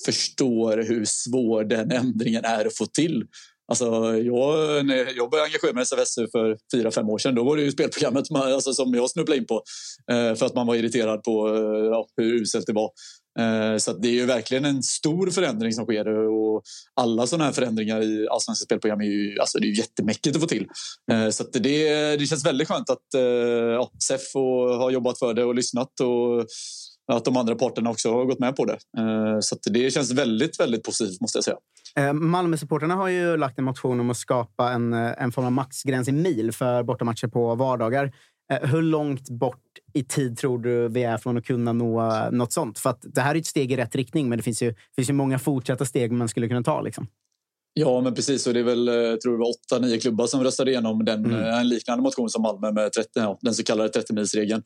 förstår 0.07 0.77
hur 0.77 1.05
svår 1.05 1.65
den 1.65 1.93
ändringen 1.93 2.45
är 2.45 2.67
att 2.67 2.77
få 2.77 2.87
till. 2.87 3.25
Alltså, 3.69 3.85
jag, 4.17 4.87
när 4.87 5.17
jag 5.17 5.31
började 5.31 5.47
engagera 5.47 5.73
mig 5.73 5.83
i 5.83 5.83
SFSU 5.83 6.27
för 6.33 6.59
fyra, 6.75 6.91
fem 6.91 7.09
år 7.09 7.19
sedan. 7.19 7.35
Då 7.35 7.45
var 7.45 7.57
det 7.57 7.63
ju 7.63 7.73
spelprogrammet 7.73 8.31
man, 8.31 8.53
alltså, 8.53 8.73
som 8.73 8.95
jag 8.95 9.11
snubblade 9.11 9.39
in 9.39 9.47
på. 9.47 9.63
Eh, 10.11 10.35
för 10.35 10.47
att 10.47 10.55
man 10.55 10.67
var 10.67 10.75
irriterad 10.75 11.23
på 11.23 11.49
eh, 11.49 11.85
ja, 11.85 12.07
hur 12.17 12.41
uselt 12.41 12.67
det 12.67 12.73
var. 12.73 12.91
Eh, 13.39 13.79
så 13.79 13.91
att 13.91 14.03
det 14.03 14.09
är 14.09 14.13
ju 14.13 14.27
verkligen 14.27 14.65
en 14.65 14.83
stor 14.83 15.31
förändring 15.31 15.73
som 15.73 15.85
sker. 15.85 16.09
Och 16.09 16.63
alla 16.95 17.27
sådana 17.27 17.45
här 17.45 17.53
förändringar 17.53 18.03
i 18.03 18.29
allsvenska 18.29 18.65
spelprogram 18.65 19.01
är 19.01 19.05
ju, 19.05 19.39
alltså, 19.39 19.59
det 19.59 19.67
är 19.67 19.79
jättemäckigt 19.79 20.37
att 20.37 20.43
få 20.43 20.49
till. 20.49 20.67
Eh, 21.13 21.31
så 21.31 21.43
att 21.43 21.53
det, 21.53 22.17
det 22.17 22.27
känns 22.27 22.47
väldigt 22.47 22.69
skönt 22.69 22.91
att 22.91 23.15
eh, 23.15 23.23
ja, 23.23 23.91
SEF 24.09 24.35
och, 24.35 24.77
har 24.79 24.91
jobbat 24.91 25.19
för 25.19 25.35
det 25.35 25.45
och 25.45 25.55
lyssnat. 25.55 26.01
Och, 26.01 26.47
att 27.13 27.25
de 27.25 27.37
andra 27.37 27.55
parterna 27.55 27.91
också 27.91 28.13
har 28.13 28.25
gått 28.25 28.39
med 28.39 28.57
på 28.57 28.65
det. 28.65 28.79
Eh, 28.99 29.41
så 29.41 29.55
att 29.55 29.61
det 29.65 29.93
känns 29.93 30.13
väldigt, 30.13 30.61
väldigt 30.61 30.83
positivt 30.83 31.21
måste 31.21 31.39
jag 31.39 31.45
säga. 31.45 31.57
Eh, 31.97 32.13
Malmö-supporterna 32.13 32.95
har 32.95 33.09
ju 33.09 33.37
lagt 33.37 33.59
en 33.59 33.65
motion 33.65 34.01
om 34.01 34.11
att 34.11 34.17
skapa 34.17 34.73
en, 34.73 34.93
eh, 34.93 35.23
en 35.23 35.33
form 35.33 35.45
av 35.45 35.53
maxgräns 35.53 36.09
i 36.09 36.13
mil 36.13 36.53
för 36.53 36.83
bortamatcher 36.83 37.29
på 37.29 37.55
vardagar. 37.55 38.13
Hur 38.63 38.83
långt 38.83 39.31
bort 39.31 39.63
i 39.93 40.05
tid 40.05 40.39
tror 40.39 40.59
du 40.59 40.89
vi 40.89 41.03
är 41.03 41.19
från 41.19 41.37
att 41.37 41.45
kunna 41.45 41.73
nå 41.73 42.31
något 42.31 42.53
sånt? 42.53 42.79
För 42.79 42.91
att 42.91 43.05
det 43.15 43.21
här 43.21 43.35
är 43.35 43.39
ett 43.39 43.47
steg 43.47 43.73
i 43.73 43.77
rätt 43.77 43.95
riktning, 43.95 44.29
men 44.29 44.39
det 44.39 44.43
finns 44.43 44.63
ju, 44.63 44.75
finns 44.97 45.09
ju 45.09 45.13
många 45.13 45.39
fortsatta 45.39 45.85
steg 45.85 46.13
man 46.13 46.29
skulle 46.29 46.49
kunna 46.49 46.63
ta. 46.63 46.81
Liksom. 46.81 47.07
Ja, 47.79 48.01
men 48.01 48.15
precis. 48.15 48.47
Och 48.47 48.55
det 48.55 48.61
är 48.61 48.65
väl, 48.65 48.87
jag 48.87 49.21
tror 49.21 49.39
var 49.39 49.49
åtta, 49.51 49.87
nio 49.87 49.99
klubbar 49.99 50.27
som 50.27 50.45
röstade 50.45 50.71
igenom 50.71 51.05
den, 51.05 51.25
Mm. 51.25 51.45
eh, 51.45 51.61
en 51.61 51.69
liknande 51.69 52.03
motion 52.03 52.31
som 52.31 52.43
Malmö 52.43 52.73
med 52.73 52.93
30, 52.93 53.09
ja, 53.15 53.39
den 53.43 53.55
så 53.55 53.63
kallade 53.65 53.89
30-milsregeln. 53.89 54.63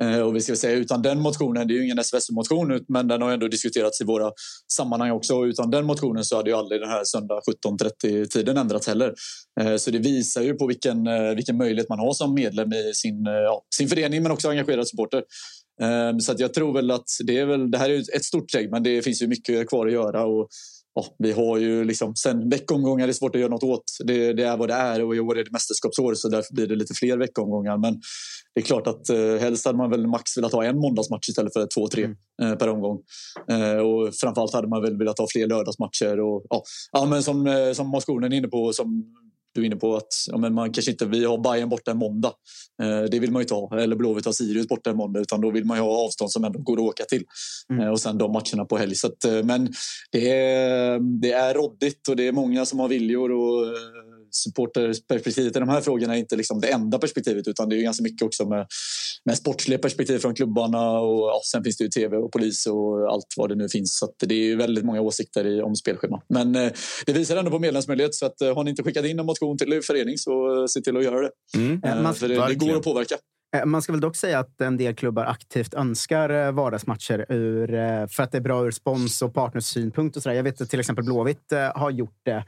Eh, 0.00 0.18
och 0.20 0.36
vi 0.36 0.40
ska 0.40 0.56
säga, 0.56 0.76
utan 0.76 1.02
den 1.02 1.20
motionen, 1.20 1.68
det 1.68 1.74
är 1.74 1.76
ju 1.76 1.84
ingen 1.84 1.98
SVS-motion, 2.04 2.84
men 2.88 3.08
den 3.08 3.22
har 3.22 3.30
ändå 3.32 3.48
diskuterats 3.48 4.00
i 4.00 4.04
våra 4.04 4.32
sammanhang 4.72 5.10
också. 5.10 5.36
Och 5.36 5.42
utan 5.42 5.70
den 5.70 5.86
motionen 5.86 6.24
så 6.24 6.36
hade 6.36 6.50
ju 6.50 6.56
aldrig 6.56 6.80
den 6.80 6.90
här 6.90 7.04
söndag 7.04 7.40
17.30-tiden 7.66 8.56
ändrats 8.56 8.86
heller. 8.86 9.14
Eh, 9.60 9.76
så 9.76 9.90
det 9.90 9.98
visar 9.98 10.42
ju 10.42 10.54
på 10.54 10.66
vilken, 10.66 11.06
eh, 11.06 11.34
vilken 11.34 11.56
möjlighet 11.56 11.88
man 11.88 11.98
har 11.98 12.12
som 12.12 12.34
medlem 12.34 12.72
i 12.72 12.90
sin, 12.94 13.26
eh, 13.26 13.32
ja, 13.32 13.62
sin 13.76 13.88
förening, 13.88 14.22
men 14.22 14.32
också 14.32 14.48
engagerad 14.48 14.88
supporter. 14.88 15.22
Um, 15.82 16.20
så 16.20 16.34
jag 16.38 16.54
tror 16.54 16.72
väl 16.74 16.90
att 16.90 17.06
det 17.26 17.38
är 17.38 17.46
väl, 17.46 17.70
det 17.70 17.78
här 17.78 17.90
är 17.90 18.16
ett 18.16 18.24
stort 18.24 18.50
steg 18.50 18.70
men 18.70 18.82
det 18.82 19.02
finns 19.02 19.22
ju 19.22 19.26
mycket 19.26 19.68
kvar 19.68 19.86
att 19.86 19.92
göra. 19.92 20.24
Och, 20.24 20.48
ja, 20.94 21.06
vi 21.18 21.32
har 21.32 21.58
ju 21.58 21.84
liksom, 21.84 22.16
sen 22.16 22.48
veckomgångar 22.48 23.08
är 23.08 23.12
svårt 23.12 23.34
att 23.34 23.40
göra 23.40 23.50
något 23.50 23.62
åt. 23.62 23.84
Det, 24.04 24.32
det, 24.32 24.42
är 24.42 24.56
vad 24.56 24.68
det 24.68 24.74
är 24.74 25.04
och 25.04 25.16
i 25.16 25.20
år 25.20 25.38
är 25.38 25.44
det 25.44 25.50
mästerskapsår 25.50 26.14
så 26.14 26.28
därför 26.28 26.54
blir 26.54 26.66
det 26.66 26.76
lite 26.76 26.94
fler 26.94 27.16
veckomgångar. 27.16 27.78
Men 27.78 28.00
det 28.54 28.60
är 28.60 28.64
klart 28.64 28.86
att 28.86 29.08
eh, 29.08 29.36
helst 29.40 29.66
hade 29.66 29.78
man 29.78 29.90
väl 29.90 30.06
max 30.06 30.36
velat 30.36 30.52
ha 30.52 30.64
en 30.64 30.78
måndagsmatch 30.78 31.28
istället 31.28 31.52
för 31.52 31.66
två, 31.74 31.88
tre 31.88 32.04
mm. 32.04 32.16
eh, 32.42 32.58
per 32.58 32.68
omgång. 32.68 32.98
Eh, 33.50 33.76
och 33.76 34.14
framförallt 34.14 34.52
hade 34.52 34.68
man 34.68 34.82
väl 34.82 34.98
velat 34.98 35.18
ha 35.18 35.26
fler 35.32 35.46
lördagsmatcher. 35.46 36.20
Och, 36.20 36.46
ja, 36.50 36.62
ja, 36.92 37.06
men 37.06 37.22
som, 37.22 37.46
eh, 37.46 37.72
som 37.72 37.88
motionen 37.88 38.32
är 38.32 38.36
inne 38.36 38.48
på, 38.48 38.72
som 38.72 39.04
du 39.54 39.60
är 39.60 39.66
inne 39.66 39.76
på 39.76 39.96
att 39.96 40.08
ja, 40.26 40.38
men 40.38 40.54
man 40.54 40.72
kanske 40.72 40.90
inte 40.90 41.06
vi 41.06 41.24
har 41.24 41.38
Bayern 41.38 41.68
borta 41.68 41.90
en 41.90 41.98
måndag. 41.98 42.32
Eh, 42.82 43.02
det 43.02 43.18
vill 43.18 43.30
man 43.30 43.40
ju 43.40 43.42
inte 43.42 43.54
ha. 43.54 43.80
Eller 43.80 43.96
Blåvitt 43.96 44.24
har 44.24 44.32
Sirius 44.32 44.68
borta 44.68 44.90
en 44.90 44.96
måndag. 44.96 45.20
Utan 45.20 45.40
då 45.40 45.50
vill 45.50 45.64
man 45.64 45.76
ju 45.76 45.82
ha 45.82 46.04
avstånd 46.04 46.30
som 46.30 46.44
ändå 46.44 46.58
går 46.58 46.74
att 46.74 46.80
åka 46.80 47.04
till. 47.04 47.24
Mm. 47.70 47.82
Eh, 47.82 47.90
och 47.90 48.00
sen 48.00 48.18
de 48.18 48.32
matcherna 48.32 48.64
på 48.64 48.76
helg. 48.76 48.94
Så 48.94 49.06
att, 49.06 49.24
eh, 49.24 49.42
men 49.42 49.72
det 50.12 50.30
är, 50.30 51.20
det 51.20 51.32
är 51.32 51.54
råddigt 51.54 52.08
och 52.08 52.16
det 52.16 52.28
är 52.28 52.32
många 52.32 52.66
som 52.66 52.78
har 52.78 52.88
viljor. 52.88 53.32
Och, 53.32 53.66
eh, 53.66 54.13
supporterperspektivet 54.36 55.56
i 55.56 55.60
de 55.60 55.68
här 55.68 55.80
frågorna 55.80 56.14
är 56.14 56.18
inte 56.18 56.36
liksom 56.36 56.60
det 56.60 56.68
enda 56.68 56.98
perspektivet 56.98 57.48
utan 57.48 57.68
det 57.68 57.76
är 57.76 57.82
ganska 57.82 58.02
mycket 58.02 58.22
också 58.22 58.48
med, 58.48 58.66
med 59.24 59.36
sportsliga 59.36 59.78
perspektiv 59.78 60.18
från 60.18 60.34
klubbarna 60.34 61.00
och 61.00 61.20
ja, 61.20 61.40
sen 61.52 61.64
finns 61.64 61.76
det 61.76 61.84
ju 61.84 61.90
tv 61.90 62.16
och 62.16 62.32
polis 62.32 62.66
och 62.66 63.12
allt 63.12 63.26
vad 63.36 63.48
det 63.48 63.54
nu 63.54 63.68
finns. 63.68 63.98
Så 63.98 64.12
det 64.26 64.34
är 64.34 64.56
väldigt 64.56 64.84
många 64.84 65.00
åsikter 65.00 65.46
i, 65.46 65.62
om 65.62 65.76
spelschema. 65.76 66.22
Men 66.28 66.54
eh, 66.54 66.72
det 67.06 67.12
visar 67.12 67.36
ändå 67.36 67.50
på 67.50 67.58
medlemsmöjlighet 67.58 68.14
så 68.14 68.26
att, 68.26 68.40
eh, 68.40 68.54
har 68.54 68.64
ni 68.64 68.70
inte 68.70 68.82
skickat 68.82 69.04
in 69.04 69.18
en 69.18 69.26
motion 69.26 69.58
till 69.58 69.72
er 69.72 69.80
förening 69.80 70.18
så 70.18 70.60
eh, 70.60 70.66
se 70.66 70.80
till 70.80 70.96
att 70.96 71.04
göra 71.04 71.20
det. 71.20 71.30
Mm. 71.56 71.84
Eh, 71.84 72.12
för 72.12 72.28
det, 72.28 72.46
det 72.48 72.54
går 72.54 72.76
att 72.76 72.82
påverka. 72.82 73.16
Eh, 73.54 73.64
man 73.64 73.82
ska 73.82 73.92
väl 73.92 74.00
dock 74.00 74.16
säga 74.16 74.38
att 74.38 74.60
en 74.60 74.76
del 74.76 74.94
klubbar 74.94 75.24
aktivt 75.24 75.74
önskar 75.74 76.30
eh, 76.30 76.52
vardagsmatcher 76.52 77.26
ur, 77.28 77.74
eh, 77.74 78.06
för 78.06 78.22
att 78.22 78.32
det 78.32 78.38
är 78.38 78.42
bra 78.42 78.66
ur 78.66 78.70
spons 78.70 79.22
och 79.22 79.34
partnersynpunkt. 79.34 80.16
Och 80.16 80.22
så 80.22 80.28
där. 80.28 80.36
Jag 80.36 80.42
vet 80.42 80.60
att 80.60 80.70
till 80.70 80.80
exempel 80.80 81.04
Blåvitt 81.04 81.52
har 81.74 81.90
gjort 81.90 82.18
det 82.22 82.44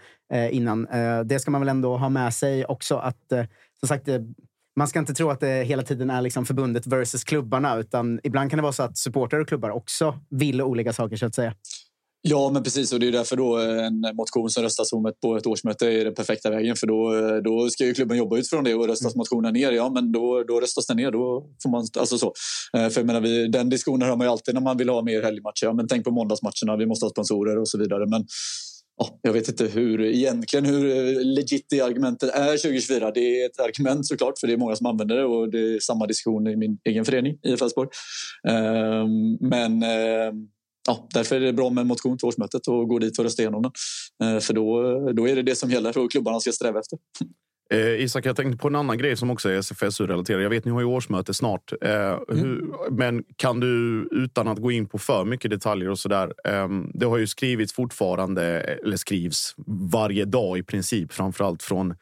innan. 0.50 0.86
Det 1.24 1.38
ska 1.38 1.50
man 1.50 1.60
väl 1.60 1.68
ändå 1.68 1.96
ha 1.96 2.08
med 2.08 2.34
sig 2.34 2.64
också. 2.64 2.96
att 2.96 3.32
som 3.80 3.88
sagt, 3.88 4.08
man 4.76 4.88
ska 4.88 4.98
inte 4.98 5.14
tro 5.14 5.30
att 5.30 5.40
det 5.40 5.64
hela 5.64 5.82
tiden 5.82 6.10
är 6.10 6.20
liksom 6.20 6.46
förbundet 6.46 6.86
versus 6.86 7.24
klubbarna. 7.24 7.76
utan 7.76 8.20
Ibland 8.22 8.50
kan 8.50 8.56
det 8.56 8.62
vara 8.62 8.72
så 8.72 8.82
att 8.82 8.98
supportrar 8.98 9.40
och 9.40 9.48
klubbar 9.48 9.70
också 9.70 10.18
vill 10.30 10.62
olika 10.62 10.92
saker. 10.92 11.16
så 11.16 11.26
att 11.26 11.34
säga. 11.34 11.54
Ja, 12.22 12.50
men 12.52 12.62
precis. 12.62 12.92
Och 12.92 13.00
det 13.00 13.08
är 13.08 13.12
därför 13.12 13.36
då 13.36 13.58
en 13.58 14.00
motion 14.16 14.50
som 14.50 14.62
röstas 14.62 14.92
om 14.92 15.06
ett, 15.06 15.20
på 15.20 15.36
ett 15.36 15.46
årsmöte 15.46 15.86
är 15.86 16.04
den 16.04 16.14
perfekta 16.14 16.50
vägen. 16.50 16.76
För 16.76 16.86
då, 16.86 17.40
då 17.40 17.70
ska 17.70 17.84
ju 17.84 17.94
klubben 17.94 18.18
jobba 18.18 18.36
utifrån 18.36 18.64
det 18.64 18.74
och 18.74 18.86
röstas 18.86 19.14
mm. 19.14 19.18
motionen 19.18 19.54
ner, 19.54 19.72
ja, 19.72 19.90
men 19.90 20.12
då, 20.12 20.44
då 20.48 20.60
röstas 20.60 20.86
den 20.86 20.96
ner. 20.96 21.10
Då 21.10 21.46
får 21.62 21.70
man, 21.70 21.86
alltså 21.98 22.18
så. 22.18 22.32
Eh, 22.76 22.88
för 22.88 23.00
jag 23.00 23.06
menar, 23.06 23.20
vi, 23.20 23.48
den 23.48 23.68
diskussionen 23.68 24.08
har 24.08 24.16
man 24.16 24.26
ju 24.26 24.30
alltid 24.30 24.54
när 24.54 24.60
man 24.60 24.76
vill 24.76 24.88
ha 24.88 25.02
mer 25.02 25.22
helgmatcher. 25.22 25.64
Ja, 25.64 25.72
men 25.72 25.88
tänk 25.88 26.04
på 26.04 26.10
måndagsmatcherna, 26.10 26.76
vi 26.76 26.86
måste 26.86 27.04
ha 27.04 27.10
sponsorer 27.10 27.58
och 27.58 27.68
så 27.68 27.78
vidare. 27.78 28.06
Men 28.06 28.26
ja, 28.96 29.18
jag 29.22 29.32
vet 29.32 29.48
inte 29.48 29.64
hur, 29.64 30.04
egentligen 30.04 30.64
hur 30.64 30.84
legit 31.24 31.66
det 31.70 31.80
argumentet 31.80 32.30
är 32.30 32.50
2024. 32.50 33.10
Det 33.10 33.42
är 33.42 33.46
ett 33.46 33.60
argument 33.60 34.06
såklart, 34.06 34.38
för 34.38 34.46
det 34.46 34.52
är 34.52 34.56
många 34.56 34.76
som 34.76 34.86
använder 34.86 35.16
det 35.16 35.24
och 35.24 35.50
det 35.50 35.58
är 35.58 35.80
samma 35.80 36.06
diskussion 36.06 36.46
i 36.46 36.56
min 36.56 36.78
egen 36.84 37.04
förening, 37.04 37.38
IF 37.42 37.62
Elfsborg. 37.62 37.88
Um, 38.48 39.38
men 39.40 39.72
um, 39.72 40.48
ja, 40.86 41.08
därför 41.14 41.36
är 41.36 41.40
det 41.40 41.52
bra 41.52 41.70
med 41.70 41.82
en 41.82 41.88
motion 41.88 42.18
till 42.18 42.26
årsmötet 42.26 42.68
och 42.68 42.88
gå 42.88 42.98
dit 42.98 43.18
och 43.18 43.24
rösta 43.24 43.42
igenom 43.42 43.62
den. 43.62 43.72
Eh, 44.34 44.40
för 44.40 44.54
då, 44.54 44.82
då 45.12 45.28
är 45.28 45.36
det 45.36 45.42
det 45.42 45.54
som 45.54 45.70
gäller 45.70 45.98
och 45.98 46.10
klubbarna 46.10 46.40
ska 46.40 46.52
sträva 46.52 46.80
efter. 46.80 46.98
Eh, 47.70 48.02
Isak, 48.02 48.26
jag 48.26 48.36
tänkte 48.36 48.58
på 48.58 48.68
en 48.68 48.74
annan 48.74 48.98
grej 48.98 49.16
som 49.16 49.30
också 49.30 49.48
är 49.48 49.58
SFSU-relaterad. 49.58 50.42
Jag 50.42 50.50
vet 50.50 50.64
ni 50.64 50.70
har 50.70 50.80
ju 50.80 50.86
årsmöte 50.86 51.34
snart. 51.34 51.72
Eh, 51.82 51.90
mm. 51.90 52.18
hur, 52.28 52.74
men 52.90 53.24
kan 53.36 53.60
du, 53.60 54.08
utan 54.12 54.48
att 54.48 54.58
gå 54.58 54.70
in 54.70 54.88
på 54.88 54.98
för 54.98 55.24
mycket 55.24 55.50
detaljer 55.50 55.90
och 55.90 55.98
sådär. 55.98 56.34
Eh, 56.44 56.68
det 56.94 57.06
har 57.06 57.16
ju 57.18 57.26
skrivits 57.26 57.72
fortfarande, 57.72 58.42
eller 58.60 58.96
skrivs 58.96 59.54
varje 59.92 60.24
dag 60.24 60.58
i 60.58 60.62
princip, 60.62 61.12
framförallt 61.12 61.62
från 61.62 61.94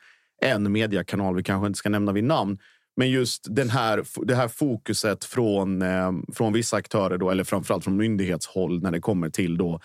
en 0.42 0.72
mediekanal, 0.72 1.36
vi 1.36 1.42
kanske 1.42 1.66
inte 1.66 1.78
ska 1.78 1.88
nämna 1.88 2.12
vid 2.12 2.24
namn, 2.24 2.58
men 2.96 3.10
just 3.10 3.46
den 3.50 3.70
här, 3.70 4.04
det 4.26 4.34
här 4.34 4.48
fokuset 4.48 5.24
från, 5.24 5.82
eh, 5.82 6.12
från 6.34 6.52
vissa 6.52 6.76
aktörer, 6.76 7.18
då, 7.18 7.30
eller 7.30 7.44
framförallt 7.44 7.84
från 7.84 7.96
myndighetshåll 7.96 8.82
när 8.82 8.90
det 8.90 9.00
kommer 9.00 9.30
till 9.30 9.56
då 9.56 9.80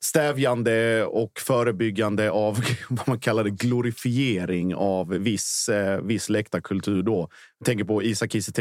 stävjande 0.00 1.04
och 1.04 1.40
förebyggande 1.40 2.30
av 2.30 2.60
vad 2.88 3.08
man 3.08 3.20
kallar 3.20 3.44
det, 3.44 3.50
glorifiering 3.50 4.74
av 4.74 5.08
viss, 5.08 5.68
eh, 5.68 6.00
viss 6.00 6.28
läktarkultur. 6.28 7.02
Då. 7.02 7.28
Jag 7.58 7.66
tänker 7.66 7.84
på 7.84 8.02
Isak 8.02 8.32
Kiese 8.32 8.52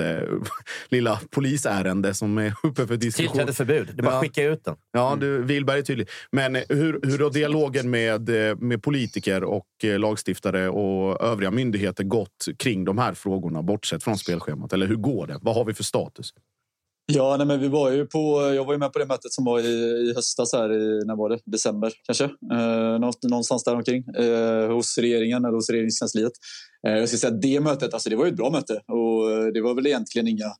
eh, 0.00 0.22
lilla 0.88 1.20
polisärende 1.30 2.14
som 2.14 2.38
är 2.38 2.54
uppe 2.62 2.86
för 2.86 2.96
diskussion. 2.96 3.32
Tillträdesförbud. 3.32 3.88
Det 3.94 4.00
är 4.00 4.04
bara 4.04 4.14
ja. 4.14 4.20
skicka 4.20 4.42
ut 4.44 4.64
den. 4.64 4.76
Ja, 4.92 5.16
du, 5.20 5.42
Wilberg 5.42 5.78
är 5.78 5.82
tydlig. 5.82 6.08
Men 6.32 6.54
hur, 6.54 7.00
hur 7.02 7.18
har 7.18 7.30
dialogen 7.30 7.90
med, 7.90 8.50
eh, 8.50 8.56
med 8.56 8.82
politiker 8.82 9.44
och 9.44 9.66
eh, 9.84 9.98
lagstiftare 9.98 10.68
och 10.68 11.22
övriga 11.22 11.50
myndigheter 11.50 12.04
gått 12.04 12.48
kring 12.58 12.84
de 12.84 12.98
här 12.98 13.14
frågorna, 13.14 13.62
bortsett 13.62 14.04
från 14.04 14.18
spelschemat? 14.18 14.72
Eller 14.72 14.86
hur 14.86 14.96
går 14.96 15.26
det? 15.26 15.38
Vad 15.42 15.54
har 15.54 15.64
vi 15.64 15.74
för 15.74 15.84
status? 15.84 16.32
Ja, 17.12 17.36
nej, 17.36 17.46
men 17.46 17.60
vi 17.60 17.68
var 17.68 17.90
ju 17.90 18.06
på, 18.06 18.52
jag 18.54 18.64
var 18.64 18.72
ju 18.72 18.78
med 18.78 18.92
på 18.92 18.98
det 18.98 19.06
mötet 19.06 19.32
som 19.32 19.44
var 19.44 19.60
i, 19.60 20.08
i 20.08 20.12
höstas, 20.14 20.52
här 20.52 20.72
i, 20.72 21.04
när 21.04 21.16
var 21.16 21.28
det? 21.28 21.38
december 21.44 21.92
kanske. 22.02 22.24
Eh, 22.24 22.98
någonstans 23.28 23.64
där 23.64 23.74
omkring 23.74 24.04
eh, 24.18 24.72
hos 24.74 24.98
regeringen 24.98 25.44
eller 25.44 25.54
hos 25.54 25.70
regeringskansliet. 25.70 26.32
Eh, 26.86 26.94
jag 26.94 27.08
ska 27.08 27.18
säga 27.18 27.34
att 27.34 27.42
det 27.42 27.60
mötet, 27.60 27.94
alltså 27.94 28.10
det 28.10 28.16
var 28.16 28.24
ju 28.24 28.30
ett 28.30 28.36
bra 28.36 28.50
möte 28.50 28.80
och 28.86 29.32
eh, 29.32 29.46
det 29.46 29.60
var 29.60 29.74
väl 29.74 29.86
egentligen 29.86 30.28
inga, 30.28 30.52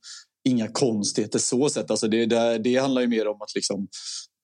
inga 0.49 0.69
konstigheter 0.69 1.39
så 1.39 1.69
sett. 1.69 1.91
Alltså 1.91 2.09
det, 2.09 2.27
det, 2.27 2.59
det 2.59 2.77
handlar 2.77 3.03
ju 3.03 3.09
mer 3.09 3.29
om 3.29 3.43
att 3.43 3.55
liksom, 3.55 3.89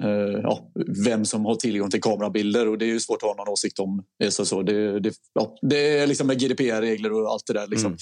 eh, 0.02 0.40
ja, 0.42 0.72
vem 1.06 1.24
som 1.24 1.44
har 1.44 1.54
tillgång 1.54 1.90
till 1.90 2.02
kamerabilder 2.02 2.68
och 2.68 2.78
det 2.78 2.84
är 2.84 2.92
ju 2.92 3.00
svårt 3.00 3.22
att 3.22 3.28
ha 3.28 3.34
någon 3.34 3.52
åsikt 3.52 3.78
om. 3.78 4.02
Så, 4.28 4.46
så. 4.46 4.62
Det, 4.62 5.00
det, 5.00 5.12
ja, 5.34 5.56
det 5.62 5.98
är 5.98 6.06
liksom 6.06 6.26
med 6.26 6.40
GDPR-regler 6.40 7.12
och 7.12 7.32
allt 7.32 7.46
det 7.46 7.52
där. 7.52 7.66
Liksom. 7.66 7.96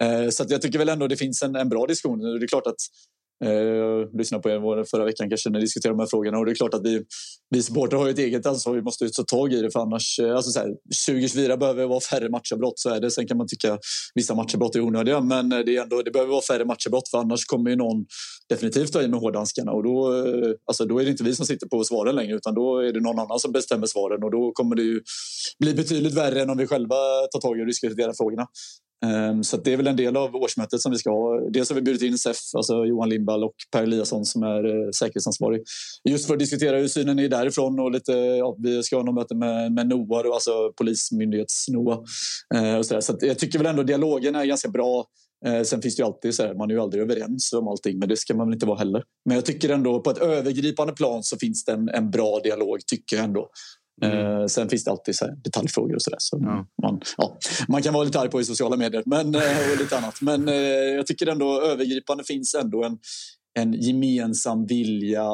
Mm. 0.00 0.24
Eh, 0.24 0.30
så 0.30 0.44
jag 0.48 0.62
tycker 0.62 0.78
väl 0.78 0.88
ändå 0.88 1.06
det 1.06 1.16
finns 1.16 1.42
en, 1.42 1.56
en 1.56 1.68
bra 1.68 1.86
diskussion. 1.86 2.20
Det 2.20 2.44
är 2.44 2.48
klart 2.48 2.66
att 2.66 2.76
Eh, 2.76 3.13
jag 3.40 4.18
lyssnade 4.18 4.42
på 4.42 4.50
er 4.50 4.84
förra 4.84 5.04
veckan 5.04 5.28
kanske 5.28 5.50
när 5.50 5.58
ni 5.58 5.64
diskuterade 5.64 5.96
de 5.96 6.00
här 6.00 6.06
frågorna 6.06 6.38
och 6.38 6.46
det 6.46 6.52
är 6.52 6.54
klart 6.54 6.74
att 6.74 6.86
vi, 6.86 7.02
vi 7.50 7.62
supportrar 7.62 7.98
har 7.98 8.08
ett 8.08 8.18
eget 8.18 8.46
ansvar. 8.46 8.74
Vi 8.74 8.82
måste 8.82 9.08
ta 9.08 9.22
tag 9.22 9.52
i 9.52 9.62
det 9.62 9.70
för 9.70 9.80
annars, 9.80 10.18
eh, 10.18 10.36
alltså 10.36 10.50
så 10.50 10.58
här, 10.58 10.68
2024 11.06 11.56
behöver 11.56 11.86
vara 11.86 12.00
färre 12.00 12.28
matchavbrott 12.28 12.78
så 12.78 12.90
är 12.90 13.00
det. 13.00 13.10
Sen 13.10 13.26
kan 13.26 13.36
man 13.36 13.46
tycka 13.48 13.78
vissa 14.14 14.34
matchavbrott 14.34 14.76
är 14.76 14.80
onödiga 14.80 15.20
men 15.20 15.52
eh, 15.52 15.58
det, 15.58 15.76
är 15.76 15.82
ändå, 15.82 16.02
det 16.02 16.10
behöver 16.10 16.32
vara 16.32 16.42
färre 16.42 16.64
matchavbrott 16.64 17.08
för 17.08 17.18
annars 17.18 17.44
kommer 17.44 17.70
ju 17.70 17.76
någon 17.76 18.06
definitivt 18.48 18.92
ta 18.92 19.02
i 19.02 19.08
med 19.08 19.20
hårdhandskarna 19.20 19.72
och 19.72 19.82
då, 19.82 20.14
alltså 20.66 20.84
då 20.84 20.98
är 20.98 21.04
det 21.04 21.10
inte 21.10 21.24
vi 21.24 21.34
som 21.34 21.46
sitter 21.46 21.66
på 21.66 21.84
svaren 21.84 22.16
längre 22.16 22.36
utan 22.36 22.54
då 22.54 22.78
är 22.78 22.92
det 22.92 23.00
någon 23.00 23.18
annan 23.18 23.38
som 23.38 23.52
bestämmer 23.52 23.86
svaren 23.86 24.22
och 24.22 24.30
då 24.30 24.52
kommer 24.52 24.76
det 24.76 24.82
ju 24.82 25.00
bli 25.58 25.74
betydligt 25.74 26.14
värre 26.14 26.42
än 26.42 26.50
om 26.50 26.58
vi 26.58 26.66
själva 26.66 26.96
tar 27.32 27.40
tag 27.40 27.58
i 27.58 27.62
och 27.62 27.66
diskuterar 27.66 28.12
frågorna. 28.12 28.46
Ehm, 29.04 29.44
så 29.44 29.56
det 29.56 29.72
är 29.72 29.76
väl 29.76 29.86
en 29.86 29.96
del 29.96 30.16
av 30.16 30.36
årsmötet 30.36 30.80
som 30.80 30.92
vi 30.92 30.98
ska 30.98 31.10
ha. 31.10 31.50
Dels 31.50 31.68
har 31.68 31.74
vi 31.74 31.82
bjudit 31.82 32.02
in 32.02 32.18
SEF, 32.18 32.36
alltså 32.56 32.84
Johan 32.84 33.08
Lindvall 33.08 33.44
och 33.44 33.54
Per 33.72 33.82
Eliasson 33.82 34.24
som 34.24 34.42
är 34.42 34.64
eh, 34.64 34.90
säkerhetsansvarig. 34.90 35.62
Just 36.08 36.26
för 36.26 36.34
att 36.34 36.38
diskutera 36.38 36.78
hur 36.78 36.88
synen 36.88 37.18
är 37.18 37.28
därifrån 37.28 37.80
och 37.80 37.90
lite, 37.90 38.12
ja, 38.12 38.56
vi 38.58 38.82
ska 38.82 38.96
ha 38.96 39.02
något 39.02 39.14
möte 39.14 39.34
med, 39.34 39.72
med 39.72 39.86
NOA, 39.86 40.34
alltså 40.34 40.72
Polismyndighets-NOA. 40.76 42.04
Eh, 42.54 42.76
och 42.76 42.86
så, 42.86 43.02
så 43.02 43.18
jag 43.20 43.38
tycker 43.38 43.58
väl 43.58 43.66
ändå 43.66 43.82
dialogen 43.82 44.34
är 44.34 44.44
ganska 44.44 44.68
bra. 44.68 45.06
Eh, 45.46 45.62
sen 45.62 45.82
finns 45.82 45.96
det 45.96 46.00
ju 46.00 46.06
alltid 46.06 46.34
så 46.34 46.42
här, 46.42 46.54
man 46.54 46.70
är 46.70 46.74
ju 46.74 46.80
aldrig 46.80 47.02
överens 47.02 47.52
om 47.52 47.68
allting, 47.68 47.98
men 47.98 48.08
det 48.08 48.16
ska 48.16 48.34
man 48.34 48.46
väl 48.46 48.54
inte 48.54 48.66
vara 48.66 48.78
heller. 48.78 49.02
Men 49.24 49.34
jag 49.34 49.44
tycker 49.44 49.68
ändå 49.68 50.00
på 50.00 50.10
ett 50.10 50.18
övergripande 50.18 50.92
plan 50.92 51.22
så 51.22 51.36
finns 51.36 51.64
det 51.64 51.72
en, 51.72 51.88
en 51.88 52.10
bra 52.10 52.40
dialog, 52.40 52.86
tycker 52.86 53.16
jag 53.16 53.24
ändå. 53.24 53.50
Mm. 54.02 54.40
Eh, 54.40 54.46
sen 54.46 54.68
finns 54.68 54.84
det 54.84 54.90
alltid 54.90 55.16
så 55.16 55.26
detaljfrågor 55.44 55.94
och 55.94 56.02
sådär. 56.02 56.18
Så 56.20 56.38
ja. 56.40 56.66
Man, 56.82 57.00
ja, 57.16 57.38
man 57.68 57.82
kan 57.82 57.94
vara 57.94 58.04
lite 58.04 58.20
arg 58.20 58.30
på 58.30 58.40
i 58.40 58.44
sociala 58.44 58.76
medier 58.76 59.02
men, 59.06 59.34
eh, 59.34 59.72
och 59.72 59.78
lite 59.78 59.98
annat. 59.98 60.20
Men 60.20 60.48
eh, 60.48 60.54
jag 60.96 61.06
tycker 61.06 61.26
ändå 61.26 61.62
övergripande 61.62 62.24
finns 62.24 62.54
ändå 62.54 62.84
en, 62.84 62.98
en 63.58 63.72
gemensam 63.72 64.66
vilja 64.66 65.28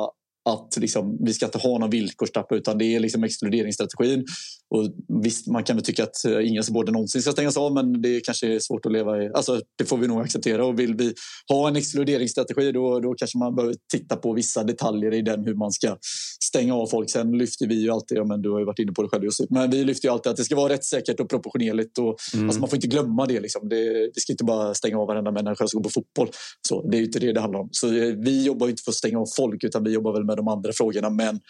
att 0.48 0.76
liksom, 0.76 1.18
vi 1.24 1.32
ska 1.32 1.46
inte 1.46 1.58
ha 1.58 1.78
någon 1.78 1.90
villkorstrappa 1.90 2.54
utan 2.54 2.78
det 2.78 2.84
är 2.84 3.00
liksom 3.00 3.24
exkluderingsstrategin. 3.24 4.24
Och 4.70 4.88
visst, 5.22 5.46
man 5.46 5.64
kan 5.64 5.76
väl 5.76 5.84
tycka 5.84 6.02
att 6.02 6.24
eh, 6.24 6.48
ingen 6.48 6.64
supporter 6.64 6.92
någonsin 6.92 7.22
ska 7.22 7.32
stängas 7.32 7.56
av 7.56 7.72
men 7.74 8.02
det 8.02 8.20
kanske 8.20 8.54
är 8.54 8.58
svårt 8.58 8.86
att 8.86 8.92
leva 8.92 9.22
i. 9.22 9.30
Alltså, 9.34 9.60
det 9.78 9.84
får 9.84 9.98
vi 9.98 10.08
nog 10.08 10.20
acceptera. 10.20 10.66
Och 10.66 10.78
vill 10.78 10.94
vi 10.94 11.14
ha 11.48 11.68
en 11.68 11.76
exkluderingsstrategi 11.76 12.72
då, 12.72 13.00
då 13.00 13.14
kanske 13.14 13.38
man 13.38 13.54
behöver 13.54 13.74
titta 13.92 14.16
på 14.16 14.32
vissa 14.32 14.64
detaljer 14.64 15.14
i 15.14 15.22
den 15.22 15.44
hur 15.44 15.54
man 15.54 15.72
ska 15.72 15.96
stänga 16.44 16.74
av 16.74 16.86
folk. 16.86 17.10
Sen 17.10 17.38
lyfter 17.38 17.66
vi 17.66 17.82
ju 17.82 17.90
alltid, 17.90 18.18
ja, 18.18 18.24
men 18.24 18.42
du 18.42 18.50
har 18.50 18.58
ju 18.58 18.64
varit 18.64 18.78
inne 18.78 18.92
på 18.92 19.02
det 19.02 19.08
själv 19.08 19.24
Josef, 19.24 19.46
men 19.50 19.70
vi 19.70 19.84
lyfter 19.84 20.08
ju 20.08 20.12
alltid 20.12 20.30
att 20.30 20.36
det 20.36 20.44
ska 20.44 20.56
vara 20.56 20.72
rättssäkert 20.72 21.20
och 21.20 21.28
proportionerligt. 21.28 21.98
Och, 21.98 22.16
mm. 22.34 22.46
alltså, 22.46 22.60
man 22.60 22.68
får 22.68 22.76
inte 22.76 22.86
glömma 22.86 23.26
det, 23.26 23.40
liksom. 23.40 23.68
det. 23.68 24.10
Vi 24.14 24.20
ska 24.20 24.32
inte 24.32 24.44
bara 24.44 24.74
stänga 24.74 24.98
av 24.98 25.06
varenda 25.06 25.30
människa 25.30 25.66
som 25.66 25.78
går 25.78 25.84
på 25.84 25.90
fotboll. 25.90 26.30
Så, 26.68 26.88
det 26.90 26.96
är 26.96 26.98
ju 26.98 27.06
inte 27.06 27.18
det 27.18 27.32
det 27.32 27.40
handlar 27.40 27.60
om. 27.60 27.68
Så 27.72 27.86
eh, 27.86 28.14
vi 28.16 28.44
jobbar 28.44 28.68
inte 28.68 28.82
för 28.82 28.90
att 28.90 28.96
stänga 28.96 29.18
av 29.18 29.26
folk 29.36 29.64
utan 29.64 29.84
vi 29.84 29.90
jobbar 29.90 30.12
väl 30.12 30.24
med 30.24 30.36
de 30.36 30.48
andra 30.48 30.72
frågorna. 30.72 31.10
Men 31.10 31.40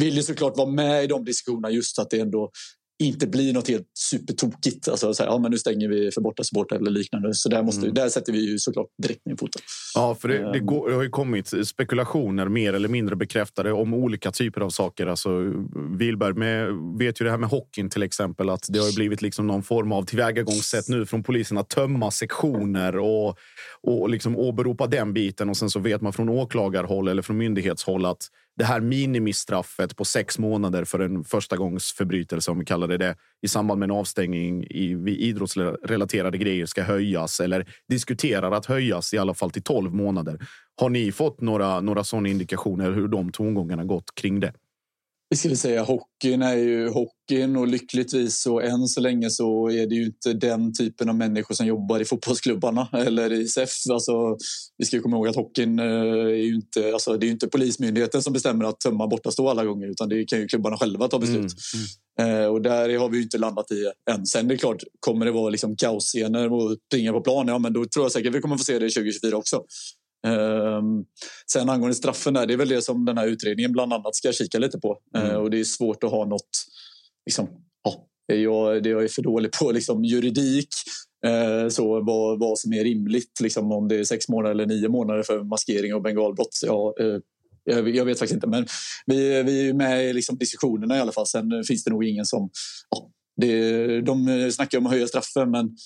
vill 0.00 0.16
ju 0.16 0.22
såklart 0.22 0.56
vara 0.56 0.70
med 0.70 1.04
i 1.04 1.06
de 1.06 1.24
diskussionerna 1.24 1.70
just 1.70 1.98
att 1.98 2.10
det 2.10 2.20
ändå 2.20 2.50
inte 3.02 3.26
blir 3.26 3.52
något 3.52 3.68
helt 3.68 3.86
supertokigt. 3.94 4.88
Alltså 4.88 5.14
så 5.14 5.22
här, 5.22 5.30
ja, 5.30 5.38
men 5.38 5.50
nu 5.50 5.58
stänger 5.58 5.88
vi 5.88 6.10
för 6.10 6.20
borta 6.20 6.44
supportrar 6.44 6.78
eller 6.78 6.90
liknande. 6.90 7.34
Så 7.34 7.48
där, 7.48 7.62
måste, 7.62 7.82
mm. 7.82 7.94
där 7.94 8.08
sätter 8.08 8.32
vi 8.32 8.50
ju 8.50 8.58
såklart 8.58 8.86
direkt 9.02 9.26
ner 9.26 9.36
foten. 9.36 9.62
Ja, 9.94 10.14
för 10.14 10.28
det, 10.28 10.38
det, 10.38 10.58
ehm. 10.58 10.66
går, 10.66 10.88
det, 10.88 10.94
har 10.94 11.02
ju 11.02 11.08
kommit 11.08 11.68
spekulationer 11.68 12.48
mer 12.48 12.72
eller 12.72 12.88
mindre 12.88 13.16
bekräftade 13.16 13.72
om 13.72 13.94
olika 13.94 14.30
typer 14.30 14.60
av 14.60 14.70
saker. 14.70 15.06
Alltså, 15.06 15.30
Wilberg 15.98 16.34
med, 16.34 16.72
vet 16.98 17.20
ju 17.20 17.24
det 17.24 17.30
här 17.30 17.38
med 17.38 17.50
hockeyn 17.50 17.90
till 17.90 18.02
exempel. 18.02 18.48
Att 18.50 18.66
det 18.68 18.78
har 18.78 18.94
blivit 18.94 19.22
liksom 19.22 19.46
någon 19.46 19.62
form 19.62 19.92
av 19.92 20.04
tillvägagångssätt 20.04 20.88
nu 20.88 21.06
från 21.06 21.22
polisen 21.22 21.58
att 21.58 21.68
tömma 21.68 22.10
sektioner 22.10 22.96
och, 22.96 23.38
och 23.82 24.10
liksom 24.10 24.36
åberopa 24.36 24.86
den 24.86 25.12
biten. 25.12 25.48
Och 25.48 25.56
sen 25.56 25.70
så 25.70 25.78
vet 25.78 26.00
man 26.00 26.12
från 26.12 26.28
åklagarhåll 26.28 27.08
eller 27.08 27.22
från 27.22 27.36
myndighetshåll 27.36 28.06
att 28.06 28.28
det 28.58 28.64
här 28.64 28.80
minimistraffet 28.80 29.96
på 29.96 30.04
sex 30.04 30.38
månader 30.38 30.84
för 30.84 30.98
en 30.98 31.24
förstagångsförbrytelse, 31.24 32.50
om 32.50 32.58
vi 32.58 32.64
kallar 32.64 32.88
det 32.88 32.98
det, 32.98 33.16
i 33.42 33.48
samband 33.48 33.78
med 33.78 33.90
en 33.90 33.96
avstängning 33.96 34.64
i 34.64 34.96
idrottsrelaterade 35.06 36.38
grejer 36.38 36.66
ska 36.66 36.82
höjas 36.82 37.40
eller 37.40 37.66
diskuterar 37.88 38.52
att 38.52 38.66
höjas 38.66 39.14
i 39.14 39.18
alla 39.18 39.34
fall 39.34 39.50
till 39.50 39.62
12 39.62 39.94
månader. 39.94 40.38
Har 40.80 40.90
ni 40.90 41.12
fått 41.12 41.40
några, 41.40 41.80
några 41.80 42.04
sådana 42.04 42.28
indikationer 42.28 42.92
hur 42.92 43.08
de 43.08 43.32
tongångarna 43.32 43.84
gått 43.84 44.14
kring 44.14 44.40
det? 44.40 44.52
Vi 45.30 45.36
skulle 45.36 45.56
säga 45.56 45.82
hockeyn 45.82 46.42
är 46.42 46.56
ju 46.56 46.88
hockeyn 46.88 47.56
och 47.56 47.68
lyckligtvis 47.68 48.40
så 48.42 48.60
än 48.60 48.88
så 48.88 49.00
länge 49.00 49.30
så 49.30 49.70
är 49.70 49.86
det 49.86 49.94
ju 49.94 50.04
inte 50.04 50.32
den 50.32 50.72
typen 50.74 51.08
av 51.08 51.14
människor 51.14 51.54
som 51.54 51.66
jobbar 51.66 52.00
i 52.00 52.04
fotbollsklubbarna 52.04 52.88
eller 52.92 53.32
i 53.32 53.48
SEF. 53.48 53.70
Alltså, 53.92 54.36
vi 54.76 54.84
ska 54.84 55.02
komma 55.02 55.16
ihåg 55.16 55.28
att 55.28 55.36
hockeyn 55.36 55.78
eh, 55.78 55.84
är 55.84 56.44
ju 56.44 56.54
inte, 56.54 56.92
alltså, 56.92 57.16
det 57.16 57.26
är 57.26 57.30
inte 57.30 57.48
polismyndigheten 57.48 58.22
som 58.22 58.32
bestämmer 58.32 58.64
att 58.64 58.80
tömma 58.80 59.06
bortastå 59.06 59.48
alla 59.48 59.64
gånger 59.64 59.86
utan 59.86 60.08
det 60.08 60.24
kan 60.24 60.38
ju 60.38 60.48
klubbarna 60.48 60.76
själva 60.76 61.08
ta 61.08 61.18
beslut. 61.18 61.36
Mm. 61.38 61.86
Mm. 62.20 62.50
och 62.50 62.62
där 62.62 62.98
har 62.98 63.08
vi 63.08 63.22
inte 63.22 63.38
landat 63.38 63.70
i 63.70 64.10
än. 64.10 64.26
Sen 64.26 64.48
det 64.48 64.54
är 64.54 64.58
klart, 64.58 64.82
kommer 65.00 65.26
det 65.26 65.32
vara 65.32 65.50
liksom 65.50 65.76
kaosscener 65.76 66.52
och 66.52 66.76
springa 66.86 67.12
på 67.12 67.20
plan, 67.20 67.48
ja 67.48 67.58
men 67.58 67.72
då 67.72 67.84
tror 67.84 68.04
jag 68.04 68.12
säkert 68.12 68.34
vi 68.34 68.40
kommer 68.40 68.56
få 68.56 68.64
se 68.64 68.72
det 68.72 68.90
2024 68.90 69.36
också. 69.36 69.62
Um, 70.26 71.04
sen 71.52 71.68
angående 71.68 71.94
straffen, 71.94 72.34
där, 72.34 72.46
det 72.46 72.52
är 72.52 72.58
väl 72.58 72.68
det 72.68 72.82
som 72.82 73.04
den 73.04 73.18
här 73.18 73.26
utredningen 73.26 73.72
bland 73.72 73.92
annat 73.92 74.14
ska 74.14 74.32
kika 74.32 74.58
lite 74.58 74.78
på. 74.78 74.98
Mm. 75.16 75.30
Uh, 75.30 75.36
och 75.36 75.50
det 75.50 75.60
är 75.60 75.64
svårt 75.64 76.04
att 76.04 76.10
ha 76.10 76.24
något... 76.24 76.50
Liksom, 77.26 77.48
ja, 77.84 78.06
jag, 78.26 78.82
det 78.82 78.88
jag 78.88 79.04
är 79.04 79.08
för 79.08 79.22
dålig 79.22 79.52
på 79.52 79.72
liksom, 79.72 80.04
juridik. 80.04 80.68
Uh, 81.26 81.68
så 81.68 82.04
vad, 82.04 82.38
vad 82.38 82.58
som 82.58 82.72
är 82.72 82.84
rimligt, 82.84 83.40
liksom, 83.40 83.72
om 83.72 83.88
det 83.88 83.96
är 83.96 84.04
sex 84.04 84.28
månader 84.28 84.54
eller 84.54 84.66
nio 84.66 84.88
månader 84.88 85.22
för 85.22 85.44
maskering 85.44 85.94
och 85.94 86.02
bengalbrott. 86.02 86.60
Ja, 86.66 86.94
uh, 87.00 87.18
jag, 87.64 87.96
jag, 87.96 88.04
vet 88.04 88.18
faktiskt 88.18 88.34
inte, 88.34 88.46
men 88.46 88.66
vi, 89.06 89.42
vi 89.42 89.68
är 89.68 89.74
med 89.74 90.10
i 90.10 90.12
liksom, 90.12 90.38
diskussionerna 90.38 90.96
i 90.96 91.00
alla 91.00 91.12
fall. 91.12 91.26
Sen 91.26 91.64
finns 91.64 91.84
det 91.84 91.90
nog 91.90 92.04
ingen 92.04 92.24
som... 92.24 92.50
Ja, 92.90 93.10
det, 93.36 94.00
de 94.00 94.50
snackar 94.52 94.78
om 94.78 94.86
att 94.86 94.92
höja 94.92 95.06
straffen, 95.06 95.50
men 95.50 95.76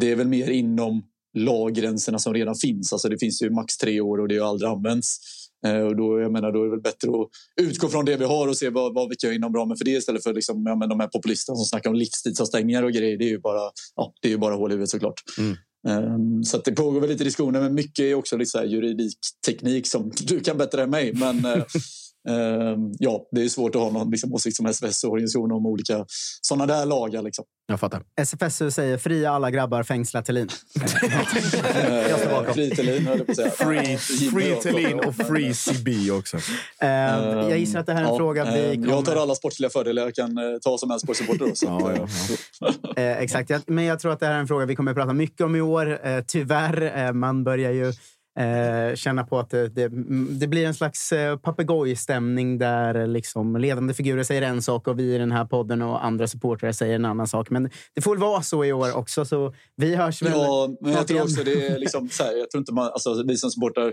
det 0.00 0.10
är 0.10 0.16
väl 0.16 0.28
mer 0.28 0.50
inom 0.50 1.02
laggränserna 1.38 2.18
som 2.18 2.34
redan 2.34 2.54
finns. 2.54 2.92
Alltså 2.92 3.08
det 3.08 3.18
finns 3.18 3.42
ju 3.42 3.50
max 3.50 3.76
tre 3.76 4.00
år 4.00 4.18
och 4.18 4.28
det 4.28 4.38
har 4.38 4.48
aldrig 4.48 4.70
använts. 4.70 5.18
Eh, 5.66 5.80
och 5.80 5.96
då, 5.96 6.20
jag 6.20 6.32
menar, 6.32 6.52
då 6.52 6.60
är 6.60 6.64
det 6.64 6.70
väl 6.70 6.80
bättre 6.80 7.08
att 7.08 7.28
utgå 7.60 7.88
från 7.88 8.04
det 8.04 8.16
vi 8.16 8.24
har 8.24 8.48
och 8.48 8.56
se 8.56 8.70
vad, 8.70 8.94
vad 8.94 9.08
vi 9.08 9.16
kan 9.16 9.32
inom 9.32 9.54
ramen 9.54 9.76
för 9.76 9.84
det 9.84 9.90
istället 9.90 10.22
för 10.22 10.34
liksom, 10.34 10.62
ja, 10.66 10.76
men 10.76 10.88
de 10.88 11.00
här 11.00 11.08
populisterna 11.08 11.56
som 11.56 11.64
snackar 11.64 11.90
om 11.90 11.96
livstidsavstängningar 11.96 12.82
och 12.82 12.92
grejer. 12.92 13.18
Det 13.18 13.24
är 13.24 13.30
ju 13.30 13.40
bara, 13.40 13.70
ja, 13.96 14.14
det 14.22 14.28
är 14.28 14.32
ju 14.32 14.38
bara 14.38 14.54
hål 14.54 14.70
i 14.70 14.74
huvudet 14.74 14.90
såklart. 14.90 15.22
Mm. 15.38 15.56
Um, 15.88 16.44
så 16.44 16.58
det 16.58 16.72
pågår 16.72 17.00
väl 17.00 17.10
lite 17.10 17.24
diskussioner, 17.24 17.60
men 17.60 17.74
mycket 17.74 18.02
är 18.02 18.14
också 18.14 18.36
lite 18.36 18.50
så 18.50 18.58
här 18.58 18.66
juridikteknik 18.66 19.86
som 19.86 20.12
du 20.22 20.40
kan 20.40 20.58
bättre 20.58 20.82
än 20.82 20.90
mig. 20.90 21.12
Men 21.12 21.44
Ehm, 21.44 21.62
ja, 22.98 23.28
det 23.30 23.42
är 23.42 23.48
svårt 23.48 23.74
att 23.74 23.82
ha 23.82 23.90
någon 23.90 24.10
liksom, 24.10 24.34
åsikt 24.34 24.56
som 24.56 24.66
SFS-organisation 24.66 25.52
om 25.52 25.66
olika 25.66 26.04
sådana 26.40 26.66
där 26.66 26.86
lagar. 26.86 27.22
Liksom. 27.22 27.44
Jag 27.70 27.80
fattar. 27.80 28.02
SFSU 28.16 28.70
säger 28.70 28.98
fria 28.98 29.30
alla 29.30 29.50
grabbar, 29.50 29.82
fängsla 29.82 30.22
Thelin. 30.22 30.48
Free 32.54 32.70
Thelin, 32.70 33.06
höll 33.06 33.18
jag 33.18 33.26
på 33.26 33.32
att 33.32 33.36
säga. 33.36 33.50
Free, 33.50 33.98
free 34.30 34.54
Thelin 34.54 35.00
och 35.00 35.14
Free 35.14 35.54
CB 35.54 36.10
också. 36.10 36.36
Um, 36.36 36.42
jag 37.50 37.58
gissar 37.58 37.80
att 37.80 37.86
det 37.86 37.92
här 37.92 38.00
är 38.00 38.04
en 38.04 38.10
ja, 38.10 38.16
fråga 38.16 38.44
vi 38.44 38.74
kommer... 38.74 38.88
Jag 38.88 39.04
tar 39.04 39.16
alla 39.16 39.34
sportsliga 39.34 39.70
fördelar 39.70 40.02
jag 40.02 40.14
kan 40.14 40.38
uh, 40.38 40.58
ta 40.58 40.78
som 40.78 40.90
en 40.90 41.00
sportsupporter. 41.00 41.52
ja, 41.62 41.92
ja, 41.96 42.06
ja. 42.60 42.68
uh, 43.02 43.22
exakt, 43.22 43.50
men 43.66 43.84
jag 43.84 44.00
tror 44.00 44.12
att 44.12 44.20
det 44.20 44.26
här 44.26 44.34
är 44.34 44.38
en 44.38 44.48
fråga 44.48 44.66
vi 44.66 44.76
kommer 44.76 44.90
att 44.90 44.96
prata 44.96 45.12
mycket 45.12 45.40
om 45.40 45.56
i 45.56 45.60
år. 45.60 45.86
Uh, 46.06 46.24
tyvärr, 46.26 47.12
man 47.12 47.44
börjar 47.44 47.72
ju 47.72 47.92
Eh, 48.40 48.94
känna 48.94 49.24
på 49.24 49.38
att 49.38 49.50
det, 49.50 49.68
det, 49.68 49.88
det, 50.30 50.46
blir 50.46 50.66
en 50.66 50.74
slags 50.74 51.12
eh, 51.12 51.36
papegojstämning 51.36 52.58
där 52.58 53.06
liksom 53.06 53.56
ledande 53.56 53.94
figurer 53.94 54.22
säger 54.22 54.42
en 54.42 54.62
sak 54.62 54.88
och 54.88 54.98
vi 54.98 55.14
i 55.14 55.18
den 55.18 55.32
här 55.32 55.44
podden 55.44 55.82
och 55.82 56.04
andra 56.04 56.26
supportrar 56.26 56.72
säger 56.72 56.94
en 56.94 57.04
annan 57.04 57.26
sak. 57.26 57.50
Men 57.50 57.70
det 57.94 58.00
får 58.02 58.10
väl 58.10 58.20
vara 58.20 58.42
så 58.42 58.64
i 58.64 58.72
år 58.72 58.96
också. 58.96 59.24
Så 59.24 59.54
vi 59.76 59.96
hörs 59.96 60.22
väl 60.22 60.32
Ja, 60.32 60.68
men 60.80 60.92
jag 60.92 61.06
tror 61.06 61.22
också 61.22 61.44
det 61.44 61.66
är 61.66 61.78
liksom 61.78 62.08
så 62.08 62.22
här, 62.22 62.32
jag 62.38 62.50
tror 62.50 62.60
inte 62.60 62.72
man, 62.72 62.84
alltså, 62.84 63.24
vi 63.26 63.36
som 63.36 63.50
supportrar, 63.50 63.92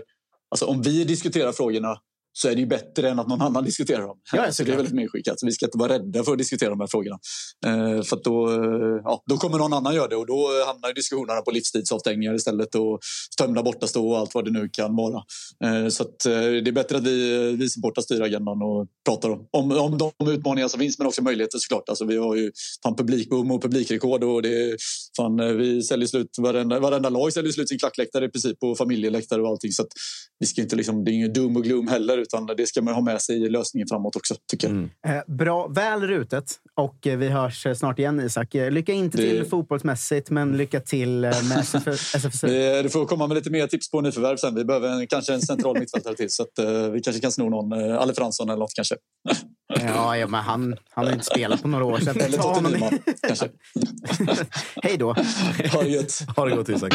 alltså, 0.50 0.66
om 0.66 0.82
vi 0.82 1.04
diskuterar 1.04 1.52
frågorna 1.52 1.96
så 2.32 2.48
är 2.48 2.54
det 2.54 2.60
ju 2.60 2.66
bättre 2.66 3.10
än 3.10 3.18
att 3.18 3.28
någon 3.28 3.42
annan 3.42 3.64
diskuterar 3.70 4.02
dem. 4.02 4.18
Ja, 4.32 4.52
så 4.52 4.64
det 4.64 4.72
är 4.72 4.76
väldigt 4.76 4.94
medskickat. 4.94 5.36
Vi 5.42 5.52
ska 5.52 5.66
inte 5.66 5.78
vara 5.78 5.92
rädda 5.92 6.24
för 6.24 6.32
att 6.32 6.38
diskutera 6.38 6.70
de 6.70 6.80
här 6.80 6.86
frågorna. 6.86 7.18
Eh, 7.66 8.02
för 8.02 8.20
då, 8.24 8.50
eh, 8.50 9.00
ja, 9.04 9.22
då 9.26 9.36
kommer 9.36 9.58
någon 9.58 9.72
annan 9.72 9.94
göra 9.94 10.08
det 10.08 10.16
och 10.16 10.26
då 10.26 10.48
hamnar 10.66 10.94
diskussionerna 10.94 11.40
på 11.40 11.50
livstidsavstängningar 11.50 12.34
istället 12.34 12.74
och 12.74 13.00
tömda 13.38 13.62
bortastå 13.62 14.08
och 14.08 14.18
allt 14.18 14.34
vad 14.34 14.44
det 14.44 14.50
nu 14.50 14.68
kan 14.72 14.96
vara. 14.96 15.22
Eh, 15.64 15.88
så 15.88 16.02
att, 16.02 16.26
eh, 16.26 16.32
det 16.32 16.70
är 16.70 16.72
bättre 16.72 16.96
att 16.96 17.06
vi, 17.06 17.56
vi 17.56 17.70
supportar 17.70 18.02
styr 18.02 18.20
agendan 18.20 18.62
och 18.62 18.86
pratar 19.04 19.30
om, 19.30 19.48
om, 19.52 19.72
om 19.72 19.98
de 19.98 20.30
utmaningar 20.30 20.68
som 20.68 20.80
finns 20.80 20.98
men 20.98 21.06
också 21.06 21.22
möjligheter 21.22 21.58
såklart. 21.58 21.88
Alltså, 21.88 22.04
vi 22.04 22.16
har 22.16 22.36
ju 22.36 22.52
fan 22.82 22.96
publikboom 22.96 23.50
och 23.50 23.62
publikrekord 23.62 24.24
och 24.24 24.42
det 24.42 24.76
fan, 25.16 25.40
eh, 25.40 25.46
vi 25.46 25.82
säljer 25.82 26.08
slut, 26.08 26.30
varenda, 26.38 26.80
varenda 26.80 27.08
lag 27.08 27.32
säljer 27.32 27.52
slut 27.52 27.68
sin 27.68 27.78
klackläktare 27.78 28.24
i 28.24 28.28
princip 28.28 28.56
och 28.60 28.78
familjeläktare 28.78 29.42
och 29.42 29.48
allting. 29.48 29.72
Så 29.72 29.82
att, 29.82 29.88
vi 30.40 30.46
ska 30.46 30.62
inte 30.62 30.76
liksom, 30.76 31.04
det 31.04 31.10
är 31.10 31.12
ingen 31.12 31.32
doom 31.32 31.56
och 31.56 31.64
gloom 31.64 31.88
heller 31.88 32.17
utan 32.18 32.46
det 32.46 32.66
ska 32.66 32.82
man 32.82 32.94
ha 32.94 33.00
med 33.00 33.22
sig 33.22 33.44
i 33.44 33.48
lösningen 33.48 33.88
framåt 33.88 34.16
också. 34.16 34.34
tycker 34.50 34.68
jag. 34.68 34.76
Mm. 34.76 34.90
Eh, 35.06 35.22
bra, 35.26 35.66
väl 35.66 36.02
rutet. 36.02 36.44
Och 36.74 37.06
eh, 37.06 37.18
vi 37.18 37.28
hörs 37.28 37.66
eh, 37.66 37.74
snart 37.74 37.98
igen, 37.98 38.20
Isak. 38.20 38.54
Lycka 38.54 38.92
inte 38.92 39.16
det... 39.16 39.22
till 39.22 39.44
fotbollsmässigt, 39.44 40.30
men 40.30 40.56
lycka 40.56 40.80
till 40.80 41.20
med 41.20 41.58
SFSU. 42.14 42.82
du 42.82 42.88
får 42.88 43.06
komma 43.06 43.26
med 43.26 43.34
lite 43.34 43.50
mer 43.50 43.66
tips 43.66 43.90
på 43.90 44.00
nyförvärv 44.00 44.36
sen. 44.36 44.54
Vi 44.54 44.64
behöver 44.64 44.88
en, 44.88 45.06
kanske 45.06 45.34
en 45.34 45.40
central 45.40 45.78
mittfältare 45.78 46.14
till. 46.14 46.30
Så 46.30 46.42
att, 46.42 46.58
uh, 46.64 46.90
vi 46.90 47.00
kanske 47.00 47.20
kan 47.20 47.32
sno 47.32 47.48
någon. 47.48 47.72
Uh, 47.72 47.98
Alle 47.98 48.14
Fransson 48.14 48.48
eller 48.48 48.58
något 48.58 48.74
kanske. 48.74 48.96
ja, 49.74 50.16
ja, 50.16 50.26
men 50.26 50.40
han, 50.40 50.76
han 50.90 51.06
har 51.06 51.12
inte 51.12 51.24
spelat 51.24 51.62
på 51.62 51.68
några 51.68 51.84
år. 51.84 51.98
Så 51.98 52.10
eller 52.10 52.38
Totte 52.38 52.60
Nyman, 52.60 52.98
kanske. 53.26 53.48
Hej 54.82 54.96
då. 54.96 55.12
Ha 55.72 55.82
det 55.82 55.88
gött. 55.88 56.18
Ha 56.36 56.44
det 56.44 56.56
gott, 56.56 56.68
Isak. 56.68 56.94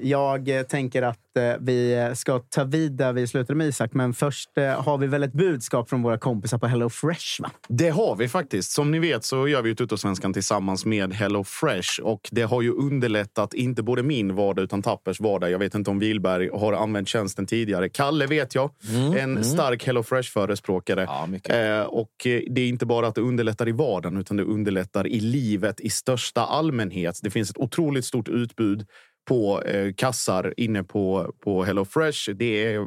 Jag 0.00 0.68
tänker 0.68 1.02
att 1.02 1.36
eh, 1.36 1.52
vi 1.60 2.10
ska 2.14 2.38
ta 2.38 2.64
vid 2.64 2.92
där 2.92 3.12
vi 3.12 3.26
slutade 3.26 3.56
med 3.56 3.68
Isak, 3.68 3.94
men 3.94 4.14
först 4.14 4.58
eh, 4.58 4.82
har 4.82 4.98
vi 4.98 5.06
väl 5.06 5.22
ett 5.22 5.32
budskap 5.32 5.88
från 5.88 6.02
våra 6.02 6.18
kompisar 6.18 6.58
på 6.58 6.66
Hello 6.66 6.88
Fresh? 6.88 7.42
Va? 7.42 7.50
Det 7.68 7.88
har 7.88 8.16
vi 8.16 8.28
faktiskt. 8.28 8.70
Som 8.72 8.90
ni 8.90 8.98
vet 8.98 9.24
så 9.24 9.48
gör 9.48 9.62
vi 9.62 9.74
Tuttosvenskan 9.74 10.32
tillsammans 10.32 10.84
med 10.84 11.12
Hello 11.12 11.44
Fresh 11.44 12.00
och 12.02 12.28
det 12.32 12.42
har 12.42 12.62
ju 12.62 12.72
underlättat 12.72 13.54
inte 13.54 13.82
både 13.82 14.02
min 14.02 14.34
vardag 14.34 14.62
utan 14.62 14.82
Tappers 14.82 15.20
vardag. 15.20 15.50
Jag 15.50 15.58
vet 15.58 15.74
inte 15.74 15.90
om 15.90 15.98
Wilberg 15.98 16.48
har 16.52 16.72
använt 16.72 17.08
tjänsten 17.08 17.46
tidigare. 17.46 17.88
Kalle 17.88 18.26
vet 18.26 18.54
jag, 18.54 18.70
mm, 18.88 19.12
en 19.12 19.18
mm. 19.18 19.44
stark 19.44 19.86
Hello 19.86 20.02
Fresh 20.02 20.32
förespråkare. 20.32 21.08
Ja, 21.44 21.54
eh, 21.54 21.82
och 21.82 22.12
det 22.50 22.60
är 22.60 22.68
inte 22.68 22.86
bara 22.86 23.06
att 23.06 23.14
det 23.14 23.20
underlättar 23.20 23.68
i 23.68 23.72
vardagen 23.72 24.18
utan 24.18 24.36
det 24.36 24.42
underlättar 24.42 25.06
i 25.06 25.20
livet 25.20 25.80
i 25.80 25.90
största 25.90 26.40
allmänhet. 26.40 27.20
Det 27.22 27.30
finns 27.30 27.50
ett 27.50 27.58
otroligt 27.58 28.04
stort 28.04 28.28
utbud 28.28 28.86
på 29.28 29.62
eh, 29.62 29.92
kassar 29.96 30.54
inne 30.56 30.84
på, 30.84 31.32
på 31.44 31.64
HelloFresh. 31.64 32.30
Det 32.34 32.64
är, 32.74 32.86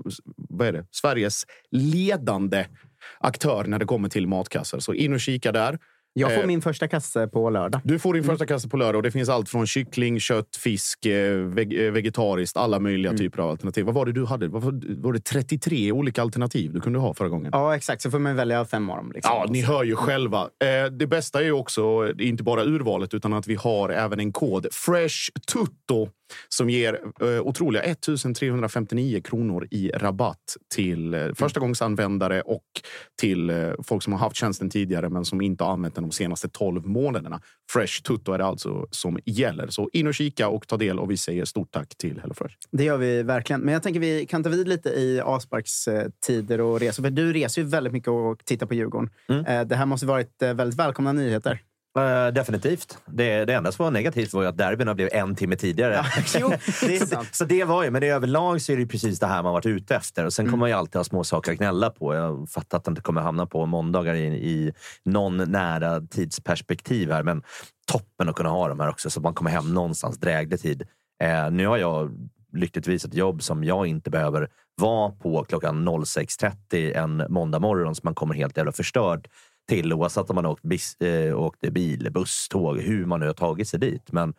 vad 0.49 0.67
är 0.67 0.71
det? 0.73 0.85
Sveriges 0.91 1.43
ledande 1.71 2.65
aktör 3.19 3.63
när 3.63 3.79
det 3.79 3.85
kommer 3.85 4.09
till 4.09 4.27
matkassar. 4.27 4.79
Så 4.79 4.93
in 4.93 5.13
och 5.13 5.19
kika 5.19 5.51
där. 5.51 5.79
Jag 6.15 6.33
får 6.35 6.41
Eh, 6.41 6.47
min 6.47 6.61
första 6.61 6.87
kasse 6.87 7.27
på 7.27 7.49
lördag. 7.49 7.81
Du 7.83 7.99
får 7.99 8.13
din 8.13 8.23
första 8.23 8.45
kasse 8.45 8.69
på 8.69 8.77
lördag 8.77 8.95
och 8.95 9.03
det 9.03 9.11
finns 9.11 9.29
allt 9.29 9.49
från 9.49 9.67
kyckling, 9.67 10.19
kött, 10.19 10.55
fisk, 10.55 11.05
eh, 11.05 11.33
veg- 11.37 11.85
eh, 11.85 11.91
vegetariskt, 11.91 12.57
alla 12.57 12.79
möjliga 12.79 13.09
Mm. 13.09 13.17
typer 13.19 13.39
av 13.41 13.49
alternativ. 13.49 13.85
Vad 13.85 13.95
var 13.95 14.05
det 14.05 14.11
du 14.11 14.25
hade? 14.25 14.47
Var, 14.47 14.61
var 15.01 15.13
det 15.13 15.19
33 15.19 15.91
olika 15.91 16.21
alternativ 16.21 16.73
du 16.73 16.81
kunde 16.81 16.99
ha 16.99 17.13
förra 17.13 17.29
gången? 17.29 17.49
Ja, 17.53 17.75
exakt. 17.75 18.01
Så 18.01 18.11
får 18.11 18.19
man 18.19 18.35
välja 18.35 18.65
fem 18.65 18.89
av 18.89 18.97
dem. 18.97 19.11
Liksom. 19.15 19.35
Ja, 19.35 19.45
ni 19.49 19.61
hör 19.61 19.83
ju 19.83 19.95
själva. 19.95 20.41
Eh, 20.41 20.91
det 20.91 21.07
bästa 21.07 21.39
är 21.39 21.43
ju 21.45 21.51
också 21.51 22.13
inte 22.19 22.43
bara 22.43 22.63
urvalet 22.63 23.13
utan 23.13 23.33
att 23.33 23.47
vi 23.47 23.55
har 23.55 23.89
även 23.89 24.19
en 24.19 24.31
kod. 24.31 24.67
Fresh 24.73 25.31
Tutto 25.53 26.09
som 26.49 26.69
ger 26.69 26.99
eh, 27.21 27.27
otroliga 27.27 27.83
1359 27.83 29.21
kronor 29.21 29.67
i 29.71 29.91
rabatt 29.93 30.57
till 30.75 31.13
eh, 31.13 31.33
förstagångsanvändare 31.35 32.41
och 32.41 32.63
till 33.19 33.49
eh, 33.49 33.71
folk 33.83 34.03
som 34.03 34.13
har 34.13 34.19
haft 34.19 34.35
tjänsten 34.35 34.69
tidigare 34.69 35.09
men 35.09 35.25
som 35.25 35.41
inte 35.41 35.63
har 35.63 35.71
använt 35.71 35.95
den 35.95 36.03
de 36.03 36.11
senaste 36.11 36.49
12 36.49 36.85
månaderna. 36.85 37.41
Fresh 37.71 38.01
Tutto 38.01 38.31
är 38.33 38.37
det 38.37 38.45
alltså 38.45 38.87
som 38.91 39.19
gäller. 39.25 39.67
Så 39.67 39.89
in 39.93 40.07
och 40.07 40.13
kika 40.13 40.47
och 40.47 40.67
ta 40.67 40.77
del 40.77 40.99
och 40.99 41.11
vi 41.11 41.17
säger 41.17 41.45
stort 41.45 41.71
tack 41.71 41.97
till 41.97 42.19
HelloFresh. 42.19 42.55
Det 42.71 42.83
gör 42.83 42.97
vi 42.97 43.23
verkligen. 43.23 43.61
Men 43.61 43.73
jag 43.73 43.83
tänker 43.83 43.99
vi 43.99 44.25
kan 44.25 44.43
ta 44.43 44.49
vid 44.49 44.67
lite 44.67 44.89
i 44.89 45.21
Asparks 45.25 45.87
eh, 45.87 46.07
tider 46.25 46.61
och 46.61 46.79
resor. 46.79 47.03
För 47.03 47.09
du 47.09 47.33
reser 47.33 47.61
ju 47.61 47.67
väldigt 47.67 47.93
mycket 47.93 48.09
och 48.09 48.45
tittar 48.45 48.65
på 48.65 48.73
Djurgården. 48.73 49.09
Mm. 49.29 49.45
Eh, 49.45 49.67
Det 49.67 49.75
här 49.75 49.85
måste 49.85 50.05
varit 50.05 50.41
eh, 50.41 50.53
väldigt 50.53 50.79
välkomna 50.79 51.13
nyheter. 51.13 51.61
Eh, 51.99 52.33
definitivt. 52.33 52.97
Det, 53.05 53.45
det 53.45 53.53
enda 53.53 53.71
som 53.71 53.83
var 53.83 53.91
negativt 53.91 54.33
var 54.33 54.41
ju 54.41 54.47
att 54.47 54.57
derbyna 54.57 54.95
blev 54.95 55.09
en 55.11 55.35
timme 55.35 55.55
tidigare. 55.55 56.05
jo, 56.39 56.51
det 56.81 57.09
så, 57.09 57.23
så 57.31 57.45
det 57.45 57.63
var 57.63 57.83
ju, 57.83 57.91
men 57.91 58.01
det 58.01 58.07
överlag 58.07 58.61
så 58.61 58.71
är 58.71 58.77
det 58.77 58.85
precis 58.85 59.19
det 59.19 59.27
här 59.27 59.43
man 59.43 59.53
varit 59.53 59.65
ute 59.65 59.95
efter. 59.95 60.25
Och 60.25 60.33
sen 60.33 60.45
kommer 60.45 60.57
man 60.57 60.69
ju 60.69 60.75
alltid 60.75 60.95
ha 60.95 61.03
små 61.03 61.23
saker 61.23 61.51
att 61.51 61.57
gnälla 61.57 61.89
på. 61.89 62.13
Jag 62.13 62.49
fattar 62.49 62.77
att 62.77 62.83
det 62.83 62.89
inte 62.89 63.01
kommer 63.01 63.21
hamna 63.21 63.45
på 63.45 63.65
måndagar 63.65 64.15
i, 64.15 64.25
i 64.25 64.73
någon 65.05 65.37
nära 65.37 66.01
tidsperspektiv 66.01 67.11
här, 67.11 67.23
men 67.23 67.43
toppen 67.91 68.29
att 68.29 68.35
kunna 68.35 68.49
ha 68.49 68.67
de 68.67 68.79
här 68.79 68.89
också 68.89 69.09
så 69.09 69.19
att 69.19 69.23
man 69.23 69.33
kommer 69.33 69.51
hem 69.51 69.73
någonstans 69.73 70.17
dräglig 70.17 70.61
tid. 70.61 70.83
Eh, 71.23 71.51
nu 71.51 71.67
har 71.67 71.77
jag 71.77 72.11
lyckligtvis 72.53 73.05
ett 73.05 73.13
jobb 73.13 73.43
som 73.43 73.63
jag 73.63 73.87
inte 73.87 74.09
behöver 74.09 74.49
vara 74.75 75.11
på 75.11 75.43
klockan 75.43 75.89
06.30 75.89 76.97
en 76.97 77.25
måndag 77.29 77.59
morgon 77.59 77.95
så 77.95 78.01
man 78.03 78.15
kommer 78.15 78.35
helt 78.35 78.57
jävla 78.57 78.71
förstörd 78.71 79.27
till 79.69 79.93
oavsett 79.93 80.29
om 80.29 80.35
man 80.35 80.45
åkt, 80.45 80.63
bis, 80.63 81.01
eh, 81.01 81.39
åkte 81.39 81.71
bil, 81.71 82.11
buss, 82.11 82.47
tåg, 82.49 82.79
hur 82.79 83.05
man 83.05 83.19
nu 83.19 83.25
har 83.25 83.33
tagit 83.33 83.67
sig 83.67 83.79
dit. 83.79 84.11
Men 84.11 84.33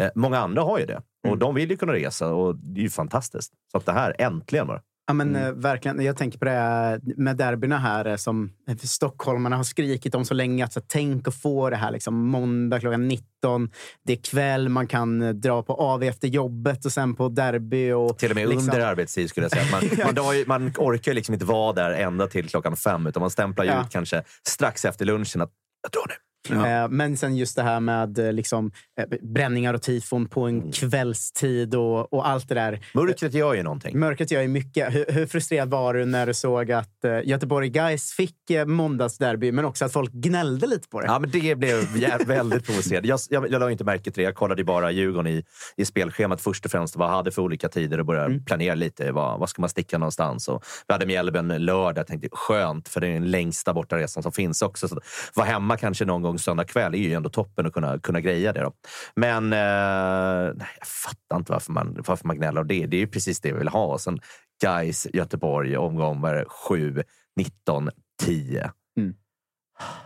eh, 0.00 0.10
många 0.14 0.38
andra 0.38 0.62
har 0.62 0.78
ju 0.78 0.86
det 0.86 1.02
och 1.28 1.38
de 1.38 1.54
vill 1.54 1.70
ju 1.70 1.76
kunna 1.76 1.92
resa 1.92 2.34
och 2.34 2.56
det 2.56 2.80
är 2.80 2.82
ju 2.82 2.90
fantastiskt. 2.90 3.52
Så 3.72 3.78
att 3.78 3.86
det 3.86 3.92
här 3.92 4.14
äntligen 4.18 4.66
bara. 4.66 4.82
Ja, 5.06 5.14
men, 5.14 5.28
Mm. 5.36 5.42
eh, 5.48 5.52
verkligen. 5.52 6.04
Jag 6.04 6.16
tänker 6.16 6.38
på 6.38 6.44
det 6.44 6.50
här 6.50 7.00
med 7.16 7.36
derbyna 7.36 7.78
här 7.78 8.04
eh, 8.06 8.16
som 8.16 8.50
stockholmarna 8.82 9.56
har 9.56 9.64
skrikit 9.64 10.14
om 10.14 10.24
så 10.24 10.34
länge. 10.34 10.64
Att, 10.64 10.72
så, 10.72 10.80
tänk 10.86 11.28
att 11.28 11.34
få 11.34 11.70
det 11.70 11.76
här 11.76 11.90
liksom, 11.90 12.14
måndag 12.28 12.80
klockan 12.80 13.08
19. 13.08 13.70
Det 14.04 14.12
är 14.12 14.16
kväll, 14.16 14.68
man 14.68 14.86
kan 14.86 15.22
eh, 15.22 15.30
dra 15.30 15.62
på 15.62 15.74
AV 15.74 16.02
efter 16.02 16.28
jobbet 16.28 16.84
och 16.84 16.92
sen 16.92 17.14
på 17.14 17.28
derby. 17.28 17.92
Och, 17.92 18.18
Till 18.18 18.30
och 18.30 18.36
med 18.36 18.48
liksom, 18.48 18.68
under 18.68 18.86
arbetstid 18.86 19.30
skulle 19.30 19.44
jag 19.44 19.50
säga. 19.50 19.64
Man, 19.72 19.82
man, 20.06 20.14
drar 20.14 20.46
man 20.48 20.72
orkar 20.78 21.14
liksom 21.14 21.32
inte 21.34 21.46
vara 21.46 21.72
där 21.72 21.90
ända 21.90 22.26
till 22.26 22.48
klockan 22.48 22.76
fem 22.76 23.06
utan 23.06 23.20
man 23.20 23.30
stämplar 23.30 23.64
Ja. 23.64 23.80
ut 23.84 23.90
kanske 23.90 24.22
strax 24.48 24.84
efter 24.84 25.04
lunchen 25.04 25.40
att 25.42 25.50
jag 25.82 25.92
drar 25.92 26.06
nu. 26.08 26.14
Eh, 26.50 26.88
Men 26.88 27.16
sen 27.16 27.36
just 27.36 27.56
det 27.56 27.62
här 27.62 27.80
med 27.80 28.18
eh, 28.18 28.32
liksom, 28.32 28.70
eh, 29.00 29.18
bränningar 29.22 29.74
och 29.74 29.82
tifon 29.82 30.28
på 30.28 30.44
Mm. 30.46 30.62
en 30.66 30.72
kvällstid 30.72 31.74
och, 31.74 32.12
och 32.12 32.28
allt 32.28 32.48
det 32.48 32.54
där. 32.54 32.80
Mörkret 32.94 33.34
gör 33.34 33.54
ju 33.54 33.62
någonting. 33.62 33.98
Mörkret 33.98 34.30
gör 34.30 34.42
ju 34.42 34.48
mycket. 34.48 34.94
Hur, 34.94 35.04
hur 35.08 35.26
frustrerad 35.26 35.70
var 35.70 35.94
du 35.94 36.04
när 36.04 36.26
du 36.26 36.34
såg 36.34 36.72
att 36.72 36.90
Göteborg 37.24 37.68
Guys 37.68 38.12
fick 38.12 38.36
måndagsderby, 38.66 39.52
men 39.52 39.64
också 39.64 39.84
att 39.84 39.92
folk 39.92 40.12
gnällde 40.12 40.66
lite 40.66 40.88
på 40.88 41.00
det? 41.00 41.06
Ja, 41.06 41.18
men 41.18 41.30
det 41.30 41.54
blev 41.58 41.84
väldigt 42.26 42.66
provocerande. 42.66 43.08
Jag, 43.08 43.20
jag, 43.30 43.50
jag 43.50 43.60
la 43.60 43.70
inte 43.70 43.84
märke 43.84 44.04
till 44.04 44.12
det. 44.12 44.22
Jag 44.22 44.34
kollade 44.34 44.64
bara 44.64 44.90
Djurgården 44.90 45.32
i, 45.32 45.44
i 45.76 45.84
spelschemat 45.84 46.40
först 46.40 46.64
och 46.64 46.70
främst. 46.70 46.96
Vad 46.96 47.08
jag 47.08 47.12
hade 47.14 47.30
för 47.30 47.42
olika 47.42 47.68
tider 47.68 48.00
och 48.00 48.06
började 48.06 48.38
planera 48.40 48.74
lite. 48.74 49.12
Vad, 49.12 49.40
vad 49.40 49.48
ska 49.48 49.62
man 49.62 49.68
sticka 49.68 49.98
någonstans? 49.98 50.48
Och 50.48 50.64
vi 50.88 50.94
hade 50.94 51.06
Mjällby 51.06 51.38
en 51.38 51.48
lördag. 51.48 51.98
Jag 51.98 52.06
tänkte 52.06 52.28
skönt, 52.32 52.88
för 52.88 53.00
det 53.00 53.06
är 53.08 53.12
den 53.12 53.30
längsta 53.30 53.74
bortaresan 53.74 54.22
som 54.22 54.32
finns 54.32 54.62
också. 54.62 54.88
Så 54.88 55.00
vara 55.34 55.46
hemma 55.46 55.76
kanske 55.76 56.04
någon 56.04 56.22
gång 56.22 56.33
söndag 56.38 56.64
kväll 56.64 56.94
är 56.94 56.98
ju 56.98 57.12
ändå 57.12 57.28
toppen 57.28 57.66
att 57.66 57.72
kunna, 57.72 57.98
kunna 57.98 58.20
greja 58.20 58.52
det. 58.52 58.60
Då. 58.60 58.72
Men 59.16 59.52
eh, 59.52 60.54
nej, 60.54 60.68
jag 60.78 60.86
fattar 60.86 61.36
inte 61.36 61.52
varför 61.52 61.72
man, 61.72 62.02
varför 62.06 62.26
man 62.26 62.36
gnäller. 62.36 62.60
Och 62.60 62.66
det, 62.66 62.86
det 62.86 62.96
är 62.96 63.00
ju 63.00 63.06
precis 63.06 63.40
det 63.40 63.52
vi 63.52 63.58
vill 63.58 63.68
ha. 63.68 63.86
Och 63.86 64.00
sen 64.00 64.20
Gais 64.62 65.06
Göteborg, 65.12 65.76
omgångar 65.76 66.44
7, 66.48 67.02
19, 67.36 67.90
10. 68.22 68.70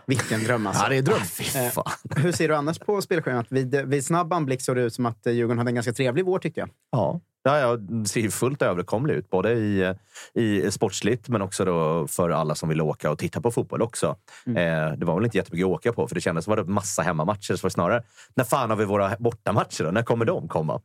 Vilken 0.05 0.43
dröm 0.43 0.67
alltså. 0.67 0.83
Ja, 0.83 0.89
det 0.89 0.95
är 0.97 1.01
dröm. 1.01 1.17
Eh, 1.17 1.23
Fy 1.23 1.43
fan. 1.43 1.83
Hur 2.15 2.31
ser 2.31 2.47
du 2.47 2.55
annars 2.55 2.79
på 2.79 3.01
spelschemat? 3.01 3.45
Vid, 3.49 3.75
vid 3.75 4.05
snabb 4.05 4.33
anblick 4.33 4.61
såg 4.61 4.75
det 4.75 4.81
ut 4.81 4.93
som 4.93 5.05
att 5.05 5.27
eh, 5.27 5.33
Djurgården 5.33 5.57
hade 5.57 5.69
en 5.71 5.75
ganska 5.75 5.93
trevlig 5.93 6.25
vår 6.25 6.39
tyckte 6.39 6.59
jag. 6.59 6.69
Ja. 6.91 7.21
Ja, 7.43 7.59
jag 7.59 8.07
ser 8.07 8.29
fullt 8.29 8.61
överkomlig 8.61 9.13
ut, 9.13 9.29
både 9.29 9.51
i, 9.53 9.93
i 10.33 10.71
sportsligt 10.71 11.29
men 11.29 11.41
också 11.41 11.65
för 12.09 12.29
alla 12.29 12.55
som 12.55 12.69
vill 12.69 12.81
åka 12.81 13.11
och 13.11 13.17
titta 13.19 13.41
på 13.41 13.51
fotboll 13.51 13.81
också. 13.81 14.15
Eh, 14.47 14.53
det 14.97 15.05
var 15.05 15.15
väl 15.15 15.25
inte 15.25 15.37
jättemycket 15.37 15.65
att 15.65 15.71
åka 15.71 15.93
på, 15.93 16.07
för 16.07 16.15
det 16.15 16.21
kändes 16.21 16.45
som 16.45 16.53
att 16.53 16.57
det 16.57 16.63
var 16.63 16.69
massa 16.73 17.01
hemmamatcher. 17.01 17.55
Så 17.55 17.63
var 17.63 17.69
det 17.69 17.73
snarare, 17.73 18.03
när 18.35 18.43
fan 18.43 18.69
har 18.69 18.77
vi 18.77 18.85
våra 18.85 19.15
bortamatcher 19.19 19.83
då? 19.83 19.91
När 19.91 20.03
kommer 20.03 20.25
de 20.25 20.47
komma? 20.47 20.81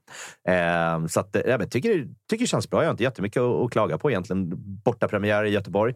Eh, 0.49 1.07
så 1.07 1.21
att, 1.21 1.37
eh, 1.37 1.43
jag 1.47 1.71
tycker, 1.71 1.95
det- 1.95 2.09
tycker 2.31 2.45
det 2.45 2.49
känns 2.49 2.71
bra. 2.71 2.81
Jag 2.81 2.87
har 2.87 2.91
inte 2.91 3.03
jättemycket 3.03 3.41
att, 3.43 3.65
att 3.65 3.71
klaga 3.73 3.99
på 3.99 4.11
egentligen. 4.11 4.53
Bortapremiär 4.85 5.45
i 5.45 5.51
Göteborg, 5.51 5.95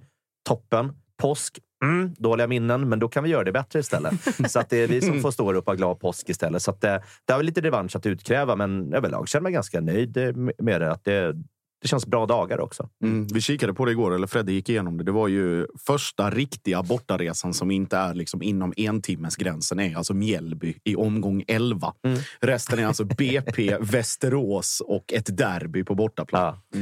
toppen. 0.48 0.92
Påsk, 1.22 1.58
mm, 1.84 2.14
dåliga 2.18 2.46
minnen, 2.46 2.88
men 2.88 2.98
då 2.98 3.08
kan 3.08 3.24
vi 3.24 3.30
göra 3.30 3.44
det 3.44 3.52
bättre 3.52 3.78
istället. 3.78 4.14
så 4.50 4.60
att 4.60 4.70
det 4.70 4.76
är 4.76 4.88
vi 4.88 5.00
som 5.00 5.20
får 5.20 5.30
stå 5.30 5.52
upp 5.52 5.58
och 5.58 5.72
ha 5.72 5.74
glad 5.74 6.00
påsk 6.00 6.28
istället. 6.28 6.62
Så 6.62 6.70
att, 6.70 6.84
eh, 6.84 6.96
det 7.24 7.32
har 7.32 7.38
väl 7.38 7.46
lite 7.46 7.60
revansch 7.60 7.96
att 7.96 8.06
utkräva, 8.06 8.56
men 8.56 8.94
överlag 8.94 9.28
känner 9.28 9.40
jag 9.40 9.42
mig 9.42 9.52
ganska 9.52 9.80
nöjd 9.80 10.16
eh, 10.16 10.32
med 10.58 10.80
det. 10.80 10.92
Att 10.92 11.04
det, 11.04 11.34
det 11.82 11.88
känns 11.88 12.06
bra 12.06 12.26
dagar 12.26 12.60
också. 12.60 12.88
Mm, 13.04 13.26
vi 13.26 13.40
kikade 13.40 13.74
på 13.74 13.84
det 13.84 13.90
igår, 13.90 14.14
eller 14.14 14.26
Fredde 14.26 14.52
gick 14.52 14.68
igenom 14.68 14.98
det. 14.98 15.04
Det 15.04 15.12
var 15.12 15.28
ju 15.28 15.66
första 15.86 16.30
riktiga 16.30 16.82
bortaresan 16.82 17.54
som 17.54 17.70
inte 17.70 17.96
är 17.96 18.14
liksom 18.14 18.42
inom 18.42 18.72
entimmesgränsen. 18.76 19.80
är 19.80 19.96
alltså 19.96 20.14
Mjällby 20.14 20.74
i 20.84 20.96
omgång 20.96 21.44
11. 21.46 21.94
Resten 22.40 22.78
är 22.78 22.86
alltså 22.86 23.04
BP, 23.04 23.76
Västerås 23.80 24.82
och 24.86 25.12
ett 25.12 25.36
derby 25.36 25.84
på 25.84 25.94
bortaplan. 25.94 26.56
Ja. 26.72 26.78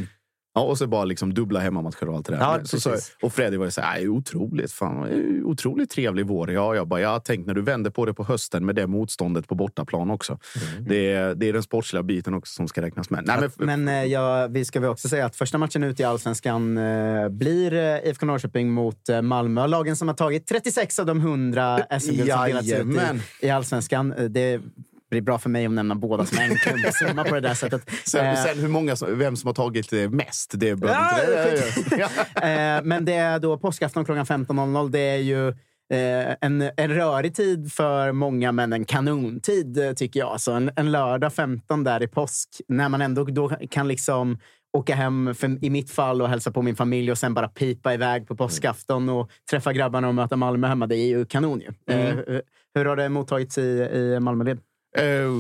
Ja, 0.57 0.63
och 0.63 0.79
så 0.79 0.87
bara 0.87 1.05
liksom 1.05 1.35
dubbla 1.35 1.61
hemmamatcher 1.61 2.09
och 2.09 2.17
allt 2.17 2.27
det 2.27 2.33
där. 2.33 2.41
Ja, 2.41 2.61
så, 2.65 2.81
så, 2.81 2.97
och 3.23 3.33
Freddy 3.33 3.57
var 3.57 3.65
ju 3.65 3.71
så 3.71 3.81
här, 3.81 3.99
"Nej, 3.99 4.09
otroligt. 4.09 4.73
Fan, 4.73 5.01
det 5.01 5.43
otroligt 5.45 5.91
trevlig 5.91 6.27
vår. 6.27 6.51
Ja, 6.51 6.75
jag 6.75 6.89
bara, 6.89 7.01
jag 7.01 7.09
har 7.09 7.21
tänkt 7.21 7.47
när 7.47 7.55
du 7.55 7.63
vänder 7.63 7.91
på 7.91 8.07
det 8.07 8.15
på 8.15 8.25
hösten 8.25 8.67
med 8.67 8.75
det 8.75 8.87
motståndet 8.87 9.49
på 9.49 9.55
bortaplan 9.55 10.11
också. 10.11 10.39
Det, 10.81 11.13
är, 11.13 11.35
det 11.35 11.49
är 11.49 11.53
den 11.53 11.63
sportsliga 11.63 12.03
biten 12.03 12.35
också 12.35 12.55
som 12.55 12.69
ska 12.69 12.83
räknas 12.83 13.11
med. 13.11 13.25
Nej, 13.27 13.49
men, 13.57 13.85
Men 13.85 13.89
eh, 13.89 14.05
ja, 14.13 14.47
vi 14.47 14.65
ska 14.65 14.81
väl 14.81 14.91
också 14.91 15.09
säga 15.09 15.27
att 15.27 15.37
första 15.37 15.59
matchen 15.59 15.85
ut 15.85 16.01
i 16.01 16.05
allsvenskan 16.05 16.79
eh, 16.79 17.29
blir 17.29 17.73
eh, 17.73 18.09
IFK 18.11 18.27
Norrköping 18.27 18.71
mot 18.73 19.09
eh, 19.09 19.23
Malmö. 19.23 19.67
Lagen 19.67 19.97
som 19.97 20.09
har 20.09 20.15
tagit 20.15 20.47
36 20.47 20.99
av 20.99 21.07
de 21.07 21.21
100 21.21 21.79
SM-guld 22.01 22.31
som 22.33 22.47
delats 22.47 22.73
ut 22.73 22.97
i, 23.43 23.47
i 23.47 23.51
allsvenskan. 23.51 24.13
Eh, 24.13 24.61
Det 25.09 25.15
blir 25.15 25.21
bra 25.23 25.39
för 25.39 25.51
mig 25.51 25.67
att 25.67 25.73
nämna 25.73 25.95
båda 25.95 26.27
som 26.27 26.39
en 26.39 26.57
klumpsumma 26.57 27.25
på 27.25 27.35
det 27.35 27.41
där 27.41 27.55
sättet. 27.55 27.91
Sen, 28.05 28.27
Eh, 28.27 28.45
sen 28.45 28.59
hur 28.59 28.69
många 28.69 28.97
som, 28.97 29.19
vem 29.19 29.37
som 29.37 29.47
har 29.47 29.55
tagit 29.55 29.91
det 29.91 30.09
mest, 30.09 30.53
det 30.55 30.77
behöver 30.77 31.01
Ja, 31.01 31.51
inte... 31.51 31.97
Ja. 31.99 32.09
Eh, 32.49 32.83
men 32.85 33.05
det 33.05 33.15
är 33.15 33.39
då 33.39 33.59
påskafton 33.59 34.05
klockan 34.05 34.25
15.00. 34.25 34.89
Det 34.91 34.99
är 34.99 35.17
ju 35.17 35.49
eh, 35.49 36.35
en, 36.41 36.71
en 36.77 36.95
rörig 36.95 37.35
tid 37.35 37.73
för 37.73 38.13
många, 38.13 38.53
men 38.53 38.73
en 38.73 38.85
kanontid 38.85 39.79
eh, 39.79 39.93
tycker 39.93 40.21
jag. 40.21 40.41
Så 40.41 40.53
en, 40.53 40.71
en 40.77 40.93
lördag 40.93 41.33
15 41.33 41.85
där 41.85 42.03
i 42.03 42.09
påsk, 42.09 42.49
när 42.69 42.89
man 42.89 43.03
ändå 43.03 43.25
då 43.25 43.49
kan 43.71 43.89
liksom 43.89 44.39
åka 44.77 44.95
hem, 44.95 45.35
för, 45.35 45.65
i 45.65 45.71
mitt 45.71 45.91
fall, 45.91 46.23
och 46.23 46.29
hälsa 46.29 46.51
på 46.51 46.63
min 46.63 46.77
familj 46.77 47.11
och 47.11 47.19
sen 47.19 47.35
bara 47.35 47.49
pipa 47.49 47.95
iväg 47.95 48.29
på 48.29 48.37
påskafton 48.37 49.09
och 49.09 49.31
träffa 49.51 49.73
grabbarna 49.73 50.09
och 50.09 50.15
möta 50.15 50.37
Malmö 50.37 50.69
hemma. 50.69 50.87
Det 50.87 50.97
är 50.97 51.07
ju 51.07 51.27
kanon 51.27 51.61
ju. 51.61 51.95
Eh, 51.95 52.41
hur 52.75 52.85
har 52.85 52.97
det 52.97 53.09
mottagits 53.09 53.59
i, 53.59 53.63
i 53.63 54.21
Malmöled? 54.21 54.59
Eh, 54.97 55.31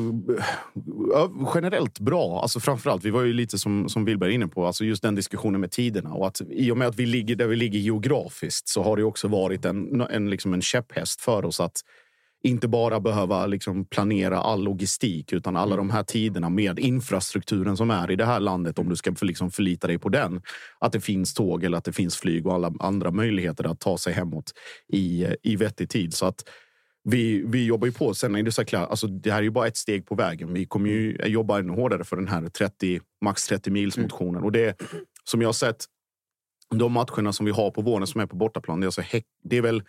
generellt 1.54 2.00
bra. 2.00 2.40
Alltså 2.42 2.61
framförallt, 2.61 3.04
vi 3.04 3.11
var 3.11 3.22
ju 3.22 3.32
lite 3.32 3.59
som, 3.59 3.88
som 3.88 4.04
Wilberg 4.04 4.30
är 4.30 4.34
inne 4.34 4.48
på, 4.48 4.66
alltså 4.66 4.84
just 4.84 5.02
den 5.02 5.14
diskussionen 5.14 5.61
med 5.61 5.70
tiderna. 5.70 6.12
Och 6.12 6.26
att 6.26 6.40
I 6.50 6.70
och 6.70 6.76
med 6.76 6.88
att 6.88 6.96
vi 6.96 7.07
ligger 7.07 7.36
där 7.36 7.46
vi 7.46 7.57
ligger 7.57 7.78
geografiskt 7.78 8.68
så 8.68 8.82
har 8.82 8.96
det 8.96 9.04
också 9.04 9.28
varit 9.28 9.64
en, 9.64 10.00
en, 10.00 10.30
liksom 10.30 10.54
en 10.54 10.62
käpphäst 10.62 11.20
för 11.20 11.44
oss 11.44 11.61
att 11.61 11.80
inte 12.42 12.68
bara 12.68 13.00
behöva 13.00 13.46
liksom 13.46 13.84
planera 13.84 14.38
all 14.38 14.64
logistik 14.64 15.32
utan 15.32 15.57
alla 15.57 15.76
de 15.76 15.90
här 15.90 16.02
tiderna 16.02 16.48
med 16.48 16.78
infrastrukturen 16.78 17.76
som 17.76 17.90
är 17.90 18.11
i 18.11 18.16
det 18.16 18.24
här 18.24 18.40
landet. 18.40 18.78
Om 18.78 18.88
du 18.88 18.96
ska 18.96 19.14
för, 19.14 19.26
liksom 19.26 19.50
förlita 19.50 19.86
dig 19.86 19.98
på 19.98 20.09
den. 20.09 20.42
Att 20.78 20.92
det 20.92 21.00
finns 21.00 21.34
tåg 21.34 21.64
eller 21.64 21.78
att 21.78 21.84
det 21.84 21.92
finns 21.92 22.16
flyg 22.16 22.46
och 22.46 22.54
alla 22.54 22.72
andra 22.78 23.11
möjligheter 23.11 23.64
att 23.64 23.80
ta 23.80 23.98
sig 23.98 24.12
hemåt 24.12 24.52
i, 24.92 25.26
i 25.42 25.57
vettig 25.57 25.90
tid. 25.90 26.14
Så 26.14 26.26
att 26.26 26.44
vi, 27.09 27.42
vi 27.46 27.66
jobbar 27.66 27.86
ju 27.86 27.92
på. 27.92 28.14
Sen 28.14 28.34
är 28.34 28.42
det 28.42 28.52
så 28.52 28.64
här 28.72 28.78
alltså 28.78 29.07
det 29.07 29.30
här 29.30 29.38
är 29.38 29.42
ju 29.42 29.50
bara 29.50 29.66
ett 29.66 29.76
steg 29.76 30.07
på 30.07 30.14
vägen. 30.14 30.52
Vi 30.52 30.66
kommer 30.66 30.90
ju 30.90 31.16
jobba 31.26 31.59
ännu 31.59 31.72
hårdare 31.72 32.04
för 32.04 32.16
den 32.16 32.28
här 32.28 32.48
30, 32.48 33.00
max 33.24 33.46
30 33.46 33.70
mils 33.70 33.98
motionen. 33.98 34.42
Och 34.42 34.52
det 34.52 34.82
som 35.24 35.40
jag 35.40 35.48
har 35.48 35.52
sett, 35.52 35.84
de 36.74 36.92
matcherna 36.92 37.32
som 37.32 37.46
vi 37.46 37.52
har 37.52 37.70
på 37.70 37.82
våren 37.82 38.07
som 38.07 38.20
är 38.20 38.26
på 38.26 38.36
bortaplan, 38.36 38.80
det 38.80 38.84
är, 38.84 38.86
alltså, 38.86 39.02
det 39.44 39.57
är 39.57 39.62
väl 39.62 39.82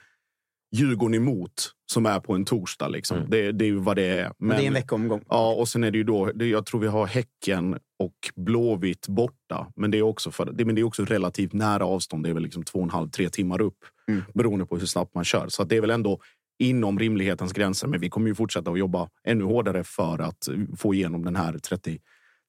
Djurgården 0.72 1.16
emot 1.16 1.72
som 1.92 2.06
är 2.06 2.20
på 2.20 2.34
en 2.34 2.46
torsdag. 2.46 2.88
Liksom. 2.88 3.18
Mm. 3.18 3.30
Det, 3.30 3.52
det 3.52 3.66
är 3.66 3.68
ju 3.68 3.80
vad 3.80 3.96
det 3.96 4.04
är. 4.04 4.34
Men, 4.38 4.58
det 4.58 4.64
är 4.64 4.68
en 4.68 4.74
veckomgång. 4.74 5.24
Ja, 5.30 5.54
och 5.54 5.68
sen 5.68 5.84
är 5.84 5.92
det 5.92 5.98
ju 5.98 6.04
då. 6.04 6.26
Det, 6.26 6.48
jag 6.48 6.66
tror 6.66 6.80
vi 6.80 6.88
har 6.88 7.06
Häcken 7.06 7.74
och 8.00 8.16
Blåvitt 8.36 9.08
borta. 9.08 9.68
Men 9.76 9.92
det 9.92 9.98
är 9.98 10.02
också, 10.02 10.32
för, 10.32 10.46
det, 10.46 10.66
men 10.66 10.76
det 10.76 10.82
är 10.82 10.84
också 10.84 11.06
relativt 11.06 11.54
nära 11.54 11.86
avstånd. 11.86 12.24
Det 12.24 12.30
är 12.30 12.34
väl 12.34 12.44
liksom 12.44 12.64
två 12.64 12.80
och 12.80 12.84
en 12.84 12.90
halv, 12.90 13.10
tre 13.10 13.30
timmar 13.30 13.62
upp 13.62 13.78
Mm. 14.10 14.24
beroende 14.34 14.66
på 14.66 14.78
hur 14.78 14.86
snabbt 14.86 15.16
man 15.16 15.24
kör. 15.24 15.48
Så 15.50 15.64
det 15.64 15.78
är 15.78 15.82
väl 15.82 15.90
ändå 15.90 16.20
inom 16.60 17.00
rimlighetens 17.00 17.54
gränser. 17.54 17.88
Men 17.88 18.00
vi 18.00 18.10
kommer 18.10 18.28
ju 18.28 18.36
fortsätta 18.36 18.72
att 18.72 18.80
jobba 18.80 19.10
ännu 19.24 19.44
hårdare 19.44 19.84
för 19.84 20.20
att 20.22 20.48
få 20.78 20.94
igenom 20.94 21.26
den 21.26 21.36
här 21.36 21.58
30, 21.58 22.00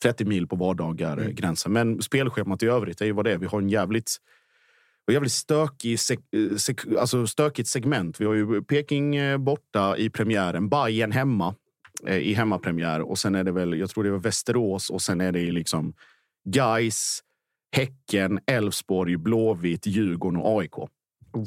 30 0.02 0.24
mil 0.24 0.46
på 0.46 0.56
vardagar 0.56 1.16
Mm. 1.16 1.34
gränsen. 1.34 1.72
Men 1.72 2.02
spelschemat 2.02 2.62
i 2.62 2.66
övrigt 2.66 3.00
är 3.00 3.06
ju 3.06 3.12
vad 3.12 3.24
det 3.24 3.32
är. 3.32 3.38
Vi 3.38 3.46
har 3.46 3.58
en 3.60 3.68
jävligt 3.68 4.16
och 5.06 5.12
jävligt 5.12 5.32
stökig, 5.32 6.00
sek, 6.00 6.20
sek, 6.56 6.80
alltså 6.98 7.26
stökigt 7.26 7.68
segment. 7.68 8.20
Vi 8.20 8.24
har 8.24 8.34
ju 8.34 8.62
Peking 8.62 9.16
eh, 9.16 9.38
borta 9.38 9.96
i 9.96 10.10
premiären, 10.10 10.68
Bayern 10.68 11.12
hemma 11.12 11.54
eh, 12.06 12.16
i 12.16 12.34
hemmapremiär 12.34 13.00
och 13.00 13.18
sen 13.18 13.34
är 13.34 13.44
det 13.44 13.52
väl, 13.52 13.78
jag 13.78 13.90
tror 13.90 14.04
det 14.04 14.10
var 14.10 14.18
Västerås 14.18 14.90
och 14.90 15.02
sen 15.02 15.20
är 15.20 15.32
det 15.32 15.52
liksom 15.52 15.94
Gais, 16.44 17.20
Häcken, 17.76 18.40
Elfsborg, 18.46 19.16
Blåvitt, 19.16 19.86
Djurgården 19.86 20.40
och 20.40 20.60
AIK. 20.60 20.74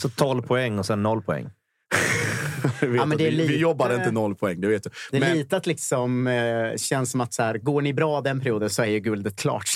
Så 0.02 0.10
12 0.10 0.42
poäng 0.42 0.80
och 0.80 0.86
sen 0.86 1.04
0 1.04 1.22
poäng. 1.22 1.46
Ja, 2.98 3.06
men 3.06 3.18
det 3.18 3.28
är 3.28 3.32
vi, 3.32 3.38
vi 3.38 3.48
lite- 3.48 3.54
jobbar 3.54 3.96
inte 3.96 4.12
noll 4.12 4.36
poäng, 4.36 4.62
det 4.62 4.68
vet 4.68 4.84
du. 4.84 4.90
Det 5.12 5.18
är 5.18 5.22
Men- 5.22 5.38
lite 5.38 5.58
att 5.58 5.66
liksom, 5.66 6.28
eh, 6.28 6.76
känns 6.78 7.12
som 7.12 7.22
att 7.22 7.34
så 7.34 7.44
här, 7.44 7.58
går 7.58 7.82
ni 7.82 7.94
bra 7.94 8.22
den 8.22 8.40
perioden 8.40 8.70
så 8.70 8.82
är 8.82 8.86
ju 8.88 9.00
guldet 9.00 9.36
klart. 9.40 9.70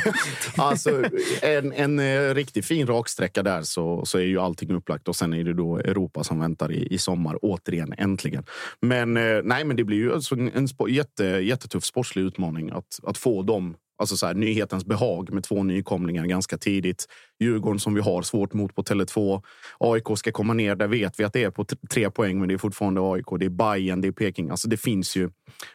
Alltså, 0.56 1.04
en, 1.42 1.72
en 1.72 1.98
eh, 1.98 2.34
riktigt 2.34 2.66
fin 2.66 2.86
raksträcka 2.86 3.42
där 3.42 3.62
så, 3.62 4.04
så 4.06 4.18
är 4.18 4.22
ju 4.22 4.38
allting 4.40 4.70
upplagt 4.74 5.08
och 5.08 5.16
sen 5.16 5.34
är 5.34 5.44
det 5.44 5.54
då 5.54 5.78
Europa 5.78 6.24
som 6.24 6.40
väntar 6.40 6.72
i, 6.72 6.86
i 6.94 6.98
sommar. 6.98 7.38
Återigen, 7.42 7.94
äntligen. 7.98 8.44
Men 8.80 9.16
eh, 9.16 9.40
nej, 9.44 9.64
men 9.64 9.76
det 9.76 9.84
blir 9.84 9.96
ju 9.96 10.12
alltså 10.14 10.34
en, 10.34 10.50
en 10.54 10.68
spo, 10.68 10.88
jätte, 10.88 11.24
jättetuff 11.24 11.84
sportslig 11.84 12.22
utmaning 12.22 12.70
att, 12.70 13.00
att 13.02 13.18
få 13.18 13.42
dem 13.42 13.74
Alltså 14.00 14.16
så 14.16 14.26
här, 14.26 14.34
nyhetens 14.34 14.84
behag 14.84 15.32
med 15.32 15.44
två 15.44 15.62
nykomlingar 15.62 16.26
ganska 16.26 16.58
tidigt. 16.58 17.06
Djurgården 17.40 17.80
som 17.80 17.94
vi 17.94 18.00
har 18.00 18.22
svårt 18.22 18.52
mot 18.52 18.74
på 18.74 18.82
Tele2. 18.82 19.42
AIK 19.78 20.18
ska 20.18 20.32
komma 20.32 20.54
ner. 20.54 20.76
Där 20.76 20.88
vet 20.88 21.20
vi 21.20 21.24
att 21.24 21.32
det 21.32 21.44
är 21.44 21.50
på 21.50 21.64
tre 21.64 22.10
poäng, 22.10 22.38
men 22.38 22.48
det 22.48 22.54
är 22.54 22.58
fortfarande 22.58 23.00
AIK. 23.00 23.26
Det 23.38 23.44
är 23.44 23.50
Bayern, 23.50 24.00
det 24.00 24.08
är 24.08 24.12
Peking. 24.12 24.50
Alltså 24.50 24.68
det 24.68 24.76
finns 24.76 25.16
ju, 25.16 25.30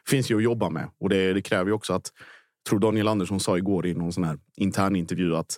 finns 0.10 0.32
ju 0.32 0.38
att 0.38 0.44
jobba 0.44 0.70
med. 0.70 0.90
Och 1.00 1.10
det, 1.10 1.34
det 1.34 1.42
kräver 1.42 1.66
ju 1.66 1.74
också 1.74 1.94
att 1.94 2.12
tror 2.70 2.80
Daniel 2.80 3.08
Andersson 3.08 3.40
sa 3.40 3.58
igår 3.58 3.86
i 3.86 3.94
någon 3.94 4.14
sån 4.14 4.24
här 4.24 4.38
intern 4.58 4.96
intervju 4.96 5.36
att 5.36 5.58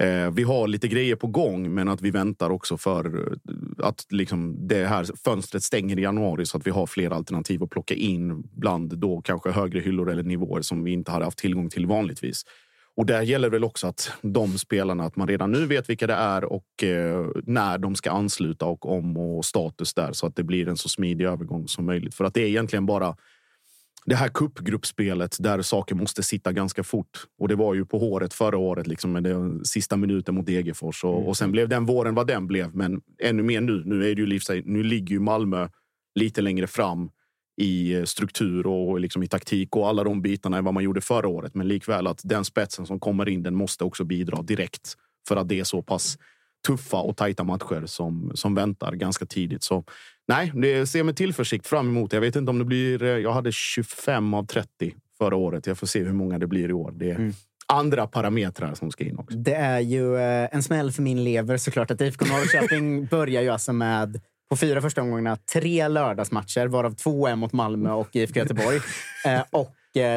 eh, 0.00 0.30
vi 0.30 0.42
har 0.42 0.68
lite 0.68 0.88
grejer 0.88 1.16
på 1.16 1.26
gång, 1.26 1.74
men 1.74 1.88
att 1.88 2.02
vi 2.02 2.10
väntar 2.10 2.50
också 2.50 2.76
för 2.76 3.04
eh, 3.06 3.86
att 3.86 4.06
liksom 4.10 4.68
det 4.68 4.86
här 4.86 5.06
fönstret 5.24 5.62
stänger 5.62 5.98
i 5.98 6.02
januari 6.02 6.46
så 6.46 6.56
att 6.56 6.66
vi 6.66 6.70
har 6.70 6.86
fler 6.86 7.10
alternativ 7.10 7.62
att 7.62 7.70
plocka 7.70 7.94
in 7.94 8.42
bland 8.56 8.98
då 8.98 9.20
kanske 9.20 9.50
högre 9.50 9.80
hyllor 9.80 10.10
eller 10.10 10.22
nivåer 10.22 10.62
som 10.62 10.84
vi 10.84 10.92
inte 10.92 11.12
hade 11.12 11.24
haft 11.24 11.38
tillgång 11.38 11.70
till 11.70 11.86
vanligtvis. 11.86 12.44
Och 12.96 13.06
där 13.06 13.22
gäller 13.22 13.50
väl 13.50 13.64
också 13.64 13.86
att 13.86 14.12
de 14.22 14.58
spelarna, 14.58 15.04
att 15.04 15.16
man 15.16 15.28
redan 15.28 15.52
nu 15.52 15.66
vet 15.66 15.90
vilka 15.90 16.06
det 16.06 16.14
är 16.14 16.44
och 16.44 16.84
eh, 16.84 17.26
när 17.44 17.78
de 17.78 17.94
ska 17.94 18.10
ansluta 18.10 18.66
och 18.66 18.92
om 18.92 19.16
och 19.16 19.44
status 19.44 19.94
där 19.94 20.12
så 20.12 20.26
att 20.26 20.36
det 20.36 20.44
blir 20.44 20.68
en 20.68 20.76
så 20.76 20.88
smidig 20.88 21.24
övergång 21.24 21.68
som 21.68 21.86
möjligt. 21.86 22.14
För 22.14 22.24
att 22.24 22.34
det 22.34 22.40
är 22.42 22.46
egentligen 22.46 22.86
bara 22.86 23.16
det 24.06 24.16
här 24.16 24.28
kuppgruppspelet 24.28 25.36
där 25.40 25.62
saker 25.62 25.94
måste 25.94 26.22
sitta 26.22 26.52
ganska 26.52 26.82
fort. 26.82 27.26
Och 27.38 27.48
det 27.48 27.54
var 27.54 27.74
ju 27.74 27.84
på 27.84 27.98
håret 27.98 28.34
förra 28.34 28.58
året 28.58 28.86
liksom 28.86 29.12
med 29.12 29.22
den 29.22 29.64
sista 29.64 29.96
minuten 29.96 30.34
mot 30.34 30.46
Degerfors. 30.46 31.04
Och, 31.04 31.28
och 31.28 31.36
sen 31.36 31.52
blev 31.52 31.68
den 31.68 31.86
våren 31.86 32.14
vad 32.14 32.26
den 32.26 32.46
blev. 32.46 32.76
Men 32.76 33.00
ännu 33.22 33.42
mer 33.42 33.60
nu. 33.60 33.82
Nu, 33.84 34.10
är 34.10 34.14
det 34.14 34.20
ju, 34.20 34.26
livs- 34.26 34.62
nu 34.64 34.82
ligger 34.82 35.14
ju 35.14 35.20
Malmö 35.20 35.68
lite 36.14 36.40
längre 36.40 36.66
fram 36.66 37.10
i 37.60 37.94
eh, 37.94 38.04
struktur 38.04 38.66
och 38.66 39.00
liksom 39.00 39.22
i 39.22 39.26
taktik 39.26 39.76
och 39.76 39.88
alla 39.88 40.04
de 40.04 40.22
bitarna 40.22 40.58
än 40.58 40.64
vad 40.64 40.74
man 40.74 40.84
gjorde 40.84 41.00
förra 41.00 41.28
året. 41.28 41.54
Men 41.54 41.68
likväl 41.68 42.06
att 42.06 42.20
den 42.24 42.44
spetsen 42.44 42.86
som 42.86 43.00
kommer 43.00 43.28
in, 43.28 43.42
den 43.42 43.54
måste 43.54 43.84
också 43.84 44.04
bidra 44.04 44.42
direkt 44.42 44.94
för 45.28 45.36
att 45.36 45.48
det 45.48 45.60
är 45.60 45.64
så 45.64 45.82
pass 45.82 46.18
tuffa 46.66 46.96
och 46.96 47.16
tajta 47.16 47.44
matcher 47.44 47.86
som, 47.86 48.32
som 48.34 48.54
väntar 48.54 48.92
ganska 48.92 49.26
tidigt. 49.26 49.62
Så 49.62 49.84
nej, 50.28 50.52
det 50.54 50.86
ser 50.86 51.04
med 51.04 51.16
tillförsikt 51.16 51.66
fram 51.66 51.88
emot. 51.88 52.12
Jag 52.12 52.20
vet 52.20 52.36
inte 52.36 52.50
om 52.50 52.58
det 52.58 52.64
blir... 52.64 53.02
eh, 53.02 53.08
Jag 53.08 53.32
hade 53.32 53.52
25 53.52 54.34
av 54.34 54.46
30 54.46 54.94
förra 55.18 55.36
året. 55.36 55.66
Jag 55.66 55.78
får 55.78 55.86
se 55.86 56.04
hur 56.04 56.12
många 56.12 56.38
det 56.38 56.46
blir 56.46 56.68
i 56.68 56.72
år. 56.72 56.92
Det 56.94 57.10
är 57.10 57.32
andra 57.68 58.06
parametrar 58.06 58.74
som 58.74 58.90
ska 58.90 59.04
in 59.04 59.18
också. 59.18 59.36
Det 59.36 59.54
är 59.54 59.80
ju 59.80 60.16
eh, 60.16 60.48
en 60.52 60.62
smäll 60.62 60.92
för 60.92 61.02
min 61.02 61.24
lever 61.24 61.56
såklart 61.56 61.90
att 61.90 62.00
IFK 62.00 62.24
Norrköping 62.24 63.06
börjar 63.10 63.42
ju 63.42 63.48
alltså 63.48 63.72
med 63.72 64.20
på 64.50 64.56
fyra 64.56 64.80
första 64.80 65.02
omgångarna 65.02 65.36
tre 65.52 65.88
lördagsmatcher 65.88 66.66
varav 66.66 66.94
två 66.94 67.26
är 67.26 67.36
mot 67.36 67.52
Malmö 67.52 67.90
och 67.90 68.16
IFK 68.16 68.38
Göteborg. 68.40 68.76
eh, 69.26 69.42
och 69.50 69.72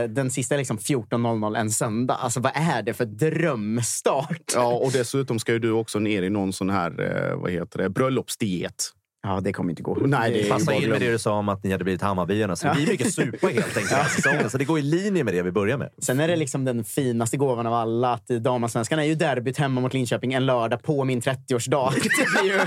den 0.10 0.32
sista 0.32 0.56
är 0.56 0.60
liksom 0.60 0.78
14.00 0.78 1.58
en 1.58 1.72
söndag. 1.72 2.14
Alltså 2.16 2.40
vad 2.40 2.52
är 2.56 2.82
det 2.82 2.94
för 2.94 3.06
drömstart? 3.06 4.54
Ja, 4.56 4.74
och 4.74 4.92
dessutom 4.92 5.40
ska 5.40 5.52
ju 5.52 5.60
du 5.60 5.72
också 5.72 6.00
ner 6.00 6.24
i 6.24 6.30
någon 6.30 6.54
sån 6.54 6.70
här 6.70 7.34
vad 7.36 7.52
heter 7.52 7.80
det, 7.80 7.90
bröllopsdiet. 7.90 8.92
Ja, 9.30 9.40
det 9.42 9.54
kommer 9.54 9.70
inte 9.70 9.84
gå. 9.84 9.98
Nej, 10.06 10.32
det 10.32 10.50
Passa 10.50 10.74
in 10.74 10.90
med 10.90 11.02
det 11.02 11.12
du 11.12 11.20
sa 11.20 11.34
om 11.34 11.50
att 11.50 11.64
ni 11.64 11.72
hade 11.72 11.84
blivit 11.84 12.02
Hammarbyarna. 12.02 12.56
Så 12.56 12.68
det 12.68 12.74
blir 12.74 12.88
mycket 12.88 13.14
supa 13.14 13.48
helt 13.48 13.78
enkelt. 13.78 13.92
här 13.92 14.04
säsongen. 14.04 14.50
Så 14.50 14.58
det 14.58 14.66
går 14.66 14.80
i 14.80 14.82
linje 14.82 15.24
med 15.24 15.34
det 15.34 15.42
vi 15.42 15.52
börjar 15.52 15.78
med. 15.78 15.90
Sen 15.98 16.20
är 16.20 16.28
det 16.28 16.36
liksom 16.36 16.66
den 16.66 16.84
finaste 16.84 17.38
gåvan 17.38 17.68
av 17.68 17.74
alla 17.74 18.14
att 18.14 18.28
damallsvenskan 18.28 19.00
är 19.00 19.04
ju 19.04 19.16
derbyt 19.16 19.58
hemma 19.58 19.82
mot 19.82 19.94
Linköping 19.94 20.34
en 20.34 20.46
lördag 20.46 20.84
på 20.84 21.04
min 21.04 21.22
30-årsdag. 21.22 21.94
Det 22.20 22.42
blir 22.42 22.52
ju, 22.52 22.60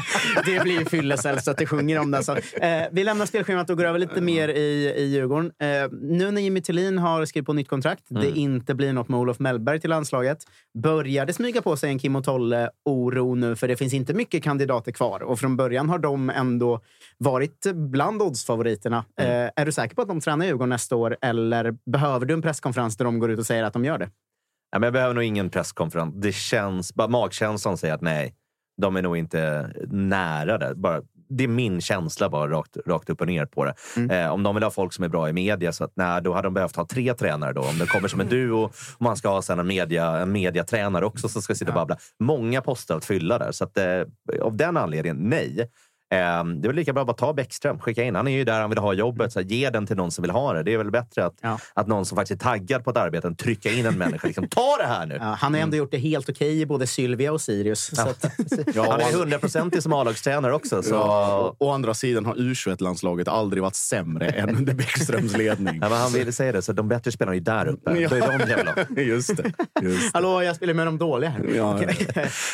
det 0.45 0.63
blir 0.63 0.79
ju 0.79 0.85
fyllecell 0.85 1.41
så 1.41 1.51
att 1.51 1.57
det 1.57 1.67
sjunger 1.67 1.99
om 1.99 2.11
det. 2.11 2.23
Så, 2.23 2.37
eh, 2.37 2.83
vi 2.93 3.05
lämnar 3.05 3.27
spelschemat 3.27 3.71
och 3.71 3.77
går 3.77 3.85
över 3.85 3.99
lite 3.99 4.21
mer 4.21 4.49
i, 4.49 4.95
i 4.97 5.05
Djurgården. 5.05 5.53
Eh, 5.63 5.69
nu 6.03 6.31
när 6.31 6.43
Jimmy 6.43 6.61
Tillin 6.61 6.99
har 6.99 7.25
skrivit 7.25 7.47
på 7.47 7.53
nytt 7.53 7.69
kontrakt, 7.69 8.05
det 8.09 8.29
inte 8.29 8.75
blir 8.75 8.93
något 8.93 9.09
med 9.09 9.21
Olof 9.21 9.39
Mellberg 9.39 9.81
till 9.81 9.91
landslaget, 9.91 10.39
börjar 10.83 11.27
det 11.27 11.33
smyga 11.33 11.63
på 11.63 11.77
sig 11.77 11.91
en 11.91 11.99
Kim 11.99 12.17
och 12.17 12.25
Tolle-oro 12.25 13.35
nu 13.35 13.57
för 13.57 13.69
det 13.69 13.77
finns 13.77 13.95
inte 13.95 14.15
mycket 14.15 14.43
kandidater 14.43 14.93
kvar. 14.93 15.23
Och 15.23 15.39
från 15.39 15.57
början 15.57 15.89
har 15.89 15.99
de 15.99 16.31
ändå 16.53 16.81
varit 17.19 17.67
bland 17.75 18.23
oddsfavoriterna. 18.23 19.05
Eh, 19.21 19.51
är 19.57 19.67
du 19.67 19.73
säker 19.73 19.95
på 19.95 20.03
att 20.03 20.09
de 20.09 20.21
tränar 20.21 20.47
Djurgården 20.47 20.69
nästa 20.69 20.97
år 20.97 21.17
eller 21.23 21.75
behöver 21.91 22.27
du 22.27 22.35
en 22.35 22.43
presskonferens 22.43 22.97
där 22.97 23.05
de 23.05 23.19
går 23.19 23.31
ut 23.31 23.39
och 23.39 23.47
säger 23.47 23.65
att 23.65 23.73
de 23.73 23.85
gör 23.85 23.99
det? 23.99 24.11
Nej, 24.73 24.81
men 24.81 24.83
jag 24.83 24.93
behöver 24.93 25.15
nog 25.15 25.25
ingen 25.25 25.51
presskonferens. 25.51 26.15
Det 26.15 26.33
känns, 26.33 26.95
bara 26.95 27.09
magkänslan 27.09 27.79
säger 27.79 27.95
att 27.95 28.01
nej, 28.01 28.35
de 28.83 28.97
är 28.97 29.03
nog 29.03 29.17
inte 29.17 29.71
nära 29.91 30.59
det. 30.59 30.75
Bara, 30.75 31.03
det 31.29 31.45
är 31.45 31.49
min 31.49 31.81
känsla 31.81 32.29
bara 32.29 32.51
rakt, 32.51 32.77
rakt 32.87 33.11
upp 33.11 33.21
och 33.21 33.27
ner 33.27 33.47
på 33.47 33.65
det. 33.65 33.75
Eh, 34.11 34.33
om 34.33 34.43
de 34.43 34.55
vill 34.55 34.65
ha 34.65 34.71
folk 34.71 34.93
som 34.93 35.05
är 35.05 35.09
bra 35.09 35.29
i 35.29 35.33
media, 35.33 35.73
så 35.73 35.85
att, 35.85 35.93
nej, 35.95 36.23
då 36.23 36.33
hade 36.33 36.47
de 36.47 36.55
behövt 36.55 36.77
ha 36.77 36.87
tre 36.87 37.15
tränare. 37.15 37.53
Då. 37.53 37.61
Om 37.61 37.79
det 37.79 37.87
kommer 37.87 38.09
som 38.09 38.21
en 38.21 38.29
duo 38.29 38.65
och 38.65 38.75
man 38.99 39.17
ska 39.17 39.29
ha 39.29 39.43
sen 39.43 39.59
en, 39.59 39.67
media, 39.67 40.19
en 40.19 40.33
mediatränare 40.33 41.07
också 41.07 41.29
som 41.29 41.43
ska 41.43 41.55
sitta 41.55 41.71
och 41.71 41.75
babbla. 41.75 41.97
Många 42.21 42.61
poster 42.61 42.95
att 42.95 43.05
fylla 43.05 43.39
där. 43.39 43.53
Så 43.53 43.65
att, 43.65 43.79
eh, 43.79 44.03
av 44.43 44.57
den 44.57 44.77
anledningen, 44.77 45.17
nej. 45.17 45.71
Eh, 46.13 46.45
det 46.45 46.67
är 46.67 46.69
väl 46.69 46.77
lika 46.77 46.93
bra 46.93 47.01
att 47.01 47.07
bara 47.07 47.17
ta 47.17 47.33
Bäckström, 47.33 47.79
skicka 47.79 48.03
in. 48.03 48.15
Han 48.15 48.29
är 48.29 48.33
ju 48.33 48.45
där 48.45 48.61
han 48.61 48.71
vill 48.71 48.79
ha 48.79 48.93
jobbet. 48.93 49.33
Så 49.33 49.39
här, 49.41 49.47
ge 49.47 49.71
den 49.71 49.87
till 49.87 49.97
någon 49.97 50.11
som 50.11 50.23
vill 50.23 50.31
ha 50.31 50.53
det. 50.53 50.63
Det 50.63 50.75
är 50.75 50.79
väl 50.79 50.91
bättre 50.91 51.25
att, 51.25 51.35
Ja. 51.41 51.59
att 51.75 51.87
någon 51.87 52.07
som 52.07 52.17
faktiskt 52.17 52.41
är 52.43 52.45
taggad 52.45 52.85
på 52.85 52.91
ett 52.91 52.97
arbete 52.97 53.27
än 53.27 53.37
trycka 53.37 53.71
in 53.71 53.87
en 53.87 53.99
människa. 53.99 54.27
Liksom, 54.27 54.49
ta 54.49 54.77
det 54.81 54.87
här 54.87 55.07
nu! 55.07 55.15
Ja, 55.21 55.37
han 55.41 55.55
har 55.55 55.61
ändå 55.61 55.77
gjort 55.77 55.91
det 55.91 55.99
helt 55.99 56.29
okej 56.29 56.61
i 56.61 56.67
både 56.67 56.87
Sylvia 56.87 57.33
och 57.33 57.41
Sirius. 57.41 57.97
Så 57.97 58.03
att, 58.03 58.25
Han 58.77 59.01
är 59.01 59.19
hundraprocentig 59.19 59.83
som 59.83 59.93
A-lagstränare 59.93 60.55
också. 60.55 60.83
Så... 60.83 60.95
Ja, 60.95 61.57
å 61.59 61.71
andra 61.71 61.95
sidan 61.95 62.27
har 62.27 62.35
U21-landslaget 62.35 63.29
aldrig 63.29 63.63
varit 63.63 63.75
sämre 63.75 64.29
än 64.29 64.57
under 64.57 64.75
Bäckströms 64.75 65.37
ledning. 65.37 65.79
Ja, 65.83 65.89
men 65.89 65.99
han 65.99 66.13
ville 66.13 66.33
säga 66.33 66.53
det, 66.53 66.63
så 66.63 66.73
de 66.73 66.89
bättre 66.89 67.13
spelarna 67.13 67.37
är 67.37 67.41
där 67.41 67.67
uppe. 67.69 67.93
Ja. 67.99 68.09
Det 68.09 68.17
är 68.19 68.39
de 68.39 68.51
jävla. 68.51 68.75
Just 69.03 69.37
det. 69.37 69.53
Just 69.83 70.03
det. 70.03 70.11
Hallå, 70.15 70.43
jag 70.43 70.57
spelar 70.57 70.75
med 70.75 70.87
de 70.87 70.99
dåliga 70.99 71.31
här. 71.31 71.45
Ja. 71.57 71.83
Eh, 71.83 71.97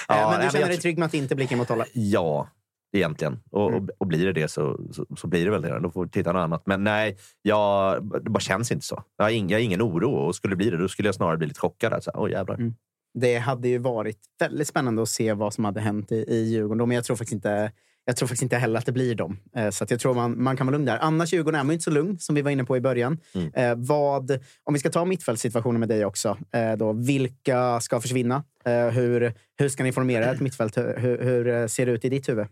Ja, 0.09 0.31
men 0.31 0.41
du 0.41 0.47
känner 0.53 0.61
jag 0.61 0.69
dig 0.69 0.77
tr- 0.79 0.81
trygg 0.83 0.99
med 0.99 1.07
att 1.07 1.15
inte 1.15 1.35
bli 1.35 1.47
Kim 1.47 1.61
och 1.61 1.69
Tolle? 1.69 1.85
Ja, 1.93 2.49
egentligen. 2.93 3.41
Och, 3.51 3.75
och, 3.75 3.89
och 3.99 4.07
blir 4.07 4.27
det 4.27 4.33
det 4.33 4.49
så, 4.49 4.81
så, 4.93 5.07
så 5.17 5.27
blir 5.27 5.45
det 5.45 5.51
väl 5.51 5.63
det. 5.63 5.81
Då 5.81 5.91
får 5.91 6.05
vi 6.05 6.11
titta 6.11 6.33
något 6.33 6.41
annat. 6.41 6.63
Men 6.67 6.85
nej, 6.85 7.17
jag, 7.43 8.05
det 8.25 8.31
bara 8.31 8.41
känns 8.41 8.73
inte 8.73 8.87
så. 8.87 9.03
Jag 9.17 9.25
har, 9.25 9.31
ing, 9.31 9.51
jag 9.51 9.59
har 9.59 9.63
ingen 9.63 9.83
oro. 9.83 10.11
Och 10.11 10.35
skulle 10.35 10.53
det 10.53 10.57
bli 10.57 10.71
det, 10.71 10.77
då 10.77 10.89
skulle 10.89 11.09
jag 11.09 11.15
snarare 11.15 11.37
bli 11.37 11.47
lite 11.47 11.61
chockad. 11.61 11.93
Alltså, 11.93 12.11
Oj, 12.15 12.31
jävlar. 12.31 12.73
Det 13.15 13.39
hade 13.39 13.69
ju 13.69 13.79
varit 13.79 14.19
väldigt 14.41 14.69
spännande 14.69 15.03
att 15.03 15.09
se 15.09 15.33
vad 15.33 15.55
som 15.55 15.65
hade 15.65 15.81
hänt 15.81 16.13
i, 16.13 16.15
i 16.29 16.45
Djurgården. 16.45 16.89
Men 16.89 16.95
jag 16.95 17.05
tror 17.05 17.17
faktiskt 17.17 17.35
inte, 17.35 17.73
jag 18.05 18.17
tror 18.17 18.27
faktiskt 18.27 18.43
inte 18.43 18.57
heller 18.57 18.79
att 18.79 18.87
det 18.87 18.93
blir 18.93 19.15
dem. 19.15 19.39
Eh, 19.57 19.71
Så 19.71 19.87
jag 19.89 20.01
tror 20.01 20.15
man, 20.15 20.43
man 20.43 20.57
kan 20.57 20.67
vara 20.67 20.73
lugn 20.73 20.85
där. 20.87 20.99
Annars 21.01 21.33
Djurgården 21.33 21.61
är 21.61 21.65
man 21.65 21.73
inte 21.73 21.83
så 21.83 21.91
lugn 21.91 22.19
som 22.19 22.35
vi 22.35 22.43
var 22.43 22.51
inne 22.51 22.65
på 22.65 22.77
i 22.77 22.81
början. 22.81 23.19
Eh, 23.55 23.75
vad, 23.77 24.31
om 24.65 24.75
vi 24.75 24.81
ska 24.81 24.91
ta 24.91 25.05
mittfältssituationen 25.05 25.81
med 25.81 25.89
dig 25.89 26.05
också. 26.05 26.39
Eh, 26.53 26.73
då, 26.77 26.93
vilka 26.93 27.81
ska 27.81 28.01
försvinna? 28.01 28.45
Eh, 28.65 28.89
hur, 28.89 29.35
hur 29.59 29.69
ska 29.69 29.83
ni 29.83 29.93
formera 29.93 30.25
ett 30.25 30.41
mittfält? 30.41 30.77
Hur, 30.77 31.19
hur, 31.23 31.69
ser 31.69 31.87
det 31.87 31.93
ut 31.93 32.05
i 32.05 32.09
ditt 32.09 32.29
huvud? 32.29 32.47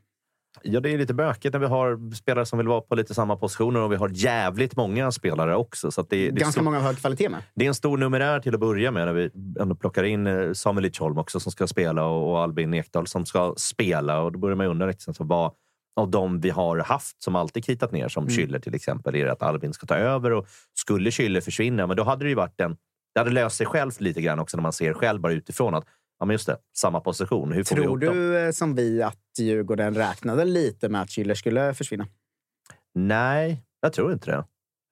Ja, 0.63 0.81
det 0.81 0.91
är 0.91 0.99
lite 0.99 1.15
bökigt 1.15 1.53
när 1.53 1.61
vi 1.61 1.67
har 1.67 2.15
spelare 2.15 2.47
som 2.47 2.59
vill 2.59 2.69
vara 2.69 2.81
på 2.81 2.95
lite 2.95 3.15
samma 3.15 3.37
positioner 3.37 3.81
och 3.81 3.93
vi 3.93 3.97
har 3.97 4.11
jävligt 4.15 4.77
många 4.77 5.13
spelare 5.13 5.57
också. 5.57 5.91
Så 5.91 6.03
det, 6.03 6.17
det, 6.17 6.41
Ganska 6.41 6.53
stor, 6.53 6.63
många 6.63 6.77
av 6.77 6.83
hög 6.83 6.99
kvalitet 6.99 7.29
med. 7.29 7.43
det 7.55 7.65
är 7.65 7.69
en 7.69 7.75
stor 7.75 7.99
numerär 7.99 8.41
till 8.41 8.55
att 8.55 8.61
börja 8.61 8.91
med 8.91 9.07
när 9.07 9.13
vi 9.13 9.31
ändå 9.61 9.75
plockar 9.75 10.05
in 10.05 10.27
eh, 10.27 10.53
Samuel 10.53 10.83
Lidsholm 10.83 11.19
också 11.19 11.41
som 11.41 11.53
ska 11.53 11.67
spela 11.67 12.05
och, 12.05 12.31
och 12.31 12.41
Albin 12.41 12.75
Ekdal 12.75 13.07
som 13.07 13.27
ska 13.27 13.55
spela. 13.57 14.21
Och 14.21 14.33
då 14.33 14.39
börjar 14.39 14.57
man 14.57 14.67
undra 14.67 14.87
liksom, 14.87 15.15
så 15.15 15.25
vad, 15.25 15.53
av 15.97 16.11
de 16.11 16.41
vi 16.41 16.51
har 16.51 16.79
haft 16.79 17.23
som 17.23 17.37
alltid 17.37 17.65
kritat 17.65 17.93
ner, 17.93 18.09
som 18.09 18.27
mm. 18.27 18.37
Schüller 18.37 18.59
till 18.59 18.75
exempel, 18.75 19.15
är 19.15 19.27
att 19.27 19.43
Albin 19.43 19.73
ska 19.73 19.87
ta 19.87 19.95
över. 19.95 20.33
Och 20.33 20.47
skulle 20.75 21.11
Schüller 21.11 21.41
försvinna, 21.41 21.87
men 21.87 21.97
då 21.97 22.05
hade 22.05 22.25
det 22.25 22.29
ju 22.29 22.35
varit 22.35 22.61
en... 22.61 22.77
Det 23.15 23.21
hade 23.21 23.31
löst 23.31 23.57
sig 23.57 23.67
självt 23.67 24.01
lite 24.01 24.23
grann 24.23 24.39
också 24.39 24.57
när 24.57 24.63
man 24.63 24.73
ser 24.73 24.93
själv 24.93 25.21
bara 25.21 25.33
utifrån 25.33 25.75
att 25.75 25.85
ja, 26.19 26.27
men 26.27 26.35
just 26.35 26.47
det, 26.47 26.57
samma 26.77 27.01
position. 27.01 27.53
Hur 27.53 27.65
får 27.65 27.77
Tror 27.77 27.99
vi 27.99 28.07
du 28.07 28.39
eh, 28.39 28.51
som 28.51 28.75
vi 28.75 29.03
att 29.03 29.19
Djurgården 29.39 29.95
räknade 29.95 30.45
lite 30.45 30.89
med 30.89 31.01
att 31.03 31.09
Schüller 31.09 31.35
skulle 31.35 31.75
försvinna? 31.75 32.07
Nej, 32.95 33.63
jag 33.81 33.93
tror 33.93 34.13
inte 34.13 34.31
det. 34.31 34.45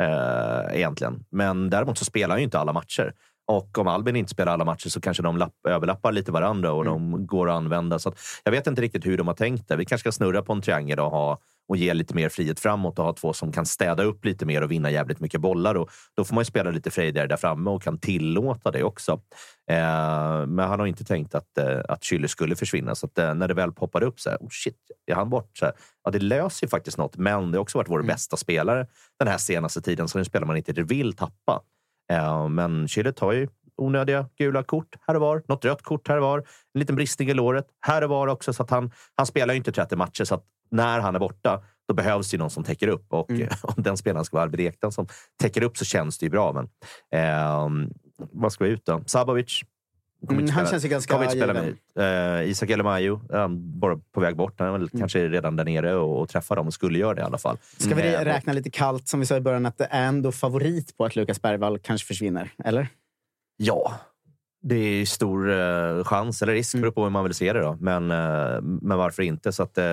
Eh, 0.02 0.76
egentligen. 0.76 1.24
Men 1.30 1.70
däremot 1.70 1.98
så 1.98 2.04
spelar 2.04 2.28
han 2.34 2.38
ju 2.38 2.44
inte 2.44 2.58
alla 2.58 2.72
matcher. 2.72 3.14
Och 3.46 3.78
om 3.78 3.88
Albin 3.88 4.16
inte 4.16 4.30
spelar 4.30 4.52
alla 4.52 4.64
matcher 4.64 4.88
så 4.88 5.00
kanske 5.00 5.22
de 5.22 5.36
lapp, 5.36 5.54
överlappar 5.68 6.12
lite 6.12 6.32
varandra 6.32 6.72
och 6.72 6.86
mm. 6.86 7.10
de 7.10 7.26
går 7.26 7.50
att 7.50 7.56
använda. 7.56 7.98
Så 7.98 8.08
att 8.08 8.18
jag 8.44 8.52
vet 8.52 8.66
inte 8.66 8.82
riktigt 8.82 9.06
hur 9.06 9.18
de 9.18 9.26
har 9.26 9.34
tänkt 9.34 9.68
det. 9.68 9.76
Vi 9.76 9.84
kanske 9.84 10.02
ska 10.02 10.12
snurra 10.12 10.42
på 10.42 10.52
en 10.52 10.62
triangel 10.62 11.00
och, 11.00 11.10
ha, 11.10 11.38
och 11.68 11.76
ge 11.76 11.94
lite 11.94 12.14
mer 12.14 12.28
frihet 12.28 12.60
framåt 12.60 12.98
och 12.98 13.04
ha 13.04 13.12
två 13.12 13.32
som 13.32 13.52
kan 13.52 13.66
städa 13.66 14.02
upp 14.02 14.24
lite 14.24 14.46
mer 14.46 14.62
och 14.62 14.70
vinna 14.70 14.90
jävligt 14.90 15.20
mycket 15.20 15.40
bollar. 15.40 15.74
Och 15.74 15.90
då 16.16 16.24
får 16.24 16.34
man 16.34 16.40
ju 16.40 16.44
spela 16.44 16.70
lite 16.70 16.90
frejdigare 16.90 17.26
där 17.26 17.36
framme 17.36 17.70
och 17.70 17.82
kan 17.82 17.98
tillåta 17.98 18.70
det 18.70 18.82
också. 18.82 19.12
Eh, 19.70 20.46
men 20.46 20.58
han 20.58 20.80
har 20.80 20.86
inte 20.86 21.04
tänkt 21.04 21.34
att, 21.34 21.58
eh, 21.58 21.80
att 21.88 22.02
Schüller 22.02 22.26
skulle 22.26 22.56
försvinna. 22.56 22.94
Så 22.94 23.06
att, 23.06 23.18
eh, 23.18 23.34
när 23.34 23.48
det 23.48 23.54
väl 23.54 23.72
poppade 23.72 24.06
upp 24.06 24.20
så 24.20 24.30
här, 24.30 24.38
oh 24.38 24.48
shit, 24.50 24.76
är 25.06 25.14
han 25.14 25.30
bort? 25.30 25.50
Så 25.58 25.64
här, 25.64 25.74
ja, 26.04 26.10
det 26.10 26.18
löser 26.18 26.66
ju 26.66 26.70
faktiskt 26.70 26.98
något, 26.98 27.16
men 27.16 27.50
det 27.50 27.58
har 27.58 27.62
också 27.62 27.78
varit 27.78 27.90
vår 27.90 27.98
mm. 27.98 28.06
bästa 28.06 28.36
spelare 28.36 28.86
den 29.18 29.28
här 29.28 29.38
senaste 29.38 29.80
tiden. 29.80 30.08
Så 30.08 30.18
nu 30.18 30.24
spelar 30.24 30.46
man 30.46 30.56
inte 30.56 30.82
vill 30.82 31.12
tappa. 31.12 31.62
Eh, 32.12 32.48
men 32.48 32.88
Chile 32.88 33.12
tar 33.12 33.32
ju 33.32 33.48
onödiga 33.76 34.28
gula 34.38 34.62
kort 34.62 34.96
här 35.06 35.14
och 35.14 35.20
var. 35.20 35.42
Något 35.48 35.64
rött 35.64 35.82
kort 35.82 36.08
här 36.08 36.16
och 36.16 36.22
var. 36.22 36.38
En 36.38 36.78
liten 36.80 36.96
bristning 36.96 37.28
i 37.28 37.34
låret 37.34 37.66
här 37.80 38.02
och 38.02 38.10
var 38.10 38.26
också. 38.26 38.52
Så 38.52 38.62
att 38.62 38.70
han, 38.70 38.90
han 39.14 39.26
spelar 39.26 39.54
ju 39.54 39.58
inte 39.58 39.72
30 39.72 39.96
matcher, 39.96 40.24
så 40.24 40.34
att 40.34 40.44
när 40.70 41.00
han 41.00 41.14
är 41.14 41.18
borta 41.18 41.62
då 41.88 41.94
behövs 41.94 42.30
det 42.30 42.38
någon 42.38 42.50
som 42.50 42.64
täcker 42.64 42.88
upp. 42.88 43.12
Och 43.12 43.30
mm. 43.30 43.48
om 43.62 43.82
den 43.82 43.96
spelaren 43.96 44.24
ska 44.24 44.36
vara 44.36 44.42
Albin 44.42 44.66
Ekdal 44.66 44.92
som 44.92 45.06
täcker 45.40 45.62
upp 45.62 45.76
så 45.76 45.84
känns 45.84 46.18
det 46.18 46.26
ju 46.26 46.30
bra. 46.30 46.52
Men 46.52 46.68
eh, 47.20 47.68
vad 48.32 48.52
ska 48.52 48.64
vi 48.64 48.70
ut 48.70 48.86
då? 48.86 49.02
Sabovic 49.06 49.62
Mm, 50.30 50.48
han 50.48 50.66
känns 50.66 50.84
ju 50.84 50.88
ganska 50.88 51.12
kommer 51.12 51.24
inte 51.24 51.36
spela 51.36 51.52
med. 51.52 52.42
Uh, 52.42 52.50
Isak 52.50 52.70
Elemayo, 52.70 53.20
um, 53.28 53.80
bara 53.80 53.96
på 54.12 54.20
väg 54.20 54.36
bort. 54.36 54.54
Han 54.58 54.74
mm. 54.74 54.88
kanske 54.98 55.28
redan 55.28 55.56
där 55.56 55.64
nere 55.64 55.94
och, 55.94 56.20
och 56.20 56.28
träffar 56.28 56.56
dem 56.56 56.66
och 56.66 56.74
skulle 56.74 56.98
göra 56.98 57.14
det 57.14 57.20
i 57.20 57.24
alla 57.24 57.38
fall. 57.38 57.58
Ska 57.76 57.94
vi 57.94 58.02
mm. 58.02 58.24
räkna 58.24 58.52
lite 58.52 58.70
kallt, 58.70 59.08
som 59.08 59.20
vi 59.20 59.26
sa 59.26 59.36
i 59.36 59.40
början, 59.40 59.66
att 59.66 59.78
det 59.78 59.88
är 59.90 60.08
ändå 60.08 60.32
favorit 60.32 60.96
på 60.96 61.04
att 61.04 61.16
Lukas 61.16 61.42
Bergvall 61.42 61.78
kanske 61.78 62.06
försvinner? 62.06 62.50
Eller? 62.64 62.88
Ja, 63.56 63.94
det 64.62 64.74
är 64.74 65.06
stor 65.06 65.48
uh, 65.48 66.04
chans, 66.04 66.42
eller 66.42 66.52
risk, 66.52 66.74
mm. 66.74 66.82
beror 66.82 66.92
på 66.92 67.02
hur 67.02 67.10
man 67.10 67.24
vill 67.24 67.34
se 67.34 67.52
det. 67.52 67.60
Då. 67.60 67.76
Men, 67.80 68.10
uh, 68.10 68.60
men 68.62 68.98
varför 68.98 69.22
inte? 69.22 69.52
Så 69.52 69.62
att, 69.62 69.78
uh, 69.78 69.84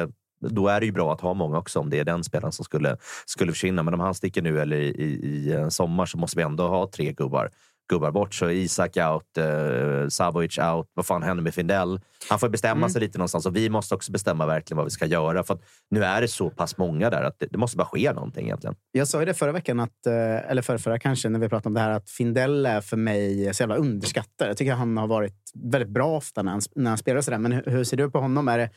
då 0.49 0.67
är 0.67 0.79
det 0.79 0.85
ju 0.85 0.91
bra 0.91 1.13
att 1.13 1.21
ha 1.21 1.33
många 1.33 1.57
också 1.57 1.79
om 1.79 1.89
det 1.89 1.99
är 1.99 2.03
den 2.03 2.23
spelaren 2.23 2.51
som 2.51 2.65
skulle, 2.65 2.97
skulle 3.25 3.51
försvinna. 3.51 3.83
Men 3.83 3.93
om 3.93 3.99
han 3.99 4.13
sticker 4.13 4.41
nu 4.41 4.61
eller 4.61 4.77
i, 4.77 4.87
i, 4.87 5.07
i 5.07 5.71
sommar 5.71 6.05
så 6.05 6.17
måste 6.17 6.37
vi 6.37 6.43
ändå 6.43 6.67
ha 6.67 6.89
tre 6.91 7.13
gubbar 7.13 7.51
gubbar 7.89 8.11
bort. 8.11 8.33
Så 8.33 8.49
Isak 8.49 8.97
out, 8.97 9.37
eh, 9.37 10.07
Savovic 10.07 10.57
out. 10.57 10.87
Vad 10.93 11.05
fan 11.05 11.23
händer 11.23 11.43
med 11.43 11.53
Findell? 11.53 11.99
Han 12.29 12.39
får 12.39 12.49
bestämma 12.49 12.77
mm. 12.77 12.89
sig 12.89 13.01
lite 13.01 13.17
någonstans 13.17 13.45
och 13.45 13.55
vi 13.55 13.69
måste 13.69 13.95
också 13.95 14.11
bestämma 14.11 14.45
verkligen 14.45 14.77
vad 14.77 14.85
vi 14.85 14.91
ska 14.91 15.05
göra. 15.05 15.43
För 15.43 15.57
nu 15.89 16.03
är 16.03 16.21
det 16.21 16.27
så 16.27 16.49
pass 16.49 16.77
många 16.77 17.09
där 17.09 17.23
att 17.23 17.39
det, 17.39 17.47
det 17.51 17.57
måste 17.57 17.77
bara 17.77 17.87
ske 17.87 18.13
någonting 18.13 18.45
egentligen. 18.45 18.75
Jag 18.91 19.07
sa 19.07 19.19
ju 19.19 19.25
det 19.25 19.33
förra 19.33 19.51
veckan, 19.51 19.79
att, 19.79 20.05
eh, 20.05 20.51
eller 20.51 20.61
förra, 20.61 20.77
förra 20.77 20.99
kanske, 20.99 21.29
när 21.29 21.39
vi 21.39 21.49
pratade 21.49 21.67
om 21.67 21.73
det 21.73 21.79
här, 21.79 21.89
att 21.89 22.09
Findell 22.09 22.65
är 22.65 22.81
för 22.81 22.97
mig 22.97 23.53
så 23.53 23.63
jävla 23.63 23.75
underskattad. 23.75 24.49
Jag 24.49 24.57
tycker 24.57 24.73
han 24.73 24.97
har 24.97 25.07
varit 25.07 25.51
väldigt 25.53 25.89
bra 25.89 26.17
ofta 26.17 26.41
när 26.41 26.51
han, 26.51 26.61
när 26.75 26.91
han 26.91 26.97
spelar 26.97 27.21
sådär. 27.21 27.37
Men 27.37 27.51
hur, 27.51 27.63
hur 27.65 27.83
ser 27.83 27.97
du 27.97 28.11
på 28.11 28.19
honom? 28.19 28.47
Är 28.47 28.57
det, 28.57 28.69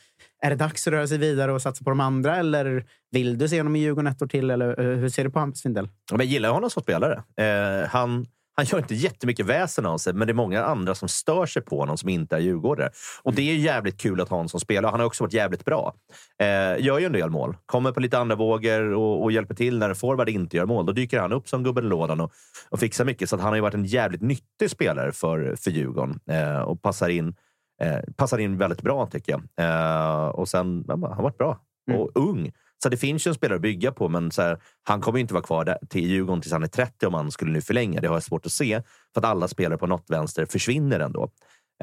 är 0.43 0.51
det 0.51 0.57
dags 0.57 0.87
att 0.87 0.93
röra 0.93 1.07
sig 1.07 1.19
vidare 1.19 1.53
och 1.53 1.63
satsa 1.63 1.85
på 1.85 1.91
de 1.91 2.01
andra? 2.01 2.37
Eller 2.37 2.85
vill 3.11 3.39
du 3.39 3.49
se 3.49 3.61
honom 3.61 3.77
i 3.77 3.79
Djurgården 3.79 4.07
ett 4.07 4.23
år 4.23 4.27
till? 4.27 4.51
Eller 4.51 4.81
eh, 4.81 4.99
hur 4.99 5.09
ser 5.09 5.25
du 5.25 5.31
på 5.31 5.39
Hampus 5.39 5.63
Findell? 5.63 5.89
Jag 6.11 6.25
gillar 6.25 6.51
honom 6.51 6.71
som 6.71 6.83
spelare. 6.83 7.23
Eh, 7.37 7.89
han 7.89 8.27
han 8.57 8.65
gör 8.65 8.79
inte 8.79 8.95
jättemycket 8.95 9.47
väsen 9.47 9.87
av 9.87 9.99
sig, 9.99 10.13
men 10.13 10.27
det 10.27 10.33
är 10.33 10.35
många 10.35 10.65
andra 10.65 10.95
som 10.95 11.09
stör 11.09 11.47
sig 11.47 11.63
på 11.63 11.79
honom 11.79 11.99
som 11.99 12.09
inte 12.09 12.37
är 12.37 12.41
djurgårdare. 12.41 12.91
Och 13.23 13.35
det 13.35 13.51
är 13.51 13.57
jävligt 13.57 14.01
kul 14.01 14.21
att 14.21 14.29
ha 14.29 14.37
honom 14.37 14.49
som 14.49 14.61
spelare. 14.61 14.91
Han 14.91 15.01
har 15.01 15.07
också 15.07 15.25
varit 15.25 15.33
jävligt 15.33 15.65
bra. 15.65 15.95
Eh, 16.39 16.85
gör 16.85 16.99
ju 16.99 17.07
en 17.07 17.13
del 17.13 17.31
mål. 17.31 17.57
Kommer 17.67 17.93
på 17.93 18.01
lite 18.01 18.19
andra 18.19 18.37
vågor 18.37 18.93
och, 18.93 19.23
och 19.23 19.33
hjälper 19.33 19.55
till 19.55 19.79
när 19.79 19.89
en 19.89 19.95
forward 19.95 20.29
inte 20.29 20.57
gör 20.57 20.67
mål. 20.67 20.87
Då 20.87 20.93
dyker 20.93 21.21
han 21.21 21.33
upp 21.33 21.49
som 21.49 21.63
gubben 21.63 21.85
i 21.85 21.89
lådan 21.89 22.21
och, 22.21 22.33
och 22.69 22.81
fixar 22.81 23.05
mycket. 23.05 23.29
Så 23.29 23.37
han 23.37 23.49
har 23.49 23.55
ju 23.55 23.61
varit 23.61 23.75
en 23.75 23.85
jävligt 23.85 24.23
nyttig 24.23 24.71
spelare 24.71 25.13
för, 25.13 25.57
för 25.57 25.71
Djurgården 25.71 26.21
eh, 26.31 26.61
och 26.61 26.83
passar 26.83 27.09
in, 27.09 27.35
eh, 27.81 27.99
passar 28.17 28.39
in 28.39 28.59
väldigt 28.59 28.83
bra, 28.83 29.07
tycker 29.07 29.33
jag. 29.33 29.43
Eh, 29.57 30.29
och 30.29 30.49
sen, 30.49 30.85
han 30.89 31.03
har 31.03 31.23
varit 31.23 31.39
bra 31.39 31.59
och 31.93 32.17
mm. 32.17 32.29
ung. 32.29 32.53
Så 32.83 32.89
det 32.89 32.97
finns 32.97 33.27
ju 33.27 33.29
en 33.29 33.35
spelare 33.35 33.57
att 33.57 33.63
bygga 33.63 33.93
på, 33.93 34.09
men 34.09 34.31
så 34.31 34.43
här, 34.43 34.59
han 34.83 35.01
kommer 35.01 35.19
inte 35.19 35.35
vara 35.35 35.45
kvar 35.45 35.65
där, 35.65 35.79
till 35.89 36.11
Djurgården 36.11 36.41
tills 36.43 36.53
han 36.53 36.63
är 36.63 36.67
30 36.67 37.07
om 37.07 37.15
han 37.15 37.31
skulle 37.31 37.53
nu 37.53 37.61
förlänga. 37.61 38.01
Det 38.01 38.09
har 38.09 38.15
jag 38.15 38.23
svårt 38.23 38.47
att 38.47 38.53
se, 38.53 38.83
för 39.15 39.21
att 39.21 39.25
alla 39.25 39.49
spelare 39.49 39.79
på 39.79 39.87
något 39.87 40.11
vänster 40.11 40.47
försvinner 40.47 41.01
ändå. 41.01 41.23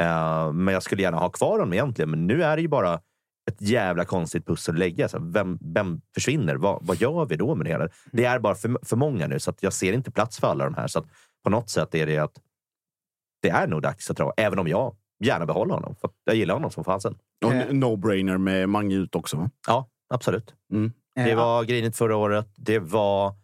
Uh, 0.02 0.54
men 0.54 0.74
jag 0.74 0.84
skulle 0.84 1.02
gärna 1.02 1.18
ha 1.18 1.30
kvar 1.30 1.52
honom 1.52 1.74
egentligen, 1.74 2.12
men 2.12 2.28
nu 2.28 2.44
är 2.44 2.56
det 2.56 2.62
ju 2.62 2.68
bara 2.68 3.00
ett 3.52 3.62
jävla 3.62 4.06
konstigt 4.06 4.46
pussel 4.46 4.76
att 4.76 4.80
lägga. 4.80 5.08
Så 5.08 5.20
vem, 5.20 5.60
vem 5.62 6.02
försvinner? 6.14 6.56
Vad, 6.56 6.80
vad 6.82 6.98
gör 6.98 7.26
vi 7.26 7.36
då 7.36 7.56
med 7.56 7.66
det 7.66 7.70
hela? 7.70 7.90
Det 8.12 8.26
är 8.26 8.40
bara 8.40 8.56
för, 8.56 8.78
för 8.86 8.96
många 8.96 9.28
nu, 9.28 9.40
så 9.40 9.54
jag 9.60 9.74
ser 9.74 9.94
inte 9.94 10.12
plats 10.12 10.40
för 10.40 10.48
alla 10.48 10.66
de 10.66 10.74
här. 10.74 10.88
Så 10.88 11.06
på 11.44 11.50
något 11.50 11.70
sätt 11.70 11.96
är 11.96 12.06
det 12.06 12.18
att 12.18 12.34
det 13.42 13.50
är 13.50 13.68
nog 13.68 13.82
dags 13.82 14.10
att 14.10 14.18
dra, 14.18 14.34
även 14.38 14.60
om 14.60 14.68
jag 14.68 14.96
gärna 15.24 15.46
behåller 15.46 15.74
honom. 15.74 15.96
För 15.96 16.10
jag 16.24 16.36
gillar 16.36 16.54
honom 16.54 16.72
som 16.72 16.84
fasen. 16.84 17.18
Och 17.46 17.52
no-brainer 17.52 18.38
med 18.38 18.70
Mange 18.70 18.96
ut 18.96 19.16
också. 19.16 19.50
Ja, 19.68 19.90
absolut. 20.12 20.54
Mm. 20.74 20.92
Det 21.16 21.36
var 21.36 21.64
grinigt 21.64 21.98
förra 21.98 22.16
året. 22.16 22.48
Det 22.56 22.80
var... 22.80 23.36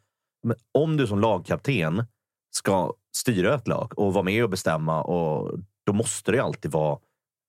Om 0.73 0.97
du 0.97 1.07
som 1.07 1.19
lagkapten 1.19 2.05
ska 2.51 2.93
styra 3.17 3.55
ett 3.55 3.67
lag 3.67 3.99
och 3.99 4.13
vara 4.13 4.23
med 4.23 4.43
och 4.43 4.49
bestämma, 4.49 5.03
och 5.03 5.59
då 5.85 5.93
måste 5.93 6.31
det 6.31 6.39
alltid 6.39 6.71
vara 6.71 6.99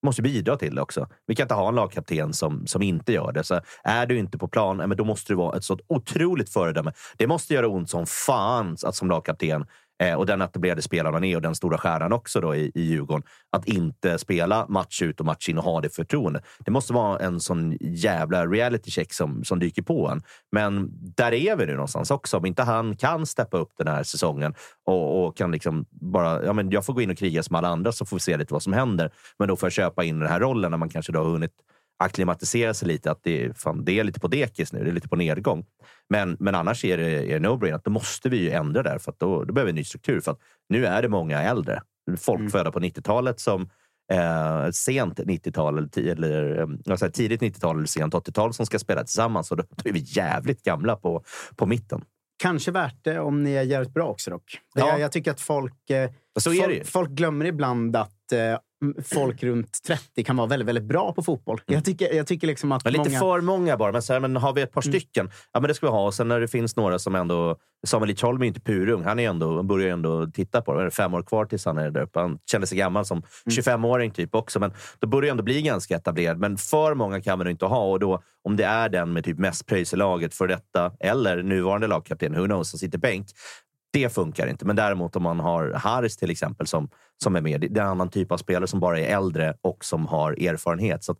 måste 0.02 0.22
bidra 0.22 0.56
till 0.56 0.74
det 0.74 0.82
också. 0.82 1.08
Vi 1.26 1.34
kan 1.34 1.44
inte 1.44 1.54
ha 1.54 1.68
en 1.68 1.74
lagkapten 1.74 2.32
som, 2.32 2.66
som 2.66 2.82
inte 2.82 3.12
gör 3.12 3.32
det. 3.32 3.44
Så 3.44 3.60
är 3.84 4.06
du 4.06 4.18
inte 4.18 4.38
på 4.38 4.48
plan, 4.48 4.76
men 4.76 4.96
då 4.96 5.04
måste 5.04 5.32
du 5.32 5.36
vara 5.36 5.56
ett 5.56 5.64
så 5.64 5.78
otroligt 5.86 6.52
föredöme. 6.52 6.92
Det 7.16 7.26
måste 7.26 7.54
göra 7.54 7.68
ont 7.68 7.90
som 7.90 8.06
fan 8.06 8.76
att 8.82 8.94
som 8.94 9.08
lagkapten 9.08 9.66
eh, 9.99 10.14
och 10.14 10.26
den 10.26 10.42
etablerade 10.42 10.82
spelaren 10.82 11.14
han 11.14 11.24
är 11.24 11.36
och 11.36 11.42
den 11.42 11.55
stora 11.55 11.78
stjärnan 11.78 12.12
också 12.12 12.40
då 12.40 12.55
i, 12.55 12.72
i 12.74 12.82
Djurgården, 12.82 13.22
att 13.51 13.68
inte 13.68 14.18
spela 14.18 14.66
match 14.68 15.03
ut 15.03 15.20
och 15.20 15.26
match 15.26 15.49
in 15.49 15.59
och 15.59 15.64
ha 15.64 15.80
det 15.80 15.88
förtroende. 15.88 16.42
Det 16.59 16.70
måste 16.70 16.92
vara 16.92 17.18
en 17.18 17.40
sån 17.40 17.76
jävla 17.80 18.46
reality 18.46 18.90
check 18.90 19.12
som, 19.12 19.44
som 19.44 19.59
dyker 19.59 19.82
på 19.82 20.09
en. 20.09 20.22
Men 20.53 20.90
där 21.16 21.32
är 21.32 21.57
vi 21.57 21.66
nu 21.66 21.72
någonstans 21.72 22.11
också. 22.11 22.36
Om 22.36 22.46
inte 22.46 22.62
han 22.62 22.96
kan 22.96 23.26
steppa 23.26 23.59
upp 23.59 23.72
den 23.78 23.88
här 23.88 24.03
säsongen 24.03 24.55
och, 24.86 25.26
och 25.26 25.36
kan 25.36 25.53
liksom 25.53 25.86
bara, 25.90 26.44
ja 26.44 26.53
men 26.53 26.70
jag 26.70 26.84
får 26.84 26.92
gå 26.92 27.03
in 27.03 27.11
och 27.11 27.18
kriga 27.18 27.42
som 27.42 27.57
alla 27.57 27.68
andra 27.68 27.92
så 27.92 28.07
får 28.07 28.16
vi 28.16 28.20
se 28.20 28.36
lite 28.36 28.55
vad 28.55 28.62
som 28.62 28.72
händer. 28.72 29.11
Men 29.38 29.49
då 29.49 29.57
får 29.57 29.66
jag 29.66 29.72
köpa 29.72 30.05
in 30.05 30.18
den 30.18 30.28
här 30.28 30.40
rollen 30.40 30.70
när 30.70 30.78
man 30.78 30.88
kanske 30.88 31.12
då 31.12 31.18
har 31.18 31.30
hunnit 31.30 31.53
acklimatisera 31.99 32.74
sig 32.74 32.88
lite. 32.88 33.11
Att 33.11 33.20
det, 33.22 33.59
fan, 33.59 33.84
det 33.84 33.99
är 33.99 34.05
lite 34.05 34.20
på 34.20 34.28
dekis 34.28 34.72
nu, 34.72 34.84
det 34.84 34.90
är 34.90 34.94
lite 34.94 35.09
på 35.09 35.16
nedgång. 35.16 35.66
Men, 36.09 36.36
men 36.40 36.55
annars 36.55 36.84
är 36.84 36.99
det, 36.99 37.32
är 37.32 37.40
no-brainer 37.40 37.74
att 37.74 37.84
då 37.84 37.90
måste 37.90 38.28
vi 38.28 38.36
ju 38.36 38.51
ändra 38.51 38.82
där. 38.82 38.99
För 38.99 39.14
då, 39.18 39.44
då 39.44 39.55
behöver 39.55 39.66
vi 39.66 39.70
en 39.70 39.76
ny 39.76 39.84
struktur. 39.84 40.20
För 40.20 40.30
att 40.30 40.40
nu 40.68 40.86
är 40.86 41.03
det 41.03 41.09
många 41.09 41.42
äldre. 41.42 41.82
Folk 42.18 42.38
mm. 42.38 42.51
födda 42.51 42.72
på 42.72 42.80
90-talet 42.80 43.40
som 43.40 43.70
eh, 44.12 44.70
sent 44.70 45.18
90-tal 45.18 45.78
eller, 45.78 45.99
eller 45.99 46.90
alltså 46.90 47.11
tidigt 47.11 47.42
90-tal 47.42 47.76
eller 47.76 47.86
sent 47.86 48.14
80-tal 48.14 48.55
som 48.55 48.66
ska 48.66 48.78
spela 48.78 49.05
tillsammans. 49.05 49.51
Och 49.51 49.57
då, 49.57 49.64
då 49.70 49.88
är 49.88 49.92
vi 49.92 50.05
jävligt 50.07 50.62
gamla 50.62 50.96
på, 50.96 51.24
på 51.57 51.66
mitten. 51.66 52.05
Kanske 52.38 52.70
värt 52.70 53.05
det 53.05 53.20
om 53.20 53.42
ni 53.42 53.53
är 53.53 53.62
jävligt 53.62 53.94
bra 53.94 54.09
också 54.09 54.30
dock. 54.30 54.59
Ja. 54.74 54.88
Jag, 54.88 55.01
jag 55.01 55.12
tycker 55.12 55.30
att 55.30 55.40
folk, 55.40 55.90
eh, 55.90 56.11
folk, 56.44 56.86
folk, 56.86 57.11
glömmer 57.11 57.44
ibland 57.44 57.96
att 57.96 58.32
eh, 58.32 58.59
folk 59.04 59.42
runt 59.42 59.82
30 59.86 60.24
kan 60.24 60.36
vara 60.36 60.46
väldigt, 60.46 60.68
väldigt 60.68 60.84
bra 60.84 61.12
på 61.12 61.22
fotboll. 61.22 61.60
Jag 61.66 61.84
tycker, 61.84 62.14
jag 62.14 62.26
tycker 62.26 62.46
liksom 62.46 62.72
att 62.72 62.84
men 62.84 62.92
Lite 62.92 63.08
många... 63.10 63.18
för 63.18 63.40
många 63.40 63.76
bara. 63.76 63.92
Men, 63.92 64.02
så 64.02 64.12
här, 64.12 64.20
men 64.20 64.36
har 64.36 64.52
vi 64.52 64.62
ett 64.62 64.72
par 64.72 64.86
mm. 64.86 64.92
stycken, 64.92 65.30
ja 65.52 65.60
men 65.60 65.68
det 65.68 65.74
ska 65.74 65.86
vi 65.86 65.92
ha. 65.92 66.06
Och 66.06 66.14
sen 66.14 66.28
när 66.28 66.40
det 66.40 66.48
finns 66.48 66.76
några 66.76 66.98
som 66.98 67.14
ändå... 67.14 67.56
Samuel 67.86 68.08
Lidsholm 68.08 68.42
är 68.42 68.46
inte 68.46 68.60
purung. 68.60 69.04
Han, 69.04 69.18
är 69.18 69.28
ändå, 69.28 69.62
börjar 69.62 69.92
ändå 69.92 70.26
titta 70.26 70.62
på 70.62 70.74
det. 70.74 70.80
det 70.80 70.86
är 70.86 70.90
fem 70.90 71.14
år 71.14 71.22
kvar 71.22 71.44
tills 71.44 71.64
han 71.64 71.78
är 71.78 71.90
där 71.90 72.00
uppe. 72.00 72.20
Han 72.20 72.38
kände 72.50 72.66
sig 72.66 72.78
gammal 72.78 73.04
som 73.04 73.22
25-åring 73.50 74.06
mm. 74.06 74.14
typ 74.14 74.34
också. 74.34 74.60
Men 74.60 74.72
då 74.98 75.06
börjar 75.06 75.30
ändå 75.30 75.42
bli 75.42 75.62
ganska 75.62 75.96
etablerad. 75.96 76.38
Men 76.38 76.56
för 76.56 76.94
många 76.94 77.22
kan 77.22 77.38
vi 77.38 77.50
inte 77.50 77.64
ha. 77.64 77.90
Och 77.90 78.00
då, 78.00 78.22
om 78.42 78.56
det 78.56 78.64
är 78.64 78.88
den 78.88 79.12
med 79.12 79.24
typ 79.24 79.38
mest 79.38 79.66
pröjs 79.66 79.92
i 79.92 79.96
laget, 79.96 80.34
för 80.34 80.48
detta 80.48 80.92
eller 81.00 81.42
nuvarande 81.42 81.86
lagkapten, 81.86 82.34
who 82.34 82.44
knows, 82.44 82.70
som 82.70 82.78
sitter 82.78 82.98
bänk. 82.98 83.26
Det 83.93 84.14
funkar 84.14 84.47
inte. 84.47 84.64
Men 84.64 84.76
däremot 84.76 85.16
om 85.16 85.22
man 85.22 85.41
har 85.41 85.72
Haris 85.72 86.16
till 86.16 86.30
exempel 86.30 86.66
som, 86.66 86.89
som 87.22 87.36
är 87.36 87.41
med. 87.41 87.61
Det 87.61 87.80
är 87.80 87.84
en 87.84 87.91
annan 87.91 88.11
typ 88.11 88.32
av 88.32 88.36
spelare 88.36 88.66
som 88.66 88.80
bara 88.80 89.01
är 89.01 89.16
äldre 89.16 89.55
och 89.61 89.84
som 89.84 90.07
har 90.07 90.32
erfarenhet. 90.32 91.05
Så 91.05 91.16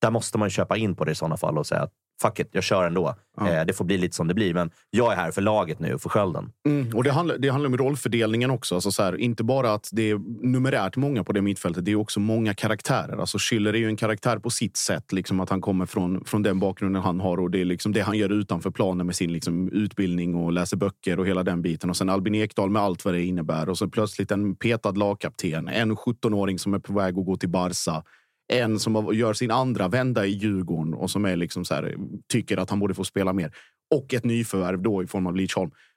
där 0.00 0.10
måste 0.10 0.38
man 0.38 0.50
köpa 0.50 0.76
in 0.76 0.96
på 0.96 1.04
det 1.04 1.12
i 1.12 1.14
sådana 1.14 1.36
fall 1.36 1.58
och 1.58 1.66
säga 1.66 1.82
att 1.82 1.92
fuck 2.22 2.38
it, 2.38 2.48
jag 2.52 2.64
kör 2.64 2.86
ändå. 2.86 3.14
Eh, 3.40 3.64
det 3.66 3.72
får 3.72 3.84
bli 3.84 3.98
lite 3.98 4.16
som 4.16 4.28
det 4.28 4.34
blir. 4.34 4.54
Men 4.54 4.70
jag 4.90 5.12
är 5.12 5.16
här 5.16 5.30
för 5.30 5.42
laget 5.42 5.80
nu 5.80 5.98
för 5.98 6.08
skölden. 6.08 6.52
Mm, 6.66 6.96
och 6.96 7.04
det 7.04 7.10
handlar, 7.10 7.38
det 7.38 7.48
handlar 7.48 7.70
om 7.70 7.76
rollfördelningen 7.76 8.50
också. 8.50 8.74
Alltså 8.74 8.92
så 8.92 9.02
här, 9.02 9.16
inte 9.16 9.44
bara 9.44 9.72
att 9.72 9.88
det 9.92 10.10
är 10.10 10.18
numerärt 10.46 10.96
många 10.96 11.24
på 11.24 11.32
det 11.32 11.42
mittfältet. 11.42 11.84
Det 11.84 11.90
är 11.90 11.96
också 11.96 12.20
många 12.20 12.54
karaktärer. 12.54 13.20
Alltså 13.20 13.38
Schüller 13.38 13.68
är 13.68 13.78
ju 13.78 13.86
en 13.86 13.96
karaktär 13.96 14.38
på 14.38 14.50
sitt 14.50 14.76
sätt. 14.76 15.12
Liksom 15.12 15.40
att 15.40 15.50
han 15.50 15.60
kommer 15.60 15.86
från, 15.86 16.24
från 16.24 16.42
den 16.42 16.58
bakgrunden 16.58 17.02
han 17.02 17.20
har. 17.20 17.40
Och 17.40 17.50
det 17.50 17.60
är 17.60 17.64
liksom 17.64 17.92
det 17.92 18.00
han 18.00 18.18
gör 18.18 18.32
utanför 18.32 18.70
planen 18.70 19.06
med 19.06 19.16
sin 19.16 19.32
liksom 19.32 19.68
utbildning 19.68 20.34
och 20.34 20.52
läser 20.52 20.76
böcker 20.76 21.20
och 21.20 21.26
hela 21.26 21.42
den 21.42 21.62
biten. 21.62 21.90
Och 21.90 21.96
sen 21.96 22.08
Albin 22.08 22.34
Ekdal 22.34 22.70
med 22.70 22.82
allt 22.82 23.04
vad 23.04 23.14
det 23.14 23.24
innebär. 23.24 23.68
Och 23.68 23.78
så 23.78 23.88
plötsligt 23.88 24.30
en 24.30 24.56
petad 24.56 24.92
lagkapten. 24.92 25.68
En 25.68 25.96
17-åring 25.96 26.58
som 26.58 26.74
är 26.74 26.78
på 26.78 26.92
väg 26.92 27.18
att 27.18 27.26
gå 27.26 27.36
till 27.36 27.48
Barca 27.48 28.02
en 28.50 28.78
som 28.78 29.14
gör 29.14 29.32
sin 29.32 29.50
andra 29.50 29.88
vända 29.88 30.26
i 30.26 30.30
Djurgården 30.30 30.94
och 30.94 31.10
som 31.10 31.24
är 31.24 31.36
liksom 31.36 31.64
så 31.64 31.74
här, 31.74 31.96
tycker 32.28 32.56
att 32.56 32.70
han 32.70 32.78
borde 32.78 32.94
få 32.94 33.04
spela 33.04 33.32
mer. 33.32 33.54
Och 33.94 34.14
ett 34.14 34.24
nyförvärv 34.24 34.82
då 34.82 35.02
i 35.02 35.06
form 35.06 35.26
av 35.26 35.36
Leach 35.36 35.56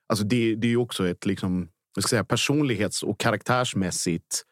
Alltså 0.10 0.26
det, 0.26 0.56
det 0.56 0.68
är 0.68 0.78
också 0.78 1.08
ett 1.08 1.26
liksom, 1.26 1.70
jag 1.96 2.04
ska 2.04 2.10
säga, 2.10 2.24
personlighets 2.24 3.04
och 3.04 3.20
karaktärsmässigt 3.20 4.44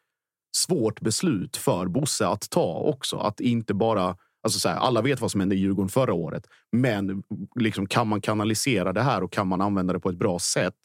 svårt 0.57 1.01
beslut 1.01 1.57
för 1.57 1.87
Bosse 1.87 2.27
att 2.27 2.49
ta 2.49 2.73
också. 2.73 3.17
Att 3.17 3.39
inte 3.39 3.73
bara... 3.73 4.17
Alltså 4.43 4.59
så 4.59 4.69
här, 4.69 4.75
alla 4.75 5.01
vet 5.01 5.21
vad 5.21 5.31
som 5.31 5.39
hände 5.39 5.55
i 5.55 5.59
Djurgården 5.59 5.89
förra 5.89 6.13
året. 6.13 6.47
Men 6.71 7.23
liksom, 7.59 7.87
kan 7.87 8.07
man 8.07 8.21
kanalisera 8.21 8.93
det 8.93 9.01
här 9.01 9.23
och 9.23 9.31
kan 9.31 9.47
man 9.47 9.61
använda 9.61 9.93
det 9.93 9.99
på 9.99 10.09
ett 10.09 10.17
bra 10.17 10.39
sätt? 10.39 10.75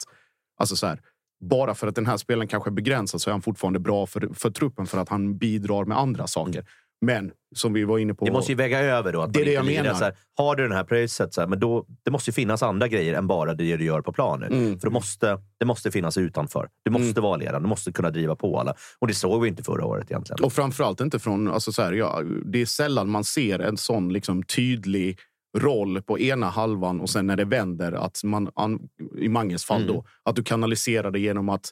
Alltså 0.59 0.75
så 0.75 0.87
här, 0.87 1.01
bara 1.39 1.75
för 1.75 1.87
att 1.87 1.95
den 1.95 2.05
här 2.05 2.17
spelaren 2.17 2.47
kanske 2.47 2.69
är 2.69 2.71
begränsad 2.71 3.21
så 3.21 3.29
är 3.29 3.31
han 3.31 3.41
fortfarande 3.41 3.79
bra 3.79 4.05
för, 4.05 4.29
för 4.33 4.49
truppen 4.49 4.87
för 4.87 4.97
att 4.97 5.09
han 5.09 5.37
bidrar 5.37 5.85
med 5.85 5.97
andra 5.97 6.27
saker. 6.27 6.59
Mm. 6.59 6.65
Men 7.01 7.31
som 7.55 7.73
vi 7.73 7.83
var 7.83 7.99
inne 7.99 8.13
på. 8.13 8.25
Det 8.25 8.31
måste 8.31 8.51
ju 8.51 8.55
väga 8.55 8.79
över 8.79 9.13
då. 9.13 9.21
Att 9.21 9.33
Det 9.33 9.41
är 9.41 9.45
det 9.45 9.51
jag 9.51 9.65
menar. 9.65 9.93
Här, 9.93 10.15
har 10.37 10.55
du 10.55 10.63
den 10.63 10.71
här 10.71 10.83
pröjset, 10.83 11.33
så 11.33 11.41
här, 11.41 11.47
men 11.47 11.59
då, 11.59 11.85
det 12.03 12.11
måste 12.11 12.29
ju 12.29 12.33
finnas 12.33 12.63
andra 12.63 12.87
grejer 12.87 13.13
än 13.13 13.27
bara 13.27 13.53
det 13.53 13.77
du 13.77 13.85
gör 13.85 14.01
på 14.01 14.13
planen. 14.13 14.53
Mm. 14.53 14.79
För 14.79 14.87
det 14.87 14.93
måste, 14.93 15.41
det 15.57 15.65
måste 15.65 15.91
finnas 15.91 16.17
utanför. 16.17 16.69
Du 16.83 16.91
måste 16.91 17.21
vara 17.21 17.37
ledaren. 17.37 17.63
Du 17.63 17.69
måste 17.69 17.91
kunna 17.91 18.09
driva 18.09 18.35
på 18.35 18.59
alla. 18.59 18.73
Och 18.99 19.07
det 19.07 19.13
såg 19.13 19.41
vi 19.41 19.47
inte 19.47 19.63
förra 19.63 19.85
året 19.85 20.11
egentligen. 20.11 20.45
Och 20.45 20.53
framförallt 20.53 21.01
inte 21.01 21.19
från... 21.19 21.47
Alltså 21.47 21.71
så 21.71 21.81
här, 21.81 21.93
ja, 21.93 22.21
det 22.45 22.61
är 22.61 22.65
sällan 22.65 23.09
man 23.09 23.23
ser 23.23 23.59
en 23.59 23.77
sån 23.77 24.13
liksom, 24.13 24.43
tydlig 24.43 25.19
roll 25.57 26.01
på 26.01 26.19
ena 26.19 26.49
halvan 26.49 27.01
och 27.01 27.09
sen 27.09 27.27
när 27.27 27.35
det 27.35 27.45
vänder, 27.45 27.91
att 27.91 28.23
man, 28.23 28.49
an, 28.55 28.79
i 29.17 29.29
Manges 29.29 29.65
fall 29.65 29.81
Mm. 29.81 29.95
då, 29.95 30.05
att 30.23 30.35
du 30.35 30.43
kanaliserar 30.43 31.11
det 31.11 31.19
genom 31.19 31.49
att 31.49 31.71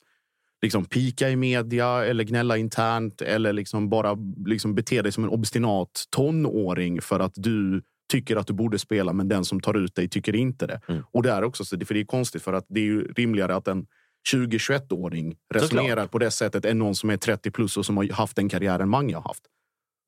liksom 0.65 0.85
pika 0.85 1.29
i 1.29 1.35
media 1.35 2.05
eller 2.05 2.23
gnälla 2.23 2.57
internt 2.57 3.21
eller 3.21 3.53
liksom 3.53 3.89
bara 3.89 4.17
liksom 4.45 4.75
bete 4.75 5.01
dig 5.01 5.11
som 5.11 5.23
en 5.23 5.29
obstinat 5.29 6.03
tonåring 6.09 7.01
för 7.01 7.19
att 7.19 7.33
du 7.35 7.81
tycker 8.11 8.35
att 8.35 8.47
du 8.47 8.53
borde 8.53 8.79
spela 8.79 9.13
men 9.13 9.27
den 9.27 9.45
som 9.45 9.59
tar 9.59 9.77
ut 9.77 9.95
dig 9.95 10.09
tycker 10.09 10.35
inte 10.35 10.67
det. 10.67 10.81
Mm. 10.87 11.03
Och 11.11 11.23
det 11.23 11.31
är 11.31 11.43
också 11.43 11.65
så, 11.65 11.79
för 11.85 11.93
det 11.93 11.99
är 11.99 12.05
konstigt 12.05 12.43
för 12.43 12.53
att 12.53 12.65
det 12.69 12.87
är 12.87 13.13
rimligare 13.15 13.55
att 13.55 13.67
en 13.67 13.87
20-21-åring 14.33 15.35
resonerar 15.53 16.07
på 16.07 16.19
det 16.19 16.31
sättet 16.31 16.65
än 16.65 16.79
någon 16.79 16.95
som 16.95 17.09
är 17.09 17.17
30 17.17 17.51
plus 17.51 17.77
och 17.77 17.85
som 17.85 17.97
har 17.97 18.13
haft 18.13 18.35
den 18.35 18.49
karriären 18.49 18.89
Mange 18.89 19.15
har 19.15 19.21
haft. 19.21 19.43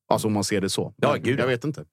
Alltså 0.08 0.28
om 0.28 0.32
man 0.32 0.44
ser 0.44 0.60
det 0.60 0.68
så. 0.68 0.94
Ja, 0.96 1.14
gud, 1.14 1.38
ja. 1.38 1.42
jag 1.42 1.48
vet 1.48 1.64
inte. 1.64 1.84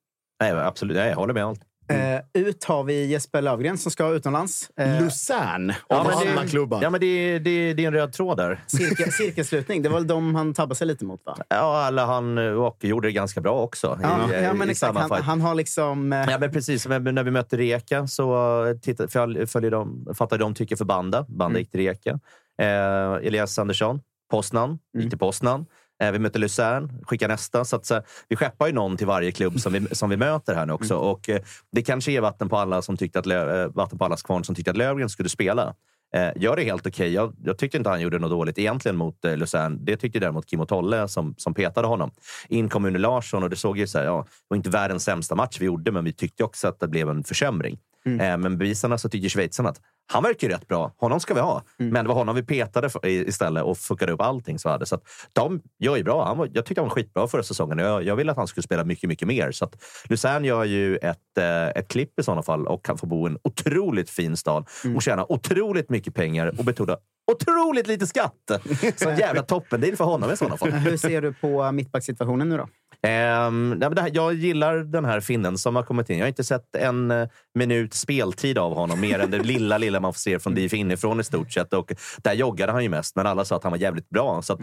Nej, 0.41 0.51
absolut. 0.51 0.97
Nej, 0.97 1.09
jag 1.09 1.15
håller 1.15 1.33
med 1.33 1.45
allt. 1.45 1.61
Eh, 1.87 2.21
ut 2.33 2.63
har 2.63 2.83
vi 2.83 3.05
Jesper 3.05 3.41
Lövgren 3.41 3.77
som 3.77 3.91
ska 3.91 4.09
utomlands. 4.11 4.69
Eh, 4.79 5.01
Luzern 5.03 5.73
Ja, 5.89 5.99
av 5.99 6.07
alla 6.07 6.41
det, 6.41 6.47
klubbar. 6.47 6.79
ja, 6.83 6.89
men 6.89 6.99
det, 7.01 7.39
det, 7.39 7.73
det 7.73 7.83
är 7.83 7.87
en 7.87 7.93
röd 7.93 8.13
tråd 8.13 8.37
där. 8.37 8.63
cirkel, 8.67 9.11
cirkelslutning. 9.11 9.81
Det 9.81 9.89
var 9.89 9.97
väl 9.97 10.07
de 10.07 10.35
han 10.35 10.53
tabbade 10.53 10.75
sig 10.75 10.87
lite 10.87 11.05
mot, 11.05 11.21
va? 11.25 11.37
Ja, 11.49 11.87
eller 11.87 12.05
han 12.05 12.37
och 12.37 12.77
gjorde 12.81 13.07
det 13.07 13.11
ganska 13.11 13.41
bra 13.41 13.61
också. 13.61 13.99
Ja, 14.03 14.33
i, 14.33 14.43
ja 14.43 14.53
men 14.53 14.67
i 14.67 14.71
exakt. 14.71 14.93
samma 14.95 15.15
Han, 15.15 15.21
han 15.23 15.41
har 15.41 15.55
liksom... 15.55 16.13
Eh, 16.13 16.25
Ja, 16.29 16.37
men 16.39 16.51
precis. 16.51 16.87
När 16.87 17.23
vi 17.23 17.31
mötte 17.31 17.57
Reka 17.57 18.07
så 18.07 18.65
tittade, 18.81 19.09
följ, 19.09 19.47
följer 19.47 19.71
de, 19.71 20.07
fattade 20.17 20.43
de 20.43 20.53
tycker 20.55 20.75
för 20.75 20.85
Banda. 20.85 21.25
Banda 21.27 21.45
Mm. 21.45 21.59
gick 21.59 21.71
till 21.71 21.79
Reka. 21.79 22.19
Eh, 22.61 23.27
Elias 23.27 23.59
Andersson, 23.59 23.99
Poznan, 24.31 24.69
Mm. 24.69 24.79
gick 24.93 25.09
till 25.09 25.19
Poznan. 25.19 25.65
Eh, 26.03 26.11
vi 26.11 26.19
mötte 26.19 26.39
Luzern, 26.39 27.03
skickar 27.03 27.27
nästa. 27.27 27.65
Så, 27.65 27.75
att, 27.75 27.85
så 27.85 28.01
vi 28.27 28.35
skeppar 28.35 28.67
ju 28.67 28.73
någon 28.73 28.97
till 28.97 29.07
varje 29.07 29.31
klubb 29.31 29.59
som 29.59 29.73
vi, 29.73 29.95
som 29.95 30.09
vi 30.09 30.17
möter 30.17 30.55
här 30.55 30.65
nu 30.65 30.73
också. 30.73 30.93
Mm. 30.93 31.05
Och, 31.05 31.29
eh, 31.29 31.41
det 31.71 31.81
kanske 31.81 32.11
är 32.11 32.21
vatten 32.21 32.49
på, 32.49 32.57
alla 32.57 32.81
som 32.81 32.97
tyckte 32.97 33.19
att, 33.19 33.25
Lö- 33.25 33.63
eh, 33.63 33.71
vatten 33.73 33.97
på 33.97 34.05
allas 34.05 34.21
kvarn 34.23 34.43
som 34.43 34.55
tyckte 34.55 34.71
att 34.71 34.77
Löfgren 34.77 35.09
skulle 35.09 35.29
spela. 35.29 35.75
Eh, 36.15 36.31
gör 36.35 36.55
det 36.55 36.63
helt 36.63 36.87
okej. 36.87 37.13
Jag, 37.13 37.35
jag 37.43 37.57
tyckte 37.57 37.77
inte 37.77 37.89
han 37.89 38.01
gjorde 38.01 38.19
något 38.19 38.29
dåligt 38.31 38.57
egentligen 38.57 38.95
mot 38.95 39.25
eh, 39.25 39.37
Luzern. 39.37 39.85
Det 39.85 39.97
tyckte 39.97 40.19
däremot 40.19 40.45
Kim 40.45 40.59
och 40.59 40.67
Tolle 40.67 41.07
som, 41.07 41.35
som 41.37 41.53
petade 41.53 41.87
honom. 41.87 42.11
In 42.47 42.69
kom 42.69 42.85
Une 42.85 42.99
Larsson 42.99 43.43
och 43.43 43.49
det 43.49 43.55
såg 43.55 43.77
ju 43.77 43.87
så 43.87 43.97
här, 43.97 44.05
ja, 44.05 44.25
det 44.27 44.45
var 44.47 44.57
inte 44.57 44.69
världens 44.69 45.03
sämsta 45.03 45.35
match 45.35 45.57
vi 45.59 45.65
gjorde, 45.65 45.91
men 45.91 46.03
vi 46.03 46.13
tyckte 46.13 46.43
också 46.43 46.67
att 46.67 46.79
det 46.79 46.87
blev 46.87 47.09
en 47.09 47.23
försämring. 47.23 47.79
Eh, 48.05 48.37
men 48.37 48.57
bevisarna 48.57 48.97
så 48.97 49.09
tyckte 49.09 49.29
schweizarna 49.29 49.69
att 49.69 49.81
han 50.07 50.23
verkar 50.23 50.47
ju 50.47 50.53
rätt 50.53 50.67
bra. 50.67 50.93
Honom 50.97 51.19
ska 51.19 51.33
vi 51.33 51.39
ha. 51.39 51.63
Men 51.77 52.05
det 52.05 52.07
var 52.07 52.15
honom 52.15 52.35
vi 52.35 52.43
petade 52.43 52.89
för, 52.89 53.05
istället 53.05 53.63
och 53.63 53.77
fuckade 53.77 54.11
upp 54.11 54.21
allting. 54.21 54.59
Så 54.59 54.69
hade. 54.69 54.85
Så 54.85 54.99
de 55.33 55.61
gör 55.79 55.97
ju 55.97 56.03
bra. 56.03 56.25
Han 56.25 56.37
var, 56.37 56.49
jag 56.53 56.65
tyckte 56.65 56.81
han 56.81 56.87
var 56.87 56.95
skitbra 56.95 57.27
förra 57.27 57.43
säsongen. 57.43 57.77
Jag, 57.77 58.03
jag 58.03 58.15
ville 58.15 58.31
att 58.31 58.37
han 58.37 58.47
skulle 58.47 58.63
spela 58.63 58.83
mycket, 58.83 59.09
mycket 59.09 59.27
mer. 59.27 59.51
Så 59.51 59.65
att 59.65 59.83
Luzern 60.09 60.45
gör 60.45 60.63
ju 60.63 60.97
ett, 60.97 61.37
eh, 61.37 61.67
ett 61.67 61.87
klipp 61.87 62.19
i 62.19 62.23
sådana 62.23 62.43
fall 62.43 62.67
och 62.67 62.85
kan 62.85 62.97
få 62.97 63.05
bo 63.05 63.27
i 63.27 63.31
en 63.31 63.37
otroligt 63.43 64.09
fin 64.09 64.37
stad 64.37 64.67
och 64.95 65.01
tjäna 65.01 65.25
otroligt 65.31 65.89
mycket 65.89 66.15
pengar 66.15 66.53
och 66.57 66.65
betala 66.65 66.97
otroligt 67.31 67.87
lite 67.87 68.07
skatt. 68.07 68.51
Så 68.95 69.09
jävla 69.09 69.43
toppen 69.43 69.97
för 69.97 70.03
honom 70.03 70.31
i 70.31 70.37
sådana 70.37 70.57
fall. 70.57 70.71
hur 70.71 70.97
ser 70.97 71.21
du 71.21 71.33
på 71.33 71.71
mittbacksituationen 71.71 72.49
nu 72.49 72.57
då? 72.57 72.67
Ehm, 73.05 73.69
nej, 73.69 73.89
här, 73.97 74.11
jag 74.13 74.33
gillar 74.33 74.77
den 74.77 75.05
här 75.05 75.19
finnen 75.19 75.57
som 75.57 75.75
har 75.75 75.83
kommit 75.83 76.09
in. 76.09 76.17
Jag 76.17 76.25
har 76.25 76.27
inte 76.27 76.43
sett 76.43 76.75
en 76.75 77.11
eh, 77.11 77.27
minut 77.53 77.93
speltid 77.93 78.57
av 78.57 78.75
honom, 78.75 79.01
mer 79.01 79.19
än 79.19 79.31
det 79.31 79.39
lilla, 79.39 79.77
lilla 79.77 79.99
man 79.99 80.13
får 80.13 80.19
se 80.19 80.39
från 80.39 80.55
DIF 80.55 80.73
inifrån 80.73 81.19
i 81.19 81.23
stort 81.23 81.51
sett. 81.51 81.73
Och 81.73 81.93
där 82.17 82.33
joggade 82.33 82.71
han 82.71 82.83
ju 82.83 82.89
mest, 82.89 83.15
men 83.15 83.27
alla 83.27 83.45
sa 83.45 83.55
att 83.55 83.63
han 83.63 83.71
var 83.71 83.79
jävligt 83.79 84.09
bra. 84.09 84.41
Så 84.41 84.53
att, 84.53 84.59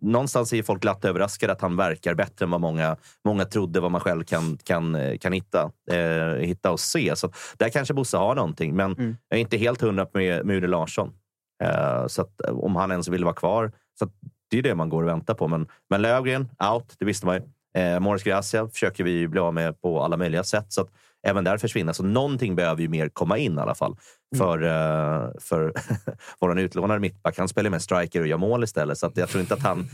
Någonstans 0.00 0.52
är 0.52 0.62
folk 0.62 0.82
glatt 0.82 1.04
överraskade 1.04 1.52
att 1.52 1.60
han 1.60 1.76
verkar 1.76 2.14
bättre 2.14 2.44
än 2.44 2.50
vad 2.50 2.60
många, 2.60 2.96
många 3.24 3.44
trodde, 3.44 3.80
vad 3.80 3.90
man 3.90 4.00
själv 4.00 4.24
kan, 4.24 4.58
kan, 4.64 4.94
eh, 4.94 5.18
kan 5.18 5.32
hitta, 5.32 5.70
eh, 5.90 6.34
hitta 6.34 6.70
och 6.70 6.80
se. 6.80 7.16
Så 7.16 7.26
att, 7.26 7.34
där 7.58 7.68
kanske 7.68 7.94
Bosse 7.94 8.16
har 8.16 8.34
någonting, 8.34 8.76
men 8.76 8.94
jag 9.28 9.36
är 9.36 9.40
inte 9.40 9.56
helt 9.56 9.80
hundra 9.80 10.06
med 10.14 10.46
Mure 10.46 10.66
Larsson. 10.66 11.12
Eh, 11.64 12.06
så 12.06 12.22
att, 12.22 12.40
om 12.40 12.76
han 12.76 12.90
ens 12.90 13.08
vill 13.08 13.24
vara 13.24 13.34
kvar. 13.34 13.72
Så 13.98 14.08
det 14.50 14.58
är 14.58 14.62
det 14.62 14.74
man 14.74 14.88
går 14.88 15.02
och 15.02 15.08
väntar 15.08 15.34
på. 15.34 15.48
Men, 15.48 15.68
men 15.90 16.02
Löfgren, 16.02 16.48
out. 16.72 16.94
Det 16.98 17.04
visste 17.04 17.26
man 17.26 17.34
ju. 17.34 17.42
Eh, 17.78 18.00
Morris 18.00 18.22
Gracia 18.22 18.68
försöker 18.68 19.04
vi 19.04 19.28
bli 19.28 19.40
av 19.40 19.54
med 19.54 19.80
på 19.80 20.02
alla 20.02 20.16
möjliga 20.16 20.44
sätt. 20.44 20.66
Så 20.68 20.80
att 20.80 20.88
även 21.26 21.44
där 21.44 21.58
försvinner. 21.58 21.92
Så 21.92 22.02
någonting 22.02 22.56
behöver 22.56 22.82
ju 22.82 22.88
mer 22.88 23.08
komma 23.08 23.38
in 23.38 23.58
i 23.58 23.60
alla 23.60 23.74
fall. 23.74 23.96
För, 24.36 24.62
eh, 24.62 25.30
för 25.40 25.72
vår 26.40 26.60
utlånade 26.60 27.00
mittback. 27.00 27.38
Han 27.38 27.48
spelar 27.48 27.70
med 27.70 27.82
striker 27.82 28.20
och 28.20 28.26
gör 28.26 28.38
mål 28.38 28.64
istället. 28.64 28.98
Så 28.98 29.12
jag 29.14 29.28
tror 29.28 29.40
inte 29.40 29.54
att 29.54 29.62
han, 29.62 29.88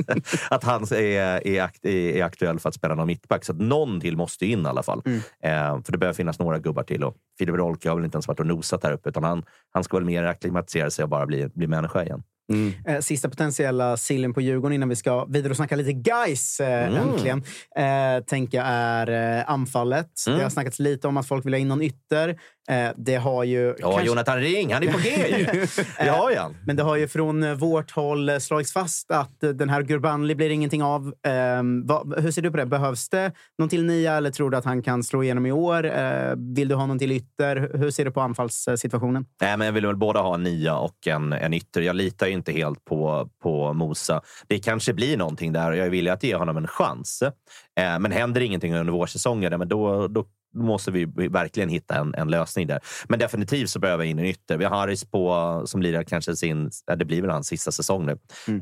att 0.50 0.64
han 0.64 0.82
är, 0.82 1.46
är, 1.46 1.62
akt, 1.62 1.84
är, 1.84 2.16
är 2.16 2.24
aktuell 2.24 2.58
för 2.58 2.68
att 2.68 2.74
spela 2.74 2.94
någon 2.94 3.06
mittback. 3.06 3.44
Så 3.44 3.52
att 3.52 3.58
någon 3.58 4.00
till 4.00 4.16
måste 4.16 4.46
in 4.46 4.66
i 4.66 4.68
alla 4.68 4.82
fall. 4.82 5.02
Eh, 5.42 5.82
för 5.82 5.92
det 5.92 5.98
behöver 5.98 6.16
finnas 6.16 6.38
några 6.38 6.58
gubbar 6.58 6.82
till. 6.82 7.04
Och 7.04 7.16
Filip 7.38 7.54
Rolke 7.54 7.88
har 7.88 7.96
väl 7.96 8.04
inte 8.04 8.16
ens 8.16 8.28
varit 8.28 8.40
och 8.40 8.46
nosat 8.46 8.84
här 8.84 8.92
uppe. 8.92 9.08
Utan 9.08 9.24
han, 9.24 9.44
han 9.70 9.84
ska 9.84 9.96
väl 9.96 10.06
mer 10.06 10.24
acklimatisera 10.24 10.90
sig 10.90 11.02
och 11.02 11.08
bara 11.08 11.26
bli, 11.26 11.48
bli 11.48 11.66
människa 11.66 12.02
igen. 12.02 12.22
Eh, 12.86 13.00
sista 13.00 13.28
potentiella 13.28 13.96
sillen 13.96 14.34
på 14.34 14.40
Djurgården 14.40 14.74
innan 14.74 14.88
vi 14.88 14.96
ska 14.96 15.24
vidare 15.24 15.50
och 15.50 15.56
snacka 15.56 15.76
lite 15.76 15.92
guys 15.92 16.60
eh, 16.60 16.88
Mm. 16.88 17.08
äntligen. 17.08 17.42
Eh, 17.76 18.24
tänker 18.24 18.58
jag 18.58 18.66
är 18.68 19.44
anfallet. 19.50 20.10
Mm. 20.26 20.38
Det 20.38 20.42
har 20.44 20.50
snackats 20.50 20.78
lite 20.78 21.08
om 21.08 21.16
att 21.16 21.28
folk 21.28 21.46
vill 21.46 21.52
ha 21.52 21.58
in 21.58 21.68
någon 21.68 21.82
ytter. 21.82 22.38
Eh, 22.70 22.90
det 22.96 23.14
har 23.16 23.44
ju... 23.44 23.74
Ja, 23.78 23.90
kanske- 23.90 24.06
Jonathan 24.06 24.38
Ring, 24.40 24.72
han 24.72 24.82
är 24.82 24.92
på 24.92 24.98
G 24.98 25.10
ju! 25.38 25.66
Har 26.10 26.30
ju 26.30 26.36
han. 26.36 26.56
Men 26.66 26.76
det 26.76 26.82
har 26.82 26.96
ju 26.96 27.08
från 27.08 27.42
eh, 27.42 27.54
vårt 27.54 27.90
håll 27.90 28.28
eh, 28.28 28.38
slagits 28.38 28.72
fast 28.72 29.10
att 29.10 29.42
eh, 29.42 29.50
den 29.50 29.68
här 29.68 29.82
Gurbanli 29.82 30.34
blir 30.34 30.50
ingenting 30.50 30.82
av. 30.82 31.14
Ehm, 31.26 31.88
hur 32.16 32.30
ser 32.30 32.42
du 32.42 32.50
på 32.50 32.56
det? 32.56 32.66
Behövs 32.66 33.08
det 33.08 33.32
någon 33.58 33.68
till 33.68 33.84
nia 33.84 34.12
eller 34.16 34.30
tror 34.30 34.50
du 34.50 34.56
att 34.56 34.64
han 34.64 34.82
kan 34.82 35.02
slå 35.02 35.22
igenom 35.22 35.46
i 35.46 35.52
år? 35.52 35.84
Eh, 35.86 36.34
vill 36.36 36.68
du 36.68 36.74
ha 36.74 36.86
någon 36.86 36.98
till 36.98 37.12
ytter? 37.12 37.70
Hur 37.74 37.90
ser 37.90 38.04
du 38.04 38.10
på 38.10 38.20
anfallssituationen? 38.20 39.26
Nej, 39.40 39.56
men 39.56 39.66
jag 39.66 39.72
vill 39.72 39.86
väl 39.86 39.96
båda 39.96 40.20
ha 40.20 40.34
en 40.34 40.42
nia 40.42 40.76
och 40.76 41.06
en, 41.06 41.32
en 41.32 41.54
ytter. 41.54 41.80
Jag 41.80 41.96
litar 41.96 42.26
ju 42.26 42.32
inte 42.32 42.52
helt 42.52 42.84
på, 42.84 43.28
på 43.42 43.72
Mosa. 43.72 44.20
Det 44.46 44.58
kanske 44.58 44.92
blir 44.92 45.16
någonting 45.16 45.52
där 45.52 45.70
och 45.70 45.76
jag 45.76 45.86
är 45.86 45.90
villig 45.90 46.10
att 46.10 46.22
ge 46.22 46.34
honom 46.34 46.56
en 46.56 46.66
chans. 46.66 47.22
Eh, 47.22 47.98
men 47.98 48.12
händer 48.12 48.40
ingenting 48.40 48.74
under 48.74 48.92
vårsäsongen, 48.92 49.58
men 49.58 49.68
då, 49.68 50.08
då 50.08 50.24
måste 50.54 50.90
vi 50.90 51.04
verkligen 51.28 51.68
hitta 51.68 51.94
en, 51.94 52.14
en 52.14 52.28
lösning 52.30 52.66
där. 52.66 52.80
Men 53.08 53.18
definitivt 53.18 53.70
så 53.70 53.78
behöver 53.78 54.04
jag 54.04 54.10
in 54.10 54.18
en 54.18 54.24
ytter. 54.24 54.56
Vi 54.56 54.64
har 54.64 54.76
Harris 54.76 55.04
på, 55.04 55.62
som 55.66 55.82
lirar 55.82 56.02
kanske 56.02 56.36
sin... 56.36 56.70
ja, 56.86 56.96
Det 56.96 57.04
blir 57.04 57.20
väl 57.22 57.30
hans 57.30 57.46
sista 57.48 57.72
säsong 57.72 58.06
nu. 58.06 58.12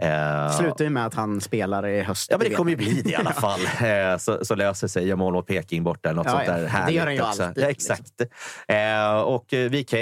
Eh, 0.01 0.51
Slutar 0.51 0.85
ju 0.85 0.91
med 0.91 1.07
att 1.07 1.15
han 1.15 1.41
spelar 1.41 1.87
i 1.87 2.03
höst. 2.03 2.29
Ja, 2.31 2.39
men 2.39 2.49
det 2.49 2.55
kommer 2.55 2.71
ju 2.71 2.77
bli 2.77 3.03
det 3.03 3.11
i 3.11 3.15
alla 3.15 3.33
fall. 3.33 3.61
Eh, 3.61 4.19
så, 4.19 4.45
så 4.45 4.55
löser 4.55 4.89
sig. 4.89 5.07
Gör 5.09 5.17
mål 5.17 5.33
mot 5.33 5.47
Peking 5.47 5.85
borta. 5.85 6.09
eller 6.11 6.17
Något 6.17 6.27
Ja, 6.27 6.33
sånt 6.33 6.45
ja. 6.47 6.53
där 6.53 6.61
Det 6.63 6.69
härligt 6.69 6.95
gör 6.97 7.05
han 7.07 7.15
ju 7.15 7.23
också. 7.23 7.43
alltid, 7.45 7.65
Ja, 7.65 7.69
exakt. 7.71 8.21
Eh, 8.69 9.13
och 9.21 9.55
eh, 9.55 9.71
VK 9.71 9.95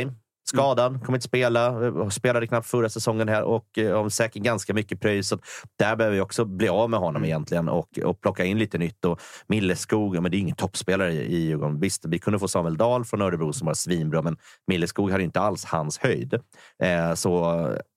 Skadad, 0.51 1.05
kommer 1.05 1.17
inte 1.17 1.27
spela. 1.27 1.87
eh, 1.87 2.09
Spelade 2.09 2.47
knappt 2.47 2.67
förra 2.67 2.89
säsongen 2.89 3.29
här 3.29 3.43
och 3.43 3.79
eh, 3.79 4.03
har 4.03 4.09
säkert 4.09 4.43
ganska 4.43 4.75
mycket 4.75 5.01
pröjs. 5.01 5.33
Där 5.79 5.97
behöver 5.97 6.15
vi 6.17 6.21
också 6.21 6.45
bli 6.45 6.69
av 6.69 6.91
med 6.91 7.01
honom 7.01 7.25
egentligen 7.25 7.69
och, 7.69 7.99
och 8.05 8.21
plocka 8.21 8.45
in 8.45 8.59
lite 8.59 8.79
nytt. 8.79 9.05
Och 9.05 9.21
Milleskog, 9.47 10.23
men 10.23 10.31
det 10.31 10.37
är 10.37 10.39
ingen 10.39 10.57
toppspelare 10.57 11.13
i 11.13 11.21
i 11.21 11.37
Djurgården. 11.41 11.81
Visst, 11.81 12.05
vi 12.05 12.19
kunde 12.19 12.39
få 12.39 12.49
Samuel 12.49 12.77
Dahl 12.77 13.05
från 13.05 13.23
Örebro 13.23 13.53
som 13.53 13.67
var 13.67 13.75
svinbra, 13.75 14.23
men 14.23 14.37
Milleskog 14.67 15.11
hade 15.11 15.25
inte 15.25 15.41
alls 15.41 15.65
hans 15.65 15.99
höjd. 15.99 16.35
Eh, 16.83 17.15
så 17.15 17.45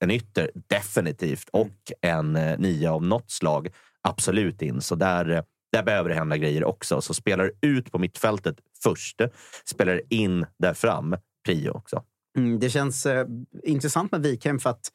en 0.00 0.10
ytter, 0.10 0.50
definitivt. 0.68 1.48
Och 1.52 1.92
en 2.00 2.36
eh, 2.36 2.58
nia 2.58 2.92
av 2.92 3.02
något 3.02 3.30
slag, 3.30 3.68
absolut 4.08 4.62
in. 4.62 4.80
Så 4.80 4.94
där, 4.94 5.30
eh, 5.30 5.42
där 5.72 5.82
behöver 5.82 6.08
det 6.08 6.14
hända 6.14 6.36
grejer 6.36 6.64
också. 6.64 7.00
Så 7.00 7.14
spelar 7.14 7.50
ut 7.60 7.92
på 7.92 7.98
mittfältet 7.98 8.56
först, 8.82 9.20
spelar 9.64 10.00
in 10.10 10.46
där 10.58 10.74
fram, 10.74 11.16
prio 11.46 11.70
också. 11.70 12.02
Mm, 12.38 12.58
det 12.58 12.70
känns 12.70 13.06
eh, 13.06 13.26
intressant 13.62 14.12
med 14.12 14.22
Wikheim 14.22 14.58
för 14.58 14.70
att 14.70 14.90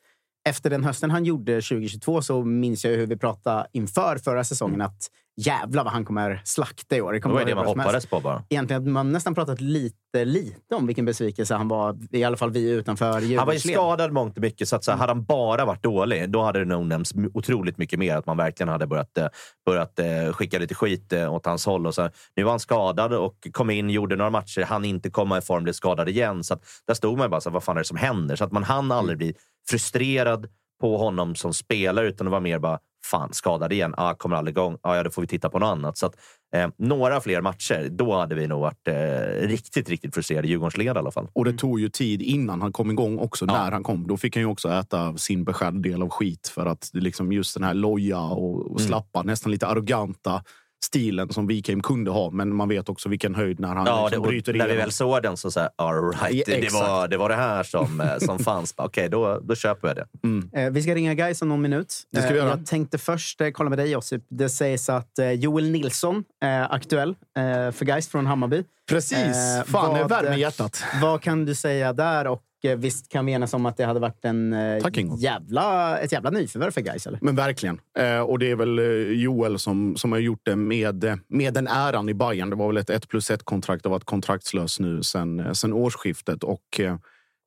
efter 0.50 0.70
den 0.70 0.84
hösten 0.84 1.12
han 1.12 1.26
gjorde 1.26 1.62
2022 1.62 2.22
så 2.22 2.44
minns 2.44 2.86
jag 2.86 2.92
hur 2.92 3.08
vi 3.08 3.18
pratade 3.18 3.68
inför 3.72 4.18
förra 4.18 4.44
säsongen 4.44 4.82
att 4.82 5.12
jävla 5.40 5.84
vad 5.84 5.94
han 5.94 6.06
kommer 6.06 6.42
slakta 6.44 6.96
i 6.96 7.02
år. 7.02 7.10
Mm. 7.10 7.14
Det 7.14 7.22
kommer 7.22 7.34
var 7.34 7.42
ju 7.42 7.46
vara 7.46 7.64
det 7.64 7.68
man 7.68 7.78
hoppades 7.78 8.06
på 8.06 8.20
bara. 8.20 8.44
Egentligen 8.50 8.92
man 8.92 9.12
nästan 9.12 9.36
pratat 9.36 9.62
lite, 9.62 10.26
lite 10.26 10.76
om 10.76 10.88
vilken 10.88 11.06
besvikelse 11.06 11.56
han 11.56 11.68
var. 11.68 11.98
I 12.12 12.24
alla 12.24 12.38
fall 12.38 12.52
vi 12.52 12.70
utanför 12.70 13.38
Han 13.38 13.46
var 13.46 13.54
ju 13.54 13.60
skadad 13.60 14.12
mångt 14.12 14.38
och 14.38 14.42
mycket, 14.42 14.70
så 14.70 14.76
att 14.76 14.84
så 14.84 14.92
här, 14.92 14.98
hade 14.98 15.14
han 15.14 15.24
bara 15.24 15.66
varit 15.66 15.84
dålig, 15.84 16.30
då 16.30 16.42
hade 16.42 16.60
det 16.60 16.66
nog 16.66 16.86
nämnts 16.86 17.14
otroligt 17.34 17.78
mycket 17.78 18.00
mer. 18.00 18.16
Att 18.16 18.26
man 18.26 18.38
verkligen 18.38 18.70
hade 18.70 18.88
börjat, 18.88 19.18
eh, 19.18 19.28
börjat 19.66 20.00
eh, 20.00 20.34
skicka 20.34 20.60
lite 20.60 20.76
skit 20.76 21.14
eh, 21.14 21.34
åt 21.34 21.46
hans 21.46 21.66
håll. 21.66 21.88
Och 21.88 21.96
så 21.96 22.02
här, 22.02 22.12
nu 22.36 22.44
var 22.44 22.52
han 22.52 22.60
skadad 22.60 23.14
och 23.14 23.48
kom 23.52 23.70
in, 23.70 23.90
gjorde 23.90 24.16
några 24.16 24.32
matcher, 24.32 24.62
han 24.62 24.86
inte 24.86 25.10
komma 25.10 25.38
i 25.38 25.42
form, 25.42 25.64
blev 25.64 25.74
skadad 25.74 26.10
igen. 26.10 26.44
Så 26.44 26.54
att, 26.54 26.64
där 26.88 26.94
stod 26.94 27.18
man 27.18 27.26
ju 27.26 27.30
bara 27.30 27.42
så 27.42 27.50
här, 27.50 27.54
vad 27.54 27.64
fan 27.64 27.78
är 27.78 27.82
det 27.82 27.86
som 27.86 27.98
händer? 27.98 28.36
Så 28.36 28.44
att 28.44 28.52
man 28.52 28.64
hann 28.64 28.92
aldrig 28.92 29.18
bli 29.18 29.34
frustrerad 29.70 30.48
på 30.80 30.98
honom 30.98 31.36
som 31.36 31.54
spelare, 31.54 32.08
utan 32.08 32.26
det 32.26 32.32
var 32.32 32.40
mer 32.40 32.60
bara, 32.60 32.80
fan, 33.06 33.34
skadad 33.34 33.74
igen, 33.74 33.94
ah, 33.98 34.14
kommer 34.14 34.36
aldrig 34.36 34.58
igång, 34.58 34.78
ah, 34.82 34.96
ja, 34.96 35.04
då 35.04 35.12
får 35.12 35.22
vi 35.22 35.28
titta 35.28 35.50
på 35.50 35.60
något 35.60 35.68
annat. 35.68 35.98
Så 35.98 36.06
att, 36.06 36.16
eh, 36.56 36.70
några 36.78 37.22
fler 37.22 37.42
matcher, 37.42 37.88
då 37.92 38.16
hade 38.20 38.36
vi 38.36 38.48
nog 38.48 38.62
varit 38.62 38.88
eh, 38.88 39.48
riktigt, 39.48 39.90
riktigt 39.90 40.14
frustrerade 40.14 40.48
i 40.48 40.52
Djurgårdsled 40.52 40.96
i 40.96 41.00
alla 41.00 41.12
fall. 41.12 41.28
Och 41.34 41.46
det 41.46 41.54
tog 41.54 41.80
ju 41.80 41.90
tid 41.90 42.22
innan 42.22 42.62
han 42.62 42.72
kom 42.72 42.92
igång 42.92 43.20
också, 43.20 43.46
när 43.46 43.72
han 43.72 43.84
kom. 43.84 44.08
Då 44.08 44.18
fick 44.18 44.36
han 44.36 44.44
ju 44.44 44.48
också 44.48 44.70
äta 44.70 45.18
sin 45.18 45.44
beskärda 45.44 45.80
del 45.80 46.02
av 46.02 46.10
skit. 46.10 46.48
För 46.48 46.66
att 46.66 46.90
liksom 46.94 47.32
just 47.32 47.54
den 47.54 47.64
här 47.64 47.74
loja 47.74 48.20
och, 48.20 48.72
och 48.72 48.82
slappa, 48.82 49.24
nästan 49.24 49.52
lite 49.52 49.68
arroganta 49.68 50.44
stilen 50.84 51.34
som 51.34 51.48
Wikheim 51.48 51.82
kunde 51.82 52.12
ha. 52.12 52.30
Men 52.32 52.56
man 52.56 52.70
vet 52.70 52.90
också 52.90 53.10
vilken 53.10 53.36
höjd 53.36 53.60
när 53.60 53.68
han 53.76 53.86
Ja, 53.86 53.96
det, 53.96 54.04
liksom 54.06 54.22
och 54.24 54.28
bryter 54.28 54.54
när 54.54 54.60
vi 54.60 54.66
igenom. 54.72 54.84
väl 54.86 54.92
såg 54.92 55.24
den 55.24 55.38
så 55.38 55.52
sa 55.52 55.70
all 55.76 56.12
right, 56.12 56.36
Ja, 56.36 56.44
det, 56.46 56.52
det, 56.52 56.58
exakt. 56.66 56.74
var, 56.88 57.08
det 57.08 57.18
var 57.18 57.30
det 57.30 57.36
här 57.36 57.64
som, 57.64 58.02
eh, 58.02 58.18
som 58.18 58.40
fanns. 58.50 58.74
Okej, 58.78 59.10
då, 59.10 59.40
då 59.44 59.56
köper 59.56 59.88
jag 59.88 59.98
det. 59.98 60.62
Eh, 60.62 60.70
vi 60.72 60.82
ska 60.82 60.96
ringa 60.96 61.14
Gais 61.14 61.42
om 61.42 61.50
någon 61.50 61.62
minut. 61.62 61.94
Det 62.12 62.22
ska 62.22 62.28
vi 62.34 62.40
Eh, 62.40 62.46
göra. 62.46 62.58
Jag 62.58 62.66
tänkte 62.66 62.98
först 62.98 63.42
eh, 63.42 63.50
kolla 63.50 63.70
med 63.70 63.80
dig, 63.80 63.92
Josip. 63.92 64.24
Det 64.30 64.50
sägs 64.50 64.90
att 64.90 65.20
eh, 65.20 65.32
Joel 65.32 65.70
Nilsson 65.72 66.24
är 66.42 66.74
aktuell 66.74 67.10
eh, 67.10 67.72
för 67.72 67.86
Gais 67.86 68.08
från 68.08 68.26
Hammarby. 68.26 68.64
Precis! 68.90 69.18
Eh, 69.18 69.64
Fan, 69.66 69.94
det 69.94 70.02
vad- 70.02 70.10
värmer 70.10 70.38
i 70.38 70.40
hjärtat. 70.40 70.84
Vad 71.02 71.22
kan 71.22 71.46
du 71.46 71.56
säga 71.56 71.94
där? 71.94 72.28
Och 72.28 72.42
visst 72.78 73.10
kan 73.10 73.26
vi 73.26 73.32
enas 73.32 73.54
om 73.54 73.66
att 73.66 73.78
det 73.78 73.84
hade 73.84 74.00
varit 74.00 74.26
en 74.26 74.54
eh, 74.54 74.82
Tack, 74.82 74.98
jävla, 75.18 75.98
ett 76.00 76.12
jävla 76.12 76.30
nyförvärv 76.30 76.72
för 76.72 76.82
Gais, 76.82 77.08
eller? 77.08 77.20
Men 77.22 77.36
verkligen. 77.36 77.80
Eh, 77.98 78.20
och 78.20 78.40
det 78.40 78.52
är 78.52 78.56
väl 78.56 78.80
eh, 78.80 78.86
Joel 79.12 79.60
som, 79.60 79.96
som 79.96 80.12
har 80.12 80.20
gjort 80.20 80.42
det 80.44 80.56
med, 80.56 81.04
eh, 81.04 81.16
med 81.28 81.54
den 81.54 81.68
äran 81.68 82.10
i 82.10 82.14
Bayern. 82.14 82.50
Det 82.50 82.56
var 82.56 82.68
väl 82.68 82.78
ett 82.78 82.90
1 82.90 83.08
plus 83.08 83.32
1 83.32 83.44
kontrakt 83.44 83.86
och 83.86 83.92
varit 83.92 84.04
kontraktslös 84.04 84.80
nu 84.80 85.04
sen, 85.04 85.40
eh, 85.40 85.52
sen 85.52 85.74
årsskiftet. 85.74 86.44
Och 86.44 86.80
eh, 86.80 86.98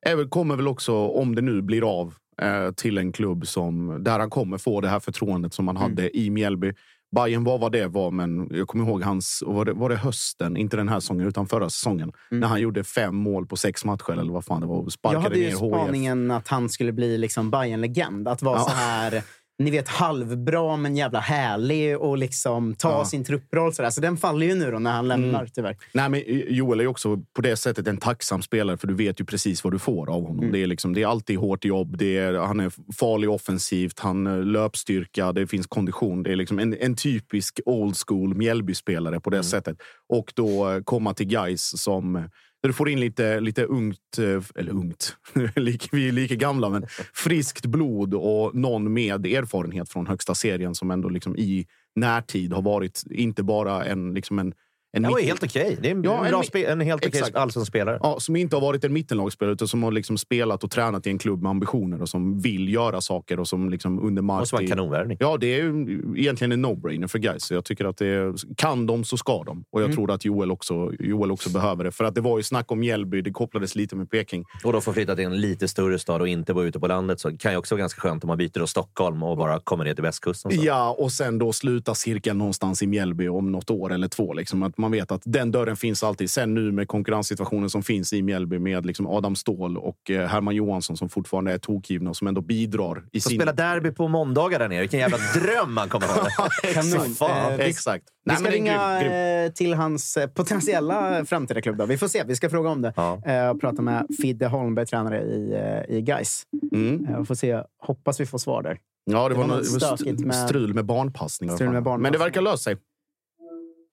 väl, 0.05 0.29
kommer 0.29 0.55
väl 0.55 0.67
också, 0.67 0.93
om 0.93 1.35
det 1.35 1.41
nu 1.41 1.61
blir 1.61 1.99
av, 2.01 2.13
eh, 2.41 2.71
till 2.71 2.97
en 2.97 3.11
klubb 3.11 3.47
som, 3.47 4.03
där 4.03 4.19
han 4.19 4.29
kommer 4.29 4.57
få 4.57 4.81
det 4.81 4.87
här 4.87 4.99
förtroendet 4.99 5.53
som 5.53 5.67
han 5.67 5.77
hade 5.77 6.17
i 6.17 6.29
Mjällby. 6.29 6.73
Bayern 7.15 7.43
var 7.43 7.57
vad 7.57 7.71
det 7.71 7.87
var, 7.87 8.11
men 8.11 8.47
jag 8.51 8.67
kommer 8.67 8.85
ihåg 8.85 9.03
hans... 9.03 9.43
Var 9.45 9.65
det, 9.65 9.73
var 9.73 9.89
det 9.89 9.95
hösten? 9.95 10.57
Inte 10.57 10.77
den 10.77 10.89
här 10.89 10.99
säsongen, 10.99 11.27
utan 11.27 11.47
förra 11.47 11.69
säsongen. 11.69 12.11
När 12.31 12.47
han 12.47 12.61
gjorde 12.61 12.83
fem 12.83 13.15
mål 13.15 13.47
på 13.47 13.55
sex 13.55 13.85
matcher, 13.85 14.11
eller 14.11 14.33
vad 14.33 14.45
fan 14.45 14.61
det 14.61 14.67
var. 14.67 14.75
och 14.77 14.85
Jag 14.85 14.91
Sparkade 14.91 15.23
hade 15.23 15.39
ju 15.39 15.51
spaningen 15.55 16.31
att 16.31 16.47
han 16.47 16.69
skulle 16.69 16.91
bli 16.91 17.17
liksom 17.17 17.51
Bayern-legend. 17.51 18.27
Att 18.27 18.41
vara 18.41 18.57
Ja. 18.57 18.63
så 18.63 18.71
här, 18.75 19.23
ni 19.59 19.71
vet, 19.71 19.87
halvbra 19.87 20.77
men 20.77 20.95
jävla 20.97 21.19
härlig 21.19 21.97
och 21.97 22.17
liksom 22.17 22.75
ta 22.75 22.89
Ja. 22.89 22.95
Mm. 22.95 23.05
sin 23.05 23.23
trupproll. 23.25 23.73
Så, 23.73 23.91
så 23.91 24.01
den 24.01 24.17
faller 24.17 24.45
ju 24.47 24.55
nu 24.55 24.71
då 24.71 24.79
när 24.79 24.91
han 24.91 25.07
lämnar, 25.07 25.47
tyvärr. 25.53 25.77
Nej, 25.93 26.09
men 26.09 26.21
Joel 26.55 26.79
är 26.79 26.87
också 26.87 27.17
på 27.35 27.41
det 27.41 27.55
sättet 27.55 27.87
en 27.87 27.97
tacksam 27.97 28.41
spelare 28.41 28.77
för 28.77 28.87
du 28.87 28.93
vet 28.93 29.21
ju 29.21 29.25
precis 29.25 29.63
vad 29.63 29.73
du 29.73 29.79
får 29.79 30.09
av 30.09 30.27
honom. 30.27 30.51
Det, 30.51 30.59
är 30.63 30.67
liksom, 30.67 30.93
det 30.93 31.01
är 31.01 31.07
alltid 31.07 31.37
hårt 31.37 31.65
jobb, 31.65 31.97
det 31.97 32.17
är, 32.17 32.33
han 32.33 32.59
är 32.59 32.71
farlig 32.99 33.29
offensivt, 33.29 33.99
han 33.99 34.27
eh, 34.27 34.43
löpstyrka, 34.45 35.31
det 35.31 35.47
finns 35.47 35.67
kondition. 35.67 36.23
Det 36.23 36.31
är 36.31 36.35
liksom 36.35 36.59
en, 36.59 36.75
en 36.79 36.95
typisk 36.95 37.59
old 37.65 37.95
school 38.07 38.35
Mjällby-spelare 38.35 39.19
på 39.19 39.29
det 39.29 39.43
sättet. 39.43 39.77
Och 40.09 40.33
då 40.35 40.71
eh, 40.71 40.81
komma 40.83 41.13
till 41.13 41.27
guys 41.27 41.81
som 41.83 42.29
där 42.63 42.69
du 42.69 42.73
får 42.73 42.89
in 42.89 42.99
lite, 42.99 43.39
lite 43.39 43.63
ungt, 43.65 44.17
eh, 44.17 44.43
eller 44.55 44.71
ungt, 44.71 45.15
Lik- 45.55 45.89
vi 45.91 46.07
är 46.07 46.11
lika 46.11 46.35
gamla, 46.35 46.69
men 46.69 46.85
friskt 47.13 47.65
blod 47.65 48.13
och 48.13 48.55
någon 48.55 48.93
med 48.93 49.25
erfarenhet 49.25 49.89
från 49.89 50.07
högsta 50.07 50.35
serien 50.35 50.75
som 50.75 50.91
ändå 50.91 51.09
liksom 51.09 51.37
i 51.37 51.67
närtid 51.95 52.53
har 52.53 52.61
varit 52.61 53.03
inte 53.11 53.43
bara 53.43 53.85
en, 53.85 54.13
liksom 54.13 54.39
en, 54.39 54.53
en 54.95 55.01
Det 55.03 55.09
var 55.09 55.15
mitt- 55.15 55.25
helt 55.25 55.43
okej. 55.43 55.77
Det 55.81 55.87
är 55.87 55.91
en, 55.95 56.03
Ja, 56.03 56.25
en 56.39 56.43
spe, 56.43 56.65
en 56.65 56.81
helt 56.81 57.05
okej 57.05 57.19
Exakt. 57.19 57.35
allsång 57.35 57.65
spelare. 57.65 57.99
Ja, 58.03 58.19
som 58.19 58.35
inte 58.35 58.55
har 58.55 58.61
varit 58.61 58.83
en 58.83 58.93
mittenlagsspelare 58.93 59.53
utan 59.53 59.67
som 59.67 59.83
har 59.83 59.91
liksom 59.91 60.17
spelat 60.17 60.63
och 60.63 60.71
tränat 60.71 61.07
i 61.07 61.09
en 61.09 61.17
klubb 61.17 61.41
med 61.41 61.49
ambitioner 61.49 62.01
och 62.01 62.09
som 62.09 62.39
vill 62.39 62.73
göra 62.73 63.01
saker 63.01 63.39
och 63.39 63.47
som 63.47 63.69
liksom 63.69 63.99
under 63.99 64.21
Det 64.21 64.25
måste 64.25 64.55
vara 64.55 64.63
en 64.63 64.69
kanonvärvning. 64.69 65.17
Ja, 65.19 65.37
det 65.37 65.47
är 65.47 65.63
ju 65.63 65.97
egentligen 66.17 66.51
en 66.51 66.65
no-brainer 66.65 67.07
för 67.07 67.19
guys. 67.19 67.51
Jag 67.51 67.65
tycker 67.65 67.85
att 67.85 67.97
det 67.97 68.07
är, 68.07 68.55
kan 68.55 68.85
de 68.87 69.03
så 69.03 69.17
ska 69.17 69.43
de. 69.43 69.63
Och 69.71 69.81
jag 69.81 69.85
Mm. 69.85 69.95
tror 69.95 70.11
att 70.11 70.25
Joel 70.25 70.51
också, 70.51 70.91
Joel 70.99 71.31
också 71.31 71.49
behöver 71.49 71.83
det. 71.83 71.91
För 71.91 72.03
att 72.03 72.15
det 72.15 72.21
var 72.21 72.37
ju 72.37 72.43
snack 72.43 72.71
om 72.71 72.79
Mjällby, 72.79 73.21
det 73.21 73.31
kopplades 73.31 73.75
lite 73.75 73.95
med 73.95 74.09
Peking. 74.09 74.45
Och 74.63 74.73
då 74.73 74.81
få 74.81 74.93
flytta 74.93 75.15
till 75.15 75.25
en 75.25 75.41
lite 75.41 75.67
större 75.67 75.99
stad 75.99 76.21
och 76.21 76.27
inte 76.27 76.53
bo 76.53 76.63
ute 76.63 76.79
på 76.79 76.87
landet. 76.87 77.19
Så 77.19 77.37
kan 77.37 77.51
ju 77.51 77.57
också 77.57 77.75
vara 77.75 77.79
ganska 77.79 78.01
skönt 78.01 78.23
om 78.23 78.27
man 78.27 78.37
byter 78.37 78.59
då 78.59 78.67
Stockholm 78.67 79.23
och 79.23 79.37
bara 79.37 79.59
kommer 79.59 79.83
ner 79.83 79.93
till 79.93 80.03
västkusten. 80.03 80.51
Så. 80.51 80.65
Ja, 80.65 80.95
och 80.99 81.11
sen 81.11 81.37
då 81.37 81.53
sluta 81.53 81.95
cirkeln 81.95 82.37
någonstans 82.37 82.81
i 82.83 82.87
Mjällby 82.87 83.27
om 83.27 83.51
något 83.51 83.69
år 83.69 83.93
eller 83.93 84.07
två. 84.07 84.33
Liksom. 84.33 84.63
Att 84.63 84.77
man 84.83 84.91
vet 84.91 85.11
att 85.11 85.21
den 85.25 85.51
dörren 85.51 85.75
finns 85.75 86.03
alltid. 86.03 86.29
Sen 86.29 86.53
nu 86.53 86.71
med 86.71 86.87
konkurrenssituationen 86.87 87.69
som 87.69 87.83
finns 87.83 88.13
i 88.13 88.21
Mjällby 88.21 88.59
med 88.59 88.85
liksom 88.85 89.07
Adam 89.07 89.35
Ståhl 89.35 89.77
och 89.77 90.11
eh, 90.11 90.27
Herman 90.27 90.55
Johansson 90.55 90.97
som 90.97 91.09
fortfarande 91.09 91.53
är 91.53 91.57
tokgivna 91.57 92.09
och 92.09 92.15
som 92.17 92.27
ändå 92.27 92.41
bidrar 92.41 93.03
i 93.11 93.19
Få 93.21 93.29
sin... 93.29 93.39
spela 93.39 93.53
derby 93.53 93.91
på 93.91 94.07
måndagar 94.07 94.59
där 94.59 94.69
nere. 94.69 94.79
Vilken 94.79 94.99
jävla 94.99 95.17
dröm 95.35 95.73
man 95.73 95.89
kommer 95.89 96.07
ha. 96.07 96.27
Kanon. 96.73 97.15
Fan. 97.15 97.51
Eh, 97.53 97.59
Exakt. 97.59 98.03
Vi 98.25 98.29
Nej, 98.31 98.37
ska 98.37 98.51
ringa 98.51 98.99
grym, 98.99 99.11
grym. 99.11 99.45
eh, 99.45 99.51
till 99.51 99.73
hans 99.73 100.17
potentiella 100.35 101.25
framtida 101.25 101.61
klubb. 101.61 101.77
Då. 101.77 101.85
Vi 101.85 101.97
får 101.97 102.07
se. 102.07 102.23
Vi 102.27 102.35
ska 102.35 102.49
fråga 102.49 102.69
om 102.69 102.81
det. 102.81 102.93
Ja. 102.95 103.51
Och 103.51 103.61
prata 103.61 103.81
med 103.81 104.07
Fidde 104.21 104.47
Holmberg, 104.47 104.85
tränare 104.85 105.21
i, 105.21 105.57
i 105.97 106.01
Gais. 106.01 106.43
Mm. 106.75 107.15
Och 107.15 107.27
får 107.27 107.35
se. 107.35 107.61
Hoppas 107.85 108.19
vi 108.19 108.25
får 108.25 108.37
svar 108.37 108.63
där. 108.63 108.77
Ja, 109.05 109.29
det, 109.29 109.35
Det 109.35 109.39
var, 109.41 109.47
var 109.47 109.55
något 109.57 109.65
stökigt 109.67 110.01
st- 110.09 110.25
med- 110.25 110.35
strul 110.49 110.73
med 110.73 110.85
barnpassning. 110.85 111.49
Strul 111.51 111.69
med 111.69 111.83
barnpassning. 111.83 112.01
Men 112.03 112.11
det 112.11 112.17
verkar 112.17 112.41
lösa 112.41 112.57
sig. 112.57 112.77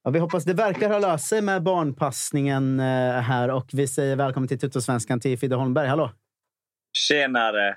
Ja, 0.03 0.11
vi 0.11 0.19
hoppas 0.19 0.45
det 0.45 0.55
verkar 0.55 0.91
ha 0.91 0.99
löst 0.99 1.29
sig 1.29 1.43
med 1.43 1.63
barnpassningen 1.63 2.81
eh, 2.81 3.21
här. 3.21 3.51
Och 3.51 3.71
vi 3.73 3.87
säger 3.87 4.17
välkommen 4.17 4.49
till 4.49 4.59
Tuttosvenskan 4.59 5.21
till 5.21 5.39
Fidde 5.39 5.57
Holmberg. 5.57 5.89
Hallå! 5.89 6.13
Tjenare! 6.93 7.69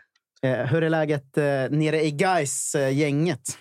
Eh, 0.42 0.66
hur 0.66 0.84
är 0.84 0.90
läget 0.90 1.38
eh, 1.38 1.44
nere 1.70 2.02
i 2.02 2.12
Gais-gänget? 2.12 3.58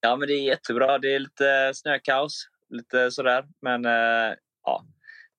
Ja, 0.00 0.16
men 0.16 0.28
det 0.28 0.34
är 0.34 0.42
jättebra. 0.42 0.98
Det 0.98 1.14
är 1.14 1.18
lite 1.18 1.72
snökaos, 1.74 2.48
lite 2.70 3.10
sådär. 3.10 3.44
Men 3.62 3.84
ja, 4.64 4.84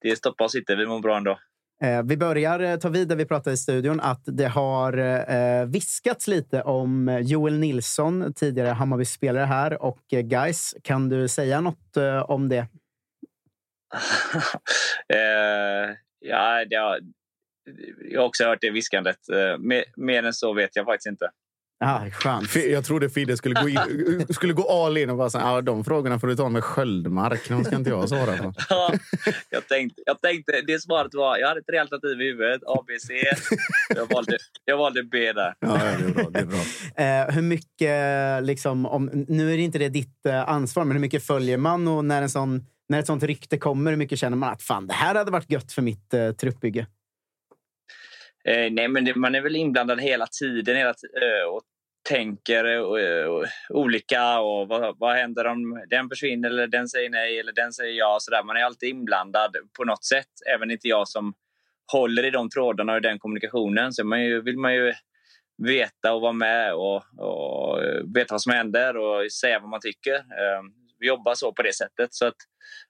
det 0.01 0.15
stoppar 0.15 0.45
oss 0.45 0.55
inte. 0.55 0.75
Vi 0.75 0.85
mår 0.85 0.99
bra 0.99 1.17
ändå. 1.17 1.39
Eh, 1.83 2.03
vi 2.03 2.17
börjar 2.17 2.59
eh, 2.59 2.77
ta 2.77 2.89
vid 2.89 3.07
där 3.07 3.15
vi 3.15 3.25
pratade 3.25 3.53
i 3.53 3.57
studion 3.57 3.99
att 3.99 4.21
det 4.25 4.47
har 4.47 4.97
eh, 4.97 5.65
viskats 5.65 6.27
lite 6.27 6.61
om 6.61 7.19
Joel 7.23 7.59
Nilsson, 7.59 8.33
tidigare 8.33 8.67
Hammarby-spelare 8.67 9.45
här, 9.45 9.81
och 9.81 9.99
guys. 10.09 10.29
Gais. 10.29 10.75
Kan 10.83 11.09
du 11.09 11.27
säga 11.27 11.61
något 11.61 11.97
om 12.25 12.49
det? 12.49 12.57
eh, 15.13 15.95
ja, 16.19 16.65
det 16.65 16.75
har, 16.75 16.99
jag 18.11 18.21
har 18.21 18.27
också 18.27 18.45
hört 18.45 18.61
det 18.61 18.69
viskandet. 18.69 19.19
Mer, 19.59 19.83
mer 19.97 20.23
än 20.23 20.33
så 20.33 20.53
vet 20.53 20.75
jag 20.75 20.85
faktiskt 20.85 21.07
inte. 21.07 21.29
Ah, 21.81 22.09
skönt. 22.09 22.55
Jag 22.55 22.85
trodde 22.85 23.09
Fidde 23.09 23.37
skulle 23.37 23.61
gå, 23.61 23.69
in, 23.69 24.25
skulle 24.29 24.53
gå 24.53 24.85
all 24.85 24.97
in 24.97 25.09
och 25.09 25.17
bara 25.17 25.29
säga 25.29 25.45
ah, 25.45 25.61
de 25.61 25.83
frågorna 25.83 26.19
får 26.19 26.27
du 26.27 26.35
ta 26.35 26.49
med 26.49 26.63
Sköldmark. 26.63 27.49
De 27.49 27.63
ska 27.63 27.75
inte 27.75 27.89
jag 27.89 28.09
svara 28.09 28.37
på. 28.37 28.53
Ja, 28.69 28.93
jag, 29.49 29.67
tänkte, 29.67 30.01
jag 30.05 30.21
tänkte, 30.21 30.61
det 30.67 30.81
svaret 30.81 31.13
var, 31.13 31.37
jag 31.37 31.47
hade 31.47 31.61
tre 31.61 31.77
alternativ 31.77 32.21
i 32.21 32.23
huvudet. 32.23 32.61
A, 32.67 32.83
B, 32.87 32.93
C. 33.07 33.13
Jag 33.95 34.13
valde, 34.13 34.37
jag 34.65 34.77
valde 34.77 35.03
B 35.03 35.33
där. 35.33 35.53
Ja, 35.59 35.85
ja, 35.85 35.97
det 35.97 36.05
är 36.05 36.13
bra. 36.13 36.29
Det 36.29 36.39
är 36.39 36.45
bra. 36.45 36.59
Eh, 36.95 37.33
hur 37.35 37.41
mycket, 37.41 38.43
liksom, 38.43 38.85
om, 38.85 39.25
nu 39.27 39.53
är 39.53 39.57
det 39.57 39.63
inte 39.63 39.77
det 39.77 39.89
ditt 39.89 40.25
eh, 40.25 40.49
ansvar, 40.49 40.85
men 40.85 40.91
hur 40.95 41.01
mycket 41.01 41.23
följer 41.23 41.57
man? 41.57 41.87
Och 41.87 42.05
när, 42.05 42.21
en 42.21 42.29
sån, 42.29 42.65
när 42.89 42.99
ett 42.99 43.07
sånt 43.07 43.23
rykte 43.23 43.57
kommer, 43.57 43.91
hur 43.91 43.97
mycket 43.97 44.19
känner 44.19 44.37
man 44.37 44.53
att 44.53 44.63
fan, 44.63 44.87
det 44.87 44.93
här 44.93 45.15
hade 45.15 45.31
varit 45.31 45.51
gött 45.51 45.71
för 45.71 45.81
mitt 45.81 46.13
eh, 46.13 46.31
truppbygge? 46.31 46.87
Eh, 48.49 48.71
nej, 48.71 48.87
men 48.87 49.05
det, 49.05 49.15
man 49.15 49.35
är 49.35 49.41
väl 49.41 49.55
inblandad 49.55 50.01
hela 50.01 50.27
tiden 50.27 50.75
hela 50.75 50.89
eh, 50.89 51.49
och 51.49 51.61
tänker 52.09 52.65
eh, 52.65 53.03
eh 53.03 53.49
olika. 53.69 54.39
och 54.39 54.67
vad, 54.67 54.99
vad, 54.99 55.15
händer 55.15 55.47
om 55.47 55.83
den 55.89 56.09
försvinner 56.09 56.49
eller 56.49 56.67
den 56.67 56.87
säger 56.87 57.09
nej 57.09 57.39
eller 57.39 57.53
den 57.53 57.73
säger 57.73 57.93
ja? 57.93 58.17
Så 58.19 58.31
där. 58.31 58.43
Man 58.43 58.57
är 58.57 58.63
alltid 58.63 58.89
inblandad 58.89 59.55
på 59.77 59.83
något 59.83 60.03
sätt. 60.03 60.27
Även 60.55 60.71
inte 60.71 60.87
jag 60.87 61.07
som 61.07 61.33
håller 61.91 62.25
i 62.25 62.29
de 62.29 62.49
trådarna 62.49 62.93
och 62.93 63.01
den 63.01 63.19
kommunikationen. 63.19 63.93
Så 63.93 64.03
man 64.03 64.23
ju, 64.23 64.41
vill 64.41 64.57
man 64.57 64.73
ju 64.73 64.93
veta 65.67 66.13
och 66.13 66.21
vara 66.21 66.33
med 66.33 66.73
och, 66.73 67.03
och 67.17 67.83
eh, 67.83 68.01
veta 68.13 68.33
vad 68.33 68.41
som 68.41 68.53
händer 68.53 68.97
och 68.97 69.31
säga 69.31 69.59
vad 69.59 69.69
man 69.69 69.81
tycker. 69.81 70.13
Vi 70.99 71.07
jobbar 71.07 71.35
så 71.35 71.53
på 71.53 71.61
det 71.61 71.75
sättet. 71.75 72.13
Så 72.13 72.25
att, 72.25 72.35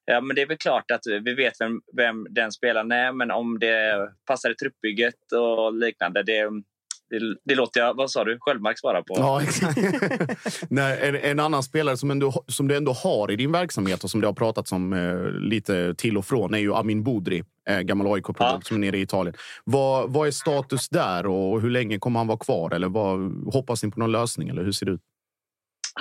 ja, 0.06 0.22
men 0.22 0.36
det 0.36 0.42
är 0.42 0.48
väl 0.48 0.58
klart 0.58 0.92
att 0.92 1.02
vi 1.24 1.34
vet 1.36 1.54
vem, 1.60 1.82
vem 1.98 2.28
den 2.30 2.52
spelaren 2.52 2.92
är, 2.92 3.12
men 3.12 3.32
om 3.32 3.60
det 3.60 4.10
passar 4.26 4.52
i 4.52 4.56
truppbygget 4.56 5.32
och 5.32 5.74
liknande, 5.74 6.24
det, 6.24 6.50
det, 7.10 7.36
det, 7.46 7.56
låter 7.56 7.80
jag, 7.80 7.94
vad 7.94 8.12
sa 8.12 8.24
du, 8.24 8.38
Sköldmark 8.42 8.80
svara 8.80 9.04
på. 9.04 9.14
Ja, 9.18 9.42
exakt. 9.42 9.80
Nej, 10.70 11.00
en, 11.02 11.16
en, 11.16 11.40
annan 11.40 11.64
spelare 11.64 11.98
som, 11.98 12.12
ändå, 12.12 12.44
som 12.48 12.68
du 12.68 12.78
ändå 12.78 12.92
har 12.92 13.32
i 13.32 13.36
din 13.36 13.52
verksamhet 13.52 14.04
och 14.04 14.10
som 14.10 14.22
det 14.22 14.28
har 14.28 14.34
pratats 14.34 14.72
om 14.72 14.94
eh, 14.94 15.32
lite 15.32 15.96
till 15.96 16.18
och 16.18 16.26
från 16.26 16.54
är 16.54 16.58
ju 16.58 16.74
Amin 16.74 17.04
Bodri, 17.04 17.44
eh, 17.70 17.80
gammal 17.80 18.14
AIK-produkt 18.14 18.40
ja. 18.40 18.62
som 18.64 18.78
är 18.78 18.82
nere 18.82 18.98
i 18.98 19.02
Italien. 19.02 19.36
Vad, 19.64 20.14
vad 20.14 20.28
är 20.28 20.32
status 20.32 20.90
där 20.90 21.26
och 21.26 21.62
hur 21.62 21.70
länge 21.70 22.00
kommer 22.00 22.20
han 22.20 22.28
vara 22.28 22.38
kvar? 22.38 22.72
Eller 22.72 22.90
vad, 22.90 23.20
hoppas 23.54 23.84
ni 23.84 23.92
på 23.92 24.00
någon 24.00 24.12
lösning? 24.12 24.50
Eller 24.50 24.64
hur 24.64 24.72
ser 24.72 24.86
det 24.86 24.92
ut? 24.92 25.02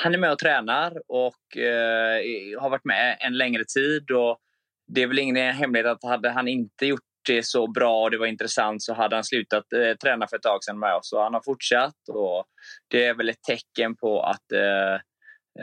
Han 0.01 0.15
är 0.15 0.19
med 0.19 0.33
och 0.33 0.39
tränar 0.39 1.03
och 1.09 1.57
eh, 1.57 2.61
har 2.61 2.71
varit 2.71 2.85
med 2.85 3.17
en 3.21 3.37
längre 3.37 3.65
tid. 3.65 4.11
Och 4.11 4.39
det 4.87 5.03
är 5.03 5.07
väl 5.07 5.19
ingen 5.19 5.55
hemlighet 5.55 5.87
att 5.87 6.11
hade 6.11 6.31
han 6.31 6.49
inte 6.49 6.87
gjort 6.87 7.01
det 7.27 7.43
så 7.43 7.67
bra 7.67 8.03
och 8.03 8.11
det 8.11 8.19
var 8.19 8.27
intressant 8.27 8.83
så 8.83 8.95
hade 8.95 9.17
han 9.17 9.25
slutat 9.25 9.73
eh, 9.73 9.95
träna 9.95 10.27
för 10.27 10.37
ett 10.37 10.43
tag 10.43 10.65
sedan 10.65 10.79
med 10.79 10.95
oss. 10.95 11.13
Och 11.13 11.23
han 11.23 11.35
har 11.35 11.43
fortsatt 11.45 12.09
och 12.09 12.45
det 12.89 13.05
är 13.05 13.15
väl 13.15 13.29
ett 13.29 13.43
tecken 13.43 13.97
på 13.97 14.23
att 14.23 14.53
eh, 14.53 14.95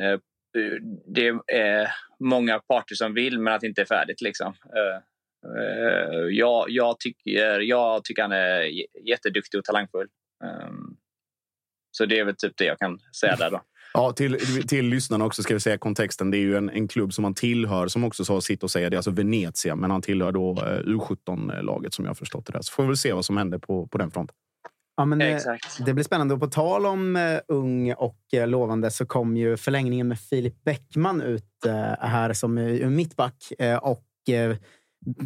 eh 0.02 0.20
det 1.06 1.28
är 1.48 1.92
många 2.20 2.60
parter 2.60 2.96
som 2.96 3.14
vill 3.14 3.40
men 3.40 3.54
att 3.54 3.62
det 3.62 3.68
inte 3.68 3.82
är 3.82 3.86
färdigt. 3.86 4.22
Liksom. 4.22 4.54
Eh, 4.76 5.02
eh 5.60 6.20
jag, 6.30 6.66
jag, 6.70 7.00
tycker, 7.00 7.60
jag 7.60 8.04
tycker 8.04 8.22
han 8.22 8.32
är 8.32 8.72
jätteduktig 9.08 9.58
och 9.58 9.64
talangfull. 9.64 10.08
Ehm, 10.44 10.98
så 11.92 12.06
det 12.06 12.20
är 12.20 12.26
väl 12.26 12.36
typ 12.36 12.58
det 12.58 12.66
jag 12.66 12.80
kan 12.80 13.00
säga 13.20 13.36
där 13.36 13.52
då. 13.52 13.62
Ja, 13.96 14.12
till, 14.12 14.38
till 14.68 14.86
lyssnarna 14.86 15.26
också 15.26 15.44
ska 15.44 15.54
vi 15.54 15.60
säga 15.60 15.78
kontexten. 15.78 16.32
Det 16.32 16.38
är 16.38 16.40
ju 16.40 16.58
en, 16.58 16.70
en 16.70 16.88
klubb 16.88 17.14
som 17.14 17.24
han 17.24 17.34
tillhör, 17.34 17.88
som 17.88 18.04
också 18.04 18.26
sa 18.26 18.42
sitt 18.42 18.64
och 18.64 18.72
säga. 18.72 18.90
Det 18.90 18.96
är 18.96 18.98
alltså 18.98 19.12
Venezia, 19.12 19.76
men 19.76 19.92
han 19.92 20.02
tillhör 20.02 20.32
då 20.32 20.52
eh, 20.52 20.80
U17-laget 20.80 21.94
som 21.94 22.06
jag 22.06 22.10
har 22.10 22.16
förstått 22.16 22.46
det. 22.46 22.54
Där. 22.54 22.62
Så 22.62 22.72
får 22.72 22.84
vi 22.84 22.88
väl 22.88 22.98
se 22.98 23.14
vad 23.14 23.26
som 23.26 23.38
händer 23.38 23.58
på, 23.58 23.88
på 23.88 23.98
den 23.98 24.12
fronten. 24.12 24.36
Ja, 24.98 25.06
men 25.06 25.20
det, 25.20 25.60
det, 25.86 25.94
blir 25.94 26.04
spännande. 26.04 26.34
Och 26.34 26.40
på 26.40 26.48
tal 26.48 26.86
om 26.86 27.16
uh, 27.16 27.40
ung 27.48 27.94
och 27.94 28.20
uh, 28.36 28.48
lovande 28.48 28.92
så 28.92 29.06
kom 29.06 29.38
ju 29.38 29.58
förlängningen 29.58 30.08
med 30.08 30.20
Filip 30.20 30.64
Bäckman 30.64 31.22
ut 31.22 31.44
uh, 31.66 31.74
här 32.00 32.34
som 32.34 32.58
uh, 32.58 32.90
mittback. 32.90 33.52
och 33.82 34.06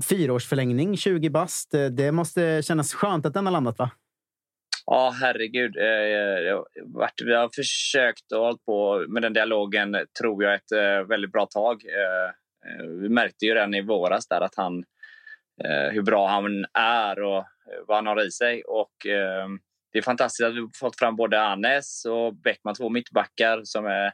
fyraårsförlängning, 0.04 0.98
20 0.98 1.30
bast. 1.30 1.72
det 1.92 2.12
måste 2.12 2.62
kännas 2.64 2.94
skönt 2.94 3.26
att 3.26 3.34
den 3.34 3.46
har 3.46 3.52
landat, 3.54 3.80
va? 3.80 3.90
Ja, 4.92 5.16
herregud. 5.22 5.78
Eh, 5.78 6.64
vi 7.26 7.36
har 7.36 7.56
försökt 7.56 8.32
och 8.32 8.40
hållit 8.40 8.66
på 8.66 9.06
med 9.10 9.22
den 9.22 9.34
dialogen, 9.34 9.98
tror 10.22 10.44
jag, 10.44 10.54
ett 10.54 10.72
eh, 10.72 11.08
väldigt 11.08 11.32
bra 11.32 11.46
tag. 11.46 11.84
Eh, 11.86 12.86
vi 13.02 13.10
märkte 13.10 13.46
ju 13.46 13.54
redan 13.54 13.74
i 13.74 13.82
våras 13.82 14.28
där 14.28 14.42
att 14.42 14.56
han, 14.56 14.84
hur 15.92 16.02
bra 16.02 16.28
han 16.28 16.66
är 16.74 17.22
och 17.22 17.46
vad 17.88 17.98
han 17.98 18.08
har 18.08 18.28
i 18.28 18.32
sig. 18.32 18.64
Och 18.64 18.92
det 19.92 19.98
är 19.98 20.02
fantastiskt 20.02 20.48
att 20.48 20.56
vi 20.56 20.60
har 20.60 20.80
fått 20.80 21.00
fram 21.00 21.16
både 21.16 21.42
Anes 21.42 22.06
och 22.06 22.36
Bäckman, 22.36 22.76
två 22.76 22.90
mittbackar 22.90 23.62
som 23.64 23.86
är 23.86 24.12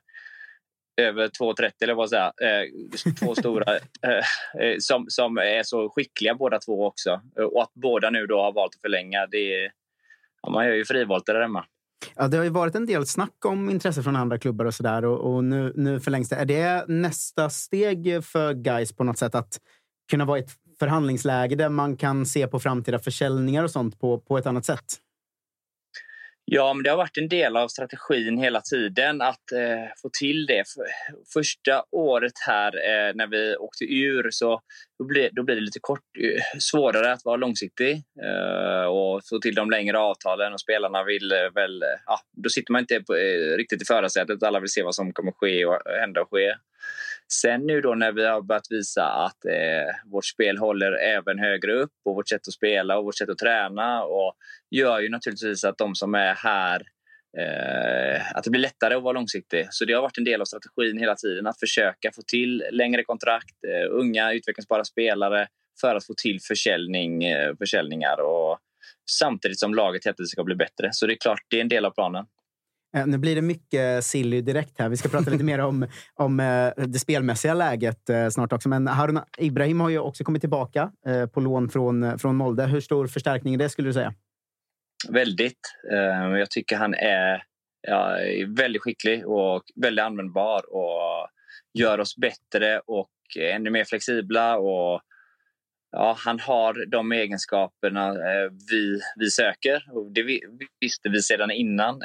över 1.01 1.27
2,30 1.27 1.71
eller 1.81 1.93
vad 1.93 2.09
säga. 2.09 2.33
Två 3.19 3.35
stora 3.35 3.65
som, 4.79 5.05
som 5.07 5.37
är 5.37 5.63
så 5.63 5.89
skickliga 5.89 6.35
båda 6.35 6.59
två 6.59 6.85
också. 6.85 7.21
Och 7.53 7.61
att 7.61 7.73
båda 7.73 8.09
nu 8.09 8.25
då 8.27 8.41
har 8.41 8.51
valt 8.53 8.75
att 8.75 8.81
förlänga, 8.81 9.27
det 9.27 9.63
är 9.63 9.71
ja, 10.45 10.51
man 10.51 10.65
gör 10.65 10.73
ju 10.73 10.85
frivolter 10.85 11.33
där 11.33 11.41
hemma. 11.41 11.65
Ja, 12.15 12.27
det 12.27 12.37
har 12.37 12.43
ju 12.43 12.49
varit 12.49 12.75
en 12.75 12.85
del 12.85 13.05
snack 13.05 13.45
om 13.45 13.69
intresse 13.69 14.03
från 14.03 14.15
andra 14.15 14.37
klubbar 14.39 14.65
och 14.65 14.73
sådär 14.73 15.05
och, 15.05 15.33
och 15.33 15.43
nu, 15.43 15.73
nu 15.75 15.99
förlängs 15.99 16.29
det. 16.29 16.35
Är 16.35 16.45
det 16.45 16.85
nästa 16.87 17.49
steg 17.49 18.23
för 18.23 18.53
guys 18.53 18.93
på 18.93 19.03
något 19.03 19.17
sätt 19.17 19.35
att 19.35 19.59
kunna 20.11 20.25
vara 20.25 20.39
i 20.39 20.41
ett 20.41 20.51
förhandlingsläge 20.79 21.55
där 21.55 21.69
man 21.69 21.97
kan 21.97 22.25
se 22.25 22.47
på 22.47 22.59
framtida 22.59 22.99
försäljningar 22.99 23.63
och 23.63 23.71
sånt 23.71 23.99
på, 23.99 24.19
på 24.19 24.37
ett 24.37 24.45
annat 24.45 24.65
sätt? 24.65 24.99
Ja, 26.47 26.73
men 26.73 26.83
det 26.83 26.89
har 26.89 26.97
varit 26.97 27.17
en 27.17 27.29
del 27.29 27.57
av 27.57 27.67
strategin 27.67 28.37
hela 28.37 28.61
tiden 28.61 29.21
att 29.21 29.51
eh, 29.51 29.91
få 30.01 30.09
till 30.19 30.45
det. 30.45 30.63
Första 31.33 31.83
året 31.91 32.33
här 32.47 32.67
eh, 32.67 33.15
när 33.15 33.27
vi 33.27 33.55
åkte 33.55 33.85
ur 33.85 34.27
så 34.31 34.61
då 34.99 35.05
blir, 35.05 35.29
då 35.31 35.43
blir 35.43 35.55
det 35.55 35.61
lite 35.61 35.79
kort, 35.81 35.99
eh, 36.23 36.59
svårare 36.59 37.13
att 37.13 37.25
vara 37.25 37.35
långsiktig 37.35 37.91
eh, 38.23 38.85
och 38.85 39.21
få 39.29 39.39
till 39.39 39.55
de 39.55 39.69
längre 39.71 39.99
avtalen 39.99 40.53
och 40.53 40.61
spelarna 40.61 41.03
vill 41.03 41.31
eh, 41.31 41.37
väl... 41.55 41.83
Eh, 41.83 41.87
ja, 42.05 42.19
då 42.43 42.49
sitter 42.49 42.71
man 42.71 42.81
inte 42.81 43.01
på, 43.07 43.15
eh, 43.15 43.57
riktigt 43.57 43.81
i 43.81 43.85
förarsätet. 43.85 44.43
Alla 44.43 44.59
vill 44.59 44.71
se 44.71 44.83
vad 44.83 44.95
som 44.95 45.13
kommer 45.13 45.31
ske 45.31 45.65
och 45.65 45.79
hända 45.99 46.21
och 46.21 46.29
ske. 46.31 46.53
Sen 47.31 47.65
nu 47.65 47.81
då 47.81 47.95
när 47.95 48.11
vi 48.11 48.25
har 48.25 48.41
börjat 48.41 48.67
visa 48.69 49.05
att 49.05 49.45
eh, 49.45 50.11
vårt 50.11 50.25
spel 50.25 50.57
håller 50.57 50.91
även 50.91 51.39
högre 51.39 51.73
upp 51.73 51.93
och 52.05 52.15
vårt 52.15 52.29
sätt 52.29 52.47
att 52.47 52.53
spela 52.53 52.97
och 52.97 53.05
vårt 53.05 53.17
sätt 53.17 53.29
att 53.29 53.37
träna 53.37 54.03
och 54.03 54.33
gör 54.71 54.99
ju 54.99 55.09
naturligtvis 55.09 55.63
att 55.63 55.77
de 55.77 55.95
som 55.95 56.15
är 56.15 56.33
här 56.33 56.81
eh, 57.37 58.37
att 58.37 58.43
det 58.43 58.49
blir 58.49 58.61
lättare 58.61 58.95
att 58.95 59.03
vara 59.03 59.13
långsiktig. 59.13 59.67
Så 59.69 59.85
det 59.85 59.93
har 59.93 60.01
varit 60.01 60.17
en 60.17 60.23
del 60.23 60.41
av 60.41 60.45
strategin 60.45 60.97
hela 60.97 61.15
tiden 61.15 61.47
att 61.47 61.59
försöka 61.59 62.11
få 62.15 62.21
till 62.21 62.63
längre 62.71 63.03
kontrakt, 63.03 63.63
eh, 63.67 63.91
unga 63.91 64.33
utvecklingsbara 64.33 64.83
spelare 64.83 65.47
för 65.81 65.95
att 65.95 66.05
få 66.05 66.13
till 66.17 66.39
försäljning, 66.41 67.23
eh, 67.23 67.55
försäljningar 67.57 68.21
och 68.21 68.59
samtidigt 69.11 69.59
som 69.59 69.75
laget 69.75 70.05
hela 70.05 70.13
tiden 70.13 70.27
ska 70.27 70.43
bli 70.43 70.55
bättre. 70.55 70.89
Så 70.91 71.07
det 71.07 71.13
är 71.13 71.17
klart, 71.17 71.41
det 71.47 71.57
är 71.57 71.61
en 71.61 71.69
del 71.69 71.85
av 71.85 71.91
planen. 71.91 72.25
Eh, 72.95 73.07
nu 73.07 73.17
blir 73.17 73.35
det 73.35 73.41
mycket 73.41 74.03
silly 74.05 74.41
direkt 74.41 74.79
här. 74.79 74.89
Vi 74.89 74.97
ska 74.97 75.09
prata 75.09 75.29
lite 75.29 75.43
mer 75.43 75.59
om, 75.59 75.87
om 76.13 76.39
eh, 76.39 76.85
det 76.85 76.99
spelmässiga 76.99 77.53
läget 77.53 78.09
eh, 78.09 78.29
snart 78.29 78.53
också. 78.53 78.69
Men 78.69 78.87
Harun 78.87 79.19
Ibrahim 79.37 79.79
har 79.79 79.89
ju 79.89 79.99
också 79.99 80.23
kommit 80.23 80.41
tillbaka 80.41 80.91
på 81.33 81.39
lån 81.39 81.69
från, 81.69 82.19
från 82.19 82.35
Molde. 82.35 82.63
Hur 82.63 82.81
stor 82.81 83.07
förstärkning 83.07 83.53
är 83.53 83.57
det 83.57 83.69
skulle 83.69 83.89
du 83.89 83.93
säga? 83.93 84.13
Väldigt. 85.09 85.59
Jag 86.39 86.49
tycker 86.49 86.75
han 86.75 86.93
är 86.93 87.43
ja, 87.81 88.17
väldigt 88.47 88.81
skicklig 88.81 89.27
och 89.27 89.63
väldigt 89.75 90.05
användbar 90.05 90.61
och 90.75 91.29
gör 91.79 91.99
oss 91.99 92.15
bättre 92.17 92.79
och 92.79 93.11
ännu 93.39 93.69
mer 93.69 93.83
flexibla. 93.83 94.57
Och 94.57 95.01
ja, 95.91 96.15
han 96.19 96.39
har 96.39 96.85
de 96.85 97.11
egenskaperna 97.11 98.13
vi, 98.71 98.99
vi 99.15 99.29
söker. 99.29 99.85
Och 99.91 100.11
det 100.11 100.23
visste 100.81 101.09
vi 101.09 101.21
sedan 101.21 101.51
innan. 101.51 102.01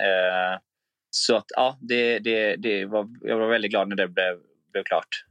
Så 1.10 1.36
att, 1.36 1.44
ja, 1.56 1.78
det, 1.80 2.18
det, 2.18 2.56
det 2.56 2.86
var, 2.86 3.08
jag 3.20 3.38
var 3.38 3.48
väldigt 3.48 3.70
glad 3.70 3.88
när 3.88 3.96
det 3.96 4.08
blev, 4.08 4.38
blev 4.72 4.84
klart. 4.84 5.24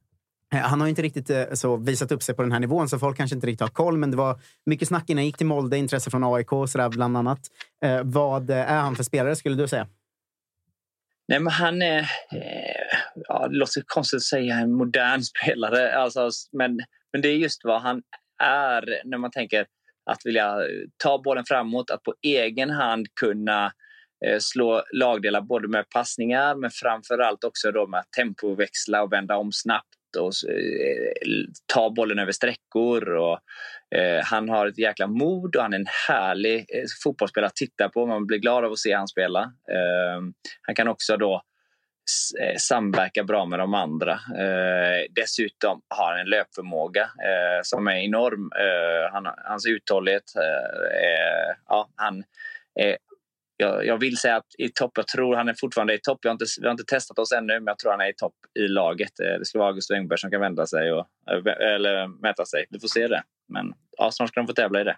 Eh, 0.53 0.59
han 0.59 0.81
har 0.81 0.87
inte 0.87 1.01
riktigt 1.01 1.29
eh, 1.29 1.53
så 1.53 1.77
visat 1.77 2.11
upp 2.11 2.23
sig 2.23 2.35
på 2.35 2.41
den 2.41 2.51
här 2.51 2.59
nivån, 2.59 2.89
så 2.89 2.99
folk 2.99 3.17
kanske 3.17 3.35
inte 3.35 3.47
riktigt 3.47 3.61
har 3.61 3.67
koll. 3.67 3.97
Men 3.97 4.11
det 4.11 4.17
var 4.17 4.39
mycket 4.65 4.87
snack 4.87 5.09
innan 5.09 5.17
han 5.17 5.25
gick 5.25 5.37
till 5.37 5.45
Molde, 5.45 5.77
intresse 5.77 6.09
från 6.09 6.23
AIK 6.23 6.53
och 6.53 6.69
sådär 6.69 6.89
bland 6.89 7.17
annat. 7.17 7.39
Eh, 7.83 8.01
vad 8.03 8.49
är 8.49 8.79
han 8.79 8.95
för 8.95 9.03
spelare 9.03 9.35
skulle 9.35 9.55
du 9.55 9.67
säga? 9.67 9.87
Nej, 11.27 11.39
men 11.39 11.53
han 11.53 11.81
är... 11.81 11.99
Eh, 12.31 12.97
ja, 13.27 13.47
det 13.47 13.55
låter 13.55 13.83
konstigt 13.85 14.17
att 14.17 14.23
säga 14.23 14.55
en 14.55 14.73
modern 14.73 15.21
spelare, 15.23 15.95
alltså, 15.95 16.29
men, 16.51 16.79
men 17.13 17.21
det 17.21 17.29
är 17.29 17.35
just 17.35 17.61
vad 17.63 17.81
han 17.81 18.01
är 18.43 19.01
när 19.05 19.17
man 19.17 19.31
tänker 19.31 19.65
att 20.05 20.25
vilja 20.25 20.55
ta 21.03 21.21
bollen 21.21 21.45
framåt, 21.47 21.91
att 21.91 22.03
på 22.03 22.13
egen 22.21 22.69
hand 22.69 23.07
kunna 23.19 23.65
Eh, 23.65 23.71
Eh, 24.25 24.39
slå 24.39 24.83
lagdelar 24.93 25.41
både 25.41 25.67
med 25.67 25.89
passningar 25.89 26.55
men 26.55 26.71
framför 26.71 27.19
allt 27.19 27.43
också 27.43 27.71
då 27.71 27.87
med 27.87 27.99
att 27.99 28.11
tempoväxla 28.11 29.03
och 29.03 29.13
vända 29.13 29.37
om 29.37 29.51
snabbt 29.51 29.99
och 30.17 30.49
eh, 30.49 31.33
ta 31.73 31.89
bollen 31.89 32.19
över 32.19 32.31
sträckor. 32.31 33.09
Och, 33.09 33.39
eh, 33.95 34.23
han 34.23 34.49
har 34.49 34.67
ett 34.67 34.77
jäkla 34.77 35.07
mod 35.07 35.55
och 35.55 35.61
han 35.61 35.73
är 35.73 35.79
en 35.79 35.87
härlig 36.07 36.59
eh, 36.59 36.83
fotbollsspelare 37.03 37.47
att 37.47 37.55
titta 37.55 37.89
på. 37.89 38.05
Man 38.05 38.27
blir 38.27 38.37
glad 38.37 38.65
av 38.65 38.71
att 38.71 38.79
se 38.79 38.93
han 38.93 39.07
spela. 39.07 39.41
Eh, 39.71 40.21
han 40.61 40.75
kan 40.75 40.87
också 40.87 41.17
då 41.17 41.43
samverka 42.57 43.23
bra 43.23 43.45
med 43.45 43.59
de 43.59 43.73
andra. 43.73 44.19
dessutom 45.09 45.81
har 45.87 46.11
han 46.11 46.19
en 46.19 46.29
löpförmåga 46.29 47.09
som 47.63 47.87
är 47.87 47.95
enorm. 47.95 48.51
Han, 49.11 49.27
hans 49.45 49.65
uthållighet. 49.65 50.23
Ja, 51.67 51.89
han 51.95 52.23
jag, 53.59 53.85
jag, 53.85 53.97
vill 53.97 54.17
säga 54.17 54.35
att 54.35 54.47
i 54.57 54.69
topp, 54.69 54.91
jag 54.95 55.07
tror 55.07 55.35
han 55.35 55.49
är 55.49 55.55
fortfarande 55.59 55.93
i 55.93 55.99
topp. 55.99 56.19
Vi 56.21 56.29
har 56.29 56.33
inte, 56.33 56.45
vi 56.61 56.67
har 56.67 56.71
inte 56.71 56.83
testat 56.83 57.19
oss 57.19 57.31
ännu, 57.31 57.53
men 57.53 57.67
jag 57.67 57.79
tror 57.79 57.91
han 57.91 58.01
är 58.01 58.09
i 58.09 58.13
topp 58.13 58.35
i 58.59 58.67
laget. 58.67 59.19
Eh, 59.19 59.39
det 59.39 59.45
skulle 59.45 59.59
vara 59.59 59.69
August 59.69 59.91
Engberg 59.91 60.19
som 60.19 60.31
kan 60.31 60.41
vända 60.41 60.65
sig 60.67 60.91
och, 60.91 61.07
eh, 61.31 61.75
eller 61.75 62.07
mäta 62.21 62.45
sig. 62.45 62.65
Vi 62.69 62.79
får 62.79 62.87
se 62.87 63.07
det. 63.07 63.23
Men 63.53 63.73
ja, 63.97 64.11
snart 64.11 64.29
ska 64.29 64.39
de 64.39 64.47
få 64.47 64.53
tävla 64.53 64.81
i 64.81 64.83
det. 64.83 64.97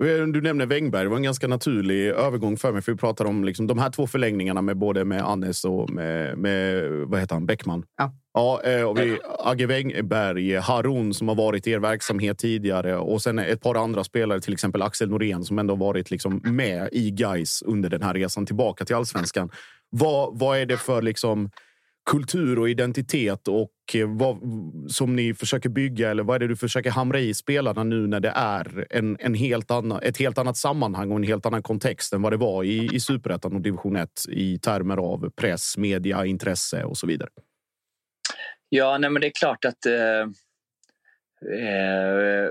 Du 0.00 0.40
nämner 0.40 0.66
Wängberg. 0.66 1.02
Det 1.02 1.08
var 1.08 1.16
en 1.16 1.22
ganska 1.22 1.48
naturlig 1.48 2.06
övergång 2.06 2.56
för 2.56 2.72
mig. 2.72 2.82
För 2.82 2.92
vi 2.92 2.98
pratar 2.98 3.24
om 3.24 3.44
liksom 3.44 3.66
de 3.66 3.78
här 3.78 3.90
två 3.90 4.06
förlängningarna 4.06 4.62
med 4.62 4.76
både 4.76 5.04
med 5.04 5.22
Annes 5.22 5.64
och 5.64 5.90
med, 5.90 6.38
med 6.38 6.84
vad 7.06 7.20
heter 7.20 7.34
han, 7.34 7.46
Bäckman. 7.46 7.84
Ja. 7.96 8.12
Ja, 8.34 8.62
eh, 8.64 8.82
och 8.82 8.98
vi, 8.98 9.18
Agge 9.38 9.66
Wängberg, 9.66 10.56
Harun 10.56 11.14
som 11.14 11.28
har 11.28 11.34
varit 11.34 11.66
i 11.66 11.70
er 11.70 11.78
verksamhet 11.78 12.38
tidigare 12.38 12.96
och 12.96 13.22
sen 13.22 13.38
ett 13.38 13.62
par 13.62 13.74
andra 13.74 14.04
spelare, 14.04 14.40
till 14.40 14.52
exempel 14.52 14.82
Axel 14.82 15.10
Norén 15.10 15.44
som 15.44 15.58
ändå 15.58 15.74
varit 15.74 16.10
liksom 16.10 16.40
med 16.44 16.88
i 16.92 17.10
Guys 17.10 17.62
under 17.62 17.90
den 17.90 18.02
här 18.02 18.14
resan 18.14 18.46
tillbaka 18.46 18.84
till 18.84 18.96
allsvenskan. 18.96 19.50
Vad, 19.90 20.38
vad 20.38 20.58
är 20.58 20.66
det 20.66 20.76
för 20.76 21.02
liksom 21.02 21.50
kultur 22.10 22.58
och 22.58 22.68
identitet 22.70 23.48
och 23.48 23.72
eh, 23.94 24.08
vad, 24.08 24.38
som 24.88 25.16
ni 25.16 25.34
försöker 25.34 25.68
bygga? 25.68 26.10
Eller 26.10 26.22
vad 26.22 26.34
är 26.34 26.38
det 26.38 26.46
du 26.46 26.56
försöker 26.56 26.90
hamra 26.90 27.20
i 27.20 27.34
spelarna 27.34 27.84
nu 27.84 28.06
när 28.06 28.20
det 28.20 28.32
är 28.36 28.86
en, 28.90 29.16
en 29.20 29.34
helt 29.34 29.70
annan, 29.70 30.02
ett 30.02 30.18
helt 30.18 30.38
annat 30.38 30.56
sammanhang 30.56 31.10
och 31.10 31.16
en 31.16 31.22
helt 31.22 31.46
annan 31.46 31.62
kontext 31.62 32.12
än 32.12 32.22
vad 32.22 32.32
det 32.32 32.36
var 32.36 32.64
i, 32.64 32.88
i 32.92 33.00
superettan 33.00 33.54
och 33.54 33.60
division 33.60 33.96
1 33.96 34.10
i 34.28 34.58
termer 34.58 34.96
av 34.96 35.30
press, 35.30 35.76
media, 35.76 36.26
intresse 36.26 36.84
och 36.84 36.96
så 36.96 37.06
vidare? 37.06 37.30
Ja, 38.68 38.98
nej, 38.98 39.10
men 39.10 39.20
det 39.20 39.26
är 39.26 39.32
klart 39.40 39.64
att 39.64 39.86
eh, 39.86 40.20
eh, 41.58 42.50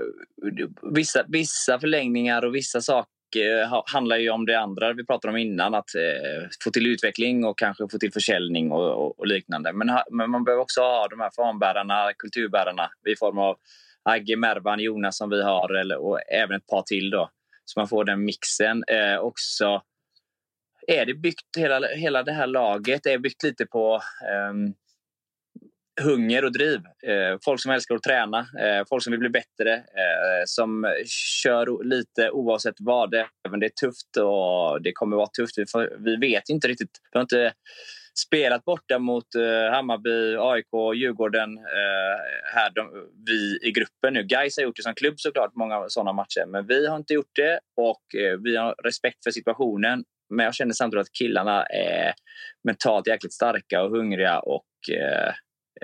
vissa, 0.94 1.24
vissa 1.28 1.80
förlängningar 1.80 2.44
och 2.44 2.54
vissa 2.54 2.80
saker 2.80 3.19
Eh, 3.36 3.82
handlar 3.86 4.16
ju 4.16 4.30
om 4.30 4.46
det 4.46 4.60
andra 4.60 4.92
vi 4.92 5.06
pratade 5.06 5.32
om 5.32 5.36
innan. 5.36 5.74
Att 5.74 5.94
eh, 5.94 6.48
få 6.64 6.70
till 6.70 6.86
utveckling 6.86 7.44
och 7.44 7.58
kanske 7.58 7.88
få 7.88 7.98
till 7.98 8.12
försäljning 8.12 8.72
och, 8.72 8.90
och, 8.90 9.18
och 9.18 9.26
liknande. 9.26 9.72
Men, 9.72 9.98
men, 10.10 10.30
man 10.30 10.44
behöver 10.44 10.62
också 10.62 10.80
ha 10.80 11.08
de 11.08 11.20
här 11.20 11.30
fanbärarna, 11.36 12.12
kulturbärarna 12.18 12.90
i 13.08 13.16
form 13.16 13.38
av 13.38 13.56
Agge, 14.02 14.36
Mervan, 14.36 14.80
Jonas 14.80 15.16
som 15.16 15.30
vi 15.30 15.42
har 15.42 15.74
eller, 15.74 15.96
och 15.96 16.18
även 16.32 16.56
ett 16.56 16.66
par 16.66 16.82
till. 16.82 17.10
Då, 17.10 17.30
så 17.64 17.80
man 17.80 17.88
får 17.88 18.04
den 18.04 18.24
mixen. 18.24 18.84
Eh, 18.86 19.18
också 19.18 19.82
är 20.86 21.06
det 21.06 21.14
byggt, 21.14 21.56
hela, 21.56 21.86
hela 21.86 22.22
det 22.22 22.32
här 22.32 22.46
laget 22.46 23.06
är 23.06 23.18
byggt 23.18 23.42
lite 23.42 23.66
på 23.66 24.00
um, 24.50 24.74
hunger 26.00 26.44
och 26.44 26.52
driv. 26.52 26.80
Eh, 27.06 27.38
folk 27.44 27.60
som 27.62 27.72
älskar 27.72 27.94
att 27.94 28.02
träna, 28.02 28.38
eh, 28.38 28.84
folk 28.88 29.02
som 29.02 29.10
vill 29.10 29.20
bli 29.20 29.28
bättre, 29.28 29.74
eh, 29.74 30.42
som 30.44 30.94
kör 31.42 31.84
lite 31.84 32.30
oavsett 32.30 32.74
vad. 32.78 33.14
Även 33.14 33.60
det 33.60 33.66
är 33.66 33.86
tufft 33.86 34.16
och 34.16 34.82
det 34.82 34.92
kommer 34.92 35.16
vara 35.16 35.26
tufft. 35.26 35.58
Vi, 35.58 35.66
får, 35.66 35.92
vi 36.04 36.16
vet 36.16 36.48
inte 36.48 36.68
riktigt. 36.68 36.90
Vi 37.12 37.18
har 37.18 37.22
inte 37.22 37.52
spelat 38.26 38.64
borta 38.64 38.98
mot 38.98 39.34
eh, 39.34 39.72
Hammarby, 39.72 40.36
AIK, 40.36 40.96
Djurgården 40.96 41.58
eh, 41.58 42.18
här 42.54 42.70
de, 42.74 43.08
vi 43.26 43.68
i 43.68 43.72
gruppen 43.72 44.14
nu. 44.14 44.22
Gais 44.22 44.56
har 44.56 44.64
gjort 44.64 44.76
det 44.76 44.82
som 44.82 44.94
klubb 44.94 45.20
såklart, 45.20 45.54
många 45.54 45.84
sådana 45.88 46.12
matcher. 46.12 46.46
Men 46.46 46.66
vi 46.66 46.86
har 46.86 46.96
inte 46.96 47.14
gjort 47.14 47.34
det 47.36 47.60
och 47.76 48.20
eh, 48.20 48.38
vi 48.44 48.56
har 48.56 48.74
respekt 48.84 49.24
för 49.24 49.30
situationen. 49.30 50.04
Men 50.34 50.44
jag 50.44 50.54
känner 50.54 50.72
samtidigt 50.72 51.06
att 51.06 51.12
killarna 51.12 51.62
är 51.64 52.12
mentalt 52.64 53.06
jäkligt 53.06 53.32
starka 53.32 53.82
och 53.82 53.90
hungriga 53.90 54.38
och 54.38 54.66
eh, 54.92 55.32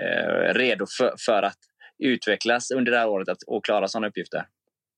Eh, 0.01 0.53
redo 0.53 0.85
för, 0.97 1.13
för, 1.25 1.43
att 1.43 1.57
utvecklas 2.03 2.71
under 2.71 2.91
det 2.91 2.97
här 2.97 3.07
året 3.07 3.29
att, 3.29 3.43
och 3.47 3.65
klara 3.65 3.87
sådana 3.87 4.07
uppgifter. 4.07 4.45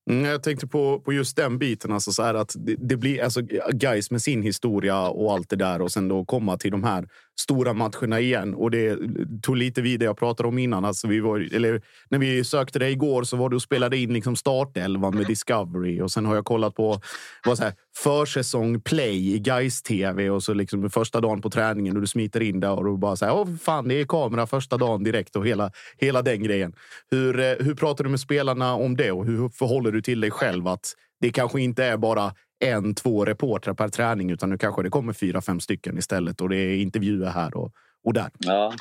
Mm, 0.09 0.25
jag 0.25 0.43
tänkte 0.43 0.67
på, 0.67 0.99
på 0.99 1.13
just 1.13 1.35
den 1.35 1.57
biten. 1.57 1.91
Alltså 1.91 2.11
så 2.11 2.23
att 2.23 2.51
det, 2.55 2.75
det, 2.79 2.97
blir 2.97 3.23
alltså 3.23 3.41
guys 3.71 4.11
med 4.11 4.21
sin 4.21 4.43
historia 4.43 5.01
och 5.01 5.33
allt 5.33 5.49
det 5.49 5.55
där 5.55 5.81
och 5.81 5.91
sen 5.91 6.07
då 6.07 6.25
komma 6.25 6.57
till 6.57 6.71
de 6.71 6.83
här 6.83 7.07
stora 7.39 7.73
matcherna 7.73 8.19
igen. 8.19 8.53
Och 8.53 8.71
det 8.71 8.99
tog 9.41 9.57
lite 9.57 9.81
vid 9.81 9.99
det 9.99 10.05
jag 10.05 10.17
pratade 10.17 10.49
om 10.49 10.57
innan. 10.57 10.85
Alltså 10.85 11.07
vi 11.07 11.19
var, 11.19 11.55
eller, 11.55 11.81
när 12.09 12.19
vi 12.19 12.43
sökte 12.43 12.79
dig 12.79 12.91
igår 12.91 13.23
så 13.23 13.37
var 13.37 13.49
du 13.49 13.55
och 13.55 13.61
spelade 13.61 13.97
in 13.97 14.13
liksom 14.13 14.35
startelvan 14.35 15.15
med 15.15 15.27
Discovery 15.27 16.01
och 16.01 16.11
sen 16.11 16.25
har 16.25 16.35
jag 16.35 16.45
kollat 16.45 16.75
på 16.75 17.01
vad 17.45 17.57
så 17.57 17.63
här, 17.63 17.73
försäsong 17.97 18.81
play 18.81 19.35
i 19.35 19.39
Guys 19.39 19.81
TV 19.81 20.29
och 20.29 20.43
så 20.43 20.53
liksom 20.53 20.89
första 20.89 21.21
dagen 21.21 21.41
på 21.41 21.49
träningen 21.49 21.95
och 21.95 22.01
du 22.01 22.07
smiter 22.07 22.41
in 22.41 22.59
där 22.59 22.71
och 22.71 22.85
du 22.85 22.97
bara 22.97 23.15
här. 23.21 23.33
åh 23.33 23.55
fan, 23.61 23.87
det 23.87 24.01
är 24.01 24.05
kamera 24.05 24.47
första 24.47 24.77
dagen 24.77 25.03
direkt 25.03 25.35
och 25.35 25.47
hela, 25.47 25.71
hela 25.97 26.21
den 26.21 26.43
grejen. 26.43 26.73
Hur, 27.11 27.39
eh, 27.39 27.53
hur 27.59 27.75
pratar 27.75 28.03
du 28.03 28.09
med 28.09 28.19
spelarna 28.19 28.73
om 28.73 28.97
det 28.97 29.11
och 29.11 29.25
hur 29.25 29.49
förhåller 29.49 29.91
du 29.91 30.01
till 30.01 30.21
dig 30.21 30.31
själv 30.31 30.67
att 30.67 30.93
det 31.21 31.31
kanske 31.31 31.61
inte 31.61 31.85
är 31.85 31.97
bara 31.97 32.33
en, 32.59 32.95
två 32.95 33.25
reportrar 33.25 33.73
per 33.73 33.89
träning 33.89 34.31
utan 34.31 34.49
nu 34.49 34.57
kanske 34.57 34.83
det 34.83 34.89
kommer 34.89 35.13
fyra, 35.13 35.41
fem 35.41 35.59
stycken 35.59 35.97
istället 35.97 36.41
och 36.41 36.49
det 36.49 36.57
är 36.57 36.77
intervjuer 36.77 37.29
här 37.29 37.57
och, 37.57 37.73
och 38.03 38.13
där. 38.13 38.29
Ja. 38.39 38.73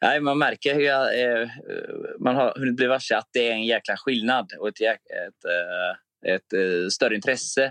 Nej, 0.00 0.20
man 0.20 0.38
märker 0.38 0.74
hur 0.74 0.82
jag, 0.82 1.20
eh, 1.20 1.48
man 2.18 2.36
har 2.36 2.54
hunnit 2.58 2.76
bli 2.76 2.86
varse 2.86 3.16
att 3.16 3.28
det 3.32 3.48
är 3.48 3.52
en 3.52 3.66
jäkla 3.66 3.96
skillnad 3.96 4.52
och 4.58 4.68
ett, 4.68 4.80
ett, 4.80 5.44
eh, 5.44 6.34
ett, 6.34 6.52
ett 6.52 6.92
större 6.92 7.14
intresse. 7.14 7.64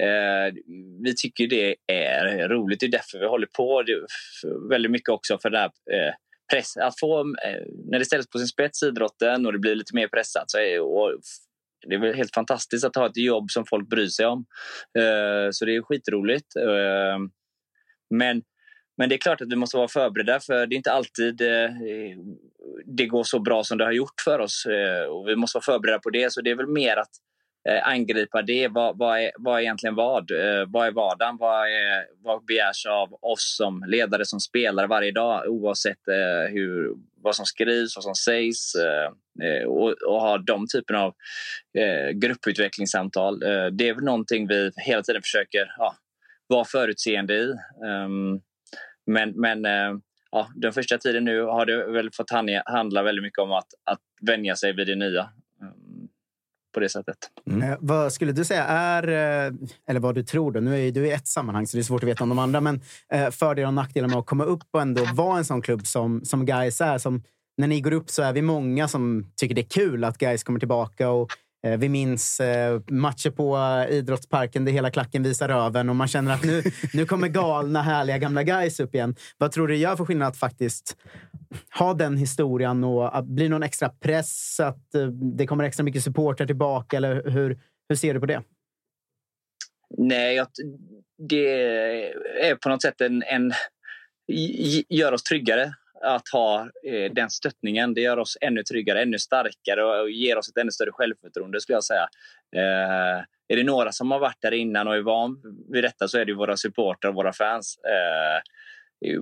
Eh, 0.00 0.54
vi 1.02 1.14
tycker 1.16 1.46
det 1.46 1.76
är 1.86 2.48
roligt. 2.48 2.80
Det 2.80 2.86
är 2.86 2.90
därför 2.90 3.18
vi 3.18 3.26
håller 3.26 3.46
på 3.46 3.84
väldigt 4.70 4.90
mycket 4.90 5.08
också 5.08 5.38
för 5.38 5.50
det 5.50 5.58
här 5.58 5.70
eh, 5.92 6.14
press, 6.52 6.76
att 6.76 7.00
få, 7.00 7.20
eh, 7.20 7.62
när 7.90 7.98
det 7.98 8.04
ställs 8.04 8.30
på 8.30 8.38
sin 8.38 8.48
spets 8.48 8.82
idrotten 8.82 9.46
och 9.46 9.52
det 9.52 9.58
blir 9.58 9.74
lite 9.74 9.94
mer 9.94 10.08
pressat 10.08 10.50
så 10.50 10.58
är, 10.58 10.80
och 10.80 11.20
det 11.88 11.94
är 11.94 11.98
väl 11.98 12.14
helt 12.14 12.34
fantastiskt 12.34 12.84
att 12.84 12.96
ha 12.96 13.06
ett 13.06 13.16
jobb 13.16 13.50
som 13.50 13.64
folk 13.66 13.88
bryr 13.88 14.06
sig 14.06 14.26
om. 14.26 14.46
Eh, 14.98 15.48
så 15.50 15.64
det 15.64 15.76
är 15.76 15.82
skitroligt. 15.82 16.56
Eh, 16.56 17.18
men, 18.10 18.42
men 18.96 19.08
det 19.08 19.14
är 19.14 19.18
klart 19.18 19.40
att 19.40 19.50
vi 19.50 19.56
måste 19.56 19.76
vara 19.76 19.88
förberedda 19.88 20.40
för 20.40 20.66
det 20.66 20.74
är 20.74 20.76
inte 20.76 20.92
alltid 20.92 21.40
eh, 21.40 21.70
det 22.84 23.06
går 23.06 23.24
så 23.24 23.40
bra 23.40 23.64
som 23.64 23.78
det 23.78 23.84
har 23.84 23.92
gjort 23.92 24.20
för 24.24 24.38
oss. 24.38 24.66
Och 25.10 25.28
vi 25.28 25.36
måste 25.36 25.56
vara 25.56 25.64
förberedda 25.64 25.98
på 25.98 26.10
det. 26.10 26.32
Så 26.32 26.40
det 26.40 26.50
är 26.50 26.54
väl 26.54 26.66
mer 26.66 26.96
att 26.96 27.10
Eh, 27.68 27.88
angripa 27.88 28.42
det. 28.42 28.68
Vad, 28.68 28.98
vad, 28.98 29.20
är, 29.20 29.30
vad 29.38 29.58
är 29.58 29.62
egentligen 29.62 29.94
vad? 29.94 30.30
Eh, 30.30 30.64
vad 30.66 30.86
är 30.86 30.92
vardagen? 30.92 31.36
Vad, 31.36 31.66
är, 31.66 32.06
vad 32.22 32.44
begärs 32.44 32.86
av 32.86 33.18
oss 33.22 33.56
som 33.56 33.84
ledare, 33.86 34.24
som 34.24 34.40
spelare 34.40 34.86
varje 34.86 35.12
dag 35.12 35.48
oavsett 35.48 36.08
eh, 36.08 36.52
hur, 36.52 36.94
vad 37.22 37.36
som 37.36 37.46
skrivs, 37.46 37.96
vad 37.96 38.04
som 38.04 38.14
sägs 38.14 38.72
och, 39.66 39.92
och 39.92 40.20
ha 40.20 40.38
de 40.38 40.66
typen 40.72 40.96
av 40.96 41.14
grupputvecklingssamtal. 42.14 43.38
Det 43.72 43.88
är 43.88 43.94
väl 43.94 44.04
någonting 44.04 44.46
vi 44.46 44.70
hela 44.76 45.02
tiden 45.02 45.22
försöker 45.22 45.74
ja, 45.78 45.96
vara 46.46 46.64
förutseende 46.64 47.34
i. 47.34 47.54
Ehm, 47.86 48.40
men 49.06 49.40
men 49.40 49.64
ja, 50.30 50.48
den 50.56 50.72
första 50.72 50.98
tiden 50.98 51.24
nu 51.24 51.40
har 51.40 51.66
det 51.66 51.86
väl 51.86 52.10
fått 52.12 52.30
handla 52.64 53.02
väldigt 53.02 53.22
mycket 53.22 53.38
om 53.38 53.52
att, 53.52 53.68
att 53.84 54.00
vänja 54.26 54.56
sig 54.56 54.72
vid 54.72 54.86
det 54.86 54.94
nya. 54.94 55.28
På 56.76 56.80
det 56.80 56.88
sättet. 56.88 57.16
Mm. 57.50 57.62
Eh, 57.62 57.76
vad 57.80 58.12
skulle 58.12 58.32
du 58.32 58.44
säga 58.44 58.64
är, 58.64 59.02
eller 59.88 60.00
vad 60.00 60.14
du 60.14 60.22
tror, 60.22 60.52
då, 60.52 60.60
nu 60.60 60.86
är 60.88 60.92
du 60.92 61.06
i 61.06 61.12
ett 61.12 61.26
sammanhang 61.26 61.66
så 61.66 61.76
det 61.76 61.80
är 61.80 61.82
svårt 61.82 62.02
att 62.02 62.08
veta 62.08 62.22
om 62.22 62.28
de 62.28 62.38
andra, 62.38 62.60
men 62.60 62.80
eh, 63.12 63.30
fördelar 63.30 63.68
och 63.68 63.74
nackdelar 63.74 64.08
med 64.08 64.18
att 64.18 64.26
komma 64.26 64.44
upp 64.44 64.64
och 64.70 64.82
ändå 64.82 65.04
vara 65.14 65.38
en 65.38 65.44
sån 65.44 65.62
klubb 65.62 65.86
som, 65.86 66.24
som 66.24 66.46
Gais 66.46 66.80
är, 66.80 66.98
som 66.98 67.22
när 67.56 67.68
ni 67.68 67.80
går 67.80 67.92
upp 67.92 68.10
så 68.10 68.22
är 68.22 68.32
vi 68.32 68.42
många 68.42 68.88
som 68.88 69.26
tycker 69.36 69.54
det 69.54 69.60
är 69.60 69.68
kul 69.68 70.04
att 70.04 70.18
guys 70.18 70.44
kommer 70.44 70.58
tillbaka. 70.58 71.10
Och, 71.10 71.30
eh, 71.30 71.36
vi 71.76 71.88
minns 71.88 72.40
eh, 72.40 72.80
matcher 72.90 73.30
på 73.30 73.58
idrottsparken 73.90 74.64
där 74.64 74.72
hela 74.72 74.90
klacken 74.90 75.22
visar 75.22 75.48
röven 75.48 75.88
och 75.88 75.96
man 75.96 76.08
känner 76.08 76.34
att 76.34 76.44
nu, 76.44 76.62
nu 76.92 77.06
kommer 77.06 77.28
galna, 77.28 77.82
härliga 77.82 78.18
gamla 78.18 78.42
guys 78.42 78.80
upp 78.80 78.94
igen. 78.94 79.16
Vad 79.38 79.52
tror 79.52 79.68
du 79.68 79.76
gör 79.76 79.96
för 79.96 80.04
skillnad 80.04 80.28
att 80.28 80.36
faktiskt 80.36 80.96
ha 81.78 81.94
den 81.94 82.16
historien 82.16 82.84
och 82.84 83.18
att 83.18 83.26
bli 83.26 83.48
någon 83.48 83.62
extra 83.62 83.88
press? 83.88 84.60
Att 84.60 84.94
eh, 84.94 85.06
det 85.06 85.46
kommer 85.46 85.64
extra 85.64 85.84
mycket 85.84 86.04
supportrar 86.04 86.46
tillbaka? 86.46 86.96
Eller 86.96 87.30
hur, 87.30 87.58
hur 87.88 87.96
ser 87.96 88.14
du 88.14 88.20
på 88.20 88.26
det? 88.26 88.42
Nej, 89.98 90.44
det 91.28 91.48
är 92.42 92.54
på 92.54 92.68
något 92.68 92.82
sätt 92.82 93.00
en, 93.00 93.22
en 93.22 93.52
gör 94.88 95.12
oss 95.12 95.22
tryggare 95.22 95.72
att 96.02 96.28
ha 96.32 96.60
eh, 96.60 97.12
den 97.12 97.30
stöttningen. 97.30 97.94
Det 97.94 98.00
gör 98.00 98.18
oss 98.18 98.38
ännu 98.40 98.62
tryggare, 98.62 99.02
ännu 99.02 99.18
starkare 99.18 99.84
och 99.84 100.10
ger 100.10 100.38
oss 100.38 100.48
ett 100.48 100.56
ännu 100.56 100.70
större 100.70 100.92
självförtroende 100.92 101.60
skulle 101.60 101.76
jag 101.76 101.84
säga. 101.84 102.08
Eh, 102.56 103.24
är 103.48 103.56
det 103.56 103.64
några 103.64 103.92
som 103.92 104.10
har 104.10 104.18
varit 104.18 104.40
där 104.40 104.52
innan 104.52 104.88
och 104.88 104.96
är 104.96 105.00
van 105.00 105.42
vid 105.72 105.84
detta 105.84 106.08
så 106.08 106.18
är 106.18 106.24
det 106.24 106.34
våra 106.34 106.56
supportrar 106.56 107.10
och 107.10 107.16
våra 107.16 107.32
fans. 107.32 107.78
Eh, 107.84 108.40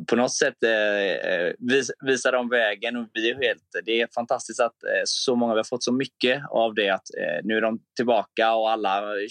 på 0.08 0.16
något 0.16 0.34
sätt 0.34 0.62
eh, 0.62 1.32
eh, 1.32 1.52
vis, 1.58 1.90
visar 2.06 2.32
de 2.32 2.48
vägen. 2.48 2.96
Och 2.96 3.08
vi 3.12 3.30
är 3.30 3.34
helt, 3.34 3.62
det 3.84 4.00
är 4.00 4.08
fantastiskt 4.14 4.60
att 4.60 4.84
eh, 4.84 5.02
så 5.04 5.36
många 5.36 5.54
vi 5.54 5.58
har 5.58 5.64
fått 5.64 5.82
så 5.82 5.92
mycket 5.92 6.42
av 6.50 6.74
det. 6.74 6.90
att 6.90 7.14
eh, 7.18 7.44
Nu 7.44 7.56
är 7.56 7.60
de 7.60 7.78
tillbaka 7.96 8.54
och 8.54 8.70
alla 8.70 8.98
eh, 8.98 9.26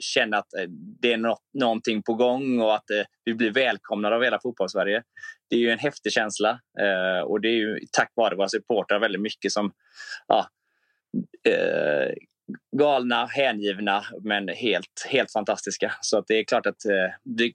känner 0.00 0.38
att 0.38 0.54
eh, 0.54 0.68
det 1.00 1.12
är 1.12 1.16
något, 1.16 1.42
någonting 1.58 2.02
på 2.02 2.14
gång 2.14 2.60
och 2.60 2.74
att 2.74 2.90
eh, 2.90 3.02
vi 3.24 3.34
blir 3.34 3.50
välkomnade 3.50 4.16
av 4.16 4.22
hela 4.22 4.40
fotbollssverige. 4.42 5.02
Det 5.50 5.56
är 5.56 5.60
ju 5.60 5.70
en 5.70 5.78
häftig 5.78 6.12
känsla 6.12 6.60
eh, 6.80 7.20
och 7.20 7.40
det 7.40 7.48
är 7.48 7.56
ju 7.56 7.80
tack 7.92 8.12
vare 8.14 8.36
våra 8.36 8.48
supportrar 8.48 8.98
väldigt 8.98 9.22
mycket 9.22 9.52
som 9.52 9.72
ja, 10.26 10.48
eh, 11.48 12.12
galna, 12.76 13.26
hängivna 13.26 14.04
men 14.22 14.48
helt, 14.48 15.06
helt 15.08 15.32
fantastiska. 15.32 15.94
Så 16.00 16.18
att 16.18 16.24
det 16.26 16.34
är 16.34 16.44
klart 16.44 16.66
att 16.66 16.84
eh, 16.84 17.14
vi 17.36 17.54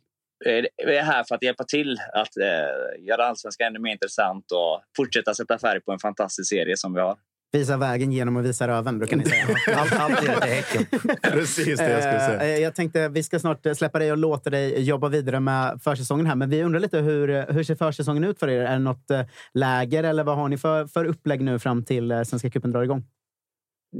är 0.98 1.02
här 1.02 1.24
för 1.24 1.36
att 1.36 1.44
hjälpa 1.44 1.64
till 1.64 1.98
att 2.14 2.38
eh, 2.38 3.04
göra 3.06 3.26
allsvenskan 3.26 3.68
ännu 3.68 3.80
mer 3.80 3.92
intressant 3.92 4.52
och 4.52 4.82
fortsätta 4.98 5.34
sätta 5.34 5.60
färg 5.60 5.82
på 5.82 5.92
en 5.92 6.00
fantastisk 6.00 6.50
serie 6.50 6.78
som 6.78 6.94
vi 6.94 7.02
har. 7.02 7.18
Visa 7.54 7.78
vägen 7.78 8.12
genom 8.12 8.38
att 8.38 8.46
visa 8.46 8.68
röven, 8.68 9.00
brukar 9.00 9.18
ni 9.18 9.26
säga. 9.26 9.46
Allt, 9.78 9.94
allt 9.94 10.14
är 10.14 10.42
till 10.42 10.50
Häcken. 10.50 10.86
Precis 11.22 11.80
det 11.80 11.92
jag 11.92 12.04
skulle 12.04 12.20
säga. 12.20 12.44
Eh, 12.44 12.62
Jag 12.62 12.76
tänkte 12.76 13.10
vi 13.10 13.24
ska 13.24 13.40
snart 13.40 13.66
släppa 13.76 14.00
dig 14.00 14.12
och 14.12 14.18
låta 14.18 14.50
dig 14.50 14.82
jobba 14.82 15.10
vidare 15.10 15.40
med 15.40 15.80
försäsongen 15.84 16.26
här. 16.26 16.36
Men 16.36 16.50
vi 16.50 16.64
undrar 16.64 16.80
lite 16.80 16.98
hur, 17.00 17.54
hur 17.54 17.64
ser 17.64 17.76
försäsongen 17.76 18.24
ut 18.24 18.40
för 18.40 18.50
er? 18.50 18.62
Är 18.62 18.74
det 18.74 18.80
något 18.80 19.12
eh, 19.12 19.22
läger 19.54 20.04
eller 20.04 20.24
vad 20.24 20.36
har 20.38 20.50
ni 20.50 20.58
för, 20.58 20.88
för 20.88 21.06
upplägg 21.06 21.42
nu 21.42 21.60
fram 21.60 21.84
till 21.86 22.12
eh, 22.12 22.24
Svenska 22.24 22.50
cupen 22.50 22.72
drar 22.72 22.84
igång? 22.84 23.04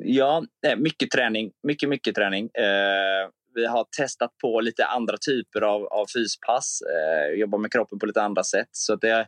Ja, 0.04 0.44
eh, 0.68 0.76
mycket 0.78 1.12
träning. 1.12 1.52
Mycket, 1.68 1.90
mycket 1.90 2.16
träning. 2.16 2.44
Eh, 2.54 3.30
vi 3.56 3.66
har 3.66 3.86
testat 3.98 4.32
på 4.42 4.62
lite 4.62 4.86
andra 4.86 5.18
typer 5.28 5.62
av, 5.62 5.86
av 5.86 6.06
fyspass. 6.16 6.80
Eh, 6.82 7.40
jobbar 7.40 7.60
med 7.60 7.72
kroppen 7.72 8.00
på 8.00 8.06
lite 8.06 8.22
andra 8.22 8.44
sätt. 8.44 8.70
Så 8.72 8.96
det, 8.96 9.10
eh, 9.20 9.26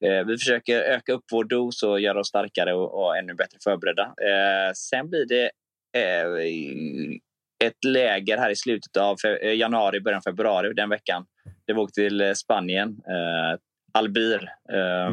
vi 0.00 0.38
försöker 0.38 0.80
öka 0.80 1.12
upp 1.12 1.24
vår 1.32 1.44
dos 1.44 1.82
och 1.82 2.00
göra 2.00 2.20
oss 2.20 2.28
starkare 2.28 2.74
och, 2.74 3.04
och 3.04 3.16
ännu 3.16 3.34
bättre 3.34 3.58
förberedda. 3.64 4.02
Eh, 4.02 4.72
sen 4.74 5.10
blir 5.10 5.26
det 5.26 5.50
eh, 5.96 6.28
ett 7.64 7.84
läger 7.84 8.38
här 8.38 8.50
i 8.50 8.56
slutet 8.56 8.96
av 8.96 9.16
eh, 9.42 9.54
januari, 9.54 10.00
början 10.00 10.18
av 10.18 10.30
februari 10.30 10.74
den 10.74 10.88
veckan. 10.88 11.24
Det 11.66 11.72
var 11.72 11.86
till 11.86 12.20
eh, 12.20 12.32
Spanien, 12.32 12.88
eh, 12.88 13.58
Albir. 13.92 14.48
Eh, 14.72 15.10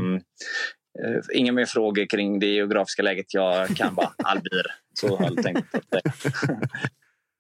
Inga 1.34 1.52
mer 1.52 1.66
frågor 1.66 2.06
kring 2.10 2.40
det 2.40 2.46
geografiska 2.46 3.04
läget. 3.04 3.34
Jag 3.34 3.68
kan 3.68 3.96
bara 3.96 4.14
Albir. 4.24 4.66
Så 4.94 5.18
har 5.18 5.26
jag 5.26 5.44
tänkt. 5.44 5.68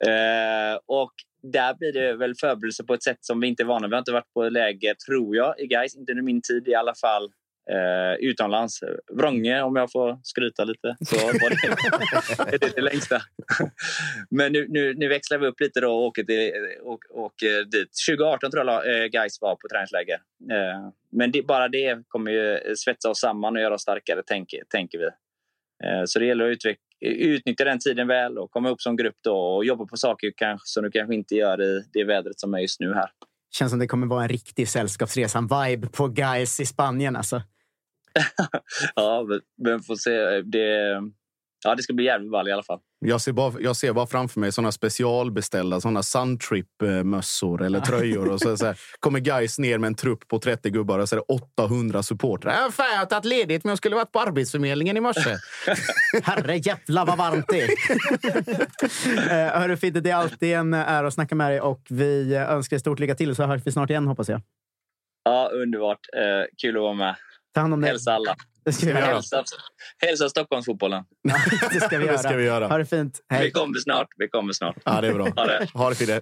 Eh, 0.06 0.80
och 0.86 1.14
där 1.44 1.74
blir 1.74 1.94
det 1.94 2.14
väl 2.16 2.36
förberedelse 2.36 2.84
på 2.84 2.94
ett 2.94 3.04
sätt 3.04 3.18
som 3.22 3.40
vi 3.40 3.48
inte 3.48 3.64
är 3.64 3.68
vana. 3.68 3.88
Vi 3.88 3.94
har 3.94 4.00
inte 4.00 4.12
varit 4.12 4.34
på 4.34 4.50
läger, 4.50 4.94
tror 4.94 5.36
jag, 5.36 5.60
i 5.60 5.68
Gais. 5.68 5.96
Inte 5.96 6.12
under 6.12 6.24
min 6.24 6.42
tid 6.42 6.68
i 6.68 6.76
alla 6.76 6.96
fall. 6.96 7.32
Eh, 7.72 8.14
utomlands. 8.20 8.80
Vrånge, 9.12 9.62
om 9.62 9.76
jag 9.76 9.92
får 9.92 10.20
skryta 10.24 10.64
lite, 10.64 10.96
så 11.06 11.16
var 11.16 11.50
det, 11.50 12.58
det, 12.58 12.76
det 12.76 12.82
längsta. 12.82 13.22
Men 14.30 14.52
nu, 14.52 14.68
nu, 14.70 14.94
nu 14.94 15.08
växlar 15.08 15.38
vi 15.38 15.48
upp 15.48 15.60
lite 15.60 15.80
då 15.82 15.92
och 15.92 16.04
åker, 16.06 16.24
till, 16.24 16.52
och, 16.82 17.00
åker 17.10 17.64
dit. 17.64 17.90
2018 18.10 18.52
tror 18.52 18.66
jag 18.66 19.04
eh, 19.04 19.06
Gais 19.08 19.42
var 19.42 19.56
på 19.56 19.68
träningsläger. 19.72 20.14
Eh, 20.52 20.90
men 21.12 21.32
det, 21.32 21.42
bara 21.48 21.68
det 21.68 22.04
kommer 22.08 22.32
ju 22.32 22.76
svetsa 22.76 23.10
oss 23.10 23.20
samman 23.20 23.56
och 23.56 23.62
göra 23.62 23.74
oss 23.74 23.82
starkare, 23.82 24.24
tänker, 24.24 24.64
tänker 24.70 24.98
vi. 25.00 25.06
Eh, 25.88 26.04
Så 26.06 26.20
det 26.20 26.26
gäller 26.26 26.52
att 26.52 26.58
utveck- 26.58 26.78
utnyttja 27.08 27.64
den 27.64 27.80
tiden 27.80 28.08
väl 28.08 28.38
och 28.38 28.52
komma 28.52 28.70
upp 28.70 28.82
som 28.82 28.96
grupp 28.96 29.16
då 29.24 29.36
och 29.38 29.66
jobba 29.66 29.86
på 29.86 29.98
saker 29.98 30.32
kanske, 30.36 30.64
som 30.66 30.84
du 30.84 30.92
kanske 30.92 31.16
inte 31.16 31.36
gör 31.36 31.62
i 31.62 31.84
det 31.94 32.04
vädret 32.04 32.40
som 32.40 32.54
är 32.54 32.60
just 32.60 32.80
nu 32.80 32.94
här. 32.94 33.10
Känns 33.52 33.70
som 33.72 33.80
det 33.80 33.88
kommer 33.88 34.08
vara 34.08 34.24
en 34.24 34.30
riktig 34.30 34.68
Sällskapsresan-vibe 34.68 35.88
på 35.92 36.08
guys 36.08 36.60
i 36.60 36.66
Spanien. 36.66 37.16
Alltså. 37.16 37.42
Ja, 38.96 39.26
men- 39.64 39.84
får 39.84 39.96
se. 39.96 40.42
Det, 40.42 41.00
ja, 41.70 41.76
det 41.76 41.84
ska 41.84 41.94
bli 41.94 42.06
jävligt 42.06 42.32
ball 42.32 42.48
i 42.48 42.52
alla 42.52 42.64
fall. 42.64 42.80
Jag 43.00 43.22
ser, 43.22 43.32
bara, 43.32 43.54
jag 43.60 43.76
ser 43.76 43.94
bara 43.94 44.08
framför 44.08 44.40
mig 44.40 44.52
såna 44.52 44.72
specialbeställda 44.72 45.82
såna 45.82 46.04
Suntrip-mössor 46.04 47.64
eller 47.64 47.80
tröjor. 47.80 48.32
Och 48.32 48.42
så, 48.42 48.58
så 48.58 48.66
här, 48.66 48.80
kommer 49.00 49.20
guys 49.20 49.60
ner 49.60 49.78
med 49.78 49.88
en 49.88 49.96
trupp 49.96 50.28
på 50.28 50.40
30 50.40 50.70
gubbar 50.70 51.00
och 51.00 51.10
så 51.10 51.16
är 51.16 51.18
det 51.18 51.34
800 51.64 52.04
supportrar. 52.04 52.52
Äh, 52.52 52.72
fan, 52.72 52.86
jag 52.92 53.00
har 53.00 53.06
tagit 53.06 53.26
ledigt 53.26 53.64
men 53.64 53.70
jag 53.70 53.78
skulle 53.78 53.96
varit 53.96 54.12
på 54.12 54.20
Arbetsförmedlingen 54.20 54.98
i 54.98 55.00
morse. 55.00 55.38
Herre 56.24 56.58
jävla 56.58 57.06
vad 57.06 57.18
varmt 57.18 57.46
det 57.48 57.62
är! 57.62 57.70
Eh, 59.24 59.60
Hörru 59.60 59.78
Fidde, 59.78 60.02
det 60.02 60.10
är 60.10 60.16
alltid 60.16 60.54
en 60.54 60.74
ära 60.74 61.08
att 61.08 61.14
snacka 61.14 61.36
med 61.36 61.52
dig 61.52 61.62
och 61.62 61.82
vi 61.90 62.36
önskar 62.36 62.76
dig 62.76 62.80
stort 62.80 63.00
lycka 63.00 63.16
till 63.16 63.36
så 63.36 63.44
hörs 63.44 63.62
vi 63.66 63.72
snart 63.72 63.90
igen 63.90 64.08
hoppas 64.08 64.30
jag. 64.30 64.42
Ja, 65.24 65.50
underbart. 65.54 66.00
Eh, 66.18 66.46
kul 66.62 66.76
att 66.76 66.82
vara 66.82 66.94
med. 66.94 67.16
Ta 67.54 67.62
hand 67.62 67.74
om 67.74 67.82
dig. 67.82 67.90
Hälsa 67.90 68.14
alla. 68.14 68.36
Det 68.66 68.74
ska 68.74 68.86
vi 68.86 68.92
göra. 68.92 69.06
Hälsa, 69.06 69.44
hälsa 69.98 70.30
Stockholmsfotbollen. 70.30 71.04
Det 71.72 71.80
ska 71.82 71.98
vi 71.98 72.08
Det 72.08 72.18
ska 72.18 72.36
vi 72.38 72.44
göra. 72.44 72.62
göra. 72.62 72.68
Ha 72.68 72.78
det 72.78 72.86
fint. 72.86 73.20
Hej. 73.30 73.44
Vi 73.46 73.52
kommer 73.52 73.80
snart. 73.80 74.08
Vi 74.18 74.28
kommer 74.30 74.54
snart. 74.54 74.76
Ja, 74.86 75.02
det 75.02 75.08
är 75.08 75.14
bra. 75.14 75.28
Ha 75.36 75.46
det. 75.46 75.68
Ha 75.74 75.90
det 75.90 75.96
Fidde. 75.96 76.22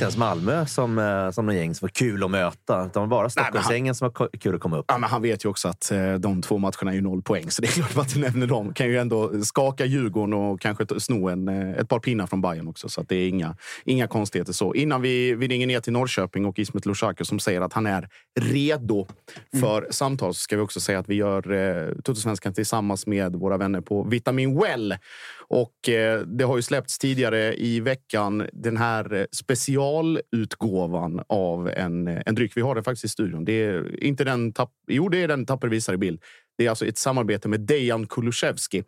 Inte 0.00 0.04
ens 0.04 0.16
Malmö 0.16 0.66
som, 0.66 0.98
eh, 0.98 1.30
som 1.30 1.46
någon 1.46 1.56
gäng 1.56 1.74
som 1.74 1.86
var 1.86 1.90
kul 1.90 2.24
att 2.24 2.30
möta. 2.30 2.86
Utan 2.86 3.08
bara 3.08 3.30
Stockholmsgängen 3.30 3.94
som 3.94 4.12
var 4.14 4.38
kul 4.38 4.54
att 4.54 4.60
komma 4.60 4.78
upp. 4.78 4.84
Ja, 4.88 4.98
men 4.98 5.10
han 5.10 5.22
vet 5.22 5.44
ju 5.44 5.48
också 5.48 5.68
att 5.68 5.90
eh, 5.90 6.14
de 6.14 6.42
två 6.42 6.58
matcherna 6.58 6.90
är 6.90 6.92
ju 6.92 7.00
noll 7.00 7.22
poäng, 7.22 7.50
så 7.50 7.62
det 7.62 7.68
är 7.68 7.72
klart 7.72 7.96
att 7.96 8.14
du 8.14 8.20
nämner 8.20 8.46
dem. 8.46 8.74
Kan 8.74 8.86
ju 8.86 8.98
ändå 8.98 9.44
skaka 9.44 9.84
Djurgården 9.84 10.34
och 10.34 10.60
kanske 10.60 11.00
sno 11.00 11.28
en, 11.28 11.48
eh, 11.48 11.70
ett 11.70 11.88
par 11.88 11.98
pinnar 11.98 12.26
från 12.26 12.40
Bayern 12.40 12.68
också. 12.68 12.88
Så 12.88 13.02
det 13.02 13.16
är 13.16 13.28
inga, 13.28 13.56
inga 13.84 14.06
konstigheter 14.06 14.52
så. 14.52 14.74
Innan 14.74 15.02
vi, 15.02 15.34
vi 15.34 15.48
ringer 15.48 15.66
ner 15.66 15.80
till 15.80 15.92
Norrköping 15.92 16.46
och 16.46 16.58
Ismet 16.58 16.86
Lushaku 16.86 17.24
som 17.24 17.40
säger 17.40 17.60
att 17.60 17.72
han 17.72 17.86
är 17.86 18.08
redo 18.40 19.06
för 19.60 19.86
samtal 19.90 20.34
så 20.34 20.40
ska 20.40 20.56
vi 20.56 20.62
också 20.62 20.80
säga 20.80 20.98
att 20.98 21.08
vi 21.08 21.14
gör 21.14 21.52
eh, 21.52 21.94
Tuttosvenskan 21.94 22.54
tillsammans 22.54 23.06
med 23.06 23.36
våra 23.36 23.56
vänner 23.56 23.80
på 23.80 24.02
Vitamin 24.02 24.60
Well. 24.60 24.94
Och 25.50 25.88
eh, 25.88 26.20
det 26.20 26.44
har 26.44 26.56
ju 26.56 26.62
släppts 26.62 26.98
tidigare 26.98 27.54
i 27.54 27.80
veckan 27.80 28.48
den 28.52 28.76
här 28.76 29.14
eh, 29.14 29.24
specialutgåvan 29.32 31.22
av 31.26 31.68
en, 31.68 32.08
eh, 32.08 32.22
en 32.26 32.34
dryck. 32.34 32.56
Vi 32.56 32.60
har 32.60 32.74
den 32.74 32.84
faktiskt 32.84 33.04
i 33.04 33.08
studion. 33.08 33.44
Det 33.44 33.52
är 33.52 34.04
inte 34.04 34.24
den 34.24 34.52
tapp, 34.52 34.70
jo, 34.88 35.08
det 35.08 35.18
är 35.18 35.28
den 35.28 35.46
Tapper 35.46 35.68
visar 35.68 35.94
i 35.94 35.96
bild. 35.96 36.20
Det 36.58 36.66
är 36.66 36.70
alltså 36.70 36.86
ett 36.86 36.98
samarbete 36.98 37.48
med 37.48 37.60
Dejan 37.60 38.06
Kulusevski. 38.06 38.84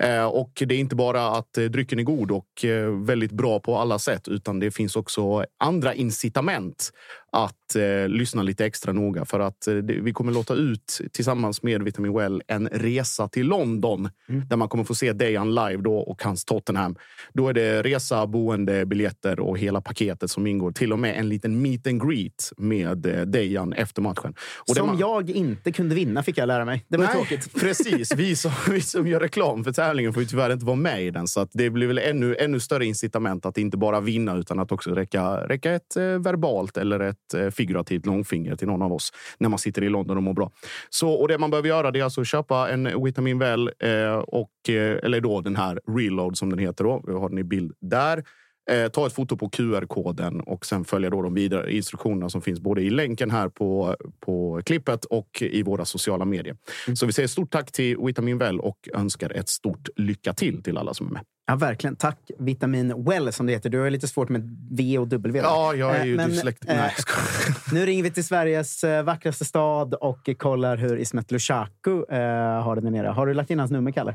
Eh, 0.00 0.24
och 0.24 0.62
det 0.66 0.74
är 0.74 0.78
inte 0.78 0.96
bara 0.96 1.26
att 1.28 1.58
eh, 1.58 1.64
drycken 1.64 1.98
är 1.98 2.02
god 2.02 2.30
och 2.30 2.64
eh, 2.64 2.90
väldigt 2.90 3.32
bra 3.32 3.60
på 3.60 3.76
alla 3.76 3.98
sätt, 3.98 4.28
utan 4.28 4.60
det 4.60 4.70
finns 4.70 4.96
också 4.96 5.44
andra 5.58 5.94
incitament 5.94 6.90
att 7.32 7.61
eh, 7.76 8.08
lyssna 8.08 8.42
lite 8.42 8.66
extra 8.66 8.92
noga 8.92 9.24
för 9.24 9.40
att 9.40 9.66
eh, 9.66 9.74
vi 9.74 10.12
kommer 10.12 10.32
låta 10.32 10.54
ut 10.54 11.00
tillsammans 11.12 11.62
med 11.62 11.82
Vitamin 11.82 12.12
Well 12.14 12.42
en 12.46 12.68
resa 12.68 13.28
till 13.28 13.46
London 13.46 14.08
där 14.48 14.56
man 14.56 14.68
kommer 14.68 14.84
få 14.84 14.94
se 14.94 15.12
Dejan 15.12 15.54
live 15.54 15.76
då 15.82 15.96
och 15.96 16.22
hans 16.22 16.44
Tottenham. 16.44 16.96
Då 17.32 17.48
är 17.48 17.52
det 17.52 17.82
resa, 17.82 18.26
boende, 18.26 18.86
biljetter 18.86 19.40
och 19.40 19.58
hela 19.58 19.80
paketet 19.80 20.30
som 20.30 20.46
ingår. 20.46 20.72
Till 20.72 20.92
och 20.92 20.98
med 20.98 21.18
en 21.18 21.28
liten 21.28 21.62
meet 21.62 21.86
and 21.86 22.08
greet 22.08 22.52
med 22.56 23.06
eh, 23.06 23.20
Dejan 23.22 23.72
efter 23.72 24.02
matchen. 24.02 24.34
Och 24.68 24.76
Som 24.76 24.86
man- 24.86 24.98
jag 24.98 25.30
inte 25.30 25.72
kunde 25.72 25.94
vinna 25.94 26.22
fick 26.22 26.38
jag 26.38 26.46
lära 26.46 26.64
mig. 26.64 26.84
Det 26.88 26.96
var 26.96 27.04
Nej, 27.04 27.14
tråkigt. 27.14 27.54
Precis. 27.60 28.14
Vi 28.16 28.36
som, 28.36 28.50
vi 28.70 28.80
som 28.80 29.06
gör 29.06 29.20
reklam 29.20 29.64
för 29.64 29.72
tävlingen 29.72 30.12
får 30.12 30.22
ju 30.22 30.28
tyvärr 30.28 30.52
inte 30.52 30.66
vara 30.66 30.76
med 30.76 31.02
i 31.06 31.10
den. 31.10 31.26
Så 31.28 31.40
att 31.40 31.50
det 31.52 31.70
blir 31.70 31.86
väl 31.86 31.98
ännu, 31.98 32.36
ännu 32.36 32.60
större 32.60 32.86
incitament 32.86 33.46
att 33.46 33.58
inte 33.58 33.76
bara 33.76 34.00
vinna 34.00 34.36
utan 34.36 34.58
att 34.58 34.72
också 34.72 34.90
räcka, 34.90 35.36
räcka 35.36 35.72
ett 35.72 35.96
eh, 35.96 36.02
verbalt 36.04 36.76
eller 36.76 37.00
ett 37.00 37.34
eh, 37.36 37.50
figurativt 37.62 38.06
långfinger 38.06 38.56
till 38.56 38.66
någon 38.66 38.82
av 38.82 38.92
oss 38.92 39.12
när 39.38 39.48
man 39.48 39.58
sitter 39.58 39.84
i 39.84 39.88
London 39.88 40.16
och 40.16 40.22
mår 40.22 40.34
bra. 40.34 40.50
Så, 40.90 41.10
och 41.12 41.28
det 41.28 41.38
man 41.38 41.50
behöver 41.50 41.68
göra 41.68 41.90
det 41.90 42.00
är 42.00 42.04
alltså 42.04 42.20
att 42.20 42.26
köpa 42.26 42.70
en 42.70 43.04
Vitamin 43.04 43.38
Well 43.38 43.70
eh, 43.78 44.14
och, 44.14 44.68
eh, 44.68 44.98
eller 45.02 45.20
då 45.20 45.40
den 45.40 45.56
här 45.56 45.80
Reload 45.96 46.38
som 46.38 46.50
den 46.50 46.58
heter. 46.58 46.84
Då. 46.84 47.02
Vi 47.06 47.12
har 47.12 47.28
den 47.28 47.38
i 47.38 47.44
bild 47.44 47.72
där. 47.80 48.24
Eh, 48.70 48.88
ta 48.88 49.06
ett 49.06 49.12
foto 49.12 49.36
på 49.36 49.48
QR-koden 49.48 50.40
och 50.40 50.66
sen 50.66 50.84
följa 50.84 51.10
då 51.10 51.22
de 51.22 51.34
vidare 51.34 51.72
instruktionerna 51.72 52.28
som 52.28 52.42
finns 52.42 52.60
både 52.60 52.82
i 52.82 52.90
länken 52.90 53.30
här 53.30 53.48
på, 53.48 53.96
på 54.20 54.62
klippet 54.64 55.04
och 55.04 55.42
i 55.42 55.62
våra 55.62 55.84
sociala 55.84 56.24
medier. 56.24 56.56
Så 56.94 57.06
vi 57.06 57.12
säger 57.12 57.28
stort 57.28 57.50
tack 57.50 57.72
till 57.72 57.96
Vitamin 57.98 58.38
Well 58.38 58.60
och 58.60 58.88
önskar 58.94 59.30
ett 59.30 59.48
stort 59.48 59.88
lycka 59.96 60.32
till 60.32 60.62
till 60.62 60.78
alla 60.78 60.94
som 60.94 61.06
är 61.06 61.10
med. 61.10 61.22
Ja, 61.46 61.56
verkligen. 61.56 61.96
Tack 61.96 62.30
Vitamin 62.38 63.04
Well 63.04 63.32
som 63.32 63.46
det 63.46 63.52
heter. 63.52 63.70
Du 63.70 63.78
har 63.78 63.90
lite 63.90 64.08
svårt 64.08 64.28
med 64.28 64.56
V 64.70 64.98
och 64.98 65.08
W. 65.08 65.40
Ja, 65.44 65.74
jag 65.74 65.96
är 65.96 66.00
Eh, 66.00 66.06
ju 66.06 66.16
men, 66.16 66.30
eh, 66.30 66.44
Nej, 66.44 66.76
jag 66.76 67.00
skojar. 67.00 67.74
Nu 67.74 67.86
ringer 67.86 68.02
vi 68.02 68.10
till 68.10 68.24
Sveriges 68.24 68.84
eh, 68.84 69.02
vackraste 69.04 69.44
stad 69.44 69.94
och 69.94 70.28
kollar 70.38 70.76
hur 70.76 70.96
Ismet 70.96 71.30
Lushaku 71.30 72.04
eh, 72.04 72.62
har 72.62 72.76
det 72.76 72.82
där 72.82 72.90
nere. 72.90 73.06
Har 73.06 73.26
du 73.26 73.34
lagt 73.34 73.50
in 73.50 73.58
hans 73.58 73.70
nummer, 73.70 73.90
Kalle? 73.92 74.14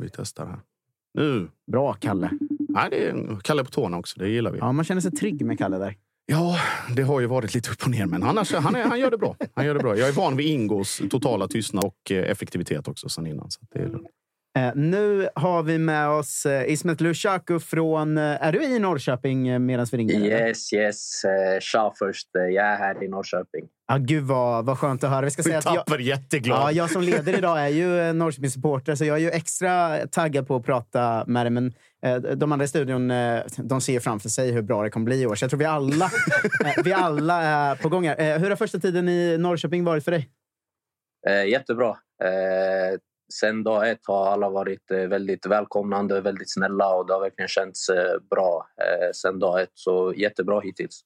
Vi 0.00 0.10
testar 0.10 0.46
här. 0.46 0.60
Nu. 1.16 1.48
Bra, 1.72 1.92
Kalle. 1.92 2.30
Nej, 2.68 2.90
det 2.90 3.08
är 3.08 3.40
Kalle 3.42 3.64
på 3.64 3.70
tårna 3.70 3.98
också. 3.98 4.18
Det 4.18 4.28
gillar 4.28 4.50
vi. 4.50 4.58
Ja, 4.58 4.72
man 4.72 4.84
känner 4.84 5.00
sig 5.00 5.10
trygg 5.10 5.44
med 5.46 5.58
Kalle 5.58 5.78
där. 5.78 5.94
Ja, 6.26 6.58
det 6.96 7.02
har 7.02 7.20
ju 7.20 7.26
varit 7.26 7.54
lite 7.54 7.70
upp 7.70 7.82
och 7.82 7.90
ner, 7.90 8.06
men 8.06 8.22
annars, 8.22 8.52
han, 8.52 8.74
är, 8.74 8.84
han 8.84 9.00
gör 9.00 9.10
det 9.10 9.18
bra. 9.18 9.36
Han 9.54 9.66
gör 9.66 9.74
det 9.74 9.80
bra. 9.80 9.96
Jag 9.96 10.08
är 10.08 10.12
van 10.12 10.36
vid 10.36 10.46
Ingos 10.46 11.02
totala 11.10 11.48
tystnad 11.48 11.84
och 11.84 12.12
eh, 12.12 12.30
effektivitet 12.30 12.88
också 12.88 13.08
sen 13.08 13.26
innan. 13.26 13.50
Så 13.50 13.60
det 13.72 13.78
är 13.78 13.90
nu 14.74 15.28
har 15.34 15.62
vi 15.62 15.78
med 15.78 16.08
oss 16.08 16.46
eh, 16.46 16.72
Ismet 16.72 17.00
Lushaku 17.00 17.58
från... 17.60 18.18
Eh, 18.18 18.24
är 18.46 18.52
du 18.52 18.62
i 18.62 18.78
Norrköping 18.78 19.48
eh, 19.48 19.58
medan 19.58 19.86
vi 19.92 19.98
ringer? 19.98 20.20
Yes, 20.20 20.72
yes. 20.72 21.22
Tja 21.60 21.92
först. 21.98 22.36
Eh, 22.36 22.42
Jag 22.42 22.66
är 22.66 22.76
här 22.76 23.04
i 23.04 23.08
Norrköping. 23.08 23.64
Ja, 23.88 23.96
gud 24.00 24.24
vad, 24.24 24.66
vad 24.66 24.78
skönt 24.78 25.04
att 25.04 25.10
höra. 25.10 25.24
Vi 25.24 25.30
ska 25.30 25.42
säga 25.42 25.58
att 25.58 25.64
jag, 25.64 25.74
Tapper 25.86 25.98
jätteglad. 25.98 26.58
ja, 26.62 26.72
jag 26.72 26.90
som 26.90 27.02
leder 27.02 27.38
idag 27.38 27.60
är 27.64 27.68
ju 27.68 28.00
eh, 28.00 28.14
Norrköpingssupporter 28.14 28.94
så 28.94 29.04
jag 29.04 29.16
är 29.16 29.20
ju 29.20 29.30
extra 29.30 29.98
taggad 30.06 30.46
på 30.48 30.56
att 30.56 30.64
prata 30.64 31.24
med 31.26 31.46
dig. 31.46 31.50
Men 31.50 31.72
eh, 32.04 32.16
de 32.16 32.52
andra 32.52 32.64
i 32.64 32.68
studion 32.68 33.10
eh, 33.10 33.40
de 33.58 33.80
ser 33.80 34.00
framför 34.00 34.28
sig 34.28 34.52
hur 34.52 34.62
bra 34.62 34.82
det 34.82 34.90
kommer 34.90 35.04
bli 35.06 35.22
i 35.22 35.26
år. 35.26 35.34
Så 35.34 35.44
jag 35.44 35.50
tror 35.50 35.58
vi 35.58 35.64
alla, 35.64 36.04
eh, 36.64 36.82
vi 36.84 36.92
alla 36.92 37.42
är 37.42 37.74
på 37.74 37.88
gång 37.88 38.06
här. 38.08 38.20
Eh, 38.20 38.38
hur 38.38 38.48
har 38.50 38.56
första 38.56 38.78
tiden 38.78 39.08
i 39.08 39.38
Norrköping 39.38 39.84
varit 39.84 40.04
för 40.04 40.10
dig? 40.12 40.28
Eh, 41.28 41.44
Jättebra. 41.48 41.96
Sen 43.32 43.64
dag 43.64 43.90
ett 43.90 44.06
har 44.06 44.26
alla 44.26 44.50
varit 44.50 44.90
eh, 44.90 44.98
väldigt 44.98 45.46
välkomnande, 45.46 46.20
väldigt 46.20 46.52
snälla 46.52 46.94
och 46.94 47.06
det 47.06 47.12
har 47.12 47.20
verkligen 47.20 47.48
känts 47.48 47.88
eh, 47.88 48.20
bra. 48.30 48.66
Eh, 48.80 49.12
sen 49.14 49.38
dag 49.38 49.60
ett, 49.60 49.70
så 49.74 50.14
jättebra 50.16 50.60
hittills. 50.60 51.04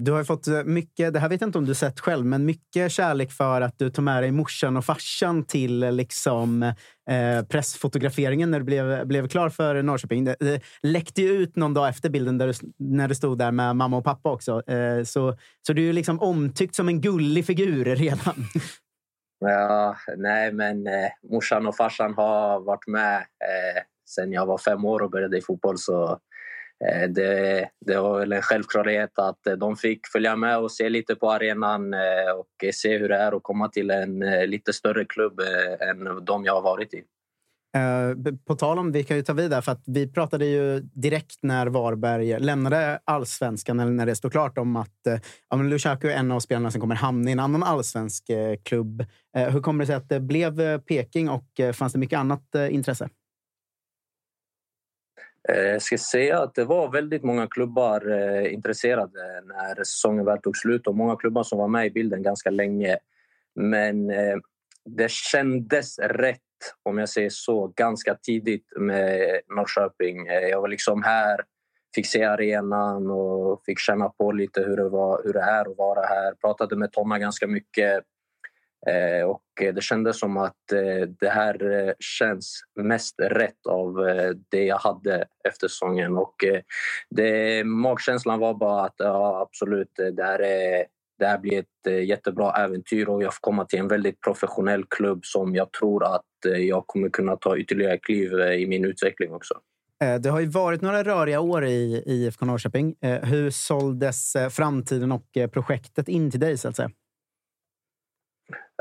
Du 0.00 0.12
har 0.12 0.24
fått 0.24 0.46
mycket, 0.64 1.12
det 1.12 1.18
här 1.18 1.28
vet 1.28 1.40
jag 1.40 1.48
inte 1.48 1.58
om 1.58 1.66
du 1.66 1.74
sett 1.74 2.00
själv, 2.00 2.26
men 2.26 2.44
mycket 2.44 2.92
kärlek 2.92 3.32
för 3.32 3.60
att 3.60 3.78
du 3.78 3.90
tog 3.90 4.04
med 4.04 4.22
dig 4.22 4.32
morsan 4.32 4.76
och 4.76 4.84
farsan 4.84 5.44
till 5.44 5.80
liksom, 5.80 6.62
eh, 7.10 7.44
pressfotograferingen 7.48 8.50
när 8.50 8.58
du 8.58 8.64
blev, 8.64 9.06
blev 9.06 9.28
klar 9.28 9.48
för 9.48 9.82
Norrköping. 9.82 10.24
Det, 10.24 10.36
det 10.40 10.60
läckte 10.82 11.22
ju 11.22 11.28
ut 11.28 11.56
någon 11.56 11.74
dag 11.74 11.88
efter 11.88 12.10
bilden 12.10 12.38
där 12.38 12.46
du, 12.46 12.52
när 12.78 13.08
du 13.08 13.14
stod 13.14 13.38
där 13.38 13.52
med 13.52 13.76
mamma 13.76 13.96
och 13.96 14.04
pappa 14.04 14.32
också. 14.32 14.70
Eh, 14.70 15.04
så, 15.04 15.36
så 15.66 15.72
du 15.72 15.88
är 15.88 15.92
liksom 15.92 16.20
omtyckt 16.20 16.74
som 16.74 16.88
en 16.88 17.00
gullig 17.00 17.46
figur 17.46 17.84
redan. 17.84 18.34
Ja, 19.40 19.96
nej, 20.16 20.52
men 20.52 20.86
eh, 20.86 21.10
morsan 21.30 21.66
och 21.66 21.76
farsan 21.76 22.14
har 22.14 22.60
varit 22.60 22.86
med 22.86 23.16
eh, 23.16 23.82
sen 24.10 24.32
jag 24.32 24.46
var 24.46 24.58
fem 24.58 24.84
år 24.84 25.02
och 25.02 25.10
började 25.10 25.38
i 25.38 25.42
fotboll. 25.42 25.78
Så 25.78 26.20
Eh, 26.84 27.08
det, 27.08 27.68
det 27.80 27.96
var 27.96 28.18
väl 28.18 28.32
en 28.32 28.42
självklarhet 28.42 29.18
att 29.18 29.46
eh, 29.46 29.52
de 29.52 29.76
fick 29.76 30.06
följa 30.06 30.36
med 30.36 30.58
och 30.58 30.72
se 30.72 30.88
lite 30.88 31.14
på 31.14 31.30
arenan 31.30 31.94
eh, 31.94 32.32
och 32.38 32.74
se 32.74 32.98
hur 32.98 33.08
det 33.08 33.16
är 33.16 33.36
att 33.36 33.42
komma 33.42 33.68
till 33.68 33.90
en 33.90 34.22
eh, 34.22 34.46
lite 34.46 34.72
större 34.72 35.04
klubb 35.04 35.40
eh, 35.40 35.88
än 35.88 36.24
de 36.24 36.44
jag 36.44 36.54
har 36.54 36.62
varit 36.62 36.94
i. 36.94 37.04
Eh, 37.76 38.32
på 38.46 38.54
tal 38.54 38.78
om, 38.78 38.92
vi 38.92 39.04
kan 39.04 39.16
ju 39.16 39.22
ta 39.22 39.32
vidare, 39.32 39.62
för 39.62 39.72
att 39.72 39.82
vi 39.86 40.12
pratade 40.12 40.46
ju 40.46 40.80
direkt 40.80 41.38
när 41.42 41.66
Varberg 41.66 42.40
lämnade 42.40 43.00
allsvenskan, 43.04 43.80
eller 43.80 43.92
när 43.92 44.06
det 44.06 44.16
stod 44.16 44.32
klart 44.32 44.58
om 44.58 44.76
att 44.76 45.06
eh, 45.06 45.18
ja, 45.48 45.56
men 45.56 45.70
Lukaku 45.70 46.08
är 46.08 46.16
en 46.16 46.32
av 46.32 46.40
spelarna 46.40 46.70
som 46.70 46.80
kommer 46.80 46.94
hamna 46.94 47.30
i 47.30 47.32
en 47.32 47.40
annan 47.40 47.62
allsvensk 47.62 48.30
eh, 48.30 48.56
klubb. 48.62 49.04
Hur 49.32 49.60
kommer 49.60 49.80
det 49.80 49.86
sig 49.86 49.96
att 49.96 50.08
det 50.08 50.20
blev 50.20 50.78
Peking 50.78 51.28
och 51.28 51.60
fanns 51.74 51.92
det 51.92 51.98
mycket 51.98 52.18
annat 52.18 52.54
intresse? 52.70 53.08
Jag 55.48 55.82
ska 55.82 55.98
säga 55.98 56.42
att 56.42 56.54
det 56.54 56.64
var 56.64 56.92
väldigt 56.92 57.22
många 57.22 57.46
klubbar 57.46 58.18
intresserade 58.46 59.42
när 59.44 59.74
säsongen 59.74 60.24
väl 60.24 60.38
tog 60.38 60.56
slut 60.56 60.86
och 60.86 60.96
många 60.96 61.16
klubbar 61.16 61.42
som 61.42 61.58
var 61.58 61.68
med 61.68 61.86
i 61.86 61.90
bilden 61.90 62.22
ganska 62.22 62.50
länge. 62.50 62.98
Men 63.54 64.06
det 64.84 65.10
kändes 65.10 65.98
rätt, 65.98 66.40
om 66.82 66.98
jag 66.98 67.08
säger 67.08 67.30
så, 67.30 67.66
ganska 67.66 68.14
tidigt 68.14 68.66
med 68.76 69.40
Norrköping. 69.56 70.26
Eh, 70.26 70.48
jag 70.48 70.60
var 70.60 70.68
liksom 70.68 71.02
här, 71.02 71.40
fick 71.94 72.06
se 72.06 72.24
arenan 72.24 73.10
och 73.10 73.62
fick 73.66 73.78
känna 73.78 74.08
på 74.08 74.32
lite 74.32 74.60
hur 74.60 74.76
det, 74.76 74.88
var, 74.88 75.20
hur 75.24 75.32
det 75.32 75.40
är 75.40 75.70
att 75.70 75.78
vara 75.78 76.06
här. 76.06 76.34
Pratade 76.34 76.76
med 76.76 76.92
Tonna 76.92 77.18
ganska 77.18 77.46
mycket. 77.46 78.04
Eh, 78.86 79.24
och 79.24 79.42
det 79.74 79.82
kändes 79.82 80.18
som 80.18 80.36
att 80.36 80.72
eh, 80.72 81.08
det 81.20 81.28
här 81.28 81.70
eh, 81.70 81.92
känns 81.98 82.60
mest 82.80 83.14
rätt 83.20 83.66
av 83.68 84.08
eh, 84.08 84.30
det 84.48 84.64
jag 84.64 84.78
hade 84.78 85.26
efter 85.48 85.68
säsongen. 85.68 86.16
Och 86.16 86.34
det, 87.10 87.64
magkänslan 87.64 88.38
var 88.38 88.54
bara 88.54 88.84
att 88.84 88.94
ja, 88.96 89.40
absolut, 89.40 89.92
det 90.12 90.22
här, 90.24 90.42
är, 90.42 90.86
det 91.20 91.26
här 91.26 91.38
blir 91.38 91.58
ett 91.58 92.08
jättebra 92.08 92.52
äventyr 92.52 93.08
och 93.08 93.22
jag 93.22 93.34
får 93.34 93.40
komma 93.40 93.64
till 93.64 93.78
en 93.78 93.88
väldigt 93.88 94.20
professionell 94.20 94.84
klubb 94.84 95.20
som 95.24 95.54
jag 95.54 95.72
tror 95.72 96.04
att 96.04 96.24
jag 96.58 96.86
kommer 96.86 97.08
kunna 97.08 97.36
ta 97.36 97.56
ytterligare 97.56 97.98
kliv 97.98 98.32
i 98.32 98.66
min 98.66 98.84
utveckling 98.84 99.32
också. 99.32 99.54
Det 100.20 100.28
har 100.28 100.40
ju 100.40 100.46
varit 100.46 100.82
några 100.82 101.02
röriga 101.04 101.40
år 101.40 101.64
i 101.64 102.02
IFK 102.06 102.46
Norrköping. 102.46 102.94
Hur 103.22 103.50
såldes 103.50 104.36
framtiden 104.50 105.12
och 105.12 105.26
projektet 105.52 106.08
in 106.08 106.30
till 106.30 106.40
dig? 106.40 106.58
så 106.58 106.68
att 106.68 106.76
säga? 106.76 106.90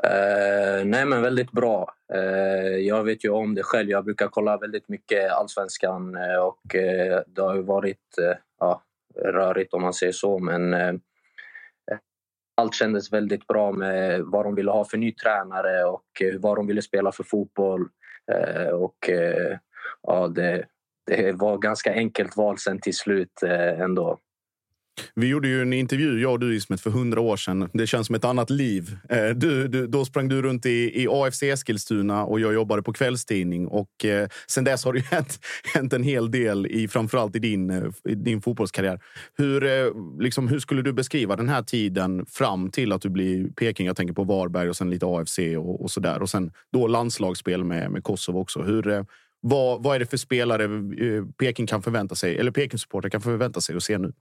Uh, 0.06 0.86
nej, 0.86 1.06
men 1.06 1.22
väldigt 1.22 1.52
bra. 1.52 1.94
Uh, 2.16 2.78
jag 2.78 3.04
vet 3.04 3.26
ju 3.26 3.30
om 3.30 3.56
det 3.56 3.64
själv. 3.64 3.90
Jag 3.90 4.06
brukar 4.06 4.28
kolla 4.28 4.58
väldigt 4.58 4.90
mycket 4.90 5.32
allsvenskan 5.32 6.16
uh, 6.16 6.38
och 6.38 6.62
det 7.28 7.42
har 7.42 7.56
ju 7.56 7.62
varit 7.62 7.98
ja, 8.60 8.84
rörigt 9.16 9.74
om 9.74 9.82
man 9.82 9.94
säger 9.94 10.14
så. 10.14 10.40
Men 10.40 10.74
allt 12.60 12.76
kändes 12.76 13.14
väldigt 13.14 13.48
bra 13.48 13.72
med 13.72 14.22
vad 14.22 14.46
de 14.46 14.56
ville 14.56 14.72
ha 14.72 14.86
för 14.86 14.98
ny 14.98 15.12
tränare 15.12 15.84
och 15.84 16.22
eh, 16.22 16.40
vad 16.40 16.58
de 16.58 16.68
ville 16.68 16.82
spela 16.82 17.12
för 17.12 17.24
fotboll. 17.24 17.88
Eh, 18.32 18.68
och 18.68 19.10
eh, 19.10 19.58
ja, 20.02 20.28
det, 20.28 20.66
det 21.06 21.32
var 21.32 21.58
ganska 21.58 21.94
enkelt 21.94 22.38
val 22.38 22.58
sen 22.58 22.82
till 22.82 22.96
slut 22.98 23.44
ändå. 23.78 24.20
Vi 25.16 25.28
gjorde 25.28 25.48
ju 25.48 25.62
en 25.62 25.74
intervju, 25.74 26.22
jag 26.22 26.32
och 26.32 26.40
du 26.40 26.56
Ismet, 26.56 26.82
för 26.82 26.90
hundra 26.90 27.22
år 27.22 27.38
sedan. 27.38 27.70
Det 27.74 27.88
känns 27.88 28.08
som 28.08 28.16
ett 28.16 28.26
annat 28.26 28.50
liv. 28.50 28.98
Eh, 29.10 29.30
du, 29.30 29.68
du, 29.68 29.88
då 29.88 30.06
sprang 30.06 30.28
du 30.28 30.42
runt 30.42 30.66
i, 30.66 31.04
i 31.04 31.08
AFC 31.10 31.44
Eskilstuna 31.44 32.24
och 32.26 32.40
jag 32.40 32.54
jobbade 32.54 32.84
på 32.84 32.94
kvällstidning. 32.94 33.68
Och 33.68 34.06
eh, 34.06 34.28
sen 34.48 34.64
dess 34.64 34.86
har 34.86 34.94
det 34.94 35.00
hänt, 35.12 35.40
hänt 35.74 35.94
en 35.94 36.04
hel 36.04 36.32
del, 36.32 36.68
i, 36.68 36.88
framförallt 36.88 37.36
i 37.36 37.40
din, 37.40 37.70
eh, 37.70 37.84
i 38.10 38.16
din 38.16 38.42
fotbollskarriär. 38.42 39.00
Hur, 39.38 39.64
eh, 39.64 39.86
liksom, 40.20 40.48
hur 40.48 40.60
skulle 40.60 40.82
du 40.82 40.94
beskriva 40.94 41.36
den 41.36 41.50
här 41.50 41.64
tiden 41.64 42.26
fram 42.26 42.72
till 42.72 42.92
att 42.92 43.02
du 43.02 43.10
blir 43.10 43.50
Peking? 43.50 43.88
Jag 43.88 43.96
tänker 43.96 44.14
på 44.14 44.24
Varberg 44.24 44.70
och 44.70 44.76
sen 44.76 44.90
lite 44.90 45.06
AFC 45.06 45.40
och, 45.58 45.82
och 45.82 45.92
så 45.92 46.00
där. 46.00 46.22
Och 46.22 46.30
sen 46.30 46.52
då 46.74 46.88
landslagsspel 46.88 47.64
med, 47.64 47.92
med 47.92 48.04
Kosovo 48.04 48.40
också. 48.40 48.62
Hur, 48.62 48.88
eh, 48.88 49.04
vad, 49.42 49.84
vad 49.84 49.96
är 49.96 50.00
det 50.00 50.06
för 50.06 50.18
spelare 50.18 50.64
eh, 50.64 51.26
Peking 51.40 51.68
kan 51.68 51.82
förvänta 51.82 52.16
sig, 52.16 52.38
eller 52.38 52.52
Peking-supportrar 52.52 53.10
kan 53.10 53.22
förvänta 53.22 53.62
sig 53.62 53.76
att 53.76 53.84
se 53.84 53.98
nu? 53.98 54.14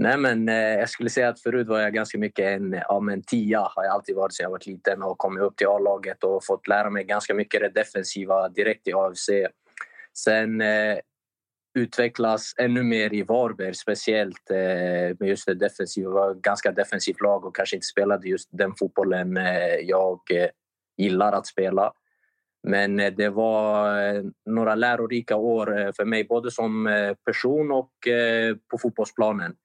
Nej, 0.00 0.18
men 0.18 0.48
eh, 0.48 0.54
jag 0.54 0.88
skulle 0.88 1.10
säga 1.10 1.28
att 1.28 1.40
förut 1.40 1.66
var 1.66 1.80
jag 1.80 1.94
ganska 1.94 2.18
mycket 2.18 2.44
en, 2.44 2.80
ja, 2.88 3.00
men 3.00 3.22
tia 3.22 3.60
har 3.60 3.84
jag 3.84 3.94
alltid 3.94 4.16
varit 4.16 4.34
sedan 4.34 4.44
jag 4.44 4.50
var 4.50 4.60
liten 4.66 5.02
och 5.02 5.18
kommit 5.18 5.42
upp 5.42 5.56
till 5.56 5.66
A-laget 5.66 6.24
och 6.24 6.44
fått 6.44 6.68
lära 6.68 6.90
mig 6.90 7.04
ganska 7.04 7.34
mycket 7.34 7.60
det 7.60 7.68
defensiva 7.68 8.48
direkt 8.48 8.88
i 8.88 8.92
AFC. 8.92 9.28
Sen 10.18 10.60
eh, 10.60 10.98
utvecklas 11.78 12.54
ännu 12.58 12.82
mer 12.82 13.14
i 13.14 13.22
Varberg, 13.22 13.74
speciellt 13.74 14.50
eh, 14.50 15.16
med 15.18 15.28
just 15.28 15.46
det 15.46 15.54
defensiva. 15.54 16.10
var 16.10 16.34
ganska 16.34 16.72
defensivt 16.72 17.20
lag 17.20 17.44
och 17.44 17.56
kanske 17.56 17.76
inte 17.76 17.86
spelade 17.86 18.28
just 18.28 18.48
den 18.52 18.74
fotbollen 18.78 19.36
eh, 19.36 19.74
jag 19.82 20.20
eh, 20.30 20.48
gillar 20.96 21.32
att 21.32 21.46
spela. 21.46 21.92
Men 22.68 23.00
eh, 23.00 23.12
det 23.12 23.28
var 23.28 23.98
eh, 24.02 24.22
några 24.46 24.74
lärorika 24.74 25.36
år 25.36 25.80
eh, 25.80 25.92
för 25.92 26.04
mig, 26.04 26.24
både 26.24 26.50
som 26.50 26.86
eh, 26.86 27.14
person 27.14 27.70
och 27.72 28.08
eh, 28.08 28.56
på 28.70 28.78
fotbollsplanen. 28.78 29.56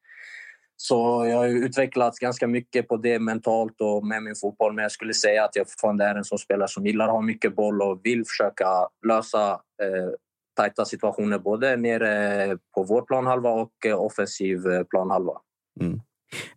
Så 0.86 1.26
jag 1.26 1.38
har 1.38 1.48
utvecklats 1.48 2.20
ganska 2.20 2.48
mycket 2.48 2.88
på 2.88 2.98
det 2.98 3.20
mentalt 3.20 3.82
och 3.82 4.08
med 4.08 4.24
min 4.24 4.36
fotboll. 4.36 4.74
Men 4.74 4.84
jag 4.84 4.92
skulle 4.92 5.14
säga 5.14 5.46
att 5.46 5.56
jag 5.56 5.70
fortfarande 5.70 6.06
är 6.06 6.16
en 6.16 6.24
sån 6.24 6.38
spelare 6.38 6.68
som 6.68 6.86
gillar 6.86 7.06
att 7.06 7.12
ha 7.12 7.22
mycket 7.22 7.56
boll 7.56 7.82
och 7.82 8.02
vill 8.04 8.24
försöka 8.26 8.66
lösa 9.08 9.52
eh, 9.52 10.10
tajta 10.56 10.86
situationer 10.86 11.40
både 11.40 11.78
nere 11.78 12.58
på 12.76 12.84
vår 12.84 13.02
planhalva 13.02 13.50
och 13.50 13.86
eh, 13.86 14.02
offensiv 14.02 14.68
eh, 14.68 14.84
planhalva. 14.84 15.34
Mm. 15.82 16.02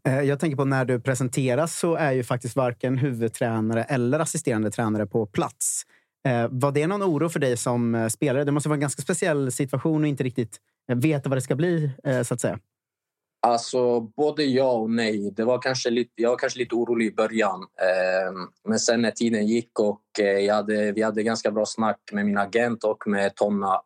Eh, 0.08 0.20
jag 0.20 0.40
tänker 0.40 0.56
på 0.56 0.64
när 0.64 0.84
du 0.84 1.00
presenteras 1.00 1.78
så 1.78 1.94
är 1.94 2.12
ju 2.12 2.24
faktiskt 2.24 2.56
varken 2.56 2.98
huvudtränare 2.98 3.84
eller 3.84 4.18
assisterande 4.18 4.70
tränare 4.70 5.06
på 5.06 5.26
plats. 5.26 5.82
Eh, 6.28 6.48
var 6.50 6.72
det 6.72 6.86
någon 6.86 7.02
oro 7.02 7.28
för 7.28 7.40
dig 7.40 7.56
som 7.56 8.10
spelare? 8.10 8.44
Det 8.44 8.52
måste 8.52 8.68
vara 8.68 8.76
en 8.76 8.80
ganska 8.80 9.02
speciell 9.02 9.52
situation 9.52 10.02
och 10.02 10.08
inte 10.08 10.24
riktigt 10.24 10.60
veta 10.94 11.28
vad 11.28 11.36
det 11.36 11.42
ska 11.42 11.56
bli, 11.56 11.90
så 12.24 12.34
att 12.34 12.40
säga. 12.40 12.58
Alltså, 13.42 14.00
både 14.00 14.44
ja 14.44 14.72
och 14.72 14.90
nej. 14.90 15.30
Det 15.36 15.44
var 15.44 15.62
kanske 15.62 15.90
lite, 15.90 16.12
jag 16.14 16.30
var 16.30 16.36
kanske 16.36 16.58
lite 16.58 16.74
orolig 16.74 17.06
i 17.06 17.14
början. 17.14 17.60
Eh, 17.60 18.32
men 18.68 18.78
sen 18.78 19.02
när 19.02 19.10
tiden 19.10 19.46
gick 19.46 19.78
och 19.80 20.02
eh, 20.20 20.38
jag 20.38 20.54
hade, 20.54 20.92
vi 20.92 21.02
hade 21.02 21.22
ganska 21.22 21.50
bra 21.50 21.66
snack 21.66 22.00
med 22.12 22.26
min 22.26 22.38
agent 22.38 22.84
och 22.84 23.06
med 23.06 23.34
Tonna. 23.34 23.80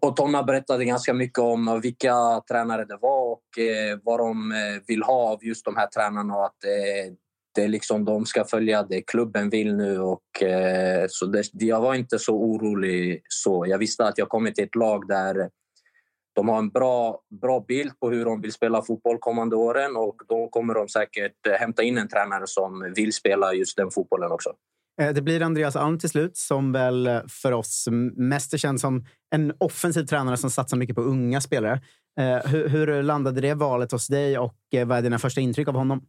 Och 0.00 0.16
Tonna 0.16 0.42
berättade 0.42 0.84
ganska 0.84 1.14
mycket 1.14 1.38
om 1.38 1.80
vilka 1.82 2.42
tränare 2.48 2.84
det 2.84 2.98
var 3.00 3.32
och 3.32 3.58
eh, 3.58 3.98
vad 4.02 4.20
de 4.20 4.52
eh, 4.52 4.82
vill 4.86 5.02
ha 5.02 5.32
av 5.32 5.44
just 5.44 5.64
de 5.64 5.76
här 5.76 5.86
tränarna. 5.86 6.36
Och 6.36 6.44
att 6.44 6.64
eh, 6.64 7.12
det 7.54 7.68
liksom, 7.68 8.04
de 8.04 8.26
ska 8.26 8.44
följa 8.44 8.82
det 8.82 9.02
klubben 9.02 9.50
vill 9.50 9.76
nu. 9.76 10.00
Och, 10.00 10.42
eh, 10.42 11.06
så 11.08 11.26
det, 11.26 11.44
jag 11.52 11.80
var 11.80 11.94
inte 11.94 12.18
så 12.18 12.34
orolig. 12.34 13.22
så. 13.28 13.64
Jag 13.68 13.78
visste 13.78 14.04
att 14.04 14.18
jag 14.18 14.28
kommit 14.28 14.54
till 14.54 14.64
ett 14.64 14.74
lag 14.74 15.08
där 15.08 15.50
de 16.40 16.48
har 16.48 16.58
en 16.58 16.68
bra, 16.68 17.20
bra 17.40 17.64
bild 17.68 18.00
på 18.00 18.10
hur 18.10 18.24
de 18.24 18.40
vill 18.40 18.52
spela 18.52 18.82
fotboll 18.82 19.18
kommande 19.18 19.56
åren 19.56 19.96
och 19.96 20.16
då 20.28 20.48
kommer 20.48 20.74
de 20.74 20.88
säkert 20.88 21.46
eh, 21.46 21.52
hämta 21.52 21.82
in 21.82 21.98
en 21.98 22.08
tränare 22.08 22.46
som 22.46 22.92
vill 22.96 23.12
spela 23.12 23.54
just 23.54 23.76
den 23.76 23.90
fotbollen 23.90 24.32
också. 24.32 24.50
Eh, 25.00 25.12
det 25.14 25.22
blir 25.22 25.42
Andreas 25.42 25.76
Alm 25.76 25.98
till 25.98 26.08
slut, 26.08 26.36
som 26.36 26.72
väl 26.72 27.06
eh, 27.06 27.20
för 27.28 27.52
oss 27.52 27.88
mest 28.16 28.54
är 28.54 28.58
känd 28.58 28.80
som 28.80 29.04
en 29.34 29.52
offensiv 29.58 30.04
tränare 30.04 30.36
som 30.36 30.50
satsar 30.50 30.76
mycket 30.76 30.96
på 30.96 31.02
unga 31.02 31.40
spelare. 31.40 31.80
Hur, 32.44 32.68
hur 32.68 33.02
landade 33.02 33.40
det 33.40 33.54
valet 33.54 33.92
hos 33.92 34.06
dig 34.06 34.38
och 34.38 34.56
vad 34.86 34.98
är 34.98 35.02
dina 35.02 35.18
första 35.18 35.40
intryck 35.40 35.68
av 35.68 35.74
honom? 35.74 36.02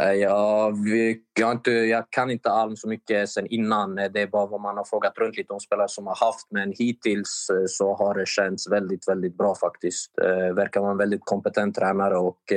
Eh, 0.00 0.12
ja, 0.12 0.72
jag, 0.84 1.22
jag, 1.40 1.52
inte, 1.52 1.70
jag 1.70 2.10
kan 2.10 2.30
inte 2.30 2.50
Alm 2.50 2.76
så 2.76 2.88
mycket 2.88 3.28
sen 3.28 3.46
innan. 3.46 3.98
Eh, 3.98 4.10
det 4.12 4.20
är 4.20 4.26
bara 4.26 4.46
vad 4.46 4.60
man 4.60 4.76
har 4.76 4.84
frågat 4.84 5.18
runt 5.18 5.36
lite 5.36 5.52
om 5.52 5.60
spelare 5.60 5.88
som 5.88 6.06
har 6.06 6.26
haft. 6.26 6.46
Men 6.50 6.72
hittills 6.72 7.50
eh, 7.50 7.64
så 7.66 7.94
har 7.94 8.14
det 8.14 8.28
känts 8.28 8.70
väldigt, 8.70 9.08
väldigt 9.08 9.36
bra 9.36 9.54
faktiskt. 9.54 10.12
Verkar 10.56 10.80
vara 10.80 10.90
en 10.90 10.98
väldigt 10.98 11.24
kompetent 11.24 11.74
tränare 11.74 12.16
och 12.16 12.52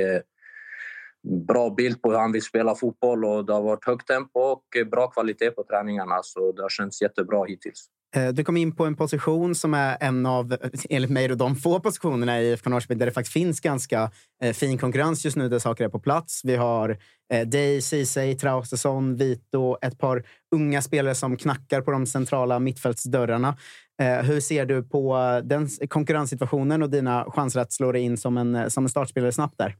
bra 1.28 1.70
bild 1.70 2.02
på 2.02 2.10
hur 2.10 2.18
han 2.18 2.32
vill 2.32 2.42
spela 2.42 2.74
fotboll 2.74 3.24
och 3.24 3.46
det 3.46 3.52
har 3.52 3.62
varit 3.62 3.86
högt 3.86 4.06
tempo 4.06 4.40
och 4.40 4.64
bra 4.90 5.06
kvalitet 5.06 5.50
på 5.50 5.64
träningarna. 5.64 6.20
Så 6.22 6.52
det 6.52 6.62
har 6.62 6.68
känts 6.68 7.02
jättebra 7.02 7.44
hittills. 7.44 7.88
Eh, 8.16 8.28
du 8.28 8.44
kom 8.44 8.56
in 8.56 8.76
på 8.76 8.86
en 8.86 8.96
position 8.96 9.54
som 9.54 9.74
är 9.74 9.96
en 10.00 10.26
av, 10.26 10.56
enligt 10.90 11.10
mig, 11.10 11.28
de 11.28 11.56
få 11.56 11.80
positionerna 11.80 12.40
i 12.40 12.52
IFK 12.52 12.70
Norrköping 12.70 12.98
där 12.98 13.06
det 13.06 13.12
faktiskt 13.12 13.32
finns 13.32 13.60
ganska 13.60 14.10
eh, 14.42 14.52
fin 14.52 14.78
konkurrens 14.78 15.24
just 15.24 15.36
nu 15.36 15.48
där 15.48 15.58
saker 15.58 15.84
är 15.84 15.88
på 15.88 15.98
plats. 15.98 16.40
Vi 16.44 16.56
har 16.56 16.98
eh, 17.32 17.48
dig, 17.48 17.82
Ceesay, 17.82 18.34
Traustason, 18.34 19.16
Vito, 19.16 19.76
ett 19.82 19.98
par 19.98 20.22
unga 20.54 20.82
spelare 20.82 21.14
som 21.14 21.36
knackar 21.36 21.80
på 21.80 21.90
de 21.90 22.06
centrala 22.06 22.58
mittfältsdörrarna. 22.58 23.56
Hur 24.22 24.40
ser 24.40 24.66
du 24.66 24.82
på 24.82 25.16
den 25.44 25.68
konkurrenssituationen 25.88 26.82
och 26.82 26.90
dina 26.90 27.24
chanser 27.28 27.60
att 27.60 27.72
slå 27.72 27.92
dig 27.92 28.02
in 28.02 28.16
som 28.16 28.36
en, 28.36 28.70
som 28.70 28.84
en 28.84 28.88
startspelare 28.88 29.32
snabbt 29.32 29.58
där? 29.58 29.76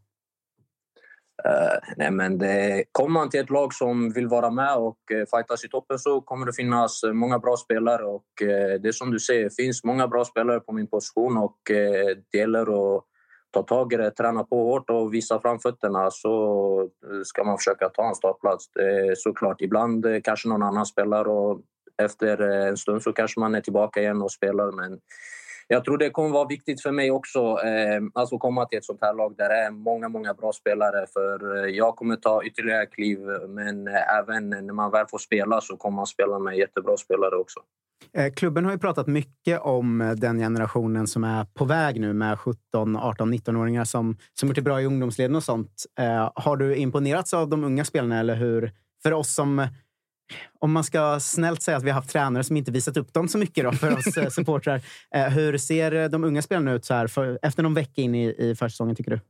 Uh, 1.46 1.94
nej 1.96 2.10
men 2.10 2.38
det, 2.38 2.84
kommer 2.92 3.10
man 3.10 3.30
till 3.30 3.40
ett 3.40 3.50
lag 3.50 3.74
som 3.74 4.10
vill 4.10 4.28
vara 4.28 4.50
med 4.50 4.76
och 4.76 4.98
uh, 5.12 5.24
fightas 5.36 5.64
i 5.64 5.68
toppen 5.68 5.98
så 5.98 6.20
kommer 6.20 6.46
det 6.46 6.52
finnas 6.52 7.04
uh, 7.04 7.12
många 7.12 7.38
bra 7.38 7.56
spelare. 7.56 8.04
Och, 8.04 8.24
uh, 8.42 8.80
det 8.80 8.88
är 8.88 8.92
som 8.92 9.10
du 9.10 9.20
säger, 9.20 9.44
det 9.44 9.54
finns 9.54 9.84
många 9.84 10.08
bra 10.08 10.24
spelare 10.24 10.60
på 10.60 10.72
min 10.72 10.86
position 10.86 11.36
och 11.36 11.58
det 12.30 12.38
gäller 12.38 12.96
att 12.96 13.04
ta 13.50 13.62
tag 13.62 13.92
i 13.92 13.96
det, 13.96 14.10
träna 14.10 14.44
på 14.44 14.56
hårt 14.56 14.90
och 14.90 15.14
visa 15.14 15.40
framfötterna 15.40 16.10
så 16.10 16.88
ska 17.24 17.44
man 17.44 17.58
försöka 17.58 17.88
ta 17.88 18.08
en 18.08 18.14
startplats. 18.14 18.64
Uh, 18.80 19.12
såklart, 19.16 19.60
ibland 19.60 20.06
kanske 20.24 20.48
någon 20.48 20.62
annan 20.62 20.86
spelar 20.86 21.28
och 21.28 21.60
efter 22.02 22.38
en 22.40 22.76
stund 22.76 23.02
så 23.02 23.12
kanske 23.12 23.40
man 23.40 23.54
är 23.54 23.60
tillbaka 23.60 24.00
igen 24.00 24.22
och 24.22 24.32
spelar. 24.32 24.72
Men 24.72 24.98
jag 25.68 25.84
tror 25.84 25.98
det 25.98 26.10
kommer 26.10 26.30
vara 26.30 26.48
viktigt 26.48 26.82
för 26.82 26.92
mig 26.92 27.10
också 27.10 27.38
eh, 27.40 28.02
alltså 28.14 28.38
komma 28.38 28.66
till 28.66 28.78
ett 28.78 28.84
sånt 28.84 29.02
här 29.02 29.14
lag 29.14 29.34
där 29.36 29.48
det 29.48 29.54
är 29.54 29.70
många, 29.70 30.08
många 30.08 30.34
bra 30.34 30.52
spelare. 30.52 31.06
För 31.12 31.64
eh, 31.64 31.70
jag 31.70 31.96
kommer 31.96 32.16
ta 32.16 32.44
ytterligare 32.44 32.86
kliv, 32.86 33.18
men 33.48 33.88
eh, 33.88 34.18
även 34.18 34.50
när 34.50 34.72
man 34.72 34.90
väl 34.90 35.06
får 35.10 35.18
spela 35.18 35.60
så 35.60 35.76
kommer 35.76 35.96
man 35.96 36.06
spela 36.06 36.38
med 36.38 36.56
jättebra 36.56 36.96
spelare 36.96 37.36
också. 37.36 37.60
Eh, 38.12 38.32
klubben 38.32 38.64
har 38.64 38.72
ju 38.72 38.78
pratat 38.78 39.06
mycket 39.06 39.60
om 39.60 40.14
den 40.16 40.38
generationen 40.38 41.06
som 41.06 41.24
är 41.24 41.44
på 41.44 41.64
väg 41.64 42.00
nu 42.00 42.12
med 42.12 42.38
17, 42.38 42.96
18, 42.96 43.34
19-åringar 43.34 43.84
som, 43.84 44.16
som 44.34 44.48
gjort 44.48 44.56
det 44.56 44.62
bra 44.62 44.80
i 44.80 44.86
ungdomsleden 44.86 45.36
och 45.36 45.44
sånt. 45.44 45.84
Har 46.34 46.56
du 46.56 46.76
imponerats 46.76 47.34
av 47.34 47.48
de 47.48 47.64
unga 47.64 47.84
spelarna 47.84 48.20
eller 48.20 48.34
hur? 48.34 48.72
För 49.02 49.12
oss 49.12 49.34
som 49.34 49.66
om 50.58 50.72
man 50.72 50.84
ska 50.84 51.20
snällt 51.20 51.62
säga 51.62 51.76
att 51.76 51.82
vi 51.82 51.90
har 51.90 51.94
haft 51.94 52.10
tränare 52.10 52.44
som 52.44 52.56
inte 52.56 52.70
visat 52.70 52.96
upp 52.96 53.12
dem 53.12 53.28
så 53.28 53.38
mycket 53.38 53.64
då 53.64 53.72
för 53.72 53.98
oss 53.98 54.16
eh, 54.16 54.28
supportrar. 54.30 54.80
Eh, 55.14 55.28
hur 55.28 55.58
ser 55.58 56.08
de 56.08 56.24
unga 56.24 56.42
spelarna 56.42 56.72
ut 56.72 56.84
så 56.84 56.94
här 56.94 57.06
för, 57.06 57.38
efter 57.42 57.62
någon 57.62 57.74
vecka 57.74 58.02
in 58.02 58.14
i, 58.14 58.34
i 58.38 58.54
försäsongen, 58.54 58.96
tycker 58.96 59.10
du? 59.10 59.20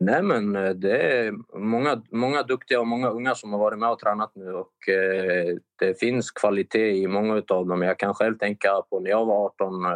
Nej, 0.00 0.22
men 0.22 0.56
eh, 0.56 0.70
det 0.70 0.98
är 0.98 1.32
många, 1.58 2.02
många 2.10 2.42
duktiga 2.42 2.80
och 2.80 2.86
många 2.86 3.08
unga 3.08 3.34
som 3.34 3.52
har 3.52 3.58
varit 3.58 3.78
med 3.78 3.90
och 3.90 3.98
tränat 3.98 4.32
nu 4.34 4.52
och 4.52 4.88
eh, 4.88 5.56
det 5.78 6.00
finns 6.00 6.30
kvalitet 6.30 6.90
i 6.90 7.06
många 7.06 7.42
av 7.48 7.66
dem. 7.66 7.82
Jag 7.82 7.98
kan 7.98 8.14
själv 8.14 8.38
tänka 8.38 8.82
på 8.90 9.00
när 9.00 9.10
jag 9.10 9.26
var 9.26 9.46
18 9.46 9.84
eh, 9.84 9.90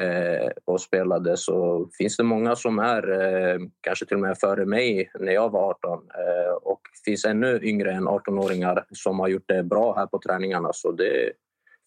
Eh, 0.00 0.50
och 0.64 0.80
spelade 0.80 1.36
så 1.36 1.88
finns 1.98 2.16
det 2.16 2.22
många 2.22 2.56
som 2.56 2.78
är 2.78 3.10
eh, 3.10 3.58
kanske 3.80 4.06
till 4.06 4.16
och 4.16 4.20
med 4.20 4.38
före 4.38 4.66
mig 4.66 5.10
när 5.20 5.32
jag 5.32 5.50
var 5.50 5.70
18 5.70 5.92
eh, 5.92 6.52
och 6.62 6.80
finns 7.04 7.24
ännu 7.24 7.60
yngre 7.62 7.92
än 7.92 8.08
18-åringar 8.08 8.84
som 8.90 9.18
har 9.18 9.28
gjort 9.28 9.48
det 9.48 9.62
bra 9.62 9.96
här 9.96 10.06
på 10.06 10.18
träningarna. 10.18 10.72
Så 10.72 10.92
det 10.92 11.32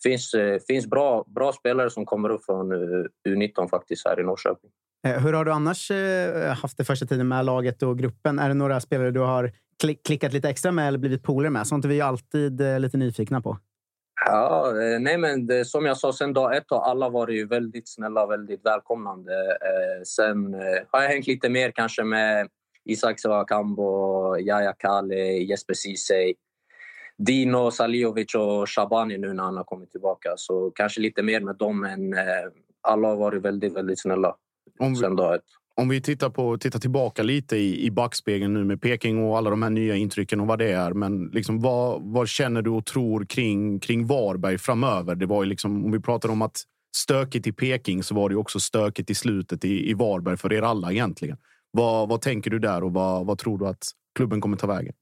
finns, 0.04 0.34
eh, 0.34 0.60
finns 0.68 0.88
bra, 0.88 1.26
bra 1.28 1.54
spelare 1.54 1.90
som 1.90 2.06
kommer 2.06 2.30
upp 2.30 2.46
från 2.46 2.72
eh, 2.72 3.06
U19 3.30 3.70
faktiskt 3.70 4.08
här 4.08 4.20
i 4.20 4.24
Norrköping. 4.24 4.72
Eh, 5.08 5.24
hur 5.24 5.34
har 5.34 5.46
du 5.46 5.52
annars 5.52 5.92
haft 6.62 6.78
det 6.78 6.84
första 6.84 7.06
tiden 7.06 7.28
med 7.28 7.46
laget 7.46 7.84
och 7.84 7.98
gruppen? 7.98 8.40
Är 8.40 8.48
det 8.48 8.54
några 8.54 8.80
spelare 8.80 9.12
du 9.12 9.20
har 9.20 9.52
klickat 10.06 10.34
lite 10.34 10.50
extra 10.50 10.72
med 10.72 10.88
eller 10.88 10.98
blivit 11.00 11.24
polare 11.24 11.50
med? 11.50 11.68
Sånt 11.68 11.86
är 11.86 11.90
vi 11.90 12.02
alltid 12.02 12.62
lite 12.80 12.98
nyfikna 12.98 13.42
på. 13.42 13.58
Ja, 14.26 14.68
eh, 14.82 15.00
nej 15.00 15.18
men 15.18 15.66
som 15.66 15.86
jag 15.86 15.98
sa, 15.98 16.14
sen 16.14 16.34
dag 16.34 16.58
ett 16.58 16.66
har 16.70 16.82
alla 16.82 17.10
varit 17.10 17.48
väldigt 17.48 17.90
snälla 17.90 18.24
och 18.24 18.32
väldigt 18.32 18.66
välkomnande. 18.66 19.34
Eh, 19.52 20.04
sen 20.04 20.54
eh, 20.54 20.82
har 20.92 21.02
jag 21.02 21.10
hängt 21.10 21.28
lite 21.28 21.50
mer 21.50 21.72
kanske 21.72 22.04
med 22.04 22.48
Isak 22.86 23.20
Savakambo, 23.20 24.38
Yahya 24.38 24.74
Kale, 24.74 25.16
Jesper 25.16 25.74
Ceesay, 25.74 26.34
Dino 27.18 27.72
Saliovic 27.72 28.36
och 28.36 28.70
Shabani 28.70 29.18
nu 29.18 29.34
när 29.34 29.44
han 29.44 29.58
har 29.58 29.64
kommit 29.64 29.92
tillbaka. 29.92 30.34
Så 30.36 30.72
kanske 30.72 31.02
lite 31.02 31.24
mer 31.24 31.40
med 31.42 31.56
dem, 31.56 31.82
men 31.82 32.16
alla 32.82 33.08
har 33.08 33.16
varit 33.16 33.42
väldigt, 33.42 33.76
väldigt 33.76 34.02
snälla 34.02 34.36
om 34.80 34.90
vi, 34.90 34.96
sen 34.96 35.16
dag 35.16 35.36
ett 35.36 35.59
om 35.80 35.90
vi 35.90 36.02
tittar, 36.02 36.30
på, 36.30 36.58
tittar 36.58 36.80
tillbaka 36.80 37.24
lite 37.24 37.58
i, 37.58 37.86
i 37.86 37.92
backspegeln 37.92 38.54
nu 38.54 38.64
med 38.64 38.82
Peking 38.82 39.24
och 39.24 39.38
alla 39.38 39.50
de 39.50 39.64
här 39.64 39.70
nya 39.70 39.96
intrycken 39.96 40.40
och 40.40 40.48
vad 40.48 40.60
det 40.60 40.72
är. 40.72 40.94
Men 40.94 41.28
liksom, 41.28 41.62
vad, 41.62 42.02
vad 42.02 42.28
känner 42.30 42.62
du 42.62 42.70
och 42.70 42.86
tror 42.86 43.26
kring, 43.26 43.80
kring 43.80 44.08
Varberg 44.08 44.58
framöver? 44.58 45.16
Det 45.16 45.26
var 45.26 45.44
ju 45.44 45.50
liksom, 45.50 45.86
om 45.86 45.92
vi 45.92 46.00
pratar 46.00 46.30
om 46.30 46.42
att 46.42 46.62
stökigt 46.96 47.48
i 47.48 47.52
Peking 47.52 48.04
så 48.04 48.16
var 48.16 48.30
det 48.30 48.36
också 48.36 48.60
stökigt 48.60 49.10
i 49.10 49.16
slutet 49.16 49.66
i, 49.66 49.90
i 49.90 49.94
Varberg 49.94 50.38
för 50.38 50.54
er 50.54 50.62
alla 50.62 50.92
egentligen. 50.92 51.38
Vad, 51.72 52.10
vad 52.10 52.22
tänker 52.22 52.52
du 52.52 52.60
där 52.60 52.84
och 52.84 52.94
vad, 52.94 53.26
vad 53.26 53.38
tror 53.38 53.58
du 53.58 53.68
att 53.68 53.88
klubben 54.16 54.42
kommer 54.42 54.58
ta 54.58 54.68
vägen? 54.68 54.94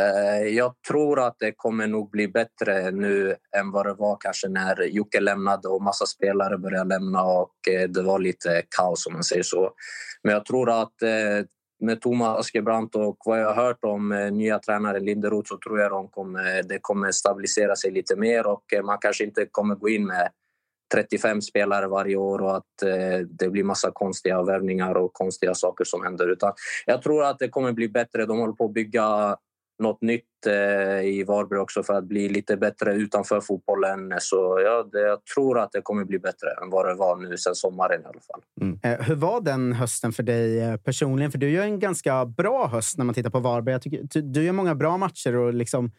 Eh, 0.00 0.48
jag 0.48 0.74
tror 0.88 1.20
att 1.20 1.36
det 1.38 1.52
kommer 1.56 1.86
nog 1.86 2.10
bli 2.10 2.28
bättre 2.28 2.90
nu 2.90 3.34
än 3.56 3.70
vad 3.70 3.86
det 3.86 3.94
var 3.94 4.16
kanske 4.20 4.48
när 4.48 4.82
Jocke 4.82 5.20
lämnade 5.20 5.68
och 5.68 5.82
massa 5.82 6.06
spelare 6.06 6.58
började 6.58 6.88
lämna 6.88 7.22
och 7.22 7.54
eh, 7.70 7.88
det 7.88 8.02
var 8.02 8.18
lite 8.18 8.62
kaos 8.76 9.06
om 9.06 9.12
man 9.12 9.24
säger 9.24 9.42
så. 9.42 9.70
Men 10.22 10.32
jag 10.32 10.44
tror 10.44 10.70
att 10.70 11.02
eh, 11.02 11.46
med 11.80 12.00
Thomas 12.00 12.38
Askebrandt 12.38 12.94
och 12.94 13.16
vad 13.24 13.40
jag 13.40 13.54
har 13.54 13.64
hört 13.64 13.84
om 13.84 14.30
nya 14.32 14.58
tränaren 14.58 15.04
Linderoth 15.04 15.48
så 15.48 15.58
tror 15.58 15.80
jag 15.80 15.90
de 15.90 16.08
kommer, 16.08 16.62
det 16.62 16.78
kommer 16.82 17.12
stabilisera 17.12 17.76
sig 17.76 17.90
lite 17.90 18.16
mer 18.16 18.46
och 18.46 18.64
man 18.84 18.98
kanske 19.00 19.24
inte 19.24 19.46
kommer 19.50 19.74
gå 19.74 19.88
in 19.88 20.06
med 20.06 20.28
35 20.94 21.42
spelare 21.42 21.88
varje 21.88 22.16
år 22.16 22.42
och 22.42 22.56
att 22.56 22.72
det 23.28 23.48
blir 23.48 23.64
massa 23.64 23.90
konstiga 23.90 24.42
värvningar 24.42 24.94
och 24.94 25.12
konstiga 25.12 25.54
saker 25.54 25.84
som 25.84 26.02
händer. 26.04 26.28
Utan 26.32 26.52
jag 26.86 27.02
tror 27.02 27.24
att 27.24 27.38
det 27.38 27.48
kommer 27.48 27.72
bli 27.72 27.88
bättre. 27.88 28.26
De 28.26 28.38
håller 28.38 28.52
på 28.52 28.64
att 28.64 28.74
bygga 28.74 29.36
något 29.78 30.02
nytt 30.02 30.46
eh, 30.46 31.00
i 31.00 31.24
Varberg 31.26 31.58
också 31.58 31.82
för 31.82 31.94
att 31.94 32.04
bli 32.04 32.28
lite 32.28 32.56
bättre 32.56 32.94
utanför 32.94 33.40
fotbollen. 33.40 34.14
Så 34.20 34.60
ja, 34.64 34.88
det, 34.92 35.00
jag 35.00 35.24
tror 35.34 35.58
att 35.58 35.72
det 35.72 35.80
kommer 35.82 36.04
bli 36.04 36.18
bättre 36.18 36.48
än 36.62 36.70
vad 36.70 36.88
det 36.88 36.94
var 36.94 37.16
nu 37.16 37.36
sen 37.36 37.54
sommaren 37.54 38.02
i 38.02 38.04
alla 38.04 38.20
fall. 38.20 38.42
Mm. 38.60 38.78
Eh, 38.82 39.06
hur 39.06 39.14
var 39.14 39.40
den 39.40 39.72
hösten 39.72 40.12
för 40.12 40.22
dig 40.22 40.60
eh, 40.60 40.76
personligen? 40.76 41.30
För 41.30 41.38
du 41.38 41.50
gör 41.50 41.64
en 41.64 41.78
ganska 41.78 42.26
bra 42.26 42.66
höst 42.66 42.98
när 42.98 43.04
man 43.04 43.14
tittar 43.14 43.30
på 43.30 43.40
Varberg. 43.40 43.72
Jag 43.72 43.82
tycker, 43.82 44.02
du, 44.10 44.22
du 44.22 44.44
gör 44.44 44.52
många 44.52 44.74
bra 44.74 44.96
matcher 44.96 45.36
och 45.36 45.54
liksom 45.54 45.90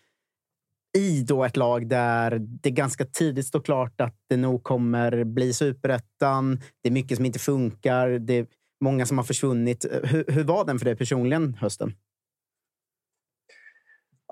i 0.98 1.24
då 1.24 1.44
ett 1.44 1.58
lag 1.58 1.88
där 1.88 2.38
det 2.40 2.72
ganska 2.72 3.06
tidigt 3.06 3.48
står 3.48 3.60
klart 3.60 4.02
att 4.02 4.16
det 4.30 4.38
nog 4.38 4.64
kommer 4.64 5.24
bli 5.24 5.54
superettan. 5.54 6.60
Det 6.84 6.90
är 6.90 6.94
mycket 6.94 7.18
som 7.18 7.26
inte 7.26 7.40
funkar. 7.40 8.10
Det 8.10 8.34
är 8.34 8.48
många 8.84 9.06
som 9.06 9.18
har 9.18 9.26
försvunnit. 9.26 9.86
Hur, 10.04 10.26
hur 10.28 10.44
var 10.44 10.66
den 10.66 10.80
för 10.80 10.86
dig 10.86 10.96
personligen 10.96 11.54
hösten? 11.54 11.94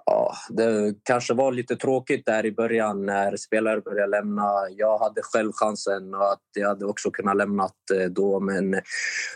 Ja, 0.06 0.34
det 0.50 0.94
kanske 1.04 1.34
var 1.34 1.52
lite 1.52 1.76
tråkigt 1.76 2.26
där 2.26 2.46
i 2.46 2.52
början 2.52 3.06
när 3.06 3.38
spelare 3.38 3.82
började 3.82 4.12
lämna. 4.12 4.52
Jag 4.78 4.98
hade 4.98 5.22
själv 5.24 5.52
chansen 5.54 6.14
och 6.14 6.32
att 6.32 6.42
jag 6.54 6.68
hade 6.68 6.86
också 6.86 7.12
kunnat 7.12 7.38
lämna 7.38 7.64
eh, 7.64 8.10
då 8.10 8.40
men 8.40 8.82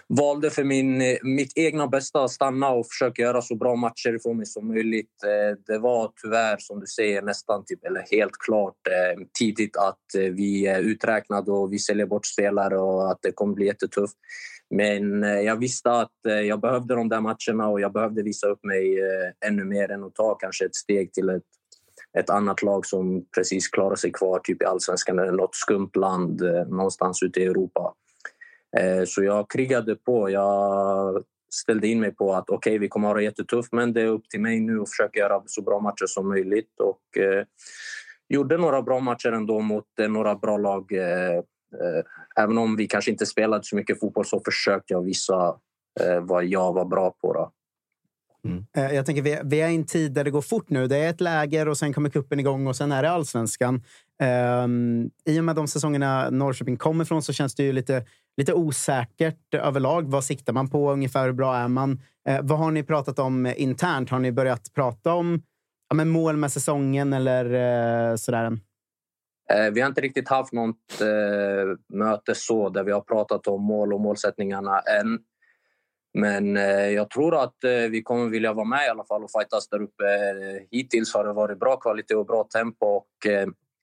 valde 0.07 0.49
för 0.49 0.64
min, 0.64 1.18
mitt 1.23 1.52
egna 1.56 1.88
bästa 1.88 2.23
att 2.23 2.31
stanna 2.31 2.69
och 2.69 2.88
försöka 2.88 3.22
göra 3.22 3.41
så 3.41 3.56
bra 3.56 3.76
matcher 3.76 4.15
ifrån 4.15 4.38
mig 4.38 4.45
som 4.45 4.68
möjligt. 4.68 5.23
Eh, 5.23 5.57
det 5.68 5.80
var 5.80 6.11
tyvärr, 6.23 6.57
som 6.60 6.80
du 6.80 6.85
säger, 6.85 7.22
nästan 7.22 7.64
typ, 7.65 7.85
eller 7.85 8.06
helt 8.11 8.38
klart 8.39 8.88
eh, 8.88 9.22
tidigt 9.39 9.77
att 9.77 10.06
vi 10.31 10.68
är 10.68 10.80
uträknade 10.80 11.52
och 11.52 11.73
vi 11.73 11.80
säljer 11.80 12.06
bort 12.06 12.26
spelare 12.26 12.77
och 12.77 13.11
att 13.11 13.19
det 13.22 13.31
kommer 13.31 13.53
bli 13.53 13.65
jättetufft. 13.65 14.18
Men 14.69 15.23
eh, 15.23 15.39
jag 15.39 15.56
visste 15.60 15.91
att 15.91 16.26
eh, 16.27 16.34
jag 16.34 16.61
behövde 16.61 16.95
de 16.95 17.10
där 17.10 17.22
matcherna 17.22 17.68
och 17.68 17.81
jag 17.81 17.94
behövde 17.94 18.23
visa 18.23 18.48
upp 18.48 18.64
mig 18.64 18.99
eh, 18.99 19.48
ännu 19.48 19.65
mer 19.65 19.91
än 19.91 20.03
att 20.03 20.15
ta 20.15 20.35
kanske 20.35 20.65
ett 20.65 20.76
steg 20.76 21.14
till 21.14 21.30
ett, 21.30 21.44
ett 22.18 22.30
annat 22.30 22.61
lag 22.61 22.85
som 22.85 23.26
precis 23.35 23.68
klarar 23.68 23.95
sig 23.95 24.11
kvar 24.11 24.39
typ 24.39 24.61
i 24.61 24.65
allsvenskan 24.65 25.19
eller 25.19 25.31
något 25.31 25.56
skumt 25.56 25.95
land 25.95 26.41
någonstans 26.68 27.23
ute 27.23 27.39
i 27.39 27.45
Europa. 27.45 27.94
Så 29.06 29.23
jag 29.23 29.49
krigade 29.49 29.95
på. 29.95 30.30
Jag 30.30 31.23
ställde 31.53 31.88
in 31.88 31.99
mig 31.99 32.15
på 32.15 32.34
att 32.34 32.49
okej, 32.49 32.72
okay, 32.72 32.80
vi 32.80 32.88
kommer 32.88 33.07
att 33.07 33.14
ha 33.14 33.18
det 33.18 33.23
jättetufft 33.23 33.73
men 33.73 33.94
det 33.94 34.02
är 34.02 34.07
upp 34.07 34.30
till 34.30 34.41
mig 34.41 34.60
nu 34.60 34.81
att 34.81 34.89
försöka 34.89 35.19
göra 35.19 35.44
så 35.45 35.61
bra 35.61 35.80
matcher 35.80 36.06
som 36.06 36.27
möjligt. 36.27 36.80
Och 36.80 37.18
eh, 37.18 37.45
gjorde 38.30 38.57
några 38.57 38.81
bra 38.81 38.99
matcher 38.99 39.31
ändå 39.31 39.60
mot 39.60 39.99
eh, 39.99 40.10
några 40.10 40.35
bra 40.35 40.57
lag 40.57 40.91
Eh, 40.91 41.44
även 42.35 42.57
om 42.57 42.76
vi 42.76 42.88
kanske 42.88 43.11
inte 43.11 43.26
spelade 43.26 43.64
så 43.64 43.76
mycket 43.76 43.99
fotboll 43.99 44.26
så 44.26 44.39
försökte 44.39 44.94
jag 44.94 45.02
visa 45.02 45.56
eh, 45.99 46.19
vad 46.22 46.45
jag 46.45 46.73
var 46.73 46.85
bra 46.85 47.11
på. 47.22 47.34
Då. 47.34 47.52
Mm. 48.45 48.65
Eh, 48.77 48.95
jag 48.95 49.06
tänker, 49.06 49.22
vi, 49.22 49.39
vi 49.44 49.61
är 49.61 49.69
i 49.69 49.76
en 49.76 49.85
tid 49.85 50.14
där 50.14 50.23
det 50.23 50.31
går 50.31 50.41
fort 50.41 50.69
nu. 50.69 50.88
Det 50.88 50.98
är 50.98 51.10
ett 51.10 51.22
läger 51.22 51.68
och 51.68 51.77
sen 51.77 51.94
kommer 51.94 52.10
kuppen 52.10 52.39
igång 52.39 52.68
och 52.68 52.76
sen 52.76 52.91
är 52.91 53.03
det 53.03 53.10
allsvenskan. 53.10 53.84
Um, 54.64 55.11
I 55.26 55.39
och 55.39 55.44
med 55.44 55.56
de 55.56 55.68
säsongerna 55.68 56.30
Norrköping 56.30 56.77
kommer 56.77 57.03
ifrån 57.03 57.23
så 57.23 57.34
känns 57.34 57.56
det 57.56 57.64
ju 57.64 57.72
lite 57.72 58.06
lite 58.38 58.53
osäkert 58.53 59.53
överlag. 59.53 60.11
Vad 60.11 60.23
siktar 60.23 60.53
man 60.53 60.69
på? 60.69 60.91
Ungefär 60.91 61.26
hur 61.26 61.34
bra 61.34 61.56
är 61.56 61.68
man? 61.68 62.02
Eh, 62.27 62.39
vad 62.44 62.60
har 62.60 62.72
ni 62.72 62.84
pratat 62.84 63.19
om 63.19 63.53
internt? 63.57 64.10
Har 64.10 64.19
ni 64.19 64.31
börjat 64.31 64.73
prata 64.76 65.14
om 65.14 65.41
ja, 65.89 65.95
men 65.95 66.10
mål 66.10 66.38
med 66.38 66.52
säsongen 66.52 67.14
eller 67.14 67.45
eh, 68.11 68.15
sådär? 68.15 68.57
Eh, 69.53 69.72
vi 69.72 69.82
har 69.82 69.88
inte 69.88 70.02
riktigt 70.02 70.30
haft 70.30 70.53
något 70.53 71.02
eh, 71.02 71.98
möte 71.98 72.36
så 72.36 72.69
där 72.69 72.84
vi 72.84 72.91
har 72.91 73.02
pratat 73.02 73.48
om 73.48 73.64
mål 73.64 73.94
och 73.94 74.02
målsättningarna 74.02 74.80
än. 74.80 75.19
Men 76.19 76.57
eh, 76.57 76.90
jag 76.90 77.10
tror 77.10 77.44
att 77.44 77.56
vi 77.90 78.02
kommer 78.03 78.30
vilja 78.30 78.53
vara 78.53 78.65
med 78.65 78.86
i 78.86 78.90
alla 78.90 79.06
fall 79.06 79.24
och 79.24 79.32
fightas 79.32 79.69
där 79.69 79.82
uppe. 79.82 80.03
Hittills 80.72 81.14
har 81.14 81.26
det 81.26 81.34
varit 81.34 81.60
bra 81.60 81.76
kvalitet 81.76 82.15
och 82.15 82.26
bra 82.26 82.48
tempo. 82.53 82.86
Och, 82.86 83.07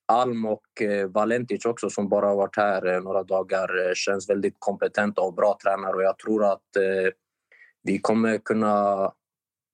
Alm 0.07 0.45
och 0.45 0.65
Valentic 1.09 1.65
också, 1.65 1.89
som 1.89 2.09
bara 2.09 2.27
har 2.27 2.35
varit 2.35 2.57
här 2.57 3.01
några 3.01 3.23
dagar, 3.23 3.93
känns 3.95 4.29
väldigt 4.29 4.55
kompetenta 4.59 5.21
och 5.21 5.33
bra 5.33 5.57
tränare. 5.63 5.95
Och 5.95 6.03
jag 6.03 6.17
tror 6.17 6.45
att 6.45 6.69
vi 7.83 7.99
kommer 7.99 8.37
kunna 8.37 9.11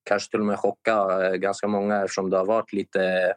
kanske 0.04 0.30
till 0.30 0.40
och 0.40 0.46
med 0.46 0.58
chocka 0.58 1.06
ganska 1.36 1.68
många 1.68 2.02
eftersom 2.02 2.30
det 2.30 2.36
har 2.36 2.46
varit 2.46 2.72
lite, 2.72 3.34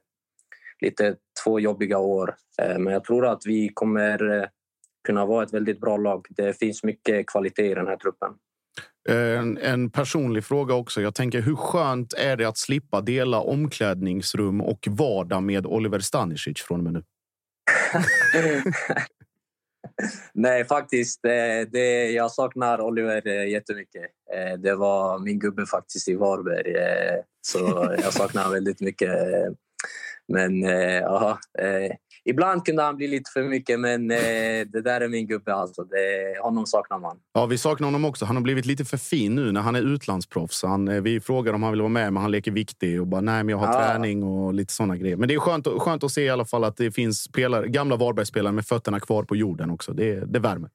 lite 0.81 1.15
två 1.43 1.60
jobbiga 1.60 1.97
år. 1.97 2.35
Men 2.57 2.93
jag 2.93 3.03
tror 3.03 3.26
att 3.26 3.41
vi 3.45 3.72
kommer 3.73 4.49
kunna 5.07 5.26
vara 5.26 5.43
ett 5.43 5.53
väldigt 5.53 5.81
bra 5.81 5.97
lag. 5.97 6.26
Det 6.30 6.60
finns 6.60 6.84
mycket 6.84 7.27
kvalitet 7.27 7.72
i 7.72 7.73
den 7.73 7.88
här 7.88 7.97
truppen. 7.97 8.30
En, 9.10 9.57
en, 9.57 9.89
personlig 9.89 10.43
fråga 10.43 10.73
också. 10.73 11.02
Jag 11.02 11.15
tänker, 11.15 11.41
hur 11.41 11.56
skönt 11.56 12.14
är 12.14 12.38
det 12.38 12.45
att 12.45 12.57
slippa 12.57 13.02
dela 13.02 13.39
omklädningsrum 13.39 14.61
och 14.61 14.88
vardag 14.91 15.43
med 15.43 15.65
Oliver 15.65 15.99
Stanisic 15.99 16.61
från 16.61 16.80
och 16.80 16.84
med 16.84 16.93
nu? 16.93 17.03
Nej, 20.34 20.65
faktiskt. 20.65 21.19
Det, 21.72 22.11
jag 22.11 22.31
saknar 22.31 22.81
Oliver 22.81 23.27
eh, 23.27 23.49
jättemycket. 23.49 24.03
Eh, 24.34 24.60
det 24.60 24.76
var 24.76 25.19
min 25.19 25.39
gubbe 25.39 25.65
faktiskt 25.65 26.10
i 26.10 26.15
Varberg. 26.15 26.76
Eh, 26.76 27.19
så 27.41 27.95
jag 28.03 28.14
saknar 28.14 28.52
väldigt 28.52 28.81
mycket. 28.81 29.10
Men 30.27 30.61
ja, 30.61 31.39
Ibland 32.27 32.65
kunde 32.65 32.84
han 32.84 32.97
bli 32.97 33.07
lite 33.07 33.31
för 33.31 33.43
mycket, 33.43 33.80
men 33.80 34.11
eh, 34.11 34.18
det 34.68 34.81
där 34.84 35.02
är 35.02 35.07
min 35.07 35.27
gubbe. 35.27 35.53
Alltså. 35.53 35.84
Det, 35.84 36.39
honom 36.43 36.65
saknar 36.65 36.99
man. 36.99 37.18
Ja, 37.34 37.45
vi 37.45 37.57
saknar 37.57 37.88
honom 37.88 38.06
också. 38.06 38.26
Han 38.26 38.35
har 38.35 38.43
blivit 38.43 38.65
lite 38.65 38.85
för 38.85 38.97
fin 38.97 39.35
nu 39.35 39.52
när 39.52 39.61
han 39.61 39.76
är 39.76 39.81
utlandsproffs. 39.81 40.64
Han, 40.64 40.88
eh, 40.88 41.02
vi 41.02 41.19
frågar 41.19 41.53
om 41.53 41.64
han 41.64 41.72
vill 41.72 41.81
vara 41.81 41.89
med, 41.89 42.14
men 42.14 42.22
han 42.22 42.31
leker 42.31 42.52
viktig 42.52 43.02
och 43.02 43.07
bara 43.07 43.22
nej, 43.22 43.43
men 43.43 43.49
jag 43.49 43.57
har 43.57 43.68
ja. 43.68 43.88
träning 43.88 44.23
och 44.23 44.53
lite 44.53 44.73
såna 44.73 44.97
grejer. 44.97 45.18
Men 45.18 45.27
det 45.27 45.34
är 45.34 45.39
skönt, 45.39 45.68
skönt 45.68 46.03
att 46.03 46.11
se 46.11 46.23
i 46.23 46.30
alla 46.30 46.45
fall 46.45 46.64
att 46.64 46.77
det 46.77 46.91
finns 46.91 47.23
spelare, 47.23 47.68
gamla 47.68 47.95
Varbergsspelare 47.95 48.53
med 48.53 48.65
fötterna 48.65 48.99
kvar 48.99 49.23
på 49.23 49.35
jorden 49.35 49.69
också. 49.69 49.93
Det, 49.93 50.34
det 50.34 50.39
värmer. 50.39 50.69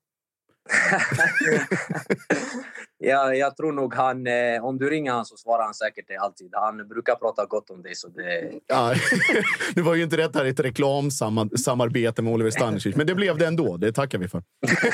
ja, 2.98 3.34
jag 3.34 3.56
tror 3.56 3.72
nog 3.72 3.94
han... 3.94 4.26
Eh, 4.26 4.64
om 4.64 4.78
du 4.78 4.90
ringer 4.90 5.12
han 5.12 5.24
så 5.24 5.36
svarar 5.36 5.64
han 5.64 5.74
säkert 5.74 6.04
det 6.08 6.16
alltid. 6.16 6.50
Han 6.52 6.88
brukar 6.88 7.14
prata 7.14 7.46
gott 7.46 7.70
om 7.70 7.82
dig. 7.82 7.94
Så 7.94 8.08
det... 8.08 8.52
ja, 8.66 8.94
det 9.74 9.82
var 9.82 9.94
ju 9.94 10.02
inte 10.02 10.16
rätt 10.16 10.34
här 10.34 10.44
ett 10.44 10.60
reklamsamarbete 10.60 12.22
med 12.22 12.32
Oliver 12.32 12.50
Stanisic, 12.50 12.96
men 12.96 13.06
det 13.06 13.14
blev 13.14 13.38
det 13.38 13.46
ändå. 13.46 13.76
Det 13.76 13.92
tackar 13.92 14.18
vi 14.18 14.28
för. 14.28 14.42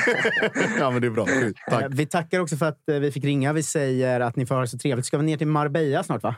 ja, 0.79 0.91
men 0.91 1.01
det 1.01 1.07
är 1.07 1.11
bra. 1.11 1.27
Tack. 1.69 1.85
Vi 1.89 2.05
tackar 2.05 2.39
också 2.39 2.57
för 2.57 2.65
att 2.65 2.89
eh, 2.89 2.99
vi 2.99 3.11
fick 3.11 3.23
ringa. 3.23 3.53
Vi 3.53 3.63
säger 3.63 4.19
att 4.19 4.35
ni 4.35 4.45
får 4.45 4.55
ha 4.55 4.61
det 4.61 4.67
så 4.67 4.77
trevligt. 4.77 5.05
Ska 5.05 5.17
vi 5.17 5.25
ner 5.25 5.37
till 5.37 5.47
Marbella 5.47 6.03
snart, 6.03 6.23
va? 6.23 6.35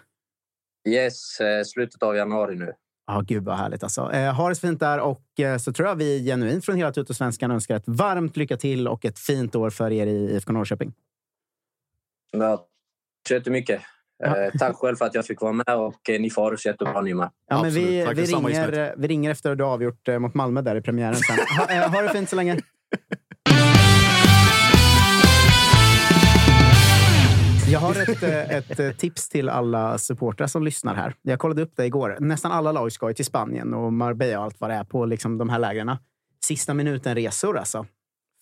Yes, 0.89 1.39
eh, 1.39 1.63
slutet 1.63 2.03
av 2.03 2.15
januari 2.15 2.55
nu. 2.55 2.73
Ja, 3.11 3.21
gud 3.27 3.43
vad 3.43 3.57
härligt 3.57 3.83
alltså. 3.83 4.11
Eh, 4.11 4.33
ha 4.33 4.49
det 4.49 4.55
så 4.55 4.67
fint 4.67 4.79
där 4.79 4.99
och 4.99 5.39
eh, 5.39 5.57
så 5.57 5.73
tror 5.73 5.87
jag 5.87 5.95
vi 5.95 6.25
genuint 6.25 6.65
från 6.65 6.75
hela 6.75 6.91
Tuttosvenskan 6.91 7.51
önskar 7.51 7.75
ett 7.75 7.87
varmt 7.87 8.37
lycka 8.37 8.57
till 8.57 8.87
och 8.87 9.05
ett 9.05 9.19
fint 9.19 9.55
år 9.55 9.69
för 9.69 9.91
er 9.91 10.07
i 10.07 10.35
IFK 10.35 10.53
Norrköping. 10.53 10.93
Ja, 12.31 12.67
så 13.27 13.33
jättemycket. 13.33 13.81
Ja. 14.23 14.37
Eh, 14.37 14.51
tack 14.59 14.75
själv 14.75 14.95
för 14.95 15.05
att 15.05 15.15
jag 15.15 15.25
fick 15.25 15.41
vara 15.41 15.53
med 15.53 15.75
och 15.77 16.09
eh, 16.09 16.21
ni 16.21 16.29
får 16.29 16.41
ha 16.41 16.51
det 16.51 16.57
så 16.57 16.69
jättebra 16.69 17.01
ni 17.01 17.13
med. 17.13 17.29
Ja, 17.47 17.61
men 17.61 17.71
vi, 17.71 17.85
vi, 18.15 18.23
ringer, 18.25 18.93
vi 18.97 19.07
ringer 19.07 19.31
efter 19.31 19.51
att 19.51 19.57
du 19.57 19.63
har 19.63 19.71
avgjort 19.71 20.07
eh, 20.07 20.19
mot 20.19 20.33
Malmö 20.33 20.61
där 20.61 20.75
i 20.75 20.81
premiären 20.81 21.15
sen. 21.15 21.37
ha, 21.57 21.73
eh, 21.73 21.91
ha 21.91 22.01
det 22.01 22.09
fint 22.09 22.29
så 22.29 22.35
länge. 22.35 22.59
Jag 27.71 27.79
har 27.79 28.09
ett, 28.09 28.23
eh, 28.23 28.51
ett, 28.57 28.79
eh, 28.79 28.91
tips 28.91 29.29
till 29.29 29.49
alla 29.49 29.97
supportrar 29.97 30.47
som 30.47 30.63
lyssnar 30.63 30.95
här. 30.95 31.13
Jag 31.21 31.39
kollade 31.39 31.61
upp 31.61 31.73
det 31.75 31.85
igår. 31.85 32.17
Nästan 32.19 32.51
alla 32.51 32.71
lag 32.71 32.91
ska 32.91 33.07
ju 33.07 33.13
till 33.13 33.25
Spanien 33.25 33.73
och 33.73 33.93
Marbella 33.93 34.39
och 34.39 34.43
allt 34.43 34.59
vad 34.59 34.69
det 34.69 34.73
är 34.73 34.83
på 34.83 35.05
liksom 35.05 35.37
de 35.37 35.49
här 35.49 35.59
lägren. 35.59 35.97
Sista 36.43 36.73
minuten-resor 36.73 37.57
alltså. 37.57 37.85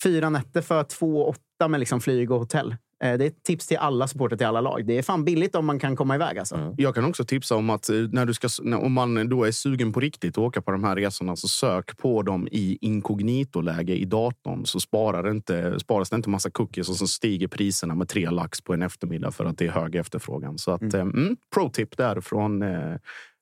Fyra 0.03 0.29
nätter 0.29 0.61
för 0.61 0.83
två 0.83 1.27
åtta 1.27 1.67
med 1.67 1.79
liksom 1.79 2.01
flyg 2.01 2.31
och 2.31 2.39
hotell. 2.39 2.75
Eh, 3.03 3.17
det 3.17 3.25
är 3.25 3.27
ett 3.27 3.43
tips 3.43 3.67
till 3.67 3.77
alla 3.77 4.07
supporter 4.07 4.37
till 4.37 4.45
alla 4.45 4.61
lag. 4.61 4.85
Det 4.85 4.97
är 4.97 5.01
fan 5.01 5.25
billigt 5.25 5.55
om 5.55 5.65
man 5.65 5.79
kan 5.79 5.95
komma 5.95 6.15
iväg. 6.15 6.39
Alltså. 6.39 6.55
Mm. 6.55 6.73
Jag 6.77 6.95
kan 6.95 7.05
också 7.05 7.25
tipsa 7.25 7.55
om 7.55 7.69
att 7.69 7.89
när 8.11 8.25
du 8.25 8.33
ska, 8.33 8.47
om 8.77 8.93
man 8.93 9.29
då 9.29 9.43
är 9.43 9.51
sugen 9.51 9.93
på 9.93 9.99
riktigt 9.99 10.33
att 10.33 10.37
åka 10.37 10.61
på 10.61 10.71
de 10.71 10.83
här 10.83 10.95
resorna 10.95 11.35
så 11.35 11.47
sök 11.47 11.97
på 11.97 12.21
dem 12.21 12.47
i 12.51 12.77
inkognito-läge 12.81 13.95
i 13.95 14.05
datorn 14.05 14.65
så 14.65 14.79
sparar 14.79 15.23
det 15.23 15.31
inte, 15.31 15.79
sparas 15.79 16.09
det 16.09 16.15
inte 16.15 16.29
massa 16.29 16.49
cookies 16.49 16.89
och 16.89 16.95
så 16.95 17.07
stiger 17.07 17.47
priserna 17.47 17.95
med 17.95 18.09
tre 18.09 18.29
lax 18.29 18.61
på 18.61 18.73
en 18.73 18.81
eftermiddag 18.81 19.31
för 19.31 19.45
att 19.45 19.57
det 19.57 19.65
är 19.65 19.71
hög 19.71 19.95
efterfrågan. 19.95 20.57
Så 20.57 20.71
att, 20.71 20.93
mm. 20.93 21.09
mm 21.09 21.37
pro-tip 21.55 21.97
där 21.97 22.21
från 22.21 22.61
eh, 22.61 22.69
Eh, 22.69 22.97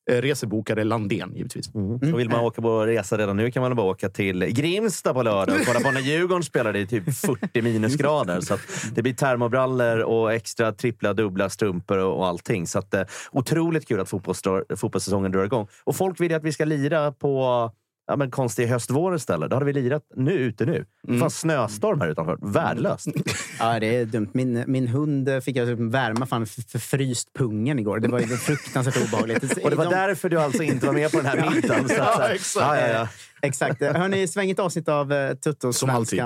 resebokare 0.07 0.84
Landén 0.84 1.32
givetvis. 1.36 1.76
Mm. 1.76 1.95
Mm. 1.95 2.14
Och 2.14 2.19
vill 2.19 2.30
man 2.30 2.40
åka 2.40 2.61
på 2.61 2.86
resa 2.86 3.18
redan 3.18 3.38
nu 3.38 3.52
kan 3.52 3.61
man 3.64 3.76
bara 3.76 3.88
åka 3.88 4.10
till 4.10 4.45
Grimsta 4.45 5.14
på 5.14 5.23
lördag 5.23 5.56
och 5.56 5.65
kolla 5.65 5.80
på 5.80 5.91
när 5.91 6.02
Djurgården 6.02 6.44
spelar 6.44 6.76
i 6.76 6.88
typ 6.88 7.15
40 7.15 7.61
minusgrader. 7.61 8.41
Så 8.41 8.57
det 8.95 9.02
blir 9.02 9.14
termobrallor 9.14 9.99
och 9.99 10.34
extra 10.34 10.72
trippla, 10.72 11.14
dubbla 11.14 11.49
strumpor 11.49 11.98
och 11.98 12.27
allting. 12.27 12.68
Så 12.68 12.80
att, 12.80 12.94
eh, 12.94 13.03
otroligt 13.32 13.88
kul 13.88 13.99
att 13.99 14.10
fotbollssäsongen 14.10 15.32
drar 15.32 15.44
igång. 15.44 15.68
Och 15.84 15.95
folk 15.95 16.19
vill 16.19 16.32
ju 16.32 16.38
att 16.38 16.44
vi 16.44 16.52
ska 16.52 16.65
lira 16.65 17.11
på 17.11 17.72
ja, 18.07 18.15
men 18.15 18.32
konstig 18.32 18.68
höstvår 18.68 19.15
istället. 19.15 19.49
Då 19.49 19.56
hade 19.56 19.65
vi 19.65 19.73
lirat 19.73 20.03
nu 20.15 20.32
ute 20.32 20.65
nu. 20.65 20.86
Mm. 21.07 21.19
Fan 21.19 21.30
snöstorm 21.30 22.02
här 22.02 22.07
utanför. 22.07 22.38
Värdelöst. 22.41 23.07
ja, 23.60 23.80
det 23.80 23.95
är 23.95 24.06
dumt. 24.06 24.30
Min, 24.34 24.64
min 24.68 24.88
hund 24.88 25.44
fick 25.44 25.57
jag 25.57 25.65
värma 25.65 26.26
fan 26.26 26.45
förfryst 26.45 27.34
pungen 27.34 27.80
igår. 27.80 27.99
Det 27.99 28.07
var 28.07 28.19
ju 28.19 28.27
fruktansvärt 28.27 29.07
obehagligt. 29.07 29.57
Och 29.64 29.69
det 29.69 29.76
var 29.76 29.90
därför 29.90 30.30
du 30.30 30.40
alltså 30.40 30.64
inte 30.64 30.86
var 30.86 30.94
med 30.94 31.11
på 31.11 31.18
den 31.18 31.26
här 31.26 31.49
middagen. 31.56 31.86
ja, 31.98 32.30
exakt. 32.30 32.65
Ja, 32.65 32.80
ja, 32.80 32.88
ja. 32.88 33.07
Exakt. 33.41 33.82
Hörni, 33.82 34.27
svängigt 34.27 34.60
avsnitt 34.60 34.90
av 34.90 35.11
uh, 35.11 35.34
Tutto 35.34 35.73
som 35.73 35.90
alltid. 35.90 36.22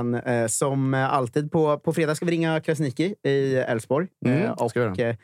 Som 0.48 0.94
alltid. 0.94 1.52
På, 1.52 1.80
på 1.80 1.94
fredag 1.94 2.16
ska 2.16 2.26
vi 2.26 2.32
ringa 2.32 2.62
Krasniqi 2.62 3.16
i 3.24 3.56
Elfsborg. 3.56 4.08
Mm, 4.26 4.52
och, 4.52 4.78
eh, 4.78 5.16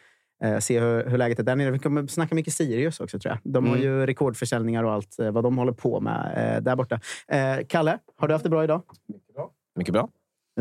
se 0.60 0.80
hur, 0.80 1.10
hur 1.10 1.18
läget 1.18 1.40
är 1.40 1.44
där 1.44 1.56
nere. 1.56 1.72
Vi 1.72 1.80
kommer 1.80 2.08
snacka 2.08 2.36
mycket 2.36 2.54
Sirius 2.54 3.00
också, 3.00 3.20
tror 3.20 3.32
jag. 3.32 3.54
De 3.54 3.66
mm. 3.66 3.70
har 3.70 3.78
ju 3.78 4.06
rekordförsäljningar 4.06 4.84
och 4.84 4.92
allt 4.92 5.20
eh, 5.20 5.32
vad 5.32 5.44
de 5.44 5.58
håller 5.58 5.74
på 5.74 6.00
med 6.00 6.56
eh, 6.56 6.64
där 6.64 6.76
borta. 6.76 7.00
Eh, 7.28 7.66
Kalle, 7.68 8.00
har 8.18 8.28
du 8.28 8.34
haft 8.34 8.44
det 8.44 8.50
bra 8.50 8.64
idag? 8.64 8.82
Mycket 9.08 9.36
bra. 9.36 9.52
Mycket 9.76 9.94
bra. 9.94 10.10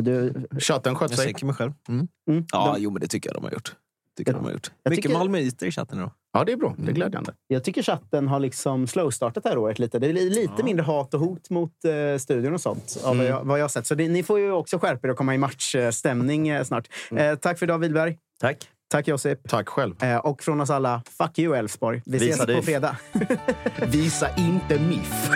Du, 0.00 0.34
chatten 0.58 0.94
sköt 0.94 1.10
sig. 1.10 1.18
Jag 1.18 1.24
sänker 1.24 1.46
mig 1.46 1.54
själv. 1.54 1.72
Mm. 1.88 2.08
Mm. 2.30 2.44
Ja, 2.52 2.72
de... 2.74 2.82
jo, 2.82 2.90
men 2.90 3.00
det 3.00 3.06
tycker 3.06 3.28
jag 3.28 3.36
de 3.36 3.44
har 3.44 3.52
gjort. 3.52 3.76
Tycker 4.16 4.32
ja. 4.32 4.38
de 4.38 4.44
har 4.44 4.52
gjort. 4.52 4.70
Mycket 4.84 5.04
tycker... 5.04 5.18
malmöiter 5.18 5.66
i 5.66 5.70
chatten 5.70 5.98
idag. 5.98 6.10
Ja, 6.32 6.44
det 6.44 6.52
är 6.52 6.56
bra. 6.56 6.74
Det 6.76 6.82
är 6.82 6.82
mm. 6.82 6.94
glädjande. 6.94 7.34
Jag 7.46 7.64
tycker 7.64 7.82
chatten 7.82 8.28
har 8.28 8.40
liksom 8.40 8.86
slowstartat 8.86 9.42
det 9.42 9.48
här 9.48 9.58
året 9.58 9.78
lite. 9.78 9.98
Det 9.98 10.06
är 10.06 10.12
lite 10.12 10.52
ja. 10.58 10.64
mindre 10.64 10.84
hat 10.84 11.14
och 11.14 11.20
hot 11.20 11.50
mot 11.50 11.72
uh, 11.86 12.18
studion 12.18 12.54
och 12.54 12.60
sånt, 12.60 12.98
av 13.04 13.14
mm. 13.14 13.18
vad, 13.18 13.34
jag, 13.34 13.44
vad 13.44 13.58
jag 13.58 13.64
har 13.64 13.68
sett. 13.68 13.86
Så 13.86 13.94
det, 13.94 14.08
ni 14.08 14.22
får 14.22 14.38
ju 14.38 14.52
också 14.52 14.78
skärpa 14.78 15.06
er 15.06 15.10
och 15.10 15.16
komma 15.16 15.34
i 15.34 15.38
matchstämning 15.38 16.52
uh, 16.52 16.62
snart. 16.62 16.88
Mm. 17.10 17.32
Uh, 17.32 17.38
tack 17.38 17.58
för 17.58 17.66
idag, 17.66 17.78
Wilberg. 17.78 18.18
Tack. 18.40 18.68
Tack 18.90 19.08
Josip. 19.08 19.48
Tack 19.48 19.68
själv. 19.68 20.02
Eh, 20.02 20.16
och 20.16 20.42
från 20.42 20.60
oss 20.60 20.70
alla, 20.70 21.02
fuck 21.18 21.38
you 21.38 21.56
Elfsborg. 21.56 22.02
Vi 22.06 22.18
Visa 22.18 22.44
ses 22.44 22.56
på 22.56 22.62
fredag. 22.62 22.96
Visa 23.86 24.36
inte 24.36 24.78
MIF. 24.78 25.30